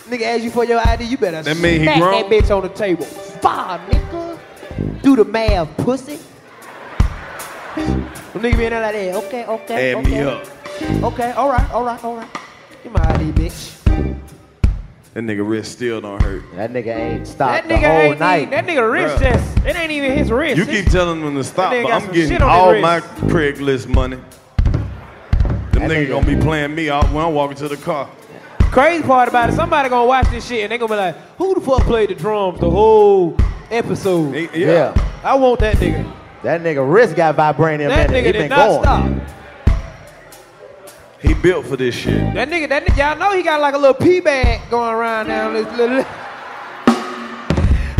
nigga 0.09 0.21
ask 0.23 0.43
you 0.43 0.49
for 0.49 0.65
your 0.65 0.79
ID, 0.79 1.03
you 1.03 1.17
better 1.17 1.43
That 1.43 1.57
mean 1.57 1.79
he 1.79 1.85
smack 1.85 1.99
grown? 1.99 2.29
that 2.29 2.31
bitch 2.31 2.55
on 2.55 2.63
the 2.63 2.69
table. 2.69 3.05
Fire, 3.05 3.79
nigga. 3.89 5.01
Do 5.01 5.15
the 5.15 5.25
math, 5.25 5.75
pussy. 5.77 6.17
Them 7.75 8.09
nigga 8.33 8.57
be 8.57 8.65
in 8.65 8.71
there 8.71 8.81
like 8.81 8.93
that. 8.95 9.15
Okay, 9.25 9.45
okay, 9.45 9.91
Add 9.91 9.97
okay. 9.97 10.09
me 10.09 10.19
up. 10.21 10.47
Okay, 11.13 11.31
all 11.33 11.49
right, 11.49 11.71
all 11.71 11.83
right, 11.83 12.03
all 12.03 12.15
right. 12.15 12.29
Give 12.83 12.91
my 12.91 13.13
ID, 13.13 13.31
bitch. 13.31 14.25
That 15.15 15.23
nigga 15.23 15.47
wrist 15.49 15.71
still 15.71 16.01
don't 16.01 16.21
hurt. 16.21 16.43
That 16.57 16.73
nigga 16.73 16.87
ain't 16.93 17.19
That 17.23 17.27
stopped 17.31 17.67
the 17.69 17.73
nigga 17.75 17.87
whole 17.87 18.11
ain't 18.11 18.19
night. 18.19 18.37
even, 18.41 18.49
that 18.51 18.65
nigga 18.67 18.91
wrist 18.91 19.15
Bruh. 19.15 19.33
just, 19.33 19.65
it 19.65 19.75
ain't 19.77 19.91
even 19.91 20.11
his 20.11 20.29
wrist. 20.29 20.57
You 20.57 20.63
It's- 20.63 20.83
keep 20.83 20.91
telling 20.91 21.21
them 21.21 21.35
to 21.35 21.43
stop, 21.45 21.71
but 21.71 21.89
I'm 21.89 22.05
getting 22.11 22.31
shit 22.31 22.41
on 22.41 22.49
all 22.49 22.71
his 22.73 22.81
my 22.81 22.95
wrist. 22.95 23.07
Craigslist 23.21 23.87
money. 23.87 24.17
Them 25.71 25.83
niggas 25.89 26.09
gonna 26.09 26.25
be 26.27 26.35
playing 26.35 26.75
me 26.75 26.89
out 26.89 27.05
when 27.13 27.23
I'm 27.23 27.33
walking 27.33 27.55
to 27.57 27.69
the 27.69 27.77
car. 27.77 28.09
Crazy 28.59 29.03
part 29.03 29.29
about 29.29 29.49
it, 29.49 29.53
somebody 29.55 29.87
gonna 29.87 30.05
watch 30.05 30.29
this 30.31 30.45
shit 30.45 30.63
and 30.63 30.71
they 30.73 30.77
gonna 30.77 30.91
be 30.91 30.97
like, 30.97 31.15
who 31.37 31.55
the 31.55 31.61
fuck 31.61 31.83
played 31.83 32.09
the 32.09 32.15
drums 32.15 32.59
the 32.59 32.69
whole 32.69 33.37
episode? 33.71 34.49
Yeah. 34.53 34.93
I 35.23 35.35
want 35.35 35.61
that 35.61 35.77
nigga. 35.77 36.11
That 36.43 36.61
nigga 36.61 36.85
wrist 36.93 37.15
got 37.15 37.37
vibranium 37.37 37.87
That 37.87 38.09
in 38.09 38.15
it. 38.15 38.19
nigga 38.19 38.25
He 38.25 38.31
did 38.33 38.39
been 38.39 38.49
not 38.49 38.67
going. 38.67 38.83
stop. 38.83 39.11
He 41.25 41.33
built 41.33 41.65
for 41.65 41.75
this 41.77 41.95
shit. 41.95 42.33
That 42.33 42.49
nigga, 42.49 42.69
that 42.69 42.85
nigga, 42.85 42.97
y'all 42.97 43.17
know 43.17 43.35
he 43.35 43.41
got 43.41 43.59
like 43.59 43.73
a 43.73 43.77
little 43.77 43.93
pee 43.95 44.19
bag 44.19 44.61
going 44.69 44.93
around 44.93 45.27
now. 45.27 45.49
Little, 45.49 45.71
little, 45.71 45.95
little. 45.97 46.11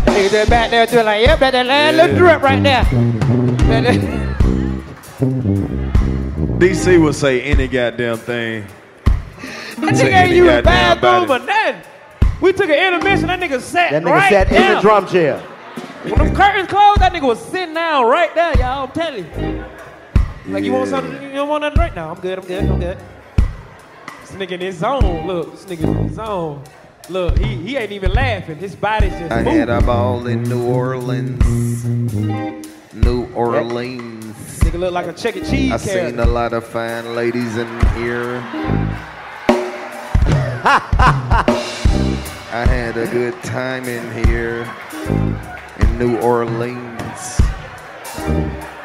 Nigga 0.06 0.30
just 0.32 0.50
back 0.50 0.70
there 0.70 0.86
doing 0.86 1.06
like, 1.06 1.26
yep, 1.26 1.40
that, 1.40 1.52
that 1.52 1.66
last 1.66 1.96
little 1.96 2.16
drip 2.18 2.42
right 2.42 2.62
there. 2.62 2.84
That- 2.84 3.84
that- 3.84 4.26
DC 6.60 7.02
would 7.02 7.16
say 7.16 7.42
any 7.42 7.68
goddamn 7.68 8.18
thing. 8.18 8.66
That 9.78 9.96
Say 9.96 10.06
nigga 10.06 10.06
ain't 10.06 10.14
any 10.14 10.36
use 10.36 10.64
bathroom 10.64 11.32
or 11.32 11.40
nothing. 11.40 11.82
We 12.42 12.54
took 12.54 12.70
an 12.70 12.94
intermission, 12.94 13.28
that 13.28 13.40
nigga 13.40 13.60
sat 13.60 13.92
right? 13.92 13.92
That 13.92 14.04
nigga 14.04 14.12
right 14.12 14.32
sat 14.32 14.52
in 14.52 14.76
the 14.76 14.82
drum 14.82 15.08
chair. 15.08 15.40
When 16.04 16.16
them 16.16 16.36
curtains 16.36 16.68
closed, 16.68 17.02
that 17.02 17.12
nigga 17.14 17.28
was 17.28 17.44
sitting 17.44 17.74
down 17.74 18.06
right 18.06 18.34
there, 18.36 18.54
y'all. 18.58 18.84
I'm 18.88 18.92
telling 18.92 19.26
you. 19.26 19.66
Like, 20.48 20.64
you 20.64 20.74
want 20.74 20.90
something? 20.90 21.22
You 21.24 21.32
don't 21.32 21.50
want 21.50 21.62
nothing 21.62 21.80
right 21.80 21.96
now? 21.96 22.12
I'm 22.12 22.20
good, 22.20 22.38
I'm 22.40 22.46
good, 22.46 22.64
I'm 22.64 22.80
good. 22.80 22.98
This 24.36 24.50
nigga 24.50 24.52
in 24.52 24.60
his 24.60 24.76
zone. 24.78 25.28
Look, 25.28 25.52
this 25.52 25.64
nigga 25.64 25.84
in 25.88 26.08
his 26.10 26.16
zone. 26.18 26.62
Look, 27.08 27.38
he, 27.38 27.56
he 27.56 27.78
ain't 27.78 27.94
even 27.94 28.12
laughing. 28.12 28.58
His 28.58 28.76
body's 28.76 29.14
just 29.14 29.32
I 29.32 29.44
moving. 29.44 29.60
had 29.60 29.70
a 29.70 29.80
ball 29.80 30.28
in 30.28 30.44
New 30.44 30.66
Orleans. 30.66 31.86
New 32.94 33.32
Orleans. 33.34 34.36
Nigga 34.60 34.78
look 34.80 34.92
like 34.94 35.08
a 35.08 35.14
Chuck 35.14 35.38
E. 35.38 35.40
Cheese 35.40 35.72
I 35.72 35.78
character. 35.78 36.10
seen 36.10 36.20
a 36.20 36.26
lot 36.26 36.52
of 36.52 36.66
fine 36.66 37.16
ladies 37.16 37.56
in 37.56 37.68
here. 37.96 38.44
I 42.52 42.66
had 42.68 42.98
a 42.98 43.08
good 43.08 43.42
time 43.42 43.86
in 43.86 44.26
here 44.26 44.70
in 45.80 45.98
New 45.98 46.18
Orleans. 46.18 47.40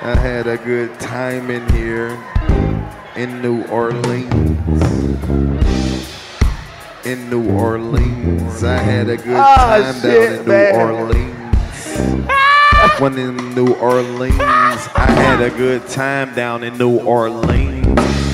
I 0.03 0.15
had 0.17 0.47
a 0.47 0.59
good 0.59 0.97
time 1.01 1.51
in 1.51 1.69
here 1.73 2.17
in 3.17 3.43
New 3.43 3.65
Orleans. 3.67 4.83
In 7.05 7.31
New 7.31 7.51
Orleans, 7.51 8.63
I 8.63 8.77
had 8.77 9.09
a 9.09 9.17
good 9.17 9.37
Oh, 9.37 9.57
time 9.57 9.95
shit, 10.01 10.03
down 10.03 10.33
in 10.33 10.45
New 10.45 10.53
man. 10.53 10.75
Orleans. 10.77 11.37
When 13.01 13.19
in 13.19 13.55
New 13.55 13.73
Orleans, 13.75 14.39
I 14.39 15.11
had 15.11 15.41
a 15.41 15.51
good 15.57 15.87
time 15.89 16.35
down 16.35 16.63
in 16.63 16.77
New 16.77 16.99
Orleans. 17.01 17.87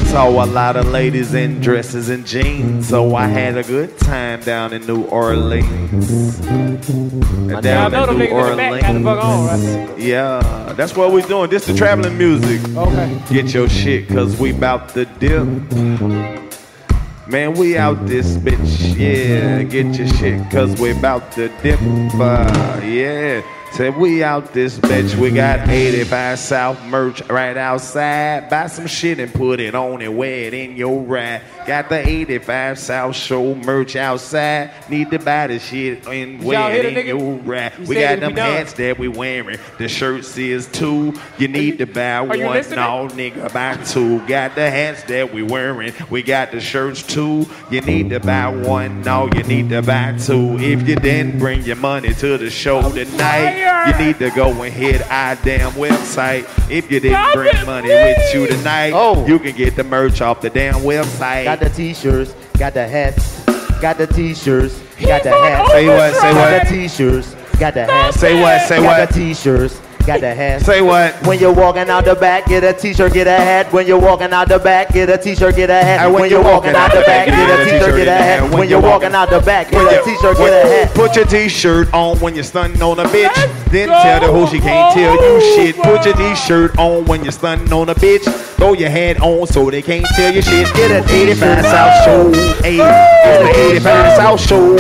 Saw 0.07 0.29
a 0.29 0.47
lot 0.47 0.77
of 0.77 0.87
ladies 0.87 1.35
in 1.35 1.61
dresses 1.61 2.09
and 2.09 2.25
jeans, 2.27 2.89
so 2.89 3.15
I 3.15 3.27
had 3.27 3.59
a 3.59 3.63
good 3.63 3.99
time 3.99 4.41
down 4.41 4.73
in 4.73 4.87
New 4.87 5.03
Orleans. 5.05 6.39
Down 6.39 7.93
know 7.93 8.05
in 8.05 8.19
New 8.19 8.25
niggas 8.25 8.51
in 8.53 8.57
back 8.57 8.81
got 8.81 8.93
the 8.95 9.01
fuck 9.03 9.25
on, 9.25 9.49
Orleans. 9.49 9.91
right? 9.91 9.99
Yeah, 9.99 10.73
that's 10.77 10.97
what 10.97 11.13
we're 11.13 11.27
doing. 11.27 11.51
This 11.51 11.67
the 11.67 11.75
traveling 11.75 12.17
music. 12.17 12.63
Okay. 12.77 13.21
Get 13.31 13.53
your 13.53 13.69
shit, 13.69 14.09
cause 14.09 14.39
we 14.41 14.53
bout 14.53 14.89
to 14.91 15.05
dip. 15.05 15.45
Man, 17.29 17.55
we 17.55 17.77
out 17.77 18.07
this 18.07 18.37
bitch. 18.37 18.97
Yeah, 18.97 19.65
get 19.65 19.99
your 19.99 20.09
shit, 20.09 20.51
cause 20.51 20.81
we 20.81 20.93
bout 20.95 21.33
to 21.33 21.49
dip. 21.63 21.81
Uh, 22.15 22.81
yeah. 22.85 23.43
Said 23.77 23.99
we 23.99 24.25
out 24.25 24.55
this 24.55 24.79
bitch. 24.79 25.15
We 25.17 25.31
got 25.31 25.69
85 25.69 26.39
South 26.39 26.83
merch 26.85 27.21
right 27.29 27.59
outside. 27.59 28.49
Buy 28.49 28.69
some 28.69 28.87
shit 28.87 29.19
and 29.19 29.31
put 29.31 29.61
it 29.61 29.75
on 29.75 30.01
and 30.01 30.17
wear 30.17 30.47
it 30.47 30.55
in 30.55 30.79
your 30.79 31.03
ride. 31.03 31.43
Got 31.67 31.91
the 31.91 31.99
85 31.99 32.79
South 32.79 33.15
show 33.15 33.55
merch 33.55 33.95
outside. 33.95 34.71
Need 34.89 35.11
to 35.11 35.19
buy 35.19 35.49
the 35.49 35.59
shit 35.59 36.07
and 36.07 36.43
wear 36.43 36.75
it 36.75 36.97
in 36.97 37.07
your 37.07 37.35
ride. 37.41 37.73
He 37.73 37.85
We 37.85 37.95
got 37.97 38.21
them 38.21 38.35
hats 38.35 38.73
that 38.73 38.99
we 38.99 39.09
wearing. 39.09 39.59
The 39.77 39.89
shirts 39.89 40.39
is 40.39 40.69
two. 40.69 41.13
You 41.37 41.49
need 41.49 41.77
to 41.77 41.87
buy 41.87 42.23
one. 42.23 42.39
No, 42.71 43.09
nigga, 43.13 43.53
buy 43.53 43.77
two. 43.85 44.27
Got 44.27 44.55
the 44.55 44.71
hats 44.71 45.03
that 45.03 45.35
we 45.35 45.43
wearing. 45.43 45.93
We 46.09 46.23
got 46.23 46.51
the 46.51 46.61
shirts 46.61 47.03
too. 47.03 47.47
You 47.71 47.83
need 47.83 48.09
to 48.09 48.21
buy 48.21 48.49
one. 48.49 49.03
No, 49.03 49.29
you 49.35 49.43
need 49.43 49.69
to 49.69 49.83
buy 49.83 50.17
two. 50.17 50.59
If 50.61 50.89
you 50.89 50.97
didn't 50.97 51.39
bring 51.39 51.61
your 51.65 51.77
money 51.77 52.15
to 52.15 52.39
the 52.39 52.49
show 52.49 52.81
tonight, 52.91 53.66
you 53.67 54.07
need 54.07 54.19
to 54.19 54.31
go 54.31 54.51
and 54.63 54.73
hit 54.73 55.03
our 55.11 55.37
damn 55.37 55.73
website. 55.73 56.45
If 56.71 56.91
you 56.91 57.01
didn't 57.01 57.33
bring 57.33 57.67
money 57.67 57.89
with 57.89 58.35
you 58.35 58.47
tonight, 58.47 58.93
oh. 58.95 59.27
you 59.27 59.39
can 59.39 59.57
get 59.57 59.77
the 59.77 59.85
merch 59.85 60.21
off 60.21 60.41
the 60.41 60.51
damn 60.51 60.77
website. 60.77 61.45
Got 61.45 61.61
the 61.61 61.71
t-shirts, 61.71 62.35
got 62.59 62.75
the 62.75 62.87
hats, 62.87 63.45
got 63.81 63.99
the 63.99 64.07
t-shirts, 64.07 64.81
got 65.01 65.23
the 65.23 65.31
hats. 65.31 65.71
Say 65.71 65.87
what, 65.87 66.15
say 66.15 66.35
what? 66.35 66.51
Got 66.51 66.69
the 66.69 66.71
t-shirts, 66.71 67.37
got 67.59 67.75
the 67.75 67.85
hats. 67.85 68.21
Say 68.21 68.41
what, 68.41 68.63
say 68.63 68.79
what? 68.79 68.97
got 68.97 69.09
the 69.09 69.15
t-shirts, 69.15 69.81
got 70.07 70.21
the 70.21 70.35
hats. 70.35 70.65
Say 70.65 70.81
what? 70.81 71.15
When 71.27 71.39
you're 71.39 71.53
walking 71.53 71.91
out 71.91 72.05
the 72.05 72.15
back, 72.15 72.47
get 72.47 72.65
a 72.65 72.73
t-shirt, 72.73 73.13
get 73.13 73.27
a 73.27 73.31
hat. 73.31 73.73
When 73.73 73.87
you're 73.87 74.01
walking 74.01 74.33
out 74.33 74.49
the 74.49 74.59
back, 74.59 74.93
get 74.93 75.11
a 75.11 75.19
t-shirt, 75.19 75.57
get 75.57 75.69
a 75.69 75.75
hat. 75.75 76.07
And 76.07 76.15
When 76.15 76.31
you're 76.31 76.43
walking 76.43 76.75
out 76.75 76.93
the 76.93 77.03
back, 77.03 77.27
get 77.27 77.61
a 77.61 77.65
t-shirt, 77.65 77.97
get 77.97 78.09
a 78.09 78.13
hat. 78.13 78.51
When 78.51 78.69
you're 78.69 78.81
walking 78.81 79.15
out 79.15 79.31
the 79.31 79.41
back, 79.41 79.71
get 79.71 79.83
a 79.83 80.05
t-shirt, 80.05 80.37
get 80.37 80.65
a 80.65 80.69
hat. 80.69 80.95
Put 80.95 81.17
your 81.17 81.27
t-shirt 81.27 81.93
on 81.93 82.19
when 82.21 82.35
you're 82.35 82.45
stunning 82.45 82.81
on 82.81 82.99
a 83.01 83.05
bitch. 83.05 83.35
Then 83.71 83.89
tell 83.89 84.21
the 84.21 84.27
hoe 84.27 84.47
she 84.47 84.61
can't 84.61 84.95
tell 84.95 85.15
you 85.15 85.41
shit. 85.57 85.77
Put 85.77 86.05
your 86.05 86.15
t-shirt 86.15 86.79
on 86.79 87.05
when 87.07 87.23
you're 87.23 87.33
stunning 87.33 87.73
on 87.73 87.89
a 87.89 87.95
bitch. 87.95 88.25
Throw 88.57 88.73
your 88.75 88.91
hat 88.91 89.21
on 89.21 89.47
so 89.47 89.71
they 89.71 89.83
can't 89.83 90.07
tell 90.15 90.33
you 90.33 90.43
shit. 90.43 90.73
Get 90.75 90.91
an 90.91 91.11
85 91.11 91.65
South 91.65 92.05
Show. 92.05 92.33
Hey, 92.63 92.77
get 92.77 93.43
the 93.43 93.71
85 93.73 94.17
South 94.17 94.41
Show. 94.41 94.77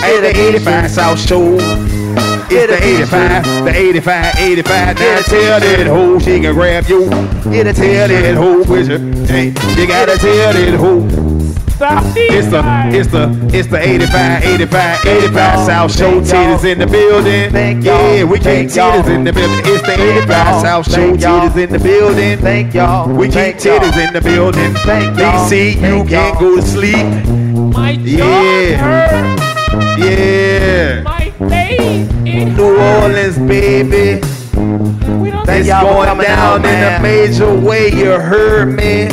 Hey, 0.00 0.20
the 0.20 0.30
85 0.30 0.90
South 0.90 1.20
Show. 1.20 1.97
It's 2.50 2.72
the 2.72 2.78
85, 2.82 3.64
the 3.64 3.72
85, 3.74 4.34
85. 4.38 4.98
Now 4.98 5.20
tell 5.20 5.60
that 5.60 5.86
hoe 5.86 6.18
she 6.18 6.40
can 6.40 6.54
grab 6.54 6.84
you. 6.88 7.08
Get 7.50 7.66
a 7.66 7.72
tell 7.72 8.08
that 8.08 8.34
hoe 8.34 8.64
with 8.64 8.90
you. 8.90 8.98
Hey, 9.26 9.46
you 9.80 9.86
gotta 9.86 10.18
tell 10.18 10.52
that 10.52 10.74
hoe. 10.78 11.06
It's 11.80 12.48
the, 12.48 12.60
it's 12.92 13.06
the, 13.08 13.30
it's 13.56 13.68
the 13.68 13.78
85, 13.78 14.44
85, 14.44 15.06
85 15.06 15.66
South 15.66 15.96
Show 15.96 16.20
titties 16.20 16.64
in 16.64 16.78
the 16.80 16.86
building. 16.88 17.52
Yeah, 17.84 18.24
we 18.24 18.38
keep 18.38 18.68
titties 18.68 19.06
in 19.06 19.22
the 19.22 19.32
building. 19.32 19.60
It's 19.64 19.82
the 19.86 19.92
85 19.92 20.60
South 20.60 20.90
Show 20.90 21.16
titties 21.16 21.56
in 21.56 21.70
the 21.70 21.78
building. 21.78 22.38
Thank 22.38 22.74
y'all. 22.74 23.08
We 23.08 23.26
keep 23.28 23.56
titties 23.56 23.96
in 24.08 24.12
the 24.12 24.20
building. 24.20 24.74
DC, 24.74 25.74
you 25.76 26.04
can't 26.04 26.38
go 26.40 26.56
to 26.56 26.62
sleep. 26.62 27.06
My 27.72 27.90
Yeah, 27.92 29.36
yeah. 29.98 31.17
New 31.40 32.76
Orleans, 32.76 33.38
baby. 33.38 34.20
It's 35.50 35.68
going 35.68 36.18
down 36.18 36.64
in 36.64 36.94
a 36.94 37.00
major 37.00 37.54
way. 37.54 37.92
You 37.92 38.18
heard 38.18 38.74
me. 38.74 39.08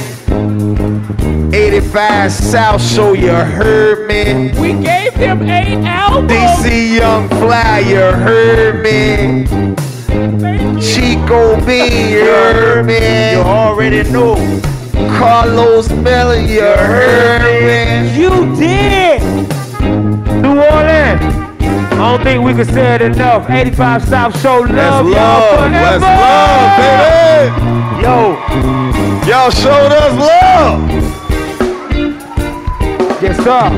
85 1.55 2.31
South 2.31 2.81
Show, 2.81 3.13
you 3.13 3.29
heard 3.29 4.07
me. 4.07 4.51
We 4.59 4.73
gave 4.83 5.13
him 5.13 5.43
eight 5.43 5.85
albums. 5.85 6.31
DC 6.31 6.95
Young 6.97 7.29
Fly, 7.29 7.79
you 7.79 7.95
heard 7.95 8.83
me. 8.83 9.45
Chico 10.81 11.63
B, 11.63 12.11
you 12.11 12.25
heard 12.25 12.87
me. 12.87 13.33
You 13.33 13.37
already 13.37 14.09
know. 14.09 14.35
Karlous 15.17 15.89
Miller, 16.01 16.39
you 16.39 16.61
heard 16.61 17.43
me. 17.61 18.19
You 18.19 18.55
did. 18.55 19.21
New 20.41 20.59
Orleans. 20.59 21.44
I 21.97 22.11
don't 22.11 22.23
think 22.23 22.43
we 22.43 22.53
can 22.53 22.65
say 22.65 22.95
it 22.95 23.01
enough. 23.01 23.49
85 23.49 24.05
South 24.07 24.41
Show 24.41 24.59
love, 24.59 24.69
That's 24.69 25.07
y'all 25.07 25.11
love. 25.11 25.59
forever. 25.59 25.99
That's 25.99 26.03
love, 26.03 26.77
baby. 26.81 27.55
Yo, 28.03 28.35
y'all 29.29 29.49
showed 29.51 29.91
us 29.91 30.13
love. 30.19 30.77
Yes, 33.23 33.37
sir. 33.43 33.69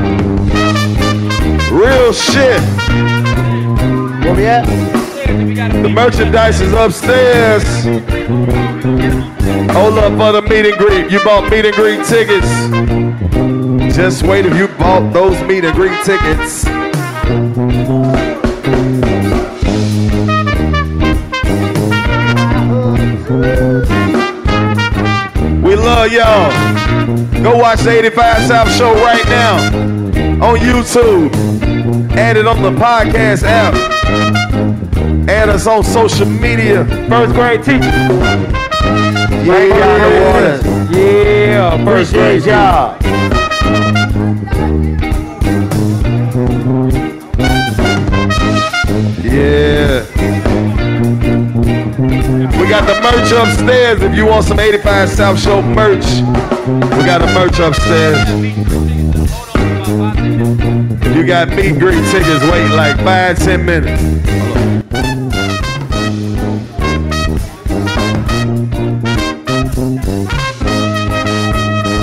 Real 1.73 2.11
shit. 2.11 2.61
Where 4.23 4.33
we 4.35 4.45
at? 4.47 4.65
The 5.83 5.89
merchandise 5.89 6.59
is 6.59 6.73
upstairs. 6.73 7.63
Hold 9.73 9.97
up 9.99 10.11
for 10.17 10.31
the 10.33 10.41
meet 10.49 10.65
and 10.65 10.77
greet. 10.77 11.11
You 11.11 11.23
bought 11.23 11.49
meet 11.51 11.65
and 11.65 11.75
greet 11.75 12.03
tickets. 12.05 12.47
Just 13.95 14.23
wait 14.23 14.45
if 14.45 14.55
you 14.57 14.67
bought 14.79 15.13
those 15.13 15.39
meet 15.43 15.63
and 15.65 15.75
greet 15.75 16.03
tickets. 16.03 16.65
Y'all. 26.09 26.51
Go 27.43 27.57
watch 27.57 27.81
the 27.81 27.91
85 27.91 28.43
South 28.43 28.73
Show 28.75 28.93
right 28.93 29.25
now 29.25 29.57
on 30.41 30.57
YouTube. 30.57 31.33
Add 32.11 32.37
it 32.37 32.47
on 32.47 32.61
the 32.61 32.71
podcast 32.71 33.43
app. 33.43 33.73
Add 35.29 35.49
us 35.49 35.67
on 35.67 35.83
social 35.83 36.25
media. 36.25 36.85
First 37.09 37.33
grade 37.33 37.63
teacher. 37.63 37.81
Yeah, 39.43 40.61
Yeah, 40.91 41.85
first 41.85 42.13
grade 42.13 42.45
y'all. 42.45 42.97
Yeah. 49.23 49.76
Got 52.77 52.85
the 52.85 53.01
merch 53.01 53.31
upstairs 53.31 54.03
if 54.03 54.15
you 54.15 54.27
want 54.27 54.45
some 54.45 54.59
85 54.59 55.09
South 55.09 55.39
Show 55.41 55.63
merch. 55.63 56.05
We 56.05 57.05
got 57.07 57.21
the 57.21 57.31
merch 57.33 57.57
upstairs. 57.57 58.19
If 61.01 61.15
you 61.15 61.25
got 61.25 61.49
meet 61.49 61.71
and 61.71 61.79
greet 61.79 62.05
tickets, 62.11 62.43
wait 62.43 62.69
like 62.69 62.97
five, 62.97 63.39
ten 63.39 63.65
minutes. 63.65 63.99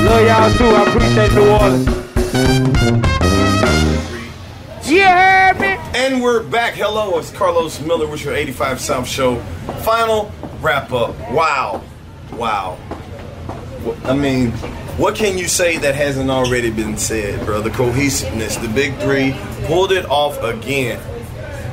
Love 0.03 0.27
y'all 0.27 0.51
too. 0.59 0.75
I 0.75 0.83
appreciate 0.89 1.33
New 1.35 1.51
Orleans. 1.51 1.87
You 4.91 5.07
heard 5.07 5.61
me? 5.61 5.77
And 5.95 6.21
we're 6.21 6.43
back. 6.43 6.75
Hello, 6.75 7.17
it's 7.21 7.31
Karlous 7.31 7.81
Miller 7.87 8.09
with 8.09 8.25
your 8.25 8.35
85 8.35 8.81
South 8.81 9.07
Show. 9.07 9.39
Final 9.85 10.33
wrap 10.65 10.93
up. 10.93 11.15
Wow. 11.31 11.85
Wow. 12.33 12.79
I 14.05 14.15
mean, 14.15 14.51
what 14.97 15.15
can 15.15 15.37
you 15.37 15.47
say 15.47 15.77
that 15.77 15.95
hasn't 15.95 16.31
already 16.31 16.71
been 16.71 16.97
said, 16.97 17.45
bro? 17.45 17.61
The 17.61 17.71
cohesiveness, 17.71 18.57
the 18.57 18.69
big 18.69 18.97
three 18.97 19.37
pulled 19.67 19.93
it 19.93 20.07
off 20.07 20.43
again. 20.43 20.99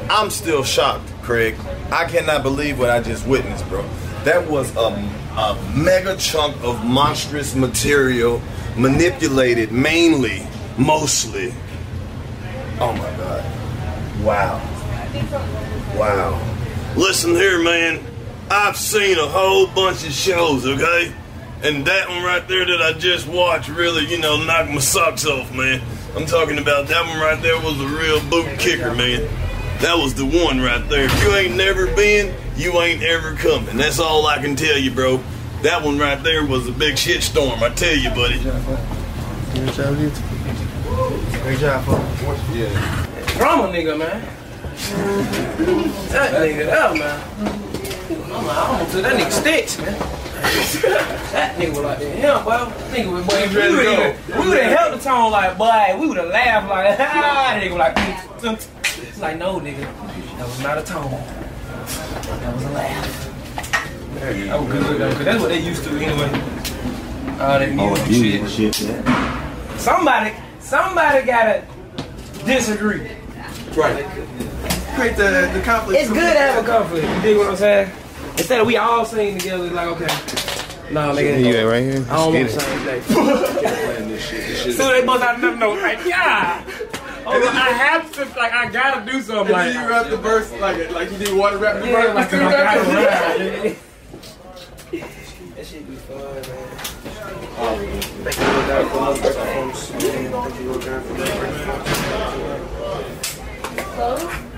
I'm 0.09 0.29
still 0.29 0.65
shocked, 0.65 1.09
Craig. 1.21 1.55
I 1.89 2.05
cannot 2.05 2.43
believe 2.43 2.77
what 2.79 2.89
I 2.89 2.99
just 2.99 3.25
witnessed, 3.25 3.67
bro. 3.69 3.87
That 4.25 4.45
was 4.49 4.75
a, 4.75 4.89
a 5.37 5.73
mega 5.73 6.17
chunk 6.17 6.61
of 6.61 6.83
monstrous 6.83 7.55
material 7.55 8.41
manipulated 8.75 9.71
mainly, 9.71 10.45
mostly. 10.77 11.53
Oh 12.81 12.91
my 12.91 13.09
God. 13.15 14.21
Wow. 14.21 14.61
Wow. 15.97 16.93
Listen 16.97 17.31
here, 17.31 17.63
man. 17.63 18.10
I've 18.53 18.75
seen 18.75 19.17
a 19.17 19.27
whole 19.27 19.65
bunch 19.65 20.05
of 20.05 20.11
shows, 20.11 20.67
okay? 20.67 21.13
And 21.63 21.85
that 21.87 22.09
one 22.09 22.21
right 22.21 22.45
there 22.49 22.65
that 22.65 22.81
I 22.81 22.91
just 22.91 23.25
watched 23.25 23.69
really, 23.69 24.05
you 24.05 24.19
know, 24.19 24.43
knocked 24.43 24.71
my 24.71 24.79
socks 24.79 25.25
off, 25.25 25.53
man. 25.55 25.81
I'm 26.17 26.25
talking 26.25 26.57
about 26.57 26.89
that 26.89 27.05
one 27.07 27.17
right 27.21 27.41
there 27.41 27.55
was 27.61 27.79
a 27.79 27.87
real 27.87 28.19
boot 28.29 28.59
kicker, 28.59 28.93
man. 28.93 29.21
That 29.79 29.97
was 29.97 30.15
the 30.15 30.25
one 30.25 30.59
right 30.59 30.85
there. 30.89 31.05
If 31.05 31.23
you 31.23 31.33
ain't 31.33 31.55
never 31.55 31.85
been, 31.95 32.35
you 32.57 32.73
ain't 32.81 33.01
ever 33.03 33.35
coming. 33.35 33.77
That's 33.77 33.99
all 33.99 34.27
I 34.27 34.41
can 34.41 34.57
tell 34.57 34.77
you, 34.77 34.91
bro. 34.91 35.23
That 35.61 35.81
one 35.81 35.97
right 35.97 36.21
there 36.21 36.45
was 36.45 36.67
a 36.67 36.73
big 36.73 36.97
shit 36.97 37.23
storm, 37.23 37.63
I 37.63 37.69
tell 37.69 37.95
you, 37.95 38.09
buddy. 38.09 38.37
Great 38.41 39.73
job, 41.59 41.85
folks. 41.85 42.41
Yeah. 42.53 43.05
Drama 43.37 43.71
nigga, 43.71 43.97
man. 43.97 44.21
That 46.09 46.33
nigga, 46.33 46.65
that 46.65 46.97
man. 46.97 47.70
I'm 48.15 48.45
like, 48.47 48.57
I 48.57 48.67
almost 48.67 48.91
took 48.91 49.01
that 49.03 49.13
nigga 49.19 49.31
sticks, 49.31 49.77
man. 49.79 49.93
that 51.31 51.55
nigga 51.57 51.69
was 51.69 51.79
like, 51.79 51.99
hell, 51.99 52.43
boy. 52.43 52.51
Nigga 52.91 53.11
was, 53.11 53.25
boy, 53.27 53.47
we 53.47 53.55
ready 53.55 53.71
to 53.71 53.77
would 53.77 53.83
go. 53.83 53.95
have 54.01 54.39
we 54.43 54.49
would've 54.49 54.63
held 54.77 54.93
the 54.99 55.03
tone 55.03 55.31
like, 55.31 55.57
boy, 55.57 55.97
we 55.99 56.07
would 56.07 56.17
have 56.17 56.27
laughed 56.29 56.69
like, 56.69 56.99
ah, 56.99 57.59
nigga 57.61 57.69
was 57.71 58.43
like, 58.43 58.57
it's 59.07 59.19
like, 59.21 59.37
no, 59.37 59.59
nigga. 59.59 59.81
That 60.37 60.47
was 60.47 60.59
not 60.63 60.77
a 60.77 60.83
tone. 60.83 61.11
That 61.11 62.53
was 62.55 62.63
a 62.65 62.69
laugh. 62.71 63.27
That 64.15 64.59
was 64.59 64.71
good 64.71 64.99
though, 64.99 65.13
'cause 65.13 65.25
that's 65.25 65.39
what 65.41 65.49
they 65.49 65.59
used 65.59 65.83
to 65.83 65.89
anyway. 65.91 66.29
All 67.39 67.59
that 67.59 68.07
music 68.09 68.47
shit. 68.75 68.75
Somebody, 69.79 70.33
somebody 70.59 71.25
gotta 71.25 71.63
disagree. 72.45 73.07
Right. 73.75 74.05
Create 74.95 75.15
the, 75.15 75.49
the 75.53 75.61
conflict. 75.63 76.01
It's 76.01 76.09
good 76.11 76.33
to 76.33 76.39
have 76.39 76.63
a 76.63 76.67
conflict. 76.67 77.07
You 77.07 77.21
dig 77.21 77.37
what 77.37 77.47
I'm 77.47 77.55
saying? 77.55 77.89
Instead 78.37 78.61
of 78.61 78.67
we 78.67 78.77
all 78.77 79.05
sing 79.05 79.37
together, 79.37 79.65
it's 79.65 79.73
like 79.73 79.87
okay. 79.89 80.07
Nah, 80.93 81.13
nigga. 81.13 81.39
You 81.45 81.55
at 81.57 81.63
right 81.63 81.83
here? 81.83 82.05
I 82.09 82.15
don't 82.15 82.33
want 82.33 82.33
Get 82.33 82.49
the 82.49 82.55
it. 82.57 83.03
same 83.03 84.19
thing. 84.65 84.73
so 84.73 84.89
they 84.91 85.05
bust 85.05 85.23
out 85.23 85.37
another 85.37 85.55
note 85.57 85.81
like, 85.81 86.05
yeah. 86.05 86.63
Oh, 87.23 87.29
I 87.49 87.69
have 87.69 88.11
to, 88.13 88.25
like, 88.37 88.51
I 88.51 88.67
gotta 88.71 89.05
do 89.09 89.21
something. 89.21 89.41
And 89.41 89.49
Like, 89.53 89.73
then 89.73 89.83
you 89.83 89.89
rap 89.91 90.07
the 90.09 90.17
verse 90.17 90.51
like 90.53 90.89
like 90.91 91.11
you 91.11 91.17
did 91.19 91.33
water 91.37 91.57
rap 91.59 91.79
the 91.79 91.87
Yeah, 91.87 92.13
verse. 92.13 92.15
like, 92.15 92.29
two 92.31 92.37
I 92.37 92.51
gotta 92.51 92.63
rappers. 92.79 92.87
rap, 92.95 93.37
nigga. 93.37 93.75
That 95.55 95.65
shit 95.67 95.87
be 95.87 95.95
fun, 95.97 96.17
man. 96.17 97.71
Oh, 104.03 104.51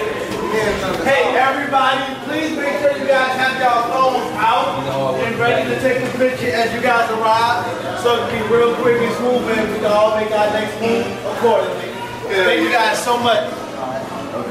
hey, 0.00 1.36
everybody, 1.36 2.14
please 2.24 2.56
make 2.56 2.78
sure 2.80 2.96
you 2.96 2.99
guys 3.10 3.34
have 3.42 3.58
your 3.58 3.78
phones 3.90 4.30
out 4.38 4.78
and 5.18 5.34
ready 5.38 5.68
to 5.68 5.80
take 5.82 5.98
a 5.98 6.10
picture 6.16 6.54
as 6.54 6.72
you 6.72 6.80
guys 6.80 7.10
arrive. 7.10 7.66
So 8.00 8.14
it 8.14 8.30
can 8.30 8.38
be 8.48 8.54
real 8.54 8.74
quick 8.76 9.02
and 9.02 9.14
smooth 9.16 9.50
and 9.58 9.72
we 9.72 9.78
can 9.82 9.90
all 9.90 10.16
make 10.16 10.30
our 10.30 10.46
next 10.54 10.78
move 10.80 11.04
accordingly. 11.34 11.90
Thank 12.30 12.62
you 12.62 12.70
guys 12.70 13.02
so 13.02 13.18
much. 13.18 13.50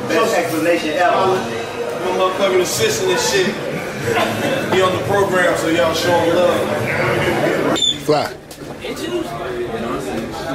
Best 0.10 0.36
explanation 0.36 0.90
ever. 1.00 1.16
Uh, 1.16 1.40
My 2.04 2.12
motherfucking 2.20 2.62
assistant 2.62 3.12
and 3.12 3.20
shit. 3.22 3.48
He 4.74 4.82
on 4.82 4.92
the 4.98 5.04
program, 5.08 5.56
so 5.58 5.70
y'all 5.70 5.94
show 5.94 6.18
him 6.20 6.36
love. 6.36 7.80
Fly. 8.04 8.36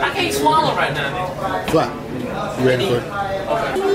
I 0.03 0.11
can't 0.13 0.35
swallow 0.35 0.75
right 0.77 0.93
now, 0.93 1.65
Fly. 1.69 1.89
You 2.61 2.67
ready 2.69 2.87
for 2.87 2.97
it? 2.99 3.94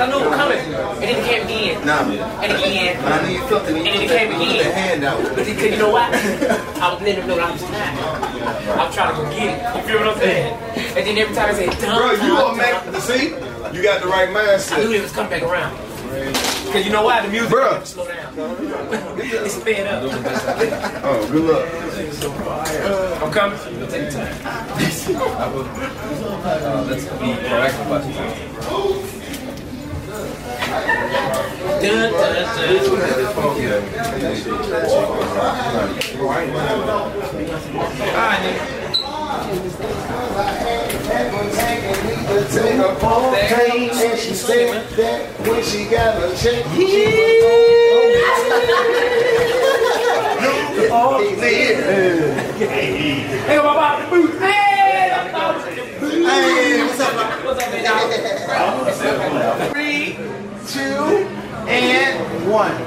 Because 0.00 0.14
I 0.14 0.18
know 0.18 0.28
it's 0.28 0.36
coming. 0.36 0.58
And 0.64 1.02
then 1.02 1.16
it 1.20 1.28
came 1.28 1.44
again. 1.44 1.86
Nah, 1.86 2.08
man. 2.08 2.18
And 2.40 2.52
again. 2.56 3.02
But 3.02 3.12
I 3.12 3.28
need 3.28 3.40
something. 3.50 3.76
And 3.76 3.84
then 3.84 4.00
it 4.00 4.08
came 4.08 4.32
Put 4.32 4.40
again. 4.40 4.64
the 4.64 4.72
hand 4.72 5.04
out. 5.04 5.22
But 5.22 5.44
because 5.44 5.70
you 5.70 5.76
know 5.76 5.90
what? 5.90 6.14
I 6.14 6.92
was 6.94 7.02
letting 7.02 7.20
them 7.20 7.28
know 7.28 7.36
that 7.36 7.44
I 7.44 7.52
was 7.52 7.60
tired. 7.60 8.80
I 8.80 8.86
was 8.86 8.94
trying 8.94 9.14
to 9.14 9.20
go 9.20 9.28
get 9.28 9.60
it. 9.60 9.76
You 9.76 9.82
feel 9.84 9.98
what 10.00 10.08
I'm 10.08 10.18
saying? 10.18 10.56
And 10.96 11.06
then 11.06 11.18
every 11.18 11.34
time 11.36 11.50
I 11.50 11.52
said, 11.52 11.68
done, 11.84 11.98
Bro, 12.00 12.12
you 12.12 12.16
done, 12.16 12.56
gonna 12.56 12.80
done, 12.80 12.92
make 12.92 13.02
see? 13.02 13.28
You 13.76 13.82
got 13.82 14.00
the 14.00 14.08
right 14.08 14.28
mindset. 14.30 14.78
I 14.78 14.84
knew 14.84 14.92
it 14.96 15.02
was 15.02 15.12
coming 15.12 15.30
back 15.36 15.42
around. 15.42 15.76
Because 16.64 16.86
you 16.86 16.92
know 16.92 17.04
why? 17.04 17.20
The 17.20 17.28
music 17.28 17.50
Bruh. 17.50 17.84
slow 17.84 18.08
down. 18.08 18.32
it's 19.20 19.54
sped 19.54 19.86
up. 19.86 20.08
Oh, 21.04 21.28
good 21.30 21.44
luck. 21.44 21.68
I'm 23.22 23.30
coming. 23.32 23.58
It'll 23.76 23.86
take 23.86 24.10
time. 24.10 24.32
let's 24.78 25.04
be 25.04 25.12
proactive 27.44 27.84
about 27.84 28.04
it. 28.08 28.14
Dun, 28.16 29.02
dun, 29.02 29.19
And 43.92 44.18
she 44.18 44.34
said 44.34 44.88
that 44.90 45.40
when 45.46 45.62
she 45.64 45.84
got 45.86 46.22
a 46.22 46.36
check, 46.36 46.64
Hey, 53.46 53.58
my 53.58 53.72
about 53.72 54.10
the. 54.10 54.38
Hey, 54.38 54.59
Hey, 56.00 56.80
what's 56.86 56.98
up, 56.98 57.12
What's 57.44 57.62
up, 57.62 59.18
man? 59.18 59.70
Three, 59.70 60.16
two, 60.66 61.28
and 61.68 62.48
one. 62.50 62.72
One 62.72 62.86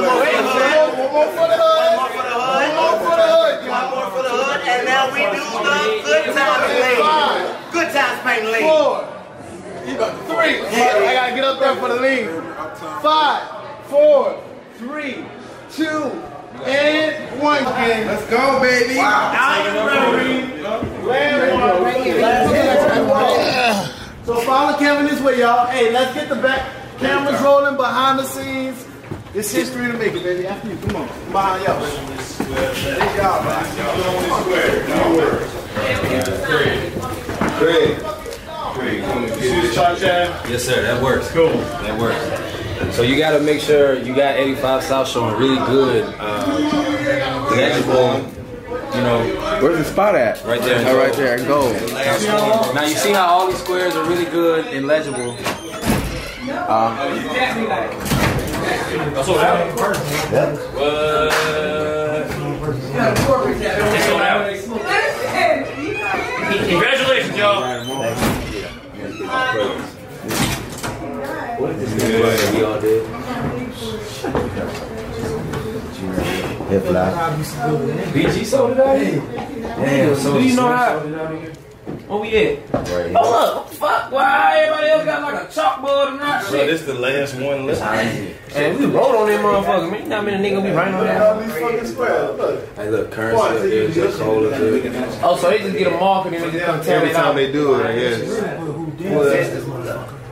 more 0.00 0.08
for 0.08 0.08
the 0.08 0.08
hood. 0.08 0.96
One 0.96 1.12
more 1.12 1.28
for 1.28 1.44
the 1.44 1.58
hood. 1.60 2.00
One 2.00 2.72
more 2.72 2.96
for 2.96 3.12
the 3.12 3.28
hood. 3.28 3.68
One 3.68 3.88
more 3.92 4.08
for 4.08 4.22
the 4.24 4.32
hood. 4.32 4.60
And 4.64 4.80
now 4.86 5.12
we 5.12 5.20
do 5.20 5.44
the 5.60 6.00
good 6.02 6.24
times 6.34 6.72
lady. 6.80 7.04
Good 7.72 7.92
times 7.92 8.18
painting 8.24 8.52
lady. 8.52 8.64
Four. 8.64 9.04
Three. 10.32 10.64
I 10.64 11.12
gotta 11.12 11.34
get 11.34 11.44
up 11.44 11.60
there 11.60 11.76
for 11.76 11.88
the 11.88 12.00
lead. 12.00 12.30
Five, 13.02 13.42
four, 13.90 14.42
three, 14.78 15.26
two, 15.70 16.10
and 16.64 17.40
one. 17.40 17.64
Game. 17.64 18.06
Let's 18.06 18.26
go, 18.30 18.60
baby. 18.60 18.94
So 24.24 24.40
follow 24.40 24.78
Kevin 24.78 25.06
this 25.06 25.20
way, 25.20 25.38
y'all. 25.40 25.66
Hey, 25.66 25.92
let's 25.92 26.14
get 26.14 26.28
the 26.28 26.36
back 26.36 26.68
cameras 26.98 27.40
rolling 27.42 27.76
behind 27.76 28.18
the 28.18 28.24
scenes. 28.24 28.86
It's 29.34 29.52
history 29.52 29.86
to 29.86 29.92
make 29.92 30.14
it, 30.14 30.22
baby. 30.22 30.46
After 30.46 30.68
you, 30.68 30.76
come 30.78 30.96
on. 30.96 31.08
I'm 31.08 31.32
behind 31.32 31.64
y'all. 31.64 31.80
Thank 32.96 33.16
y'all, 33.18 33.42
Craig. 38.74 39.02
Yes, 40.48 40.64
sir. 40.64 40.82
That 40.82 41.02
works. 41.02 41.30
Cool. 41.30 41.50
That 41.50 41.98
works. 42.00 42.55
So 42.92 43.02
you 43.02 43.16
got 43.18 43.32
to 43.32 43.40
make 43.40 43.60
sure 43.60 43.98
you 43.98 44.14
got 44.14 44.36
85 44.36 44.82
South 44.82 45.08
showing 45.08 45.36
really 45.36 45.56
good, 45.66 46.14
uh, 46.18 46.46
legible. 47.50 48.32
You 48.94 49.02
know, 49.02 49.60
Where's 49.62 49.78
the 49.78 49.84
spot 49.84 50.14
at? 50.14 50.42
right 50.44 50.60
there. 50.60 50.86
Oh, 50.88 50.96
right 50.96 51.12
there, 51.14 51.38
in 51.38 51.46
gold. 51.46 51.74
Now 52.74 52.84
you 52.84 52.94
see 52.96 53.12
how 53.12 53.26
all 53.26 53.46
these 53.48 53.58
squares 53.58 53.94
are 53.94 54.04
really 54.08 54.24
good 54.26 54.66
and 54.66 54.86
legible. 54.86 55.36
Uh, 56.48 57.22
sold 59.22 59.38
out. 59.38 59.74
What? 59.76 59.96
What? 59.96 61.16
sold 64.02 64.20
out. 64.20 64.52
Congratulations, 66.68 67.36
y'all. 67.36 67.62
We 71.66 72.62
all 72.62 72.80
did. 72.80 73.06
Hip 76.68 76.82
fly. 76.82 77.36
BG 78.12 78.44
sold 78.44 78.70
it 78.72 78.80
out 78.80 78.98
here. 79.00 79.20
Damn, 79.62 80.16
so 80.16 80.38
do 80.38 80.44
you 80.46 80.56
know 80.56 80.68
how? 80.68 81.00
sold 81.00 81.12
it 81.12 81.18
out 81.18 81.32
here. 81.38 81.52
Where 82.06 82.20
we 82.20 82.28
at? 82.36 82.72
Right 82.72 82.86
here. 82.86 83.14
Hold 83.14 83.34
up, 83.34 83.56
what 83.56 83.68
the 83.68 83.76
fuck? 83.76 84.12
Why 84.12 84.58
everybody 84.60 84.88
else 84.90 85.04
got 85.04 85.22
like 85.22 85.42
a 85.42 85.46
chalkboard 85.46 86.08
and 86.12 86.20
that 86.20 86.48
Bro, 86.50 86.66
this 86.66 86.82
the 86.82 86.94
last 86.94 87.34
one 87.34 87.66
left. 87.66 87.82
And 88.54 88.78
we 88.78 88.86
wrote 88.86 89.16
on 89.16 89.26
that 89.26 89.40
motherfucker, 89.44 89.90
man. 89.90 90.02
You 90.02 90.08
know 90.08 90.16
how 90.16 90.22
many 90.22 90.48
niggas 90.48 90.62
we 90.62 90.70
writing 90.70 90.94
on 90.94 91.04
that? 91.04 92.76
Hey, 92.76 92.90
look, 92.90 93.10
Curren$y 93.10 93.48
up 93.48 93.62
there, 93.62 93.88
J. 93.90 94.12
Cole 94.18 94.46
up 94.46 94.50
there. 94.52 95.20
Oh, 95.24 95.36
so 95.36 95.50
they 95.50 95.58
just 95.58 95.76
get 95.76 95.92
a 95.92 95.98
mark 95.98 96.26
and 96.26 96.34
then 96.34 96.42
they 96.42 96.50
just 96.52 96.64
come 96.64 96.80
tell 96.82 97.00
Every 97.02 97.12
time 97.12 97.34
they 97.34 97.50
do 97.50 97.74
it, 97.80 97.96
yes. 97.96 98.22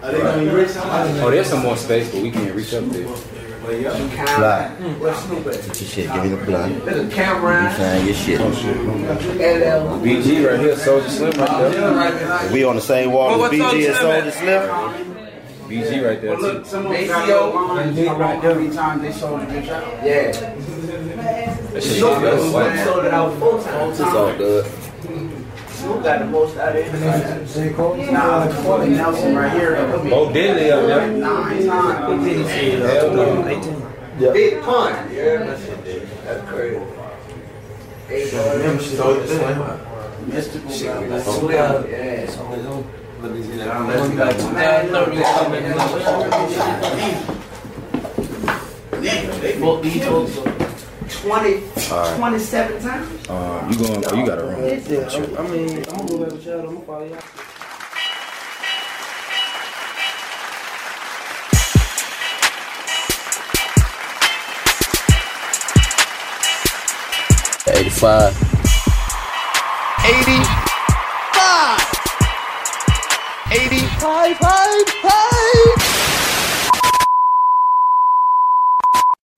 Oh, 0.06 1.31
there's 1.31 1.47
some 1.48 1.62
more 1.62 1.76
space, 1.78 2.10
but 2.12 2.20
we 2.22 2.31
can't 2.31 2.55
reach 2.55 2.74
up 2.74 2.85
there. 2.90 3.06
Fly. 3.06 4.68
Get 4.78 5.01
your 5.01 5.74
shit. 5.74 6.12
Give 6.12 6.22
me 6.22 6.28
the 6.28 6.36
blunt. 6.44 6.85
There's 6.85 7.10
a 7.10 7.14
camera. 7.14 7.62
You 7.64 7.70
find 7.78 8.05
your 8.06 8.14
shit. 8.14 8.40
BG 10.02 10.47
right 10.47 10.60
here, 10.60 10.74
Soulja 10.76 11.09
Slim 11.09 11.32
right 11.40 12.12
there. 12.12 12.52
We 12.52 12.64
on 12.64 12.76
the 12.76 12.82
same 12.82 13.12
wall 13.12 13.40
with 13.40 13.52
BG 13.52 13.86
and 13.86 13.97
Soulja 13.97 14.32
Slim. 14.32 14.62
BG 15.70 16.05
right 16.06 16.20
there 16.20 16.36
too. 16.36 16.62
ACO. 16.93 17.76
Every 18.43 18.68
time 18.70 19.01
they 19.01 19.12
sold 19.12 19.40
a 19.40 19.47
good 19.47 19.64
job. 19.64 19.82
Yeah. 20.05 20.32
That 21.72 21.82
shit 21.82 22.02
look 22.02 22.20
good. 22.20 22.85
Sold 22.85 23.05
it 23.06 23.14
out 23.14 23.39
full 23.39 23.62
time. 23.62 23.90
It's 23.90 24.01
all 24.01 24.36
good. 24.36 24.66
Snoop 25.85 26.02
got 26.02 26.19
the 26.20 26.24
most 26.24 26.56
out 26.56 26.74
of 26.74 26.77
it. 26.77 28.12
Nah, 28.12 28.39
like 28.47 28.56
Corey 28.62 28.89
Nelson 28.89 29.36
right 29.36 29.52
here. 29.52 29.77
Bo 30.09 30.28
Diddley 30.31 30.70
up 30.73 30.86
there. 30.86 31.11
Nine 31.11 31.66
times. 31.66 32.24
Hell 32.81 33.12
no. 33.12 34.32
Big 34.32 34.62
pun. 34.62 34.93
Yeah, 35.12 35.39
that's 36.24 36.48
crazy. 36.48 36.81
Mystikal. 40.27 41.48
got- 41.51 41.89
Yeah. 49.02 50.64
20, 51.20 51.55
All 51.91 51.99
right. 52.01 52.16
27 52.19 52.82
times. 52.82 53.28
Um, 53.28 53.70
you 53.70 53.78
going? 53.78 54.05
Oh, 54.07 54.15
you 54.15 54.27
got 54.27 54.39
a 54.39 54.45
room. 54.45 54.61
Yeah, 54.89 55.39
I 55.39 55.49
mean, 55.49 55.78
I'm 55.78 55.85
gonna 55.85 56.09
go 56.09 56.19
back 56.24 56.32
with 56.32 56.47
y'all. 56.47 56.61
I'm 56.61 56.66
gonna 56.74 56.81
follow 56.86 57.05
y'all. 57.07 57.20
Eighty-five. 67.66 68.35
85. 70.07 70.61
85, 73.51 74.36
five, 74.36 76.03